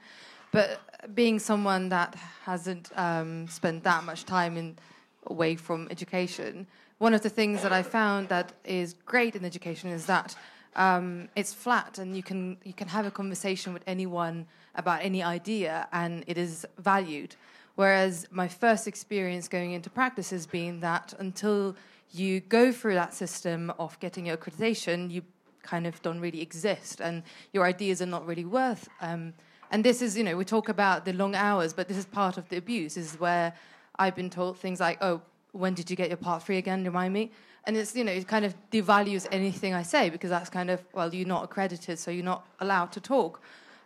But 0.52 0.78
being 1.16 1.40
someone 1.40 1.88
that 1.88 2.14
hasn't 2.44 2.92
um, 2.94 3.48
spent 3.48 3.82
that 3.82 4.04
much 4.04 4.24
time 4.24 4.56
in 4.56 4.78
away 5.26 5.56
from 5.56 5.88
education, 5.90 6.68
one 6.98 7.12
of 7.12 7.22
the 7.22 7.28
things 7.28 7.60
that 7.62 7.72
I 7.72 7.82
found 7.82 8.28
that 8.28 8.52
is 8.64 8.94
great 9.04 9.34
in 9.34 9.44
education 9.44 9.90
is 9.90 10.06
that 10.06 10.36
um, 10.76 11.28
it's 11.34 11.52
flat 11.52 11.98
and 11.98 12.16
you 12.16 12.22
can 12.22 12.58
you 12.62 12.72
can 12.72 12.86
have 12.86 13.04
a 13.04 13.10
conversation 13.10 13.72
with 13.74 13.82
anyone 13.88 14.46
about 14.76 15.02
any 15.02 15.24
idea 15.24 15.88
and 15.92 16.22
it 16.28 16.38
is 16.38 16.64
valued. 16.78 17.34
Whereas 17.74 18.28
my 18.30 18.46
first 18.46 18.86
experience 18.86 19.48
going 19.48 19.72
into 19.72 19.90
practice 19.90 20.30
has 20.30 20.46
been 20.46 20.78
that 20.80 21.14
until 21.18 21.74
you 22.12 22.40
go 22.40 22.72
through 22.72 22.94
that 22.94 23.14
system 23.14 23.72
of 23.78 23.98
getting 24.00 24.26
your 24.26 24.36
accreditation, 24.36 25.10
you 25.10 25.22
kind 25.62 25.86
of 25.86 26.00
don't 26.02 26.20
really 26.20 26.40
exist 26.40 27.00
and 27.00 27.22
your 27.52 27.64
ideas 27.64 28.00
are 28.00 28.06
not 28.06 28.26
really 28.26 28.44
worth. 28.44 28.88
Um, 29.00 29.34
and 29.70 29.84
this 29.84 30.00
is, 30.00 30.16
you 30.16 30.24
know, 30.24 30.36
we 30.36 30.44
talk 30.44 30.68
about 30.68 31.04
the 31.04 31.12
long 31.12 31.34
hours, 31.34 31.72
but 31.72 31.88
this 31.88 31.96
is 31.96 32.04
part 32.04 32.38
of 32.38 32.48
the 32.48 32.56
abuse, 32.56 32.96
is 32.96 33.18
where 33.18 33.52
I've 33.98 34.14
been 34.14 34.30
told 34.30 34.58
things 34.58 34.80
like, 34.80 34.98
oh, 35.00 35.20
when 35.52 35.74
did 35.74 35.90
you 35.90 35.96
get 35.96 36.08
your 36.08 36.16
part 36.16 36.42
three 36.42 36.58
again? 36.58 36.84
Remind 36.84 37.12
me. 37.12 37.32
And 37.64 37.76
it's 37.76 37.96
you 37.96 38.04
know 38.04 38.12
it 38.12 38.28
kind 38.28 38.44
of 38.44 38.54
devalues 38.70 39.26
anything 39.32 39.74
I 39.74 39.82
say 39.82 40.08
because 40.08 40.30
that's 40.30 40.48
kind 40.48 40.70
of 40.70 40.84
well 40.92 41.12
you're 41.12 41.26
not 41.26 41.42
accredited, 41.42 41.98
so 41.98 42.12
you're 42.12 42.24
not 42.24 42.46
allowed 42.60 42.92
to 42.92 43.00
talk. 43.00 43.40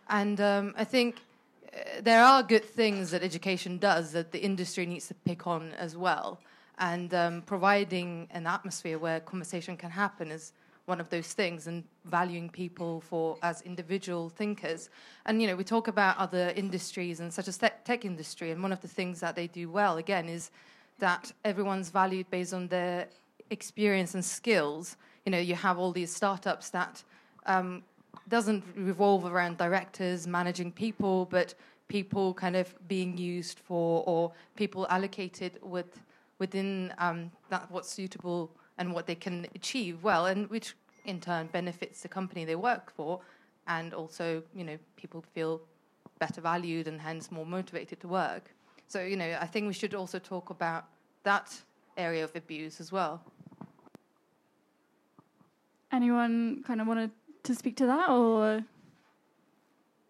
And 0.07 0.39
um, 0.39 0.75
I 0.77 0.83
think 0.83 1.15
uh, 1.73 2.01
there 2.03 2.23
are 2.23 2.43
good 2.43 2.63
things 2.63 3.09
that 3.09 3.23
education 3.23 3.79
does 3.79 4.11
that 4.11 4.33
the 4.33 4.39
industry 4.39 4.85
needs 4.85 5.07
to 5.07 5.15
pick 5.15 5.47
on 5.47 5.71
as 5.79 5.97
well. 5.97 6.39
And 6.81 7.13
um, 7.13 7.43
providing 7.43 8.27
an 8.31 8.47
atmosphere 8.47 8.97
where 8.99 9.19
conversation 9.21 9.77
can 9.77 9.91
happen 9.91 10.31
is 10.31 10.51
one 10.85 10.99
of 10.99 11.09
those 11.09 11.31
things, 11.33 11.67
and 11.67 11.83
valuing 12.05 12.49
people 12.49 13.01
for 13.01 13.37
as 13.43 13.61
individual 13.61 14.29
thinkers. 14.29 14.89
And 15.25 15.41
you 15.41 15.47
know, 15.47 15.55
we 15.55 15.63
talk 15.63 15.87
about 15.87 16.17
other 16.17 16.51
industries 16.55 17.19
and 17.19 17.31
such 17.31 17.47
as 17.47 17.57
tech, 17.57 17.85
tech 17.85 18.03
industry, 18.03 18.51
and 18.51 18.61
one 18.61 18.73
of 18.73 18.81
the 18.81 18.87
things 18.87 19.19
that 19.19 19.35
they 19.35 19.47
do 19.47 19.69
well 19.69 19.97
again 19.97 20.27
is 20.27 20.51
that 20.97 21.31
everyone's 21.45 21.89
valued 21.89 22.29
based 22.29 22.53
on 22.53 22.67
their 22.67 23.07
experience 23.51 24.15
and 24.15 24.25
skills. 24.25 24.97
You 25.25 25.31
know, 25.31 25.39
you 25.39 25.55
have 25.55 25.77
all 25.77 25.91
these 25.91 26.13
startups 26.13 26.71
that 26.71 27.03
um, 27.45 27.83
doesn't 28.27 28.63
revolve 28.75 29.25
around 29.25 29.57
directors 29.57 30.25
managing 30.25 30.71
people, 30.71 31.25
but 31.25 31.53
people 31.87 32.33
kind 32.33 32.55
of 32.55 32.73
being 32.87 33.17
used 33.17 33.59
for 33.59 34.03
or 34.07 34.31
people 34.55 34.87
allocated 34.89 35.59
with 35.61 35.99
within 36.41 36.91
um, 36.97 37.29
that 37.49 37.69
what's 37.69 37.87
suitable 37.87 38.49
and 38.79 38.91
what 38.95 39.05
they 39.05 39.13
can 39.13 39.45
achieve 39.53 40.03
well, 40.03 40.25
and 40.25 40.49
which 40.49 40.73
in 41.05 41.19
turn 41.19 41.47
benefits 41.51 42.01
the 42.01 42.07
company 42.07 42.43
they 42.45 42.55
work 42.55 42.91
for, 42.97 43.21
and 43.67 43.93
also 43.93 44.41
you 44.55 44.63
know 44.63 44.77
people 44.97 45.23
feel 45.35 45.61
better 46.17 46.41
valued 46.41 46.87
and 46.87 46.99
hence 46.99 47.31
more 47.31 47.45
motivated 47.45 47.99
to 48.01 48.07
work. 48.07 48.45
So 48.87 49.03
you 49.03 49.15
know 49.15 49.37
I 49.39 49.45
think 49.45 49.67
we 49.67 49.73
should 49.73 49.93
also 49.93 50.17
talk 50.17 50.49
about 50.49 50.85
that 51.23 51.47
area 51.95 52.23
of 52.23 52.35
abuse 52.35 52.81
as 52.81 52.91
well. 52.91 53.21
Anyone 55.91 56.63
kind 56.65 56.81
of 56.81 56.87
wanted 56.87 57.11
to 57.43 57.53
speak 57.53 57.75
to 57.77 57.85
that, 57.85 58.09
or 58.09 58.63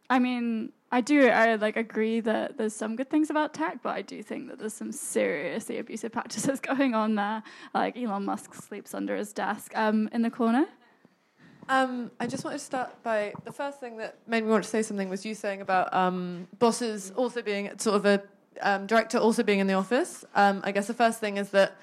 I 0.09 0.17
mean, 0.19 0.71
I 0.93 0.99
do 0.99 1.27
I 1.29 1.55
like 1.55 1.77
agree 1.77 2.19
that 2.19 2.57
there's 2.57 2.75
some 2.75 2.95
good 2.95 3.09
things 3.09 3.29
about 3.29 3.53
tech, 3.53 3.79
but 3.81 3.95
I 3.95 4.01
do 4.01 4.21
think 4.21 4.49
that 4.49 4.59
there's 4.59 4.73
some 4.73 4.91
seriously 4.91 5.77
abusive 5.77 6.11
practices 6.11 6.59
going 6.71 6.93
on 6.93 7.15
there. 7.15 7.43
Like 7.73 7.97
Elon 7.97 8.25
Musk 8.25 8.53
sleeps 8.53 8.93
under 8.93 9.15
his 9.15 9.31
desk 9.31 9.71
um, 9.75 10.09
in 10.11 10.21
the 10.21 10.29
corner. 10.29 10.65
Um, 11.69 12.11
I 12.19 12.27
just 12.27 12.43
wanted 12.43 12.57
to 12.57 12.65
start 12.65 13.01
by 13.03 13.33
the 13.45 13.51
first 13.51 13.79
thing 13.79 13.95
that 13.97 14.17
made 14.27 14.43
me 14.43 14.49
want 14.49 14.63
to 14.63 14.69
say 14.69 14.81
something 14.81 15.07
was 15.07 15.25
you 15.25 15.33
saying 15.33 15.61
about 15.61 15.93
um, 15.93 16.47
bosses 16.59 17.13
also 17.15 17.41
being 17.41 17.71
sort 17.77 17.95
of 17.95 18.05
a 18.05 18.21
um, 18.61 18.87
director 18.87 19.17
also 19.17 19.43
being 19.43 19.59
in 19.59 19.67
the 19.67 19.73
office. 19.73 20.25
Um, 20.35 20.61
I 20.65 20.71
guess 20.73 20.87
the 20.87 20.93
first 20.93 21.19
thing 21.19 21.37
is 21.37 21.51
that 21.51 21.77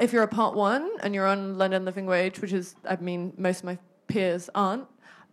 if 0.00 0.12
you're 0.12 0.22
a 0.22 0.28
part 0.28 0.54
one 0.54 0.90
and 1.02 1.14
you're 1.14 1.26
on 1.26 1.58
London 1.58 1.84
living 1.84 2.06
wage, 2.06 2.40
which 2.40 2.52
is, 2.52 2.76
I 2.88 2.96
mean, 2.96 3.34
most 3.36 3.58
of 3.58 3.64
my 3.64 3.78
peers 4.06 4.48
aren't, 4.54 4.86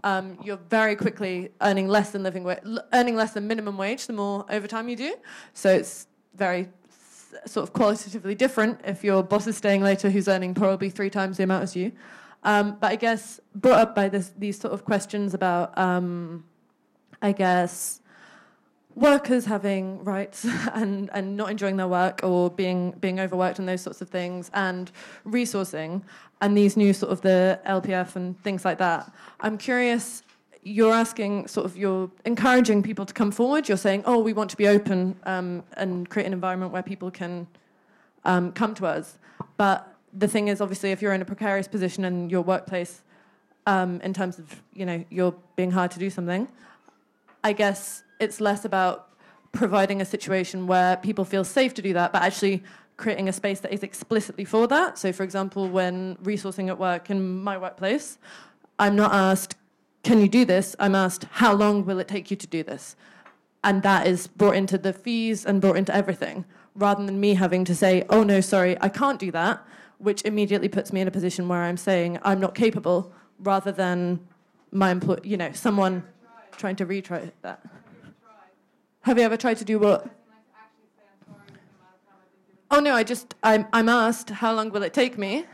um, 0.04 0.38
you're 0.44 0.60
very 0.70 0.96
quickly 0.96 1.52
earning 1.62 1.88
less 1.88 2.12
than 2.12 2.24
living 2.24 2.44
wage, 2.44 2.60
earning 2.94 3.16
less 3.16 3.34
than 3.34 3.48
minimum 3.48 3.78
wage 3.78 4.08
the 4.08 4.14
more 4.14 4.46
overtime 4.50 4.90
you 4.90 4.96
do. 4.96 5.16
So 5.54 5.70
it's 5.74 6.08
very 6.36 6.70
s- 6.90 7.36
sort 7.52 7.64
of 7.68 7.74
qualitatively 7.74 8.36
different 8.36 8.82
if 8.84 9.04
your 9.04 9.24
boss 9.24 9.48
is 9.48 9.58
staying 9.58 9.82
later 9.82 10.10
who's 10.10 10.28
earning 10.28 10.54
probably 10.54 10.90
three 10.90 11.10
times 11.10 11.38
the 11.38 11.44
amount 11.44 11.64
as 11.64 11.76
you. 11.76 11.92
Um, 12.44 12.78
but 12.80 12.92
I 12.92 12.96
guess 12.96 13.40
brought 13.54 13.80
up 13.80 13.96
by 13.96 14.10
this, 14.10 14.32
these 14.38 14.60
sort 14.60 14.74
of 14.74 14.84
questions 14.84 15.34
about, 15.34 15.78
um, 15.78 16.44
I 17.22 17.32
guess, 17.32 18.01
workers 18.96 19.46
having 19.46 20.04
rights 20.04 20.46
and, 20.74 21.10
and 21.14 21.38
not 21.38 21.52
enjoying 21.52 21.78
their 21.78 21.88
work 21.88 22.22
or 22.24 22.50
being 22.50 22.92
being 23.00 23.20
overworked 23.20 23.60
and 23.60 23.68
those 23.68 23.82
sorts 23.82 24.02
of 24.02 24.10
things 24.10 24.50
and 24.54 24.92
resourcing 25.26 26.02
and 26.42 26.58
these 26.58 26.76
new 26.76 26.94
sort 26.94 27.12
of 27.12 27.22
the 27.22 27.60
LPF 27.68 28.16
and 28.16 28.42
things 28.44 28.66
like 28.66 28.78
that. 28.80 29.12
I'm 29.40 29.58
curious 29.58 30.24
you're 30.64 30.94
asking 30.94 31.48
sort 31.48 31.66
of 31.66 31.76
you're 31.76 32.10
encouraging 32.26 32.84
people 32.84 33.06
to 33.06 33.14
come 33.14 33.32
forward 33.32 33.68
you're 33.68 33.78
saying 33.78 34.04
oh 34.06 34.20
we 34.20 34.32
want 34.32 34.50
to 34.50 34.58
be 34.58 34.68
open 34.68 35.16
um, 35.24 35.64
and 35.74 36.10
create 36.10 36.26
an 36.26 36.34
environment 36.34 36.72
where 36.72 36.84
people 36.84 37.10
can 37.10 37.48
um, 38.26 38.52
come 38.52 38.76
to 38.76 38.86
us 38.86 39.18
but 39.58 39.96
the 40.14 40.28
thing 40.28 40.50
is 40.50 40.62
obviously 40.62 40.92
if 40.92 41.02
you're 41.02 41.14
in 41.14 41.22
a 41.22 41.26
precarious 41.26 41.68
position 41.68 42.06
in 42.06 42.30
your 42.30 42.42
workplace 42.42 43.02
um, 43.66 44.00
in 44.02 44.14
terms 44.14 44.38
of 44.38 44.62
you 44.74 44.86
know 44.86 45.04
you're 45.10 45.34
being 45.56 45.72
hired 45.72 45.92
to 45.92 46.00
do 46.00 46.10
something 46.10 46.48
I 47.44 47.54
guess 47.54 48.04
it's 48.20 48.40
less 48.40 48.66
about 48.66 49.10
providing 49.52 50.02
a 50.02 50.06
situation 50.06 50.68
where 50.68 50.98
people 50.98 51.26
feel 51.26 51.44
safe 51.44 51.74
to 51.74 51.82
do 51.82 51.94
that, 51.94 52.14
but 52.14 52.22
actually 52.22 52.64
creating 52.98 53.28
a 53.28 53.34
space 53.34 53.60
that 53.62 53.74
is 53.74 53.84
explicitly 53.84 54.46
for 54.46 54.68
that. 54.68 54.98
So, 54.98 55.12
for 55.12 55.24
example, 55.24 55.68
when 55.68 56.16
resourcing 56.18 56.68
at 56.68 56.78
work 56.78 57.10
in 57.10 57.44
my 57.44 57.58
workplace, 57.58 58.18
I'm 58.78 58.96
not 58.96 59.14
asked, 59.14 59.56
can 60.04 60.20
you 60.22 60.30
do 60.30 60.46
this? 60.46 60.76
I'm 60.80 60.96
asked, 60.96 61.26
how 61.32 61.54
long 61.54 61.86
will 61.86 62.00
it 62.00 62.08
take 62.08 62.32
you 62.32 62.38
to 62.38 62.48
do 62.48 62.64
this? 62.64 62.96
And 63.64 63.84
that 63.84 64.08
is 64.08 64.28
brought 64.28 64.56
into 64.56 64.78
the 64.78 64.94
fees 64.94 65.46
and 65.46 65.62
brought 65.62 65.78
into 65.78 65.96
everything, 65.96 66.46
rather 66.76 67.06
than 67.06 67.20
me 67.20 67.34
having 67.34 67.66
to 67.66 67.76
say, 67.76 68.06
oh 68.10 68.24
no, 68.24 68.40
sorry, 68.42 68.78
I 68.82 68.90
can't 68.90 69.20
do 69.20 69.32
that, 69.32 69.66
which 69.98 70.24
immediately 70.24 70.70
puts 70.70 70.94
me 70.94 71.02
in 71.02 71.08
a 71.08 71.12
position 71.12 71.48
where 71.48 71.64
I'm 71.64 71.78
saying 71.78 72.20
I'm 72.24 72.40
not 72.40 72.56
capable, 72.56 73.12
rather 73.40 73.72
than 73.72 74.20
my 74.72 74.92
employee, 74.92 75.20
you 75.24 75.38
know, 75.38 75.52
someone 75.52 76.04
trying 76.58 76.76
to 76.78 76.86
retry 76.86 77.32
that. 77.42 77.64
Have 79.02 79.18
you 79.18 79.24
ever 79.24 79.38
tried 79.38 79.58
to 79.58 79.66
do 79.66 79.80
what? 79.80 80.08
Oh 82.70 82.80
no, 82.80 82.94
I 82.94 83.04
just 83.04 83.36
I'm 83.44 83.68
I'm 83.74 83.90
asked 83.90 84.30
how 84.30 84.54
long 84.54 84.70
will 84.72 84.84
it 84.84 84.94
take 84.94 85.18
me. 85.18 85.46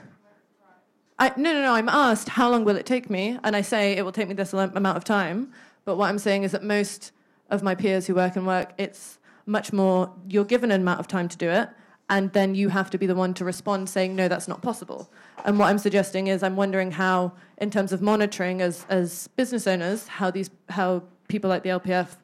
I 1.17 1.29
no 1.35 1.51
no 1.53 1.61
no 1.61 1.73
I'm 1.73 1.89
asked 1.89 2.29
how 2.29 2.49
long 2.49 2.63
will 2.63 2.75
it 2.75 2.85
take 2.85 3.09
me, 3.09 3.39
and 3.43 3.55
I 3.55 3.61
say 3.61 3.93
it 3.93 4.03
will 4.03 4.11
take 4.11 4.27
me 4.27 4.35
this 4.35 4.53
amount 4.53 4.97
of 4.97 5.03
time. 5.03 5.51
But 5.85 5.95
what 5.95 6.09
I'm 6.09 6.19
saying 6.19 6.43
is 6.43 6.51
that 6.51 6.63
most 6.63 7.11
of 7.49 7.63
my 7.63 7.73
peers 7.73 8.05
who 8.05 8.15
work 8.15 8.35
and 8.35 8.45
work, 8.45 8.73
it's 8.77 9.17
much 9.45 9.73
more 9.73 10.13
you're 10.27 10.45
given 10.45 10.69
an 10.69 10.81
amount 10.81 10.99
of 10.99 11.07
time 11.07 11.27
to 11.29 11.37
do 11.37 11.49
it, 11.49 11.69
and 12.09 12.31
then 12.33 12.55
you 12.55 12.69
have 12.69 12.89
to 12.91 12.97
be 12.97 13.05
the 13.05 13.15
one 13.15 13.33
to 13.33 13.45
respond 13.45 13.89
saying 13.89 14.15
no, 14.15 14.27
that's 14.27 14.47
not 14.47 14.61
possible. 14.61 15.09
And 15.45 15.59
what 15.59 15.67
I'm 15.67 15.77
suggesting 15.77 16.27
is 16.27 16.41
I'm 16.41 16.55
wondering 16.55 16.91
how, 16.91 17.33
in 17.57 17.69
terms 17.69 17.91
of 17.91 18.01
monitoring 18.01 18.61
as 18.61 18.85
as 18.89 19.27
business 19.29 19.67
owners, 19.67 20.07
how 20.07 20.31
these 20.31 20.49
how 20.69 21.03
people 21.27 21.49
like 21.49 21.63
the 21.63 21.69
LPF 21.69 22.17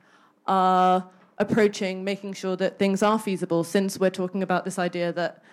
are 0.47 1.10
approaching 1.38 2.03
making 2.03 2.34
sure 2.34 2.55
that 2.55 2.77
things 2.80 3.01
are 3.01 3.19
feasible 3.19 3.64
since 3.64 3.99
we're 3.99 4.10
talking 4.10 4.43
about 4.43 4.65
this 4.65 4.77
idea 4.77 5.11
that 5.11 5.43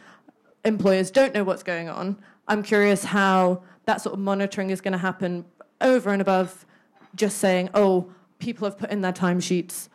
employers 0.65 1.11
don't 1.11 1.35
know 1.35 1.43
what's 1.43 1.63
going 1.63 1.89
on. 1.89 2.17
I'm 2.49 2.63
curious 2.63 3.05
how 3.05 3.63
that 3.87 4.01
sort 4.01 4.13
of 4.13 4.21
monitoring 4.21 4.71
is 4.71 4.81
going 4.81 4.93
to 4.93 4.99
happen 4.99 5.45
over 5.81 6.11
and 6.11 6.21
above 6.21 6.67
just 7.15 7.39
saying, 7.39 7.71
oh, 7.75 8.13
people 8.39 8.67
have 8.67 8.79
put 8.79 8.91
in 8.91 9.01
their 9.01 9.13
timesheets 9.13 9.89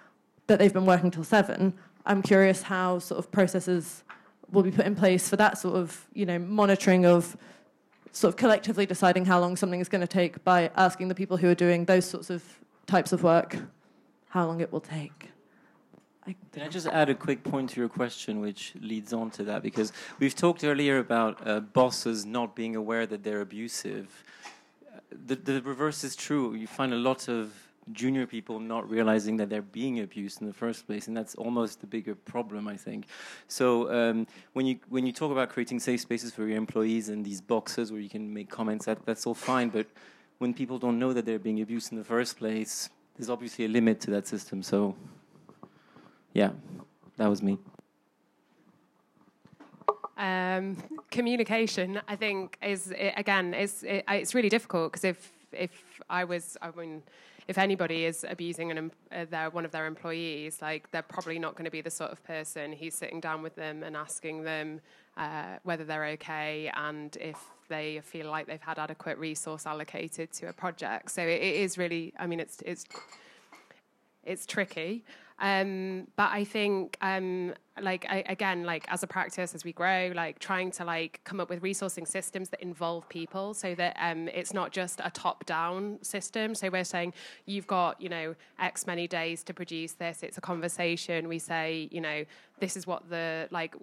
that 0.47 0.59
they've 0.59 0.73
been 0.73 0.85
working 0.85 1.11
till 1.11 1.23
seven. 1.23 1.73
I'm 2.05 2.21
curious 2.21 2.63
how 2.63 2.99
sort 2.99 3.19
of 3.19 3.31
processes 3.31 4.03
will 4.51 4.63
be 4.63 4.71
put 4.71 4.85
in 4.85 4.95
place 4.95 5.27
for 5.29 5.35
that 5.37 5.57
sort 5.57 5.75
of, 5.75 6.05
you 6.13 6.25
know, 6.25 6.39
monitoring 6.39 7.05
of 7.05 7.35
sort 8.11 8.33
of 8.33 8.37
collectively 8.37 8.85
deciding 8.85 9.25
how 9.25 9.39
long 9.39 9.57
something 9.57 9.79
is 9.79 9.89
going 9.89 10.01
to 10.01 10.07
take 10.07 10.43
by 10.43 10.71
asking 10.75 11.09
the 11.09 11.15
people 11.15 11.37
who 11.37 11.49
are 11.49 11.55
doing 11.55 11.85
those 11.85 12.05
sorts 12.05 12.29
of 12.29 12.43
types 12.85 13.11
of 13.11 13.23
work 13.23 13.57
how 14.29 14.45
long 14.45 14.61
it 14.61 14.71
will 14.71 14.81
take. 14.81 15.31
Can 16.51 16.63
I 16.63 16.67
just 16.69 16.87
add 16.87 17.09
a 17.09 17.15
quick 17.15 17.43
point 17.43 17.69
to 17.71 17.79
your 17.79 17.89
question, 17.89 18.41
which 18.41 18.73
leads 18.81 19.13
on 19.13 19.29
to 19.31 19.43
that? 19.43 19.61
Because 19.61 19.93
we've 20.19 20.35
talked 20.35 20.63
earlier 20.63 20.97
about 20.97 21.45
uh, 21.47 21.59
bosses 21.59 22.25
not 22.25 22.55
being 22.55 22.75
aware 22.75 23.05
that 23.05 23.23
they're 23.23 23.41
abusive. 23.41 24.23
The, 25.11 25.35
the 25.35 25.61
reverse 25.61 26.03
is 26.03 26.15
true. 26.15 26.55
You 26.55 26.67
find 26.67 26.93
a 26.93 26.97
lot 26.97 27.29
of 27.29 27.53
junior 27.91 28.25
people 28.25 28.59
not 28.59 28.89
realizing 28.89 29.37
that 29.37 29.49
they're 29.49 29.61
being 29.61 29.99
abused 29.99 30.41
in 30.41 30.47
the 30.47 30.53
first 30.53 30.87
place, 30.87 31.07
and 31.07 31.15
that's 31.15 31.35
almost 31.35 31.81
the 31.81 31.87
bigger 31.87 32.15
problem, 32.15 32.67
I 32.67 32.77
think. 32.77 33.07
So 33.47 33.91
um, 33.91 34.27
when 34.53 34.65
you 34.65 34.79
when 34.89 35.05
you 35.05 35.13
talk 35.13 35.31
about 35.31 35.49
creating 35.49 35.79
safe 35.79 36.01
spaces 36.01 36.31
for 36.33 36.47
your 36.47 36.57
employees 36.57 37.09
and 37.09 37.23
these 37.23 37.41
boxes 37.41 37.91
where 37.91 38.01
you 38.01 38.09
can 38.09 38.33
make 38.33 38.49
comments, 38.49 38.85
that 38.85 39.05
that's 39.05 39.25
all 39.25 39.35
fine. 39.35 39.69
But 39.69 39.87
when 40.39 40.53
people 40.53 40.77
don't 40.77 40.99
know 40.99 41.13
that 41.13 41.25
they're 41.25 41.39
being 41.39 41.61
abused 41.61 41.91
in 41.91 41.97
the 41.97 42.03
first 42.03 42.37
place, 42.37 42.89
there's 43.17 43.29
obviously 43.29 43.65
a 43.65 43.69
limit 43.69 44.01
to 44.01 44.11
that 44.11 44.27
system. 44.27 44.63
So 44.63 44.95
yeah, 46.33 46.51
that 47.17 47.27
was 47.27 47.41
me. 47.41 47.57
Um, 50.17 50.77
communication, 51.11 52.01
I 52.07 52.15
think, 52.15 52.57
is 52.61 52.93
again, 53.15 53.53
is 53.53 53.83
it, 53.83 54.03
it's 54.07 54.33
really 54.33 54.49
difficult 54.49 54.91
because 54.91 55.03
if 55.03 55.31
if 55.51 56.01
I 56.09 56.23
was, 56.23 56.57
I 56.61 56.71
mean, 56.71 57.03
if 57.47 57.57
anybody 57.57 58.05
is 58.05 58.25
abusing 58.27 58.71
an, 58.71 58.91
uh, 59.11 59.25
their 59.29 59.49
one 59.49 59.65
of 59.65 59.71
their 59.71 59.85
employees, 59.85 60.61
like 60.61 60.89
they're 60.91 61.01
probably 61.01 61.39
not 61.39 61.55
going 61.55 61.65
to 61.65 61.71
be 61.71 61.81
the 61.81 61.91
sort 61.91 62.11
of 62.11 62.23
person 62.23 62.73
who's 62.73 62.95
sitting 62.95 63.19
down 63.19 63.41
with 63.41 63.55
them 63.55 63.83
and 63.83 63.95
asking 63.95 64.43
them 64.43 64.81
uh, 65.17 65.57
whether 65.63 65.83
they're 65.83 66.05
okay 66.05 66.71
and 66.75 67.17
if 67.21 67.37
they 67.69 68.01
feel 68.03 68.29
like 68.29 68.47
they've 68.47 68.61
had 68.61 68.79
adequate 68.79 69.17
resource 69.17 69.65
allocated 69.65 70.31
to 70.33 70.47
a 70.47 70.53
project. 70.53 71.11
So 71.11 71.21
it, 71.21 71.41
it 71.41 71.55
is 71.55 71.77
really, 71.77 72.13
I 72.19 72.27
mean, 72.27 72.39
it's 72.39 72.61
it's 72.65 72.85
it's 74.23 74.45
tricky. 74.45 75.03
Um, 75.39 76.07
but 76.15 76.31
I 76.31 76.45
think 76.45 76.97
um, 77.01 77.53
like 77.81 78.05
I, 78.09 78.23
again 78.27 78.63
like 78.63 78.85
as 78.87 79.03
a 79.03 79.07
practice 79.07 79.53
as 79.53 79.65
we 79.65 79.73
grow 79.73 80.11
like 80.15 80.39
trying 80.39 80.71
to 80.71 80.85
like 80.85 81.19
come 81.25 81.41
up 81.41 81.49
with 81.49 81.61
resourcing 81.61 82.07
systems 82.07 82.49
that 82.49 82.61
involve 82.61 83.07
people 83.09 83.53
so 83.53 83.75
that 83.75 83.97
um, 83.99 84.29
it's 84.29 84.53
not 84.53 84.71
just 84.71 85.01
a 85.03 85.11
top 85.11 85.45
down 85.45 85.99
system. 86.01 86.55
So 86.55 86.69
we're 86.69 86.85
saying 86.85 87.13
you've 87.45 87.67
got 87.67 87.99
you 87.99 88.09
know 88.09 88.35
x 88.59 88.87
many 88.87 89.07
days 89.07 89.43
to 89.43 89.53
produce 89.53 89.93
this. 89.93 90.23
It's 90.23 90.37
a 90.37 90.41
conversation. 90.41 91.27
We 91.27 91.39
say 91.39 91.89
you 91.91 92.01
know 92.01 92.25
this 92.59 92.77
is 92.77 92.87
what 92.87 93.09
the 93.09 93.47
like 93.51 93.75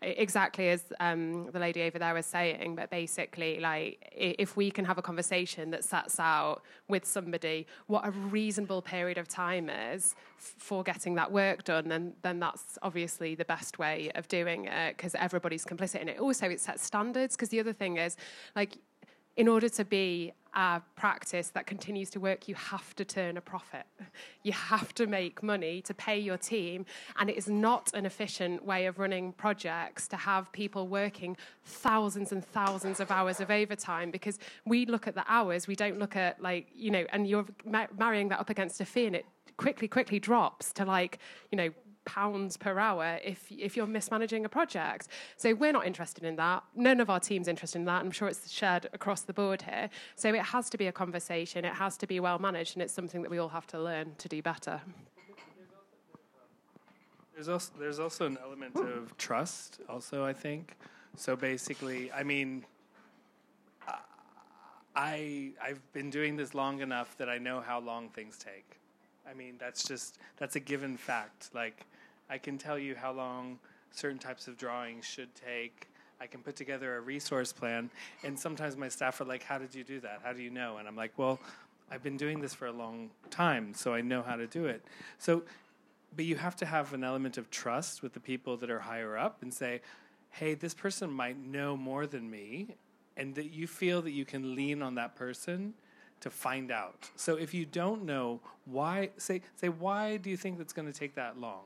exactly 0.00 0.70
as 0.70 0.84
um, 1.00 1.50
the 1.52 1.58
lady 1.58 1.82
over 1.82 1.98
there 1.98 2.14
was 2.14 2.26
saying 2.26 2.74
but 2.74 2.90
basically 2.90 3.60
like 3.60 3.98
if 4.12 4.56
we 4.56 4.70
can 4.70 4.84
have 4.84 4.98
a 4.98 5.02
conversation 5.02 5.70
that 5.70 5.84
sets 5.84 6.18
out 6.18 6.62
with 6.88 7.04
somebody 7.04 7.66
what 7.86 8.06
a 8.06 8.10
reasonable 8.10 8.80
period 8.80 9.18
of 9.18 9.28
time 9.28 9.68
is 9.68 10.14
for 10.38 10.82
getting 10.82 11.14
that 11.14 11.30
work 11.30 11.64
done 11.64 11.88
then 11.88 12.14
then 12.22 12.38
that's 12.38 12.78
obviously 12.82 13.33
the 13.34 13.44
best 13.44 13.78
way 13.78 14.10
of 14.14 14.28
doing 14.28 14.66
it 14.66 14.96
because 14.96 15.14
everybody's 15.14 15.64
complicit 15.64 16.00
in 16.00 16.08
it 16.08 16.18
also 16.18 16.48
it 16.48 16.60
sets 16.60 16.84
standards 16.84 17.36
because 17.36 17.48
the 17.48 17.60
other 17.60 17.72
thing 17.72 17.96
is 17.96 18.16
like 18.54 18.78
in 19.36 19.48
order 19.48 19.68
to 19.68 19.84
be 19.84 20.32
a 20.54 20.80
practice 20.94 21.48
that 21.48 21.66
continues 21.66 22.08
to 22.10 22.20
work, 22.20 22.46
you 22.46 22.54
have 22.54 22.94
to 22.94 23.04
turn 23.04 23.36
a 23.36 23.40
profit. 23.40 23.84
You 24.44 24.52
have 24.52 24.94
to 24.94 25.06
make 25.06 25.42
money 25.42 25.82
to 25.82 25.94
pay 25.94 26.18
your 26.18 26.36
team. 26.36 26.86
And 27.18 27.28
it 27.28 27.36
is 27.36 27.48
not 27.48 27.92
an 27.94 28.06
efficient 28.06 28.64
way 28.64 28.86
of 28.86 28.98
running 28.98 29.32
projects 29.32 30.06
to 30.08 30.16
have 30.16 30.52
people 30.52 30.86
working 30.86 31.36
thousands 31.64 32.30
and 32.30 32.44
thousands 32.44 33.00
of 33.00 33.10
hours 33.10 33.40
of 33.40 33.50
overtime 33.50 34.10
because 34.10 34.38
we 34.64 34.86
look 34.86 35.08
at 35.08 35.14
the 35.14 35.24
hours, 35.26 35.66
we 35.66 35.74
don't 35.74 35.98
look 35.98 36.14
at, 36.14 36.40
like, 36.40 36.68
you 36.74 36.90
know, 36.90 37.04
and 37.12 37.26
you're 37.26 37.46
marrying 37.98 38.28
that 38.28 38.38
up 38.38 38.50
against 38.50 38.80
a 38.80 38.84
fee 38.84 39.06
and 39.06 39.16
it 39.16 39.26
quickly, 39.56 39.88
quickly 39.88 40.20
drops 40.20 40.72
to 40.74 40.84
like, 40.84 41.18
you 41.50 41.56
know, 41.56 41.70
pounds 42.04 42.56
per 42.56 42.78
hour 42.78 43.18
if 43.24 43.50
if 43.50 43.76
you're 43.76 43.86
mismanaging 43.86 44.44
a 44.44 44.48
project. 44.48 45.08
So 45.36 45.54
we're 45.54 45.72
not 45.72 45.86
interested 45.86 46.24
in 46.24 46.36
that. 46.36 46.62
None 46.74 47.00
of 47.00 47.10
our 47.10 47.20
team's 47.20 47.48
interested 47.48 47.78
in 47.78 47.84
that. 47.86 48.02
I'm 48.02 48.10
sure 48.10 48.28
it's 48.28 48.50
shared 48.50 48.88
across 48.92 49.22
the 49.22 49.32
board 49.32 49.62
here. 49.62 49.90
So 50.16 50.28
it 50.34 50.42
has 50.42 50.70
to 50.70 50.78
be 50.78 50.86
a 50.86 50.92
conversation. 50.92 51.64
It 51.64 51.74
has 51.74 51.96
to 51.98 52.06
be 52.06 52.20
well 52.20 52.38
managed, 52.38 52.76
and 52.76 52.82
it's 52.82 52.92
something 52.92 53.22
that 53.22 53.30
we 53.30 53.38
all 53.38 53.48
have 53.48 53.66
to 53.68 53.80
learn 53.80 54.14
to 54.18 54.28
do 54.28 54.42
better. 54.42 54.80
There's 57.34 57.48
also 57.48 57.72
there's 57.78 57.98
also 57.98 58.26
an 58.26 58.38
element 58.42 58.76
of 58.76 59.16
trust. 59.18 59.80
Also, 59.88 60.24
I 60.24 60.32
think. 60.32 60.76
So 61.16 61.36
basically, 61.36 62.10
I 62.12 62.22
mean, 62.22 62.64
I 64.94 65.52
I've 65.62 65.80
been 65.92 66.10
doing 66.10 66.36
this 66.36 66.54
long 66.54 66.80
enough 66.80 67.16
that 67.18 67.28
I 67.28 67.38
know 67.38 67.60
how 67.60 67.80
long 67.80 68.08
things 68.10 68.38
take. 68.38 68.78
I 69.28 69.34
mean, 69.34 69.56
that's 69.58 69.84
just 69.84 70.18
that's 70.36 70.56
a 70.56 70.60
given 70.60 70.96
fact. 70.96 71.50
Like, 71.54 71.86
I 72.28 72.38
can 72.38 72.58
tell 72.58 72.78
you 72.78 72.94
how 72.94 73.12
long 73.12 73.58
certain 73.90 74.18
types 74.18 74.48
of 74.48 74.56
drawings 74.56 75.04
should 75.04 75.34
take. 75.34 75.88
I 76.20 76.26
can 76.26 76.40
put 76.40 76.56
together 76.56 76.96
a 76.96 77.00
resource 77.00 77.52
plan, 77.52 77.90
and 78.22 78.38
sometimes 78.38 78.76
my 78.76 78.88
staff 78.88 79.20
are 79.20 79.24
like, 79.24 79.42
"How 79.42 79.58
did 79.58 79.74
you 79.74 79.84
do 79.84 80.00
that? 80.00 80.20
How 80.22 80.32
do 80.32 80.42
you 80.42 80.50
know?" 80.50 80.78
And 80.78 80.88
I'm 80.88 80.96
like, 80.96 81.18
"Well, 81.18 81.38
I've 81.90 82.02
been 82.02 82.16
doing 82.16 82.40
this 82.40 82.54
for 82.54 82.66
a 82.66 82.72
long 82.72 83.10
time, 83.30 83.74
so 83.74 83.92
I 83.92 84.00
know 84.00 84.22
how 84.22 84.36
to 84.36 84.46
do 84.46 84.66
it." 84.66 84.84
So 85.18 85.44
but 86.16 86.24
you 86.24 86.36
have 86.36 86.56
to 86.56 86.66
have 86.66 86.92
an 86.92 87.02
element 87.02 87.38
of 87.38 87.50
trust 87.50 88.02
with 88.02 88.12
the 88.12 88.20
people 88.20 88.56
that 88.58 88.70
are 88.70 88.80
higher 88.80 89.16
up 89.16 89.42
and 89.42 89.52
say, 89.52 89.80
hey, 90.30 90.54
this 90.54 90.74
person 90.74 91.10
might 91.10 91.38
know 91.38 91.76
more 91.76 92.06
than 92.06 92.30
me, 92.30 92.74
and 93.16 93.34
that 93.36 93.52
you 93.52 93.66
feel 93.66 94.02
that 94.02 94.10
you 94.10 94.24
can 94.24 94.54
lean 94.54 94.82
on 94.82 94.96
that 94.96 95.14
person 95.14 95.74
to 96.20 96.30
find 96.30 96.70
out. 96.70 97.10
So 97.16 97.36
if 97.36 97.54
you 97.54 97.64
don't 97.64 98.04
know 98.04 98.40
why, 98.64 99.10
say, 99.16 99.42
say 99.56 99.68
why 99.68 100.16
do 100.16 100.30
you 100.30 100.36
think 100.36 100.58
that's 100.58 100.72
going 100.72 100.90
to 100.90 100.98
take 100.98 101.14
that 101.14 101.38
long? 101.38 101.62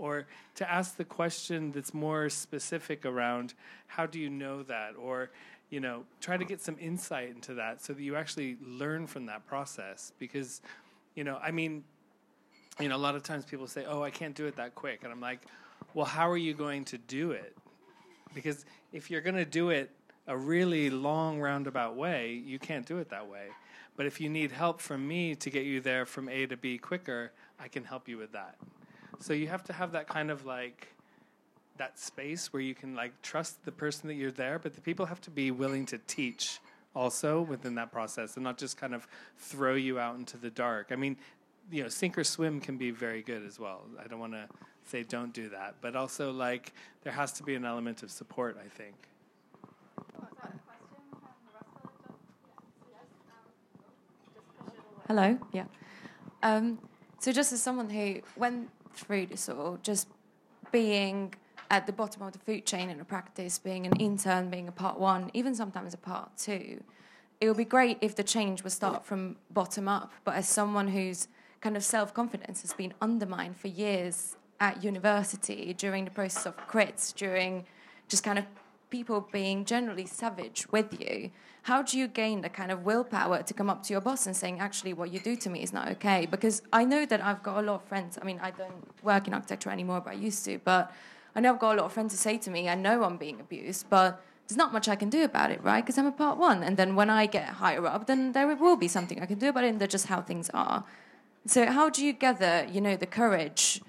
Or 0.00 0.26
to 0.54 0.70
ask 0.70 0.96
the 0.96 1.04
question 1.04 1.72
that's 1.72 1.92
more 1.92 2.30
specific 2.30 3.04
around 3.04 3.52
how 3.86 4.06
do 4.06 4.18
you 4.18 4.30
know 4.30 4.62
that? 4.62 4.94
Or, 4.98 5.30
you 5.68 5.78
know, 5.78 6.04
try 6.22 6.38
to 6.38 6.44
get 6.44 6.62
some 6.62 6.76
insight 6.80 7.28
into 7.28 7.52
that 7.54 7.84
so 7.84 7.92
that 7.92 8.02
you 8.02 8.16
actually 8.16 8.56
learn 8.66 9.06
from 9.06 9.26
that 9.26 9.46
process. 9.46 10.12
Because, 10.18 10.62
you 11.14 11.22
know, 11.22 11.38
I 11.42 11.50
mean, 11.50 11.84
you 12.80 12.88
know, 12.88 12.96
a 12.96 12.98
lot 12.98 13.14
of 13.14 13.22
times 13.22 13.44
people 13.44 13.66
say, 13.66 13.84
"Oh, 13.84 14.02
I 14.02 14.10
can't 14.10 14.34
do 14.34 14.46
it 14.46 14.56
that 14.56 14.74
quick," 14.74 15.00
and 15.04 15.12
I'm 15.12 15.20
like, 15.20 15.40
"Well, 15.92 16.06
how 16.06 16.30
are 16.30 16.38
you 16.38 16.54
going 16.54 16.84
to 16.86 16.98
do 16.98 17.32
it?" 17.32 17.54
Because 18.34 18.64
if 18.92 19.10
you're 19.10 19.20
going 19.20 19.36
to 19.36 19.44
do 19.44 19.68
it 19.68 19.90
a 20.26 20.36
really 20.36 20.88
long 20.88 21.40
roundabout 21.40 21.94
way, 21.94 22.32
you 22.32 22.58
can't 22.58 22.86
do 22.86 22.98
it 22.98 23.10
that 23.10 23.26
way. 23.28 23.48
But 23.96 24.06
if 24.06 24.18
you 24.18 24.30
need 24.30 24.50
help 24.50 24.80
from 24.80 25.06
me 25.06 25.34
to 25.34 25.50
get 25.50 25.66
you 25.66 25.80
there 25.82 26.06
from 26.06 26.30
A 26.30 26.46
to 26.46 26.56
B 26.56 26.78
quicker, 26.78 27.32
I 27.58 27.68
can 27.68 27.84
help 27.84 28.08
you 28.08 28.16
with 28.16 28.32
that. 28.32 28.56
So 29.20 29.34
you 29.34 29.48
have 29.48 29.62
to 29.64 29.72
have 29.74 29.92
that 29.92 30.08
kind 30.08 30.30
of 30.30 30.46
like 30.46 30.88
that 31.76 31.98
space 31.98 32.52
where 32.52 32.62
you 32.62 32.74
can 32.74 32.94
like 32.94 33.12
trust 33.22 33.64
the 33.64 33.72
person 33.72 34.08
that 34.08 34.14
you're 34.14 34.30
there, 34.30 34.58
but 34.58 34.74
the 34.74 34.80
people 34.80 35.06
have 35.06 35.20
to 35.22 35.30
be 35.30 35.50
willing 35.50 35.84
to 35.86 35.98
teach 36.06 36.58
also 36.94 37.42
within 37.42 37.74
that 37.74 37.92
process 37.92 38.36
and 38.36 38.44
not 38.44 38.58
just 38.58 38.76
kind 38.76 38.94
of 38.94 39.06
throw 39.36 39.74
you 39.74 39.98
out 39.98 40.16
into 40.16 40.36
the 40.36 40.50
dark. 40.50 40.88
I 40.90 40.96
mean, 40.96 41.16
you 41.70 41.82
know, 41.82 41.88
sink 41.88 42.18
or 42.18 42.24
swim 42.24 42.60
can 42.60 42.76
be 42.76 42.90
very 42.90 43.22
good 43.22 43.44
as 43.46 43.58
well. 43.58 43.82
I 44.02 44.08
don't 44.08 44.18
want 44.18 44.32
to 44.32 44.48
say 44.84 45.02
don't 45.02 45.32
do 45.32 45.50
that, 45.50 45.76
but 45.80 45.94
also 45.94 46.32
like 46.32 46.72
there 47.02 47.12
has 47.12 47.32
to 47.32 47.42
be 47.42 47.54
an 47.54 47.64
element 47.64 48.02
of 48.02 48.10
support, 48.10 48.58
I 48.58 48.68
think. 48.68 48.94
Hello. 55.06 55.38
Yeah. 55.52 55.64
Um, 56.42 56.78
so 57.18 57.32
just 57.32 57.52
as 57.52 57.62
someone 57.62 57.90
who 57.90 58.20
went 58.36 58.70
through 59.00 59.26
this 59.26 59.48
all, 59.48 59.78
just 59.82 60.08
being 60.72 61.34
at 61.70 61.86
the 61.86 61.92
bottom 61.92 62.22
of 62.22 62.32
the 62.32 62.38
food 62.38 62.66
chain 62.66 62.90
in 62.90 63.00
a 63.00 63.04
practice, 63.04 63.58
being 63.58 63.86
an 63.86 63.94
intern, 63.96 64.50
being 64.50 64.68
a 64.68 64.72
part 64.72 64.98
one, 64.98 65.30
even 65.34 65.54
sometimes 65.54 65.94
a 65.94 65.98
part 65.98 66.36
two, 66.36 66.82
it 67.40 67.48
would 67.48 67.56
be 67.56 67.64
great 67.64 67.98
if 68.00 68.14
the 68.14 68.24
change 68.24 68.62
would 68.62 68.72
start 68.72 69.04
from 69.04 69.36
bottom 69.50 69.88
up. 69.88 70.12
But 70.24 70.34
as 70.34 70.48
someone 70.48 70.88
whose 70.88 71.28
kind 71.60 71.76
of 71.76 71.84
self 71.84 72.12
confidence 72.12 72.62
has 72.62 72.72
been 72.72 72.92
undermined 73.00 73.56
for 73.56 73.68
years 73.68 74.36
at 74.58 74.82
university 74.84 75.72
during 75.74 76.04
the 76.04 76.10
process 76.10 76.46
of 76.46 76.56
crits, 76.68 77.14
during 77.14 77.64
just 78.08 78.24
kind 78.24 78.38
of 78.38 78.44
people 78.90 79.28
being 79.32 79.64
generally 79.64 80.06
savage 80.06 80.66
with 80.70 81.00
you, 81.00 81.30
how 81.62 81.82
do 81.82 81.98
you 81.98 82.08
gain 82.08 82.40
the 82.40 82.48
kind 82.48 82.70
of 82.70 82.84
willpower 82.84 83.42
to 83.42 83.54
come 83.54 83.70
up 83.70 83.82
to 83.84 83.92
your 83.92 84.00
boss 84.00 84.26
and 84.26 84.36
saying, 84.36 84.60
actually, 84.60 84.92
what 84.92 85.12
you 85.12 85.20
do 85.20 85.36
to 85.36 85.50
me 85.50 85.62
is 85.62 85.72
not 85.72 85.88
okay? 85.88 86.26
Because 86.26 86.62
I 86.72 86.84
know 86.84 87.06
that 87.06 87.22
I've 87.22 87.42
got 87.42 87.58
a 87.58 87.62
lot 87.62 87.76
of 87.76 87.84
friends. 87.84 88.18
I 88.20 88.24
mean, 88.24 88.40
I 88.42 88.50
don't 88.50 89.04
work 89.04 89.28
in 89.28 89.34
architecture 89.34 89.70
anymore, 89.70 90.00
but 90.00 90.14
I 90.14 90.16
used 90.16 90.44
to. 90.46 90.58
But 90.58 90.90
I 91.34 91.40
know 91.40 91.52
I've 91.52 91.60
got 91.60 91.74
a 91.74 91.78
lot 91.80 91.86
of 91.86 91.92
friends 91.92 92.12
who 92.12 92.18
say 92.18 92.38
to 92.38 92.50
me, 92.50 92.68
I 92.68 92.74
know 92.74 93.04
I'm 93.04 93.16
being 93.16 93.40
abused, 93.40 93.88
but 93.90 94.22
there's 94.48 94.56
not 94.56 94.72
much 94.72 94.88
I 94.88 94.96
can 94.96 95.10
do 95.10 95.22
about 95.22 95.52
it, 95.52 95.62
right? 95.62 95.84
Because 95.84 95.98
I'm 95.98 96.06
a 96.06 96.12
part 96.12 96.38
one. 96.38 96.62
And 96.62 96.76
then 96.76 96.96
when 96.96 97.10
I 97.10 97.26
get 97.26 97.44
higher 97.44 97.86
up, 97.86 98.06
then 98.06 98.32
there 98.32 98.54
will 98.56 98.76
be 98.76 98.88
something 98.88 99.20
I 99.22 99.26
can 99.26 99.38
do 99.38 99.50
about 99.50 99.64
it, 99.64 99.68
and 99.68 99.80
that's 99.80 99.92
just 99.92 100.06
how 100.06 100.22
things 100.22 100.50
are. 100.52 100.84
So 101.46 101.66
how 101.66 101.88
do 101.88 102.04
you 102.04 102.12
gather, 102.12 102.66
you 102.70 102.80
know, 102.80 102.96
the 102.96 103.06
courage 103.06 103.80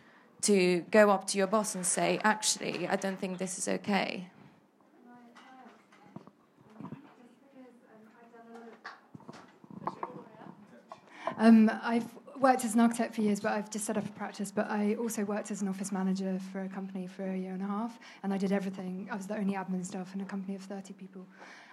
to 0.44 0.86
go 0.92 1.10
up 1.10 1.26
to 1.28 1.38
your 1.38 1.48
boss 1.48 1.74
and 1.74 1.86
say, 1.86 2.20
actually, 2.24 2.88
I 2.88 2.96
don't 2.96 3.20
think 3.20 3.38
this 3.38 3.58
is 3.58 3.68
okay? 3.68 4.30
Um, 11.42 11.72
I've 11.82 12.06
worked 12.40 12.64
as 12.66 12.76
an 12.76 12.82
architect 12.82 13.16
for 13.16 13.22
years, 13.22 13.40
but 13.40 13.52
I've 13.52 13.68
just 13.72 13.86
set 13.86 13.98
up 13.98 14.06
a 14.06 14.12
practice. 14.12 14.52
But 14.52 14.70
I 14.70 14.94
also 14.94 15.26
worked 15.26 15.50
as 15.50 15.64
an 15.64 15.68
office 15.68 15.92
manager 15.92 16.40
for 16.52 16.62
a 16.62 16.70
company 16.70 17.08
for 17.08 17.24
a 17.24 17.36
year 17.36 17.54
and 17.54 17.64
a 17.64 17.66
half, 17.66 18.00
and 18.22 18.32
I 18.32 18.38
did 18.38 18.52
everything. 18.52 19.10
I 19.12 19.16
was 19.16 19.26
the 19.26 19.36
only 19.36 19.56
admin 19.56 19.84
staff 19.84 20.14
in 20.14 20.22
a 20.22 20.26
company 20.26 20.54
of 20.54 20.62
30 20.62 20.94
people. 20.94 21.26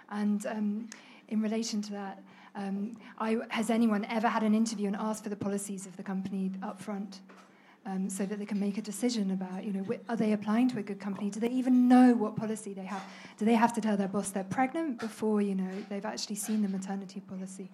And 0.09 0.43
um, 0.47 0.89
in 1.27 1.39
relation 1.39 1.83
to 1.83 1.91
that, 1.91 2.23
um, 2.55 2.97
I, 3.19 3.37
has 3.49 3.69
anyone 3.69 4.05
ever 4.05 4.27
had 4.27 4.41
an 4.41 4.55
interview 4.55 4.87
and 4.87 4.95
asked 4.95 5.21
for 5.21 5.29
the 5.29 5.35
policies 5.35 5.85
of 5.85 5.95
the 5.97 6.03
company 6.03 6.51
up 6.63 6.81
front? 6.81 7.21
Um, 7.85 8.09
so 8.09 8.25
that 8.25 8.37
they 8.37 8.45
can 8.45 8.59
make 8.59 8.77
a 8.77 8.81
decision 8.81 9.31
about, 9.31 9.63
you 9.63 9.71
know, 9.71 9.83
wh- 9.83 10.11
are 10.11 10.17
they 10.17 10.33
applying 10.33 10.69
to 10.69 10.79
a 10.79 10.83
good 10.83 10.99
company? 10.99 11.29
Do 11.29 11.39
they 11.39 11.49
even 11.49 11.87
know 11.87 12.13
what 12.13 12.35
policy 12.35 12.73
they 12.73 12.83
have? 12.83 13.01
Do 13.37 13.45
they 13.45 13.55
have 13.55 13.73
to 13.73 13.81
tell 13.81 13.95
their 13.95 14.09
boss 14.09 14.29
they're 14.31 14.43
pregnant 14.43 14.99
before, 14.99 15.41
you 15.41 15.55
know, 15.55 15.71
they've 15.87 16.05
actually 16.05 16.35
seen 16.35 16.61
the 16.61 16.67
maternity 16.67 17.21
policy? 17.21 17.71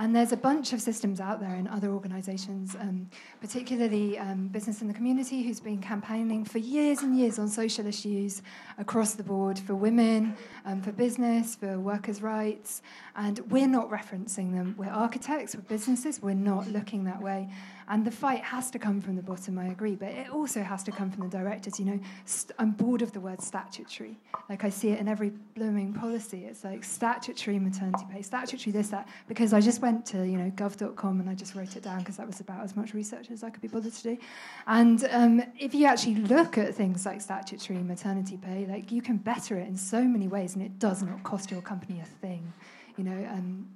And 0.00 0.14
there's 0.14 0.30
a 0.30 0.36
bunch 0.36 0.72
of 0.72 0.80
systems 0.80 1.18
out 1.18 1.40
there 1.40 1.56
in 1.56 1.66
other 1.66 1.88
organisations, 1.88 2.76
um, 2.76 3.10
particularly 3.40 4.16
um, 4.16 4.46
Business 4.46 4.80
in 4.80 4.86
the 4.86 4.94
Community, 4.94 5.42
who's 5.42 5.58
been 5.58 5.80
campaigning 5.80 6.44
for 6.44 6.58
years 6.58 7.02
and 7.02 7.18
years 7.18 7.36
on 7.40 7.48
social 7.48 7.84
issues 7.84 8.42
across 8.78 9.14
the 9.14 9.24
board 9.24 9.58
for 9.58 9.74
women, 9.74 10.36
um, 10.64 10.80
for 10.80 10.92
business, 10.92 11.56
for 11.56 11.80
workers' 11.80 12.22
rights, 12.22 12.80
and 13.16 13.40
we're 13.50 13.66
not 13.66 13.90
referencing 13.90 14.52
them. 14.52 14.76
We're 14.78 14.88
architects, 14.88 15.56
we're 15.56 15.62
businesses, 15.62 16.22
we're 16.22 16.34
not 16.34 16.68
looking 16.68 17.02
that 17.04 17.20
way. 17.20 17.48
And 17.90 18.04
the 18.04 18.10
fight 18.10 18.44
has 18.44 18.70
to 18.72 18.78
come 18.78 19.00
from 19.00 19.16
the 19.16 19.22
bottom, 19.22 19.58
I 19.58 19.68
agree, 19.68 19.94
but 19.94 20.10
it 20.10 20.28
also 20.30 20.62
has 20.62 20.82
to 20.84 20.92
come 20.92 21.10
from 21.10 21.22
the 21.22 21.36
directors. 21.36 21.80
You 21.80 21.86
know, 21.86 22.00
st- 22.26 22.52
I'm 22.58 22.72
bored 22.72 23.00
of 23.00 23.12
the 23.12 23.20
word 23.20 23.40
statutory. 23.40 24.18
Like 24.50 24.62
I 24.62 24.68
see 24.68 24.90
it 24.90 25.00
in 25.00 25.08
every 25.08 25.32
blooming 25.54 25.94
policy. 25.94 26.44
It's 26.44 26.64
like 26.64 26.84
statutory 26.84 27.58
maternity 27.58 28.04
pay, 28.12 28.20
statutory 28.20 28.72
this, 28.72 28.88
that. 28.90 29.08
Because 29.26 29.54
I 29.54 29.62
just 29.62 29.80
went 29.80 30.04
to, 30.06 30.26
you 30.26 30.36
know, 30.36 30.50
gov.com 30.50 31.20
and 31.20 31.30
I 31.30 31.34
just 31.34 31.54
wrote 31.54 31.76
it 31.76 31.82
down 31.82 32.00
because 32.00 32.18
that 32.18 32.26
was 32.26 32.40
about 32.40 32.62
as 32.62 32.76
much 32.76 32.92
research 32.92 33.30
as 33.30 33.42
I 33.42 33.48
could 33.48 33.62
be 33.62 33.68
bothered 33.68 33.94
to 33.94 34.02
do. 34.02 34.18
And 34.66 35.08
um, 35.10 35.42
if 35.58 35.74
you 35.74 35.86
actually 35.86 36.16
look 36.16 36.58
at 36.58 36.74
things 36.74 37.06
like 37.06 37.22
statutory 37.22 37.78
maternity 37.78 38.36
pay, 38.36 38.66
like 38.66 38.92
you 38.92 39.00
can 39.00 39.16
better 39.16 39.56
it 39.58 39.66
in 39.66 39.78
so 39.78 40.02
many 40.04 40.28
ways 40.28 40.54
and 40.54 40.62
it 40.62 40.78
does 40.78 41.02
not 41.02 41.22
cost 41.22 41.50
your 41.50 41.62
company 41.62 42.00
a 42.00 42.04
thing. 42.04 42.52
You 42.96 43.04
know, 43.04 43.28
um, 43.30 43.66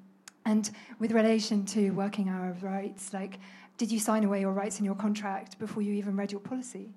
and 0.44 0.70
with 0.98 1.12
relation 1.12 1.64
to 1.66 1.90
working 1.90 2.28
hour 2.28 2.56
rights, 2.60 3.12
like 3.12 3.38
did 3.82 3.90
you 3.90 3.98
sign 3.98 4.22
away 4.22 4.38
your 4.38 4.52
rights 4.52 4.78
in 4.78 4.84
your 4.84 4.94
contract 4.94 5.58
before 5.58 5.82
you 5.82 5.92
even 5.94 6.14
read 6.14 6.30
your 6.30 6.40
policy? 6.40 6.88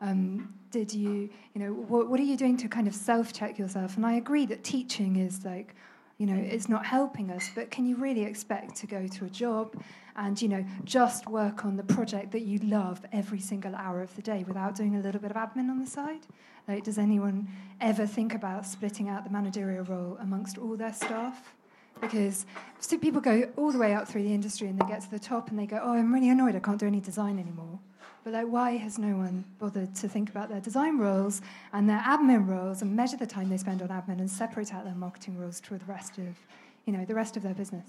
Um, 0.00 0.54
did 0.70 0.90
you, 0.90 1.28
you 1.52 1.60
know, 1.60 1.70
what, 1.74 2.08
what 2.08 2.18
are 2.18 2.22
you 2.22 2.38
doing 2.38 2.56
to 2.56 2.66
kind 2.66 2.88
of 2.88 2.94
self-check 2.94 3.58
yourself? 3.58 3.98
And 3.98 4.06
I 4.06 4.14
agree 4.14 4.46
that 4.46 4.64
teaching 4.64 5.16
is 5.16 5.44
like, 5.44 5.74
you 6.16 6.24
know, 6.24 6.34
it's 6.34 6.66
not 6.66 6.86
helping 6.86 7.30
us, 7.30 7.50
but 7.54 7.70
can 7.70 7.84
you 7.84 7.94
really 7.96 8.24
expect 8.24 8.74
to 8.76 8.86
go 8.86 9.06
to 9.06 9.26
a 9.26 9.28
job 9.28 9.74
and, 10.16 10.40
you 10.40 10.48
know, 10.48 10.64
just 10.84 11.28
work 11.28 11.66
on 11.66 11.76
the 11.76 11.82
project 11.82 12.32
that 12.32 12.46
you 12.46 12.58
love 12.60 13.04
every 13.12 13.40
single 13.40 13.74
hour 13.74 14.00
of 14.00 14.16
the 14.16 14.22
day 14.22 14.42
without 14.48 14.74
doing 14.74 14.96
a 14.96 15.00
little 15.00 15.20
bit 15.20 15.32
of 15.32 15.36
admin 15.36 15.68
on 15.68 15.78
the 15.78 15.86
side? 15.86 16.26
Like, 16.66 16.84
does 16.84 16.96
anyone 16.96 17.48
ever 17.82 18.06
think 18.06 18.32
about 18.32 18.64
splitting 18.64 19.10
out 19.10 19.24
the 19.24 19.30
managerial 19.30 19.84
role 19.84 20.16
amongst 20.22 20.56
all 20.56 20.74
their 20.74 20.94
staff? 20.94 21.54
Because 22.00 22.46
so 22.78 22.98
people 22.98 23.20
go 23.20 23.48
all 23.56 23.72
the 23.72 23.78
way 23.78 23.94
up 23.94 24.08
through 24.08 24.22
the 24.22 24.32
industry 24.32 24.68
and 24.68 24.78
they 24.78 24.86
get 24.86 25.02
to 25.02 25.10
the 25.10 25.18
top 25.18 25.50
and 25.50 25.58
they 25.58 25.66
go, 25.66 25.80
oh, 25.82 25.92
I'm 25.92 26.12
really 26.12 26.30
annoyed, 26.30 26.56
I 26.56 26.60
can't 26.60 26.78
do 26.78 26.86
any 26.86 27.00
design 27.00 27.38
anymore. 27.38 27.78
But 28.22 28.34
like, 28.34 28.46
why 28.48 28.76
has 28.76 28.98
no 28.98 29.16
one 29.16 29.44
bothered 29.58 29.94
to 29.96 30.08
think 30.08 30.28
about 30.28 30.50
their 30.50 30.60
design 30.60 30.98
roles 30.98 31.40
and 31.72 31.88
their 31.88 32.00
admin 32.00 32.46
roles 32.46 32.82
and 32.82 32.94
measure 32.94 33.16
the 33.16 33.26
time 33.26 33.48
they 33.48 33.56
spend 33.56 33.80
on 33.82 33.88
admin 33.88 34.18
and 34.18 34.30
separate 34.30 34.74
out 34.74 34.84
their 34.84 34.94
marketing 34.94 35.38
roles 35.38 35.60
to 35.60 35.78
the 35.78 35.84
rest 35.86 36.18
of, 36.18 36.36
you 36.84 36.92
know, 36.92 37.04
the 37.04 37.14
rest 37.14 37.36
of 37.36 37.42
their 37.42 37.54
business? 37.54 37.86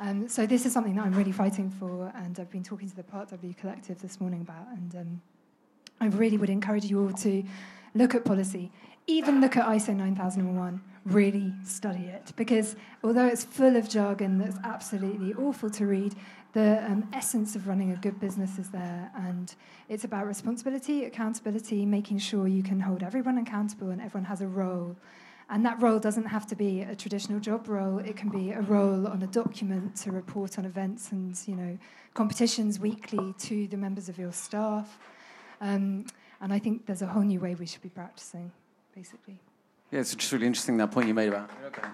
Um, 0.00 0.28
so 0.28 0.46
this 0.46 0.66
is 0.66 0.72
something 0.72 0.94
that 0.96 1.04
I'm 1.04 1.14
really 1.14 1.32
fighting 1.32 1.70
for, 1.70 2.12
and 2.16 2.38
I've 2.38 2.50
been 2.50 2.64
talking 2.64 2.88
to 2.88 2.96
the 2.96 3.02
Part 3.02 3.30
W 3.30 3.54
Collective 3.54 4.00
this 4.00 4.20
morning 4.20 4.40
about, 4.40 4.66
and 4.72 4.94
um, 4.96 5.22
I 6.00 6.06
really 6.06 6.36
would 6.36 6.50
encourage 6.50 6.84
you 6.84 7.00
all 7.00 7.12
to 7.12 7.44
look 7.94 8.14
at 8.14 8.24
policy, 8.24 8.72
even 9.06 9.40
look 9.40 9.56
at 9.56 9.66
ISO 9.66 9.94
9001 9.94 10.80
really 11.04 11.52
study 11.64 12.04
it 12.04 12.32
because 12.36 12.76
although 13.02 13.26
it's 13.26 13.44
full 13.44 13.76
of 13.76 13.88
jargon 13.88 14.38
that's 14.38 14.56
absolutely 14.64 15.34
awful 15.34 15.68
to 15.68 15.86
read, 15.86 16.14
the 16.54 16.82
um, 16.84 17.08
essence 17.12 17.56
of 17.56 17.66
running 17.68 17.90
a 17.90 17.96
good 17.96 18.18
business 18.20 18.58
is 18.58 18.70
there, 18.70 19.10
and 19.16 19.54
it's 19.88 20.04
about 20.04 20.26
responsibility, 20.26 21.04
accountability, 21.04 21.84
making 21.84 22.18
sure 22.18 22.46
you 22.46 22.62
can 22.62 22.78
hold 22.78 23.02
everyone 23.02 23.38
accountable 23.38 23.90
and 23.90 24.00
everyone 24.00 24.24
has 24.24 24.40
a 24.40 24.46
role. 24.46 24.96
And 25.50 25.66
that 25.66 25.82
role 25.82 25.98
doesn't 25.98 26.26
have 26.26 26.46
to 26.46 26.56
be 26.56 26.82
a 26.82 26.94
traditional 26.94 27.40
job 27.40 27.68
role. 27.68 27.98
It 27.98 28.16
can 28.16 28.30
be 28.30 28.52
a 28.52 28.62
role 28.62 29.06
on 29.08 29.22
a 29.22 29.26
document 29.26 29.96
to 29.96 30.12
report 30.12 30.58
on 30.58 30.64
events 30.64 31.12
and 31.12 31.36
you 31.46 31.56
know 31.56 31.76
competitions 32.14 32.78
weekly 32.78 33.34
to 33.40 33.66
the 33.66 33.76
members 33.76 34.08
of 34.08 34.16
your 34.16 34.32
staff. 34.32 34.98
Um, 35.60 36.06
and 36.40 36.52
I 36.52 36.58
think 36.58 36.86
there's 36.86 37.02
a 37.02 37.06
whole 37.06 37.22
new 37.22 37.40
way 37.40 37.54
we 37.56 37.66
should 37.66 37.82
be 37.82 37.88
practicing, 37.88 38.52
basically. 38.94 39.38
Yeah, 39.90 40.00
it's 40.00 40.14
just 40.14 40.32
really 40.32 40.46
interesting 40.46 40.76
that 40.78 40.90
point 40.90 41.08
you 41.08 41.14
made 41.14 41.28
about. 41.28 41.50
Okay. 41.66 41.88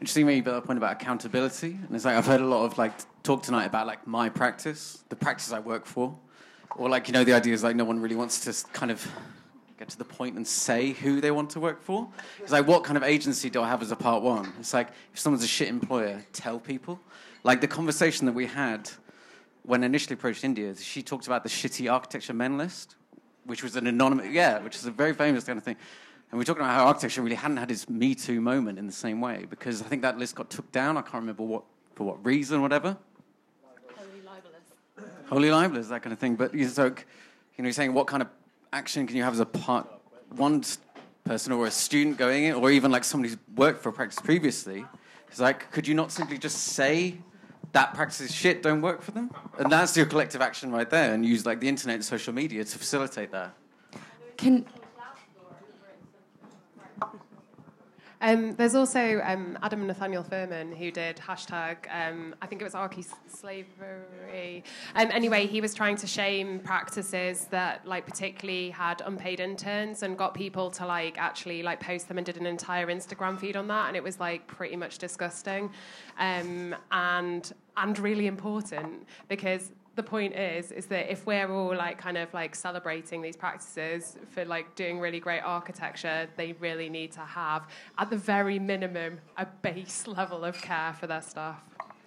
Interesting 0.00 0.26
maybe 0.26 0.50
that 0.50 0.64
point 0.64 0.78
about 0.78 0.92
accountability, 0.92 1.78
and 1.86 1.94
it's 1.94 2.04
like 2.04 2.16
I've 2.16 2.26
heard 2.26 2.40
a 2.40 2.46
lot 2.46 2.64
of 2.64 2.76
like 2.76 2.92
talk 3.22 3.42
tonight 3.42 3.64
about 3.64 3.86
like 3.86 4.06
my 4.06 4.28
practice, 4.28 5.02
the 5.08 5.16
practice 5.16 5.52
I 5.52 5.60
work 5.60 5.86
for, 5.86 6.16
or 6.76 6.88
like 6.88 7.08
you 7.08 7.14
know 7.14 7.24
the 7.24 7.32
idea 7.32 7.54
is 7.54 7.62
like 7.64 7.76
no 7.76 7.84
one 7.84 8.00
really 8.00 8.16
wants 8.16 8.40
to 8.44 8.72
kind 8.72 8.90
of 8.90 9.06
get 9.78 9.88
to 9.90 9.98
the 9.98 10.04
point 10.04 10.36
and 10.36 10.46
say 10.46 10.92
who 10.92 11.20
they 11.20 11.30
want 11.30 11.50
to 11.50 11.60
work 11.60 11.82
for. 11.82 12.08
It's 12.40 12.52
like 12.52 12.66
what 12.66 12.84
kind 12.84 12.96
of 12.96 13.02
agency 13.02 13.50
do 13.50 13.62
I 13.62 13.68
have 13.68 13.82
as 13.82 13.90
a 13.90 13.96
part 13.96 14.22
one? 14.22 14.52
It's 14.58 14.74
like 14.74 14.88
if 15.12 15.18
someone's 15.18 15.44
a 15.44 15.48
shit 15.48 15.68
employer, 15.68 16.24
tell 16.32 16.58
people. 16.58 17.00
Like 17.42 17.60
the 17.60 17.68
conversation 17.68 18.26
that 18.26 18.32
we 18.32 18.46
had 18.46 18.90
when 19.62 19.82
I 19.82 19.86
initially 19.86 20.14
approached 20.14 20.44
India, 20.44 20.74
she 20.76 21.02
talked 21.02 21.26
about 21.26 21.42
the 21.42 21.48
shitty 21.48 21.92
architecture 21.92 22.32
men 22.32 22.56
list, 22.56 22.96
which 23.46 23.62
was 23.62 23.76
an 23.76 23.86
anonymous, 23.86 24.26
yeah, 24.30 24.58
which 24.58 24.76
is 24.76 24.86
a 24.86 24.90
very 24.90 25.14
famous 25.14 25.44
kind 25.44 25.56
of 25.56 25.64
thing. 25.64 25.76
And 26.30 26.38
we're 26.38 26.44
talking 26.44 26.62
about 26.62 26.74
how 26.74 26.86
architecture 26.86 27.22
really 27.22 27.36
hadn't 27.36 27.56
had 27.56 27.70
its 27.70 27.88
Me 27.88 28.14
Too 28.14 28.40
moment 28.40 28.78
in 28.78 28.86
the 28.86 28.92
same 28.92 29.20
way 29.20 29.46
because 29.48 29.80
I 29.80 29.84
think 29.84 30.02
that 30.02 30.18
list 30.18 30.34
got 30.34 30.50
took 30.50 30.70
down. 30.72 30.96
I 30.96 31.02
can't 31.02 31.14
remember 31.14 31.44
what 31.44 31.62
for 31.94 32.04
what 32.04 32.24
reason, 32.24 32.62
whatever. 32.62 32.96
Holy 33.96 34.22
libelous. 34.22 35.28
Wholly 35.28 35.50
libelous, 35.50 35.88
that 35.88 36.02
kind 36.02 36.12
of 36.12 36.18
thing. 36.18 36.36
But 36.36 36.52
you 36.52 36.68
so, 36.68 36.86
you 36.86 36.90
know, 36.90 37.64
you're 37.64 37.72
saying 37.72 37.94
what 37.94 38.06
kind 38.06 38.22
of 38.22 38.28
action 38.72 39.06
can 39.06 39.16
you 39.16 39.22
have 39.22 39.32
as 39.32 39.40
a 39.40 39.46
part 39.46 39.88
one 40.30 40.62
person 41.24 41.52
or 41.52 41.66
a 41.66 41.70
student 41.70 42.18
going 42.18 42.44
in, 42.44 42.54
or 42.54 42.70
even 42.70 42.90
like 42.90 43.04
somebody 43.04 43.30
who's 43.30 43.38
worked 43.56 43.82
for 43.82 43.88
a 43.88 43.92
practice 43.92 44.20
previously? 44.20 44.84
It's 45.28 45.40
like, 45.40 45.70
could 45.70 45.86
you 45.86 45.94
not 45.94 46.12
simply 46.12 46.38
just 46.38 46.58
say 46.58 47.18
that 47.76 47.92
practices 47.92 48.34
shit, 48.34 48.62
don't 48.62 48.80
work 48.80 49.02
for 49.02 49.10
them? 49.10 49.30
And 49.58 49.70
that's 49.70 49.94
your 49.98 50.06
collective 50.06 50.40
action 50.40 50.72
right 50.72 50.88
there, 50.88 51.12
and 51.12 51.26
use 51.26 51.44
like 51.44 51.60
the 51.60 51.68
internet 51.68 51.96
and 51.96 52.04
social 52.04 52.32
media 52.32 52.64
to 52.64 52.78
facilitate 52.78 53.30
that. 53.32 53.54
Can 54.38 54.64
um, 58.26 58.56
there's 58.56 58.74
also 58.74 59.20
um, 59.24 59.56
Adam 59.62 59.86
Nathaniel 59.86 60.24
Furman 60.24 60.72
who 60.72 60.90
did 60.90 61.16
hashtag, 61.16 61.76
um, 61.92 62.34
I 62.42 62.46
think 62.46 62.60
it 62.60 62.64
was 62.64 62.74
Archy 62.74 63.04
Slavery. 63.28 64.64
Um, 64.96 65.12
anyway, 65.12 65.46
he 65.46 65.60
was 65.60 65.74
trying 65.74 65.94
to 65.98 66.08
shame 66.08 66.58
practices 66.58 67.46
that 67.50 67.86
like 67.86 68.04
particularly 68.04 68.70
had 68.70 69.00
unpaid 69.06 69.38
interns 69.38 70.02
and 70.02 70.18
got 70.18 70.34
people 70.34 70.72
to 70.72 70.84
like 70.84 71.16
actually 71.18 71.62
like 71.62 71.78
post 71.78 72.08
them 72.08 72.18
and 72.18 72.26
did 72.26 72.36
an 72.36 72.46
entire 72.46 72.88
Instagram 72.88 73.38
feed 73.38 73.56
on 73.56 73.68
that, 73.68 73.86
and 73.86 73.96
it 73.96 74.02
was 74.02 74.18
like 74.18 74.44
pretty 74.48 74.74
much 74.74 74.98
disgusting, 74.98 75.70
um, 76.18 76.74
and 76.90 77.52
and 77.76 77.98
really 78.00 78.26
important 78.26 79.06
because 79.28 79.70
the 79.96 80.02
point 80.02 80.34
is 80.34 80.70
is 80.70 80.86
that 80.86 81.10
if 81.10 81.26
we're 81.26 81.50
all 81.50 81.74
like 81.74 81.98
kind 81.98 82.16
of 82.18 82.32
like 82.32 82.54
celebrating 82.54 83.22
these 83.22 83.36
practices 83.36 84.16
for 84.30 84.44
like 84.44 84.74
doing 84.76 85.00
really 85.00 85.18
great 85.18 85.40
architecture 85.40 86.28
they 86.36 86.52
really 86.54 86.88
need 86.88 87.10
to 87.10 87.20
have 87.20 87.66
at 87.98 88.10
the 88.10 88.16
very 88.16 88.58
minimum 88.58 89.18
a 89.38 89.46
base 89.62 90.06
level 90.06 90.44
of 90.44 90.60
care 90.60 90.94
for 91.00 91.06
their 91.06 91.22
staff 91.22 91.62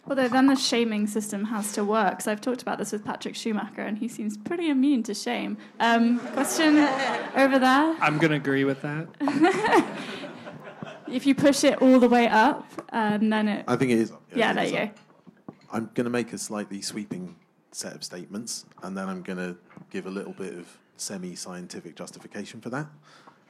Although 0.07 0.29
then 0.29 0.47
the 0.47 0.55
shaming 0.55 1.05
system 1.05 1.43
has 1.45 1.73
to 1.73 1.83
work. 1.83 2.21
So 2.21 2.31
I've 2.31 2.41
talked 2.41 2.63
about 2.63 2.79
this 2.79 2.91
with 2.91 3.05
Patrick 3.05 3.35
Schumacher, 3.35 3.81
and 3.81 3.95
he 3.95 4.07
seems 4.07 4.37
pretty 4.37 4.69
immune 4.69 5.03
to 5.03 5.13
shame. 5.13 5.57
Um, 5.79 6.17
question 6.19 6.77
over 7.35 7.59
there. 7.59 7.95
I'm 8.01 8.17
going 8.17 8.31
to 8.31 8.37
agree 8.37 8.63
with 8.63 8.81
that. 8.81 9.07
if 11.07 11.27
you 11.27 11.35
push 11.35 11.63
it 11.63 11.79
all 11.79 11.99
the 11.99 12.09
way 12.09 12.27
up, 12.27 12.65
and 12.89 13.31
then 13.31 13.47
it. 13.47 13.65
I 13.67 13.75
think 13.75 13.91
it 13.91 13.99
is. 13.99 14.11
Yeah, 14.33 14.51
it 14.51 14.53
there 14.55 14.63
is 14.63 14.71
you 14.71 14.77
up. 14.79 14.95
go. 14.95 15.53
I'm 15.71 15.91
going 15.93 16.05
to 16.05 16.09
make 16.09 16.33
a 16.33 16.39
slightly 16.39 16.81
sweeping 16.81 17.35
set 17.71 17.93
of 17.93 18.03
statements, 18.03 18.65
and 18.83 18.97
then 18.97 19.07
I'm 19.07 19.21
going 19.21 19.37
to 19.37 19.55
give 19.89 20.05
a 20.05 20.09
little 20.09 20.33
bit 20.33 20.53
of 20.53 20.67
semi 20.97 21.35
scientific 21.35 21.95
justification 21.95 22.61
for 22.61 22.69
that. 22.69 22.87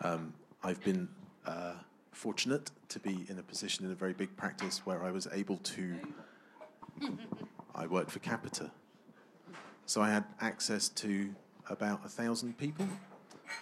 Um, 0.01 0.33
I've 0.63 0.83
been 0.83 1.07
uh, 1.45 1.73
fortunate 2.11 2.71
to 2.89 2.99
be 2.99 3.25
in 3.29 3.39
a 3.39 3.43
position 3.43 3.85
in 3.85 3.91
a 3.91 3.95
very 3.95 4.13
big 4.13 4.35
practice 4.35 4.85
where 4.85 5.03
I 5.03 5.11
was 5.11 5.27
able 5.31 5.57
to. 5.57 5.95
I 7.75 7.87
worked 7.87 8.11
for 8.11 8.19
Capita. 8.19 8.71
So 9.85 10.01
I 10.01 10.09
had 10.09 10.25
access 10.41 10.89
to 10.89 11.33
about 11.69 12.05
a 12.05 12.09
thousand 12.09 12.57
people, 12.57 12.87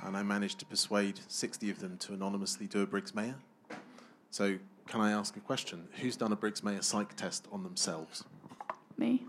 and 0.03 0.17
I 0.17 0.23
managed 0.23 0.59
to 0.59 0.65
persuade 0.65 1.19
60 1.27 1.69
of 1.69 1.79
them 1.79 1.97
to 1.99 2.13
anonymously 2.13 2.67
do 2.67 2.81
a 2.81 2.85
Briggs 2.85 3.13
Mayer. 3.13 3.35
So, 4.31 4.57
can 4.87 5.01
I 5.01 5.11
ask 5.11 5.35
a 5.37 5.39
question? 5.39 5.87
Who's 6.01 6.15
done 6.15 6.31
a 6.31 6.35
Briggs 6.35 6.63
Mayer 6.63 6.81
psych 6.81 7.15
test 7.15 7.47
on 7.51 7.63
themselves? 7.63 8.23
Me. 8.97 9.23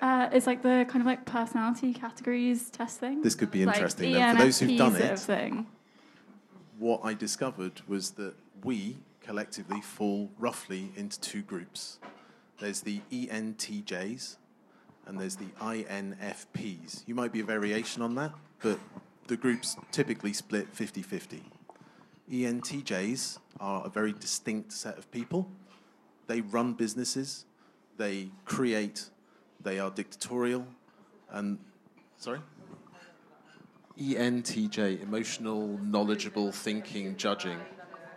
Uh, 0.00 0.28
it's 0.32 0.46
like 0.46 0.62
the 0.62 0.86
kind 0.88 1.00
of 1.00 1.06
like 1.06 1.24
personality 1.24 1.92
categories 1.92 2.70
test 2.70 3.00
thing. 3.00 3.22
This 3.22 3.34
could 3.34 3.50
be 3.50 3.64
Like 3.64 3.76
interesting. 3.76 4.12
then. 4.12 4.36
For 4.36 4.42
those 4.44 4.58
who've 4.60 4.78
done 4.78 4.96
it, 4.96 5.18
thing. 5.18 5.66
what 6.78 7.00
I 7.02 7.14
discovered 7.14 7.80
was 7.88 8.12
that 8.12 8.34
we 8.64 8.98
collectively 9.20 9.80
fall 9.80 10.30
roughly 10.38 10.92
into 10.96 11.20
two 11.20 11.42
groups. 11.42 11.98
There's 12.60 12.80
the 12.80 13.00
ENTJs 13.10 14.36
and 15.06 15.20
there's 15.20 15.36
the 15.36 15.48
INFPs. 15.60 17.02
You 17.06 17.14
might 17.14 17.32
be 17.32 17.40
a 17.40 17.44
variation 17.44 18.02
on 18.02 18.14
that, 18.16 18.32
but 18.60 18.78
the 19.26 19.36
groups 19.36 19.76
typically 19.90 20.32
split 20.32 20.68
50 20.72 21.02
50. 21.02 21.42
ENTJs 22.30 23.38
are 23.60 23.86
a 23.86 23.88
very 23.88 24.12
distinct 24.12 24.72
set 24.72 24.98
of 24.98 25.10
people. 25.10 25.50
They 26.26 26.42
run 26.42 26.74
businesses, 26.74 27.46
they 27.96 28.30
create, 28.44 29.08
they 29.62 29.78
are 29.78 29.90
dictatorial, 29.90 30.66
and 31.30 31.58
sorry? 32.16 32.40
ENTJ, 33.98 35.02
emotional, 35.02 35.78
knowledgeable, 35.82 36.52
thinking, 36.52 37.16
judging, 37.16 37.58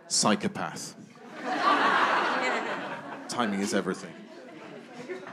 psychopath. 0.08 0.94
Timing 3.28 3.60
is 3.60 3.74
everything. 3.74 4.12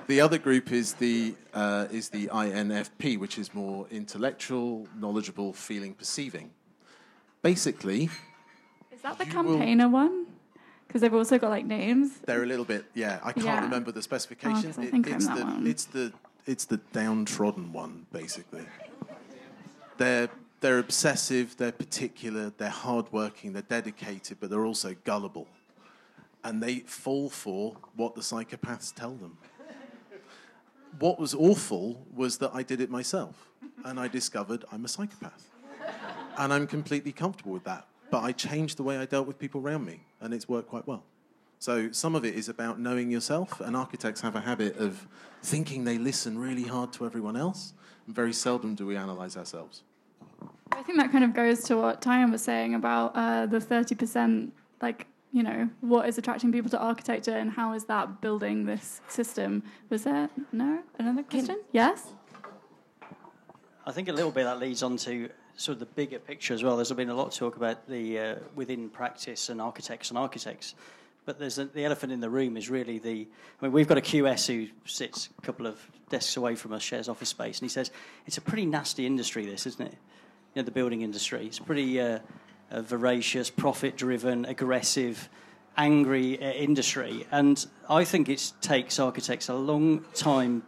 The 0.08 0.22
other 0.22 0.40
group 0.40 0.72
is 0.72 0.94
the 0.94 1.36
uh, 1.54 1.86
is 1.92 2.10
the 2.10 2.28
INFP, 2.28 3.20
which 3.20 3.38
is 3.38 3.54
more 3.54 3.86
intellectual, 3.92 4.88
knowledgeable, 4.98 5.54
feeling, 5.54 5.94
perceiving. 5.94 6.50
Basically, 7.44 8.10
Is 8.92 9.02
that 9.04 9.18
the 9.20 9.26
You 9.28 9.44
will- 9.44 9.58
campaigner 9.60 9.88
one? 9.90 10.26
Because 10.90 11.02
they've 11.02 11.14
also 11.14 11.38
got 11.38 11.52
like 11.52 11.66
names. 11.68 12.18
they're 12.26 12.42
a 12.42 12.48
little 12.48 12.66
bit 12.66 12.84
yeah. 12.96 13.20
I 13.24 13.32
can't 13.32 13.46
Yeah. 13.46 13.62
remember 13.62 13.92
the 13.92 14.00
Oh, 14.00 14.02
specifications. 14.02 14.76
'cause 14.76 14.80
I 14.88 14.90
think 14.90 15.08
I'm 15.08 15.14
it's 15.14 15.28
the 15.28 15.62
it's 15.70 15.86
the 15.86 16.14
it's 16.48 16.66
the 16.66 16.78
downtrodden 16.94 17.72
one 17.72 18.08
basically. 18.12 18.66
They're 19.98 20.30
they're 20.62 20.80
obsessive. 20.80 21.56
They're 21.58 21.72
particular. 21.72 22.52
They're 22.58 22.70
hardworking. 22.70 23.54
They're 23.54 23.62
dedicated, 23.62 24.38
but 24.40 24.50
they're 24.50 24.66
also 24.66 24.96
gullible, 25.06 25.48
and 26.44 26.62
they 26.62 26.80
fall 26.80 27.30
for 27.30 27.76
what 27.96 28.16
the 28.16 28.22
psychopaths 28.22 28.92
tell 28.94 29.14
them. 29.14 29.38
What 30.98 31.20
was 31.20 31.36
awful 31.36 32.06
was 32.14 32.40
that 32.40 32.50
I 32.54 32.64
did 32.64 32.82
it 32.82 32.90
myself, 32.90 33.48
and 33.86 34.00
I 34.00 34.08
discovered 34.08 34.66
I'm 34.72 34.84
a 34.86 34.88
psychopath, 34.88 35.50
and 36.38 36.52
I'm 36.52 36.66
completely 36.66 37.12
comfortable 37.12 37.52
with 37.52 37.64
that. 37.66 37.86
But 38.10 38.24
I 38.24 38.32
changed 38.32 38.78
the 38.78 38.84
way 38.84 38.98
I 38.98 39.06
dealt 39.06 39.28
with 39.28 39.38
people 39.38 39.62
around 39.62 39.86
me, 39.86 40.02
and 40.22 40.34
it's 40.34 40.48
worked 40.48 40.70
quite 40.70 40.88
well. 40.88 41.04
So 41.60 41.92
some 41.92 42.16
of 42.16 42.24
it 42.24 42.36
is 42.36 42.48
about 42.48 42.80
knowing 42.80 43.12
yourself, 43.12 43.60
and 43.60 43.76
architects 43.76 44.22
have 44.22 44.36
a 44.36 44.40
habit 44.40 44.78
of 44.78 45.08
thinking 45.44 45.84
they 45.84 45.98
listen 45.98 46.38
really 46.38 46.64
hard 46.64 46.94
to 46.94 47.06
everyone 47.06 47.36
else, 47.36 47.74
and 48.06 48.16
very 48.16 48.32
seldom 48.32 48.76
do 48.76 48.86
we 48.86 48.96
analyze 48.96 49.36
ourselves. 49.36 49.84
I 50.72 50.84
think 50.84 50.98
that 51.00 51.12
kind 51.12 51.24
of 51.24 51.34
goes 51.34 51.64
to 51.66 51.76
what 51.76 52.02
Tyan 52.02 52.32
was 52.32 52.42
saying 52.42 52.76
about 52.76 53.12
uh, 53.16 53.46
the 53.46 53.60
30%, 53.60 54.52
like, 54.82 55.08
you 55.34 55.44
know, 55.44 55.70
what 55.82 56.08
is 56.08 56.18
attracting 56.18 56.52
people 56.52 56.70
to 56.72 56.80
architecture 56.80 57.36
and 57.36 57.52
how 57.52 57.74
is 57.74 57.86
that 57.86 58.22
building 58.22 58.66
this 58.66 59.02
system? 59.10 59.64
Was 59.90 60.06
there, 60.06 60.30
no? 60.54 60.80
Another 60.98 61.24
question? 61.24 61.60
yes? 61.74 62.14
I 63.86 63.92
think 63.92 64.08
a 64.08 64.14
little 64.14 64.32
bit 64.32 64.44
that 64.46 64.60
leads 64.60 64.84
on 64.84 64.98
to 64.98 65.30
sort 65.60 65.74
of 65.74 65.80
the 65.80 65.86
bigger 65.88 66.20
picture 66.20 66.54
as 66.54 66.64
well. 66.64 66.78
There's 66.78 66.92
been 66.94 67.10
a 67.10 67.14
lot 67.14 67.28
of 67.28 67.34
talk 67.34 67.58
about 67.58 67.88
the 67.88 68.18
uh, 68.18 68.36
within 68.56 68.90
practice 68.90 69.50
and 69.50 69.62
architects 69.62 70.10
and 70.10 70.18
architects, 70.18 70.74
but 71.26 71.38
there's 71.38 71.60
a, 71.60 71.66
the 71.66 71.84
elephant 71.84 72.14
in 72.14 72.22
the 72.22 72.30
room 72.30 72.56
is 72.56 72.70
really 72.70 72.98
the. 72.98 73.28
I 73.62 73.66
mean, 73.66 73.74
we've 73.74 73.88
got 73.88 73.98
a 73.98 74.02
QS 74.02 74.48
who 74.48 74.68
sits 74.86 75.30
a 75.38 75.42
couple 75.42 75.68
of 75.68 75.78
desks 76.10 76.38
away 76.38 76.56
from 76.56 76.72
us, 76.72 76.82
shares 76.82 77.10
office 77.10 77.30
space, 77.30 77.60
and 77.60 77.70
he 77.70 77.74
says 77.74 77.92
it's 78.26 78.38
a 78.38 78.42
pretty 78.42 78.66
nasty 78.66 79.06
industry. 79.06 79.46
This, 79.46 79.68
isn't 79.68 79.86
it? 79.86 79.98
You 80.56 80.62
know, 80.62 80.64
the 80.64 80.72
building 80.72 81.02
industry. 81.02 81.46
It's 81.46 81.60
pretty 81.60 82.00
uh, 82.00 82.20
uh, 82.72 82.82
voracious, 82.82 83.50
profit-driven, 83.50 84.46
aggressive. 84.46 85.30
Angry 85.78 86.42
uh, 86.42 86.52
industry, 86.52 87.26
and 87.32 87.66
I 87.90 88.04
think 88.04 88.28
it 88.28 88.52
takes 88.60 89.00
architects 89.00 89.48
a 89.48 89.54
long 89.54 90.04
time 90.14 90.64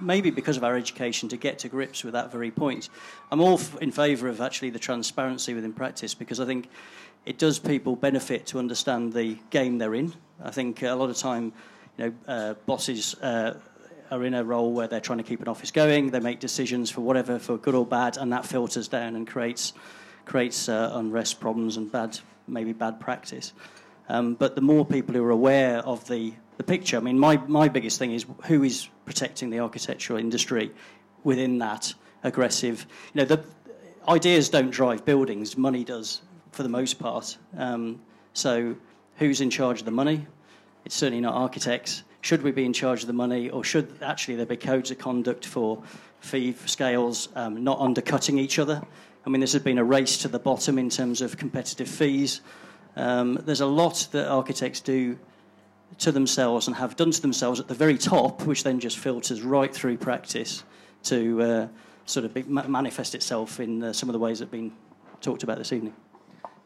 maybe 0.00 0.30
because 0.30 0.56
of 0.56 0.64
our 0.64 0.76
education, 0.76 1.28
to 1.28 1.36
get 1.36 1.58
to 1.60 1.68
grips 1.68 2.04
with 2.04 2.14
that 2.14 2.32
very 2.32 2.50
point. 2.50 2.88
I'm 3.30 3.40
all 3.40 3.60
in 3.80 3.90
favour 3.90 4.28
of 4.28 4.40
actually 4.40 4.70
the 4.70 4.78
transparency 4.78 5.54
within 5.54 5.72
practice 5.72 6.14
because 6.14 6.40
I 6.40 6.46
think 6.46 6.68
it 7.26 7.38
does 7.38 7.58
people 7.58 7.96
benefit 7.96 8.46
to 8.46 8.58
understand 8.58 9.12
the 9.12 9.36
game 9.50 9.78
they're 9.78 9.94
in. 9.94 10.12
I 10.42 10.50
think 10.50 10.82
a 10.82 10.94
lot 10.94 11.10
of 11.10 11.16
time, 11.16 11.52
you 11.98 12.06
know, 12.06 12.12
uh, 12.26 12.54
bosses 12.66 13.14
uh, 13.16 13.58
are 14.10 14.24
in 14.24 14.34
a 14.34 14.42
role 14.42 14.72
where 14.72 14.88
they're 14.88 15.00
trying 15.00 15.18
to 15.18 15.24
keep 15.24 15.40
an 15.40 15.48
office 15.48 15.70
going. 15.70 16.10
They 16.10 16.20
make 16.20 16.40
decisions 16.40 16.90
for 16.90 17.02
whatever, 17.02 17.38
for 17.38 17.56
good 17.56 17.74
or 17.74 17.86
bad, 17.86 18.16
and 18.16 18.32
that 18.32 18.46
filters 18.46 18.88
down 18.88 19.16
and 19.16 19.26
creates 19.26 19.72
creates 20.30 20.68
uh, 20.68 20.92
unrest 20.94 21.40
problems 21.40 21.76
and 21.76 21.90
bad, 21.90 22.18
maybe 22.46 22.72
bad 22.72 23.00
practice. 23.00 23.52
Um, 24.08 24.34
but 24.34 24.54
the 24.54 24.60
more 24.60 24.84
people 24.84 25.14
who 25.14 25.24
are 25.24 25.30
aware 25.30 25.78
of 25.78 26.06
the, 26.08 26.32
the 26.56 26.62
picture, 26.62 26.96
I 26.96 27.00
mean, 27.00 27.18
my, 27.18 27.36
my 27.36 27.68
biggest 27.68 27.98
thing 27.98 28.12
is 28.12 28.26
who 28.46 28.62
is 28.62 28.88
protecting 29.10 29.50
the 29.50 29.58
architectural 29.58 30.20
industry 30.20 30.70
within 31.24 31.58
that 31.58 31.92
aggressive. 32.22 32.86
You 33.12 33.20
know, 33.20 33.24
the 33.24 33.44
ideas 34.06 34.48
don't 34.48 34.70
drive 34.70 35.04
buildings, 35.04 35.58
money 35.58 35.82
does 35.82 36.22
for 36.52 36.62
the 36.62 36.68
most 36.68 37.00
part. 37.00 37.36
Um, 37.58 38.00
so, 38.34 38.76
who's 39.16 39.40
in 39.40 39.50
charge 39.50 39.80
of 39.80 39.84
the 39.84 39.90
money? 39.90 40.28
It's 40.84 40.94
certainly 40.94 41.20
not 41.20 41.34
architects. 41.34 42.04
Should 42.20 42.42
we 42.42 42.52
be 42.52 42.64
in 42.64 42.72
charge 42.72 43.00
of 43.00 43.08
the 43.08 43.12
money, 43.12 43.50
or 43.50 43.64
should 43.64 43.98
actually 44.00 44.36
there 44.36 44.46
be 44.46 44.56
codes 44.56 44.92
of 44.92 44.98
conduct 44.98 45.44
for 45.44 45.82
fee 46.20 46.54
scales 46.66 47.30
um, 47.34 47.64
not 47.64 47.80
undercutting 47.80 48.38
each 48.38 48.60
other? 48.60 48.80
I 49.26 49.28
mean, 49.28 49.40
this 49.40 49.54
has 49.54 49.62
been 49.62 49.78
a 49.78 49.84
race 49.84 50.18
to 50.18 50.28
the 50.28 50.38
bottom 50.38 50.78
in 50.78 50.88
terms 50.88 51.20
of 51.20 51.36
competitive 51.36 51.88
fees. 51.88 52.42
Um, 52.94 53.40
there's 53.44 53.60
a 53.60 53.66
lot 53.66 54.06
that 54.12 54.28
architects 54.28 54.78
do 54.78 55.18
to 55.98 56.12
themselves 56.12 56.66
and 56.66 56.76
have 56.76 56.96
done 56.96 57.10
to 57.10 57.20
themselves 57.20 57.60
at 57.60 57.68
the 57.68 57.74
very 57.74 57.98
top, 57.98 58.46
which 58.46 58.62
then 58.64 58.80
just 58.80 58.98
filters 58.98 59.42
right 59.42 59.74
through 59.74 59.96
practice 59.96 60.64
to 61.04 61.42
uh, 61.42 61.68
sort 62.06 62.24
of 62.24 62.48
manifest 62.48 63.14
itself 63.14 63.60
in 63.60 63.82
uh, 63.82 63.92
some 63.92 64.08
of 64.08 64.12
the 64.12 64.18
ways 64.18 64.38
that 64.38 64.46
have 64.46 64.52
been 64.52 64.72
talked 65.20 65.42
about 65.42 65.58
this 65.58 65.72
evening. 65.72 65.94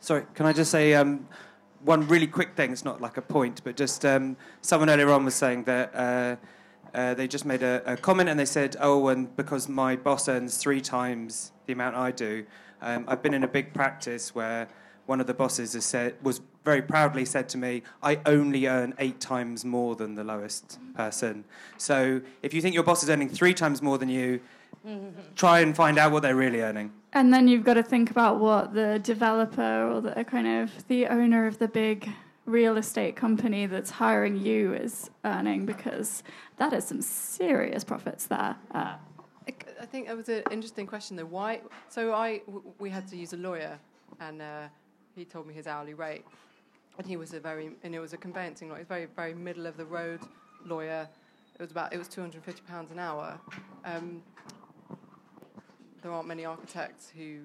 Sorry, 0.01 0.25
can 0.35 0.47
I 0.47 0.53
just 0.53 0.71
say 0.71 0.95
um, 0.95 1.27
one 1.85 2.07
really 2.09 2.27
quick 2.27 2.55
thing? 2.57 2.73
It's 2.73 2.85
not 2.85 3.01
like 3.01 3.17
a 3.17 3.23
point, 3.23 3.63
but 3.65 3.77
just 3.77 4.05
um, 4.05 4.37
someone 4.61 4.91
earlier 4.91 5.11
on 5.11 5.25
was 5.25 5.35
saying 5.35 5.65
that 5.65 5.95
uh, 5.95 6.37
uh, 6.95 7.15
they 7.15 7.27
just 7.27 7.45
made 7.45 7.63
a, 7.63 7.83
a 7.87 7.97
comment 7.97 8.29
and 8.29 8.39
they 8.39 8.45
said, 8.45 8.77
"Oh, 8.81 9.09
and 9.09 9.35
because 9.37 9.69
my 9.69 9.97
boss 9.97 10.29
earns 10.29 10.59
three 10.59 10.81
times 10.81 11.53
the 11.67 11.73
amount 11.73 11.97
I 11.97 12.11
do, 12.11 12.45
um, 12.83 13.05
I've 13.09 13.23
been 13.23 13.35
in 13.35 13.45
a 13.45 13.49
big 13.49 13.73
practice 13.73 14.35
where 14.35 14.69
one 15.07 15.21
of 15.21 15.27
the 15.27 15.35
bosses 15.35 15.75
has 15.75 15.85
said 15.85 16.15
was 16.23 16.41
very 16.65 16.83
proudly 16.83 17.25
said 17.25 17.49
to 17.51 17.59
me, 17.59 17.83
"I 18.03 18.21
only 18.27 18.67
earn 18.67 18.95
eight 18.99 19.21
times 19.21 19.65
more 19.65 19.95
than 19.97 20.15
the 20.15 20.25
lowest 20.25 20.79
person." 20.95 21.45
So 21.77 22.21
if 22.43 22.55
you 22.55 22.61
think 22.61 22.75
your 22.75 22.85
boss 22.85 23.03
is 23.03 23.11
earning 23.11 23.29
three 23.29 23.55
times 23.55 23.83
more 23.83 23.99
than 23.99 24.09
you, 24.09 24.41
try 25.37 25.61
and 25.61 25.75
find 25.77 25.99
out 25.99 26.13
what 26.13 26.23
they're 26.23 26.37
really 26.37 26.61
earning. 26.61 26.93
And 27.13 27.33
then 27.33 27.47
you've 27.49 27.65
got 27.65 27.75
to 27.75 27.83
think 27.83 28.11
about 28.11 28.39
what 28.41 28.75
the 28.75 28.99
developer 28.99 29.89
or 29.89 30.01
the 30.01 30.25
kind 30.25 30.47
of 30.47 30.87
the 30.89 31.07
owner 31.07 31.47
of 31.47 31.59
the 31.59 31.69
big 31.69 32.11
real 32.47 32.77
estate 32.77 33.17
company 33.17 33.67
that's 33.67 33.91
hiring 33.91 34.37
you 34.37 34.75
is 34.75 35.11
earning 35.25 35.65
because 35.65 36.23
that 36.59 36.73
is 36.73 36.85
some 36.85 37.01
serious 37.01 37.85
profits 37.85 38.27
there. 38.27 38.57
Uh, 38.73 38.95
I 39.81 39.87
think 39.87 40.07
that 40.07 40.17
was 40.17 40.29
an 40.29 40.43
interesting 40.51 40.87
question 40.87 41.17
though. 41.17 41.27
Why? 41.27 41.61
So 41.89 42.15
I 42.15 42.39
w- 42.47 42.63
we 42.79 42.89
had 42.91 43.07
to 43.09 43.17
use 43.17 43.33
a 43.35 43.37
lawyer, 43.37 43.79
and 44.19 44.41
uh, 44.41 44.69
he 45.15 45.25
told 45.25 45.47
me 45.47 45.55
his 45.55 45.67
hourly 45.67 45.95
rate, 45.95 46.25
and 46.99 47.07
he 47.07 47.17
was 47.17 47.33
a 47.35 47.41
very 47.41 47.71
and 47.83 47.95
it 47.95 48.01
was 48.01 48.13
a 48.13 48.17
conveyancing 48.17 48.69
lawyer. 48.69 48.79
He 48.79 48.83
was 48.83 48.89
very 48.89 49.07
very 49.07 49.35
middle 49.35 49.67
of 49.67 49.77
the 49.77 49.85
road 49.85 50.21
lawyer. 50.65 51.09
It 51.55 51.61
was 51.61 51.71
about 51.71 51.93
it 51.93 51.99
was 51.99 52.09
two 52.09 52.21
hundred 52.21 52.37
and 52.37 52.45
fifty 52.45 52.63
pounds 52.69 52.91
an 52.91 52.99
hour. 52.99 53.39
Um, 53.85 54.23
there 56.03 56.13
aren't 56.13 56.29
many 56.29 56.45
architects 56.45 57.11
who 57.17 57.41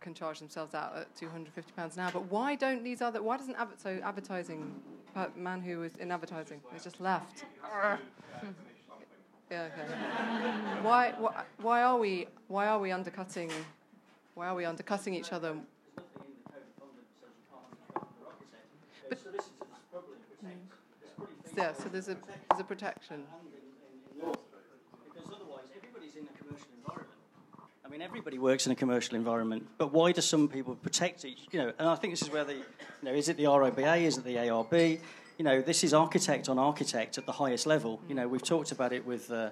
can 0.00 0.14
charge 0.14 0.38
themselves 0.38 0.74
out 0.74 0.94
at 0.96 1.16
two 1.16 1.28
hundred 1.28 1.52
fifty 1.54 1.72
pounds 1.72 1.96
an 1.96 2.02
hour. 2.02 2.10
But 2.12 2.30
why 2.30 2.54
don't 2.54 2.84
these 2.84 3.00
other? 3.00 3.22
Why 3.22 3.36
doesn't 3.36 3.56
adver- 3.56 3.74
so 3.76 3.98
advertising? 4.04 4.74
man 5.36 5.60
who 5.60 5.78
was 5.78 5.94
in 5.96 6.10
advertising 6.10 6.60
has 6.72 6.82
just 6.82 7.00
left. 7.00 7.44
Yeah, 9.50 9.68
okay. 9.72 10.82
why, 10.82 11.12
why, 11.18 11.44
why 11.60 11.82
are 11.82 11.98
we, 11.98 12.26
why 12.48 12.66
are 12.66 12.78
we 12.78 12.90
undercutting, 12.90 13.50
why 14.34 14.48
are 14.48 14.54
we 14.54 14.64
undercutting 14.64 15.14
each 15.14 15.32
other? 15.32 15.54
But, 15.94 16.04
yeah, 21.56 21.72
so 21.72 21.88
there's 21.88 22.08
a, 22.08 22.16
there's 22.50 22.60
a 22.60 22.64
protection. 22.64 23.24
Because 24.18 25.30
otherwise, 25.32 25.66
everybody's 25.76 26.16
in 26.16 26.24
a 26.24 26.38
commercial 26.38 26.68
environment. 26.76 27.10
I 27.84 27.88
mean, 27.88 28.02
everybody 28.02 28.38
works 28.38 28.66
in 28.66 28.72
a 28.72 28.74
commercial 28.74 29.14
environment, 29.16 29.66
but 29.78 29.92
why 29.92 30.12
do 30.12 30.20
some 30.20 30.48
people 30.48 30.74
protect 30.74 31.24
each? 31.24 31.46
You 31.52 31.60
know, 31.60 31.72
and 31.78 31.88
I 31.88 31.94
think 31.94 32.12
this 32.12 32.22
is 32.22 32.30
where 32.30 32.44
the, 32.44 32.54
you 32.54 32.64
know, 33.02 33.12
is 33.12 33.28
it 33.28 33.36
the 33.36 33.44
RIBA? 33.44 34.02
Is 34.02 34.18
it 34.18 34.24
the 34.24 34.36
ARB? 34.36 34.98
You 35.38 35.44
know, 35.44 35.60
this 35.60 35.84
is 35.84 35.94
architect 35.94 36.48
on 36.48 36.58
architect 36.58 37.18
at 37.18 37.26
the 37.26 37.32
highest 37.32 37.66
level. 37.66 38.00
You 38.08 38.14
know, 38.14 38.26
we've 38.28 38.42
talked 38.42 38.72
about 38.72 38.92
it 38.92 39.04
with. 39.06 39.30
Uh, 39.30 39.50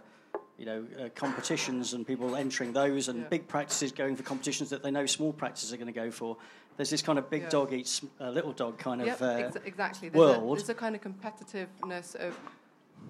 you 0.58 0.66
know, 0.66 0.86
uh, 1.00 1.08
competitions 1.16 1.92
and 1.92 2.06
people 2.06 2.36
entering 2.36 2.72
those, 2.72 3.08
and 3.08 3.22
Yeah. 3.22 3.28
big 3.28 3.48
practices 3.48 3.90
going 3.90 4.14
for 4.14 4.22
competitions 4.22 4.70
that 4.70 4.82
they 4.82 4.90
know 4.92 5.06
small 5.06 5.32
practices 5.32 5.72
are 5.72 5.76
going 5.76 5.92
to 5.92 5.92
go 5.92 6.10
for. 6.10 6.36
There's 6.76 6.90
this 6.90 7.02
kind 7.02 7.18
of 7.18 7.28
big 7.30 7.42
Yeah. 7.42 7.48
dog 7.50 7.72
eats 7.72 8.00
uh, 8.20 8.30
little 8.30 8.52
dog 8.52 8.78
kind 8.78 9.04
Yep, 9.04 9.20
of 9.20 9.22
uh, 9.22 9.26
ex- 9.44 9.56
exactly. 9.64 10.08
There's 10.08 10.18
world. 10.18 10.52
A, 10.52 10.56
there's 10.56 10.68
a 10.68 10.74
kind 10.74 10.94
of 10.96 11.02
competitiveness 11.02 12.14
of, 12.16 12.38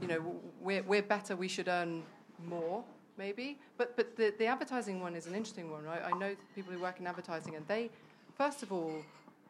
you 0.01 0.09
know, 0.09 0.41
we're, 0.61 0.83
we're 0.83 1.03
better, 1.03 1.37
we 1.37 1.49
should 1.49 1.69
earn 1.69 2.03
more, 2.47 2.83
maybe. 3.17 3.59
But 3.77 3.97
but 3.97 4.17
the, 4.17 4.35
the 4.39 4.47
advertising 4.47 5.01
one 5.01 5.15
is 5.15 5.27
an 5.27 5.35
interesting 5.35 5.71
one, 5.71 5.85
right? 5.85 6.03
I 6.05 6.17
know 6.19 6.35
people 6.55 6.73
who 6.73 6.81
work 6.81 6.99
in 6.99 7.07
advertising, 7.07 7.55
and 7.55 7.67
they, 7.69 7.91
first 8.37 8.63
of 8.63 8.73
all, 8.73 8.93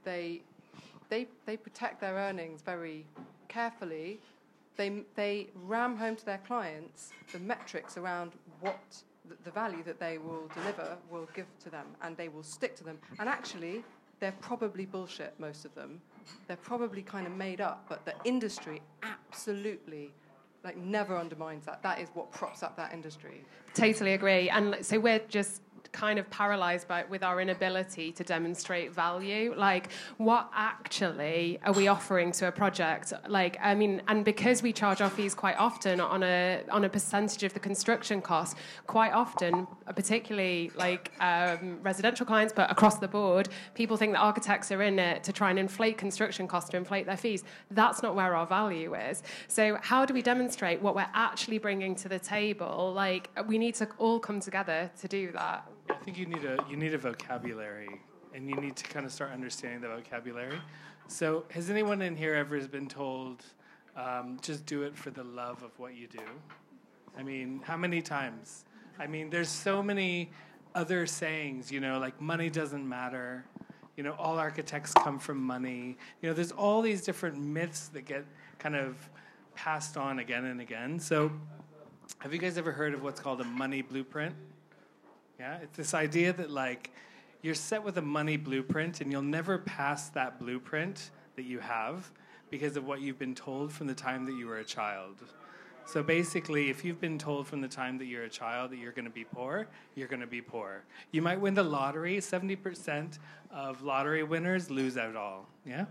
they 0.05 0.43
they 1.09 1.27
they 1.47 1.57
protect 1.57 2.01
their 2.01 2.15
earnings 2.15 2.61
very 2.63 3.07
carefully. 3.49 4.21
They 4.77 5.05
they 5.15 5.49
ram 5.55 5.97
home 5.97 6.17
to 6.17 6.25
their 6.25 6.39
clients 6.47 7.13
the 7.33 7.39
metrics 7.39 7.97
around 7.97 8.33
what 8.61 9.03
the, 9.29 9.37
the 9.45 9.51
value 9.51 9.83
that 9.85 9.99
they 10.01 10.19
will 10.19 10.49
deliver 10.55 10.97
will 11.11 11.29
give 11.35 11.47
to 11.65 11.71
them 11.71 11.87
and 12.03 12.17
they 12.17 12.29
will 12.29 12.43
stick 12.43 12.75
to 12.77 12.85
them. 12.85 12.99
And 13.19 13.29
actually, 13.29 13.85
they're 14.23 14.33
probably 14.41 14.87
bullshit, 14.87 15.35
most 15.41 15.65
of 15.65 15.75
them. 15.75 16.01
They're 16.47 16.57
probably 16.57 17.03
kind 17.03 17.27
of 17.27 17.33
made 17.33 17.61
up, 17.61 17.87
but 17.89 18.05
the 18.05 18.15
industry 18.25 18.81
absolutely 19.03 20.13
like 20.63 20.77
never 20.77 21.19
undermines 21.19 21.67
that. 21.67 21.83
That 21.83 21.99
is 21.99 22.09
what 22.15 22.31
props 22.31 22.63
up 22.63 22.77
that 22.77 22.93
industry. 22.95 23.45
Totally 23.75 24.13
agree. 24.13 24.49
And 24.49 24.77
so 24.81 25.01
we're 25.01 25.19
just 25.29 25.63
kind 25.93 26.19
of 26.19 26.29
paralyzed 26.31 26.89
by 26.89 27.05
with 27.09 27.23
our 27.23 27.41
inability 27.41 28.13
to 28.13 28.25
demonstrate 28.25 28.93
value. 28.93 29.55
Like 29.57 29.91
what 30.19 30.51
actually 30.55 31.59
are 31.65 31.73
we 31.73 31.89
offering 31.89 32.33
to 32.33 32.49
a 32.49 32.53
project? 32.53 33.13
Like 33.29 33.57
i 33.63 33.75
mean 33.75 34.03
and 34.09 34.25
because 34.25 34.63
we 34.63 34.73
charge 34.73 35.01
our 35.01 35.11
fees 35.11 35.35
quite 35.35 35.57
often 35.59 36.01
on 36.01 36.23
a 36.23 36.63
on 36.71 36.85
a 36.85 36.89
percentage 36.89 37.43
of 37.43 37.53
the 37.55 37.61
construction 37.61 38.21
cost 38.21 38.57
quite 38.87 39.13
often 39.13 39.67
particularly 39.95 40.71
like 40.77 41.13
um, 41.21 41.79
residential 41.83 42.25
clients 42.27 42.53
but 42.53 42.71
across 42.71 42.99
the 42.99 43.09
board 43.09 43.49
people 43.75 43.97
think 43.97 44.13
that 44.13 44.21
architects 44.21 44.73
are 44.73 44.83
in 44.83 44.99
it 44.99 45.23
to 45.25 45.33
try 45.33 45.51
and 45.51 45.59
inflate 45.59 45.99
construction 45.99 46.47
costs 46.49 46.71
to 46.71 46.77
inflate 46.77 47.07
their 47.07 47.17
fees. 47.17 47.45
That's 47.71 48.03
not 48.03 48.15
where 48.15 48.35
our 48.35 48.47
value 48.47 48.95
is. 48.95 49.23
So 49.49 49.79
how 49.83 50.05
do 50.05 50.15
we 50.15 50.23
demonstrate 50.23 50.81
what 50.81 50.95
we're 50.95 51.07
actually 51.15 51.59
bringing 51.59 51.95
to 51.97 52.09
the 52.09 52.19
table? 52.19 52.93
Like 52.95 53.31
we 53.47 53.59
need 53.59 53.75
to 53.77 53.89
all 53.99 54.19
come 54.21 54.41
together 54.41 54.91
to 55.01 55.09
do 55.09 55.33
that 55.33 55.67
think 56.03 56.19
you 56.19 56.27
need 56.27 56.45
a 56.45 56.65
you 56.69 56.77
need 56.77 56.95
a 56.95 56.99
vocabulary, 56.99 58.01
and 58.35 58.49
you 58.49 58.57
need 58.57 58.77
to 58.77 58.85
kind 58.85 59.07
of 59.07 59.13
start 59.13 59.31
understanding 59.33 59.81
the 59.81 59.89
vocabulary. 59.89 60.59
So, 61.09 61.45
has 61.51 61.71
anyone 61.71 62.03
in 62.03 62.17
here 62.17 62.35
ever 62.35 62.61
been 62.67 62.89
told, 62.89 63.45
um, 63.97 64.39
just 64.41 64.67
do 64.67 64.83
it 64.83 64.97
for 64.97 65.11
the 65.11 65.25
love 65.25 65.63
of 65.63 65.79
what 65.79 65.95
you 65.95 66.07
do? 66.07 66.25
I 67.17 67.23
mean, 67.23 67.61
how 67.65 67.77
many 67.77 68.01
times? 68.01 68.65
I 68.99 69.07
mean, 69.07 69.31
there's 69.31 69.49
so 69.49 69.83
many 69.83 70.31
other 70.75 71.07
sayings, 71.07 71.71
you 71.71 71.81
know, 71.81 71.99
like 71.99 72.21
money 72.21 72.51
doesn't 72.51 72.89
matter. 72.89 73.45
You 73.97 74.03
know, 74.03 74.15
all 74.19 74.39
architects 74.39 74.95
come 74.95 75.19
from 75.19 75.39
money. 75.39 75.99
You 76.23 76.31
know, 76.31 76.35
there's 76.35 76.53
all 76.53 76.81
these 76.81 77.03
different 77.03 77.39
myths 77.39 77.89
that 77.89 78.07
get 78.07 78.25
kind 78.59 78.75
of 78.75 78.97
passed 79.55 79.97
on 79.97 80.19
again 80.19 80.47
and 80.47 80.61
again. 80.61 80.99
So, 80.99 81.31
have 82.19 82.33
you 82.33 82.39
guys 82.39 82.57
ever 82.57 82.73
heard 82.73 82.95
of 82.95 83.03
what's 83.03 83.21
called 83.21 83.41
a 83.41 83.45
money 83.45 83.83
blueprint? 83.83 84.35
Yeah, 85.39 85.59
it's 85.63 85.77
this 85.77 85.95
idea 85.95 86.33
that 86.33 86.51
like 86.51 86.91
you're 87.43 87.55
set 87.55 87.83
with 87.83 87.99
a 87.99 88.03
money 88.03 88.37
blueprint 88.37 89.01
and 89.01 89.11
you'll 89.11 89.23
never 89.23 89.59
pass 89.59 90.09
that 90.11 90.39
blueprint 90.39 91.11
that 91.37 91.45
you 91.45 91.59
have 91.59 92.11
because 92.51 92.77
of 92.77 92.87
what 92.87 93.01
you've 93.01 93.19
been 93.19 93.35
told 93.35 93.73
from 93.73 93.87
the 93.87 93.95
time 93.95 94.25
that 94.27 94.35
you 94.35 94.47
were 94.47 94.59
a 94.59 94.65
child. 94.65 95.17
So 95.85 96.03
basically, 96.03 96.71
if 96.71 96.85
you've 96.85 97.01
been 97.01 97.19
told 97.19 97.47
from 97.49 97.61
the 97.61 97.69
time 97.69 97.99
that 97.99 98.05
you're 98.05 98.25
a 98.25 98.31
child 98.31 98.71
that 98.71 98.79
you're 98.79 98.93
going 98.93 99.05
to 99.05 99.11
be 99.11 99.25
poor, 99.25 99.67
you're 99.97 100.07
going 100.07 100.21
to 100.21 100.27
be 100.27 100.41
poor. 100.41 100.85
You 101.11 101.23
might 101.23 101.41
win 101.41 101.55
the 101.55 101.65
lottery. 101.65 102.19
70% 102.19 103.19
of 103.51 103.83
lottery 103.83 104.23
winners 104.23 104.71
lose 104.71 104.97
out 104.97 105.17
all. 105.17 105.49
Yeah? 105.67 105.87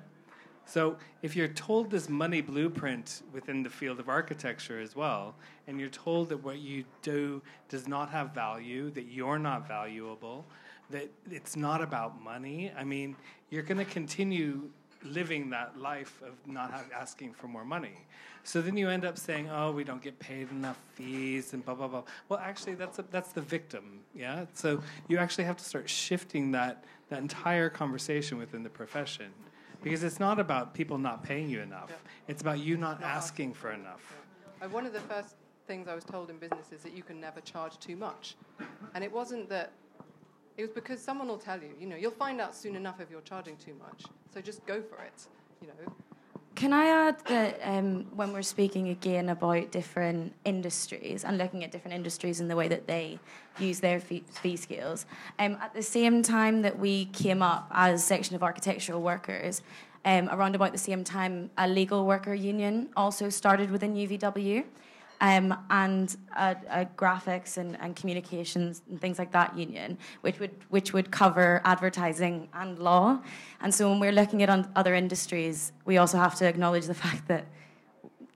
So 0.72 0.96
if 1.22 1.36
you're 1.36 1.50
told 1.50 1.92
this 1.92 2.08
money 2.08 2.40
blueprint 2.40 3.24
within 3.34 3.62
the 3.62 3.70
field 3.70 4.00
of 4.00 4.08
architecture 4.08 4.80
as 4.80 4.96
well, 4.96 5.36
and 5.68 5.78
you're 5.78 5.90
told 5.90 6.30
that 6.30 6.38
what 6.38 6.60
you 6.60 6.86
do 7.02 7.42
does 7.68 7.90
not 7.90 8.10
have 8.12 8.34
value, 8.34 8.90
that 8.92 9.08
you're 9.12 9.38
not 9.38 9.68
valuable, 9.68 10.46
that 10.90 11.10
it's 11.30 11.58
not 11.58 11.82
about 11.82 12.22
money, 12.22 12.72
I 12.78 12.86
mean, 12.86 13.18
you're 13.50 13.64
going 13.64 13.80
to 13.80 13.92
continue 13.92 14.70
living 15.04 15.50
that 15.50 15.78
life 15.78 16.22
of 16.26 16.36
not 16.48 16.72
have, 16.72 16.90
asking 16.98 17.34
for 17.34 17.50
more 17.50 17.66
money. 17.66 18.06
So 18.44 18.62
then 18.62 18.78
you 18.78 18.88
end 18.90 19.04
up 19.04 19.18
saying, 19.18 19.50
"Oh, 19.50 19.72
we 19.72 19.84
don't 19.84 20.02
get 20.02 20.20
paid 20.20 20.50
enough 20.52 20.80
fees," 20.94 21.54
and 21.54 21.66
blah 21.66 21.76
blah 21.76 21.88
blah. 21.88 22.04
Well, 22.30 22.40
actually, 22.40 22.76
that's 22.76 22.98
a, 22.98 23.06
that's 23.12 23.34
the 23.34 23.42
victim, 23.42 24.00
yeah. 24.16 24.46
So 24.54 24.82
you 25.08 25.18
actually 25.18 25.44
have 25.44 25.58
to 25.58 25.66
start 25.66 25.90
shifting 25.90 26.52
that 26.52 26.86
that 27.10 27.20
entire 27.20 27.70
conversation 27.70 28.38
within 28.38 28.64
the 28.64 28.70
profession 28.70 29.32
because 29.84 30.04
it's 30.04 30.20
not 30.20 30.40
about 30.40 30.74
people 30.74 30.98
not 30.98 31.24
paying 31.24 31.50
you 31.50 31.62
enough. 31.62 31.90
Yeah. 31.90 31.96
It's 32.28 32.42
about 32.42 32.60
you 32.60 32.78
not, 32.78 33.02
not 33.02 33.10
asking 33.10 33.54
for 33.54 33.72
enough. 33.72 34.16
Yeah. 34.62 34.68
One 34.68 34.86
of 34.86 34.94
the 34.94 35.00
first 35.02 35.36
things 35.68 35.88
I 35.88 35.96
was 35.96 36.04
told 36.04 36.30
in 36.30 36.38
business 36.38 36.72
is 36.72 36.82
that 36.82 36.94
you 36.94 37.04
can 37.04 37.20
never 37.20 37.42
charge 37.42 37.78
too 37.80 37.96
much. 37.96 38.36
And 38.94 39.04
it 39.04 39.12
wasn't 39.12 39.50
that, 39.50 39.72
it 40.58 40.62
was 40.62 40.72
because 40.72 41.02
someone 41.02 41.28
will 41.28 41.38
tell 41.38 41.62
you, 41.62 41.70
you 41.80 41.88
know, 41.88 41.96
you'll 41.96 42.12
find 42.12 42.42
out 42.42 42.56
soon 42.56 42.76
enough 42.76 43.00
if 43.00 43.10
you're 43.10 43.22
charging 43.22 43.58
too 43.58 43.76
much. 43.76 44.06
So 44.34 44.42
just 44.42 44.66
go 44.66 44.82
for 44.82 45.02
it, 45.04 45.28
you 45.62 45.68
know. 45.68 45.94
Can 46.54 46.74
I 46.74 46.86
add 46.86 47.18
that 47.28 47.60
um, 47.64 48.06
when 48.16 48.34
we're 48.34 48.42
speaking 48.42 48.90
again 48.90 49.30
about 49.30 49.72
different 49.72 50.34
industries 50.44 51.24
and 51.24 51.38
looking 51.38 51.64
at 51.64 51.72
different 51.72 51.96
industries 51.96 52.40
and 52.40 52.50
the 52.50 52.56
way 52.56 52.68
that 52.68 52.88
they 52.88 53.20
use 53.58 53.80
their 53.80 54.00
fee, 54.00 54.24
fee 54.30 54.58
scales, 54.58 55.06
um, 55.40 55.58
at 55.62 55.74
the 55.74 55.82
same 55.82 56.22
time 56.22 56.62
that 56.62 56.78
we 56.78 57.06
came 57.06 57.42
up 57.42 57.68
as 57.72 58.04
section 58.04 58.36
of 58.36 58.44
architectural 58.44 59.02
workers, 59.02 59.62
um, 60.04 60.30
around 60.30 60.56
about 60.56 60.72
the 60.72 60.78
same 60.78 61.04
time, 61.04 61.50
a 61.58 61.68
legal 61.68 62.06
worker 62.06 62.34
union 62.34 62.90
also 62.98 63.30
started 63.30 63.72
within 63.72 63.96
UVW 63.96 64.66
um, 65.22 65.56
and 65.70 66.18
a, 66.36 66.58
a 66.70 66.86
graphics 66.98 67.58
and, 67.58 67.80
and, 67.80 67.96
communications 67.96 68.82
and 68.90 69.00
things 69.00 69.20
like 69.20 69.32
that 69.32 69.56
union, 69.56 70.00
which 70.22 70.40
would 70.40 70.52
which 70.70 70.94
would 70.94 71.12
cover 71.12 71.62
advertising 71.64 72.50
and 72.56 72.80
law. 72.80 73.22
And 73.62 73.74
so 73.74 73.88
when 73.90 74.00
we're 74.00 74.12
looking 74.12 74.42
at 74.42 74.50
other 74.76 74.96
industries, 74.96 75.74
we 75.86 75.98
also 75.98 76.18
have 76.18 76.36
to 76.36 76.48
acknowledge 76.48 76.88
the 76.88 76.94
fact 77.06 77.28
that 77.28 77.46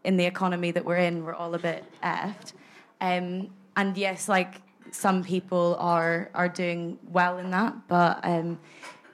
in 0.03 0.16
the 0.16 0.26
economy 0.26 0.70
that 0.72 0.86
we're 0.86 0.98
in, 0.98 1.26
we're 1.26 1.34
all 1.34 1.56
a 1.56 1.60
bit 1.60 1.84
effed. 2.03 2.53
Um, 3.02 3.49
and 3.76 3.98
yes, 3.98 4.30
like 4.30 4.62
some 4.91 5.24
people 5.24 5.76
are 5.80 6.30
are 6.36 6.48
doing 6.48 6.99
well 7.12 7.40
in 7.40 7.49
that, 7.52 7.88
but. 7.88 8.20
Um, 8.24 8.60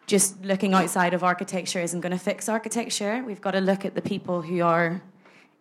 just 0.08 0.44
looking 0.44 0.74
outside 0.74 1.14
of 1.14 1.24
architecture 1.24 1.80
isn't 1.80 2.02
going 2.02 2.12
to 2.12 2.18
fix 2.18 2.50
architecture. 2.50 3.24
We've 3.26 3.40
got 3.40 3.52
to 3.52 3.62
look 3.62 3.86
at 3.86 3.96
the 3.96 4.02
people 4.02 4.42
who 4.42 4.62
are 4.62 5.02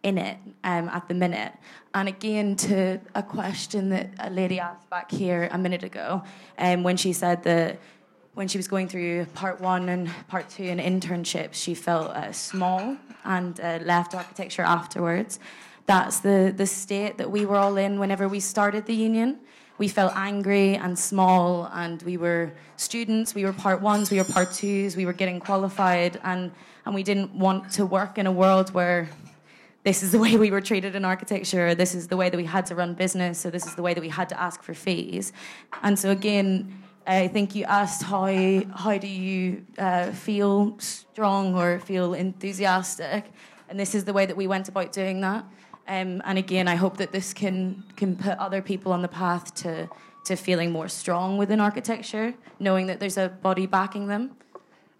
in 0.03 0.19
it 0.19 0.39
um, 0.65 0.89
at 0.89 1.09
the 1.09 1.15
minute. 1.15 1.53
And 1.95 2.09
again, 2.09 2.57
to 2.57 3.01
a 3.15 3.23
question 3.23 3.91
that 3.91 4.11
a 4.19 4.31
lady 4.31 4.59
asked 4.61 4.89
back 4.89 5.11
here 5.11 5.49
a 5.53 5.59
minute 5.59 5.83
ago, 5.83 6.23
um, 6.59 6.83
when 6.83 6.97
she 6.97 7.13
said 7.13 7.43
that 7.45 7.79
when 8.35 8.49
she 8.49 8.59
was 8.59 8.69
going 8.69 8.89
through 8.89 9.27
part 9.35 9.61
one 9.61 9.89
and 9.89 10.09
part 10.29 10.49
two 10.49 10.65
and 10.65 10.81
internships, 10.81 11.55
she 11.55 11.75
felt 11.75 12.11
uh, 12.11 12.33
small 12.33 12.97
and 13.25 13.61
uh, 13.61 13.79
left 13.83 14.15
architecture 14.15 14.63
afterwards. 14.63 15.41
That's 15.87 16.21
the, 16.21 16.55
the 16.57 16.67
state 16.67 17.19
that 17.19 17.31
we 17.31 17.45
were 17.45 17.57
all 17.57 17.77
in 17.77 17.99
whenever 17.99 18.29
we 18.29 18.41
started 18.41 18.87
the 18.87 18.95
union. 18.95 19.41
We 19.79 19.89
felt 19.89 20.13
angry 20.15 20.77
and 20.77 20.97
small, 20.99 21.69
and 21.73 22.03
we 22.03 22.17
were 22.17 22.53
students, 22.77 23.35
we 23.35 23.45
were 23.45 23.53
part 23.53 23.81
ones, 23.81 24.11
we 24.11 24.19
were 24.19 24.25
part 24.25 24.53
twos, 24.53 24.95
we 24.95 25.07
were 25.07 25.15
getting 25.15 25.41
qualified, 25.41 26.21
and, 26.23 26.53
and 26.85 26.95
we 26.95 27.03
didn't 27.03 27.35
want 27.35 27.73
to 27.73 27.87
work 27.87 28.19
in 28.19 28.27
a 28.27 28.33
world 28.33 28.73
where 28.75 29.09
this 29.83 30.03
is 30.03 30.13
the 30.13 30.19
way 30.19 30.37
we 30.37 30.51
were 30.51 30.61
treated 30.61 30.95
in 30.95 31.05
architecture, 31.05 31.75
this 31.75 31.95
is 31.95 32.09
the 32.09 32.17
way 32.17 32.29
that 32.29 32.37
we 32.37 32.45
had 32.45 32.67
to 32.67 32.75
run 32.75 32.95
business, 32.95 33.39
so 33.39 33.51
this 33.51 33.67
is 33.67 33.75
the 33.75 33.83
way 33.83 33.95
that 33.95 34.01
we 34.01 34.09
had 34.09 34.29
to 34.29 34.41
ask 34.41 34.63
for 34.63 34.75
fees. 34.75 35.33
And 35.83 35.99
so 35.99 36.11
again, 36.11 36.83
I 37.07 37.29
think 37.29 37.55
you 37.55 37.65
asked 37.65 38.03
how 38.03 38.27
how 38.75 38.99
do 38.99 39.09
you 39.09 39.65
uh, 39.79 40.13
feel 40.13 40.79
strong 40.79 41.55
or 41.57 41.79
feel 41.81 42.15
enthusiastic, 42.15 43.25
and 43.69 43.81
this 43.81 43.95
is 43.95 44.05
the 44.05 44.13
way 44.13 44.27
that 44.27 44.37
we 44.37 44.47
went 44.47 44.69
about 44.69 44.93
doing 44.93 45.21
that. 45.23 45.45
Um, 45.89 46.23
and 46.25 46.39
again, 46.39 46.69
I 46.69 46.77
hope 46.77 46.99
that 46.99 47.11
this 47.11 47.33
can 47.33 47.83
can 47.97 48.17
put 48.17 48.39
other 48.39 48.63
people 48.63 48.93
on 48.93 49.03
the 49.03 49.09
path 49.09 49.55
to 49.63 49.89
to 50.27 50.37
feeling 50.37 50.71
more 50.71 50.89
strong 50.89 51.39
within 51.39 51.59
architecture, 51.59 52.35
knowing 52.59 52.87
that 52.87 53.01
there's 53.01 53.17
a 53.17 53.29
body 53.29 53.67
backing 53.67 54.07
them. 54.07 54.37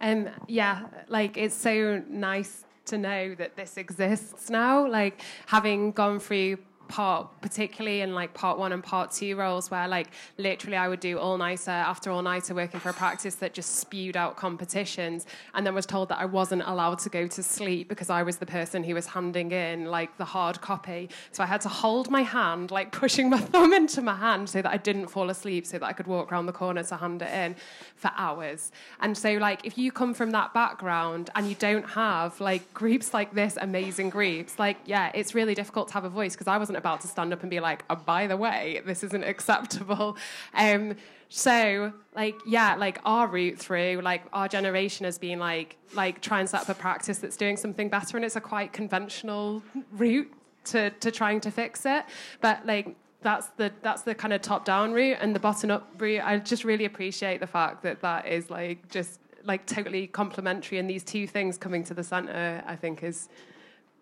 Um, 0.01 0.31
yeah, 0.49 0.87
like 1.09 1.37
it's 1.37 1.55
so 1.55 2.03
nice 2.09 2.65
to 2.91 2.99
know 2.99 3.35
that 3.37 3.57
this 3.57 3.77
exists 3.77 4.51
now. 4.51 4.87
Like 4.87 5.21
having 5.47 5.93
gone 5.93 6.21
through 6.21 6.59
part, 6.91 7.29
particularly 7.41 8.01
in 8.01 8.15
like 8.15 8.35
part 8.35 8.59
one 8.59 8.73
and 8.73 8.83
part 8.83 9.13
two 9.13 9.37
roles, 9.37 9.71
where 9.71 9.89
like 9.89 10.09
literally 10.37 10.77
I 10.77 10.89
would 10.89 11.01
do 11.01 11.19
all 11.19 11.39
nighter 11.39 11.71
after 11.71 12.11
all 12.11 12.21
nighter 12.21 12.55
working 12.55 12.81
for 12.81 12.91
a 12.91 12.93
practice 12.93 13.37
that 13.37 13.55
just 13.55 13.77
spewed 13.77 14.17
out 14.17 14.37
competitions, 14.37 15.27
and 15.55 15.67
then 15.67 15.75
was 15.75 15.87
told 15.87 16.09
that 16.09 16.19
I 16.19 16.27
wasn't 16.27 16.63
allowed 16.67 16.99
to 17.01 17.09
go 17.09 17.27
to 17.29 17.43
sleep 17.43 17.89
because 17.89 18.11
I 18.11 18.23
was 18.23 18.39
the 18.39 18.47
person 18.47 18.83
who 18.85 18.95
was 18.95 19.07
handing 19.07 19.53
in 19.53 19.87
like 19.87 20.17
the 20.19 20.25
hard 20.25 20.61
copy. 20.61 21.09
So 21.33 21.43
I 21.43 21.47
had 21.47 21.61
to 21.63 21.69
hold 21.69 22.11
my 22.11 22.23
hand, 22.23 22.71
like 22.71 22.93
pushing 22.93 23.31
my 23.31 23.39
thumb 23.53 23.73
into 23.73 24.03
my 24.03 24.17
hand 24.17 24.51
so 24.51 24.61
that 24.61 24.71
I 24.71 24.77
didn't 24.77 25.07
fall 25.07 25.31
asleep, 25.31 25.67
so 25.67 25.79
that 25.79 25.87
I 25.87 25.93
could 25.93 26.09
walk 26.09 26.33
around 26.33 26.47
the 26.47 26.53
corner 26.53 26.83
to 26.83 26.97
hand 26.97 27.23
it 27.23 27.33
in 27.33 27.55
for 27.95 28.11
hours. 28.17 28.73
And 29.01 29.17
so 29.17 29.35
like 29.35 29.65
if 29.65 29.79
you 29.79 29.93
come 29.93 30.13
from 30.13 30.33
that 30.33 30.53
background 30.53 31.31
and 31.37 31.49
you 31.49 31.55
don't 31.55 31.89
have 31.91 32.41
like 32.41 32.75
groups 32.75 33.15
like 33.15 33.33
this, 33.33 33.57
amazing 33.61 34.11
groups, 34.11 34.59
like 34.59 34.79
yeah, 34.87 35.13
it's 35.15 35.35
really 35.35 35.55
difficult 35.55 35.89
to 35.89 35.95
have 35.95 36.05
a 36.05 36.09
voice 36.09 36.35
because 36.35 36.49
I 36.49 36.59
wasn't 36.59 36.80
about 36.81 37.01
to 37.03 37.09
stand 37.09 37.33
up 37.33 37.43
and 37.43 37.51
be 37.51 37.61
like, 37.61 37.85
oh, 37.89 37.95
by 37.95 38.27
the 38.27 38.37
way, 38.37 38.83
this 38.85 39.05
isn't 39.05 39.25
acceptable. 39.25 40.17
Um, 40.55 40.97
so, 41.29 41.93
like, 42.17 42.35
yeah, 42.45 42.75
like 42.75 42.99
our 43.05 43.29
route 43.29 43.59
through, 43.59 44.01
like 44.03 44.23
our 44.33 44.49
generation 44.49 45.05
has 45.05 45.17
been 45.17 45.39
like, 45.39 45.77
like 45.95 46.21
try 46.21 46.41
and 46.41 46.51
set 46.51 46.63
up 46.63 46.69
a 46.69 46.75
practice 46.75 47.19
that's 47.19 47.37
doing 47.37 47.57
something 47.57 47.89
better, 47.89 48.17
and 48.17 48.25
it's 48.25 48.35
a 48.37 48.41
quite 48.41 48.73
conventional 48.73 49.63
route 49.93 50.33
to 50.65 50.91
to 50.91 51.11
trying 51.11 51.41
to 51.43 51.51
fix 51.51 51.87
it. 51.87 52.05
But 52.41 52.67
like 52.67 52.97
that's 53.23 53.47
the 53.59 53.73
that's 53.83 54.03
the 54.03 54.15
kind 54.15 54.33
of 54.33 54.43
top 54.43 54.65
down 54.65 54.93
route 54.93 55.19
and 55.21 55.35
the 55.35 55.41
bottom 55.41 55.71
up 55.71 55.89
route. 55.99 56.23
I 56.25 56.39
just 56.39 56.65
really 56.65 56.85
appreciate 56.85 57.39
the 57.41 57.47
fact 57.47 57.83
that 57.83 58.01
that 58.01 58.27
is 58.27 58.51
like 58.51 58.89
just 58.89 59.21
like 59.45 59.67
totally 59.67 60.07
complementary, 60.07 60.79
and 60.79 60.91
these 60.91 61.05
two 61.05 61.27
things 61.27 61.57
coming 61.59 61.85
to 61.85 61.95
the 61.95 62.05
center, 62.05 62.63
I 62.67 62.77
think, 62.77 63.03
is 63.03 63.29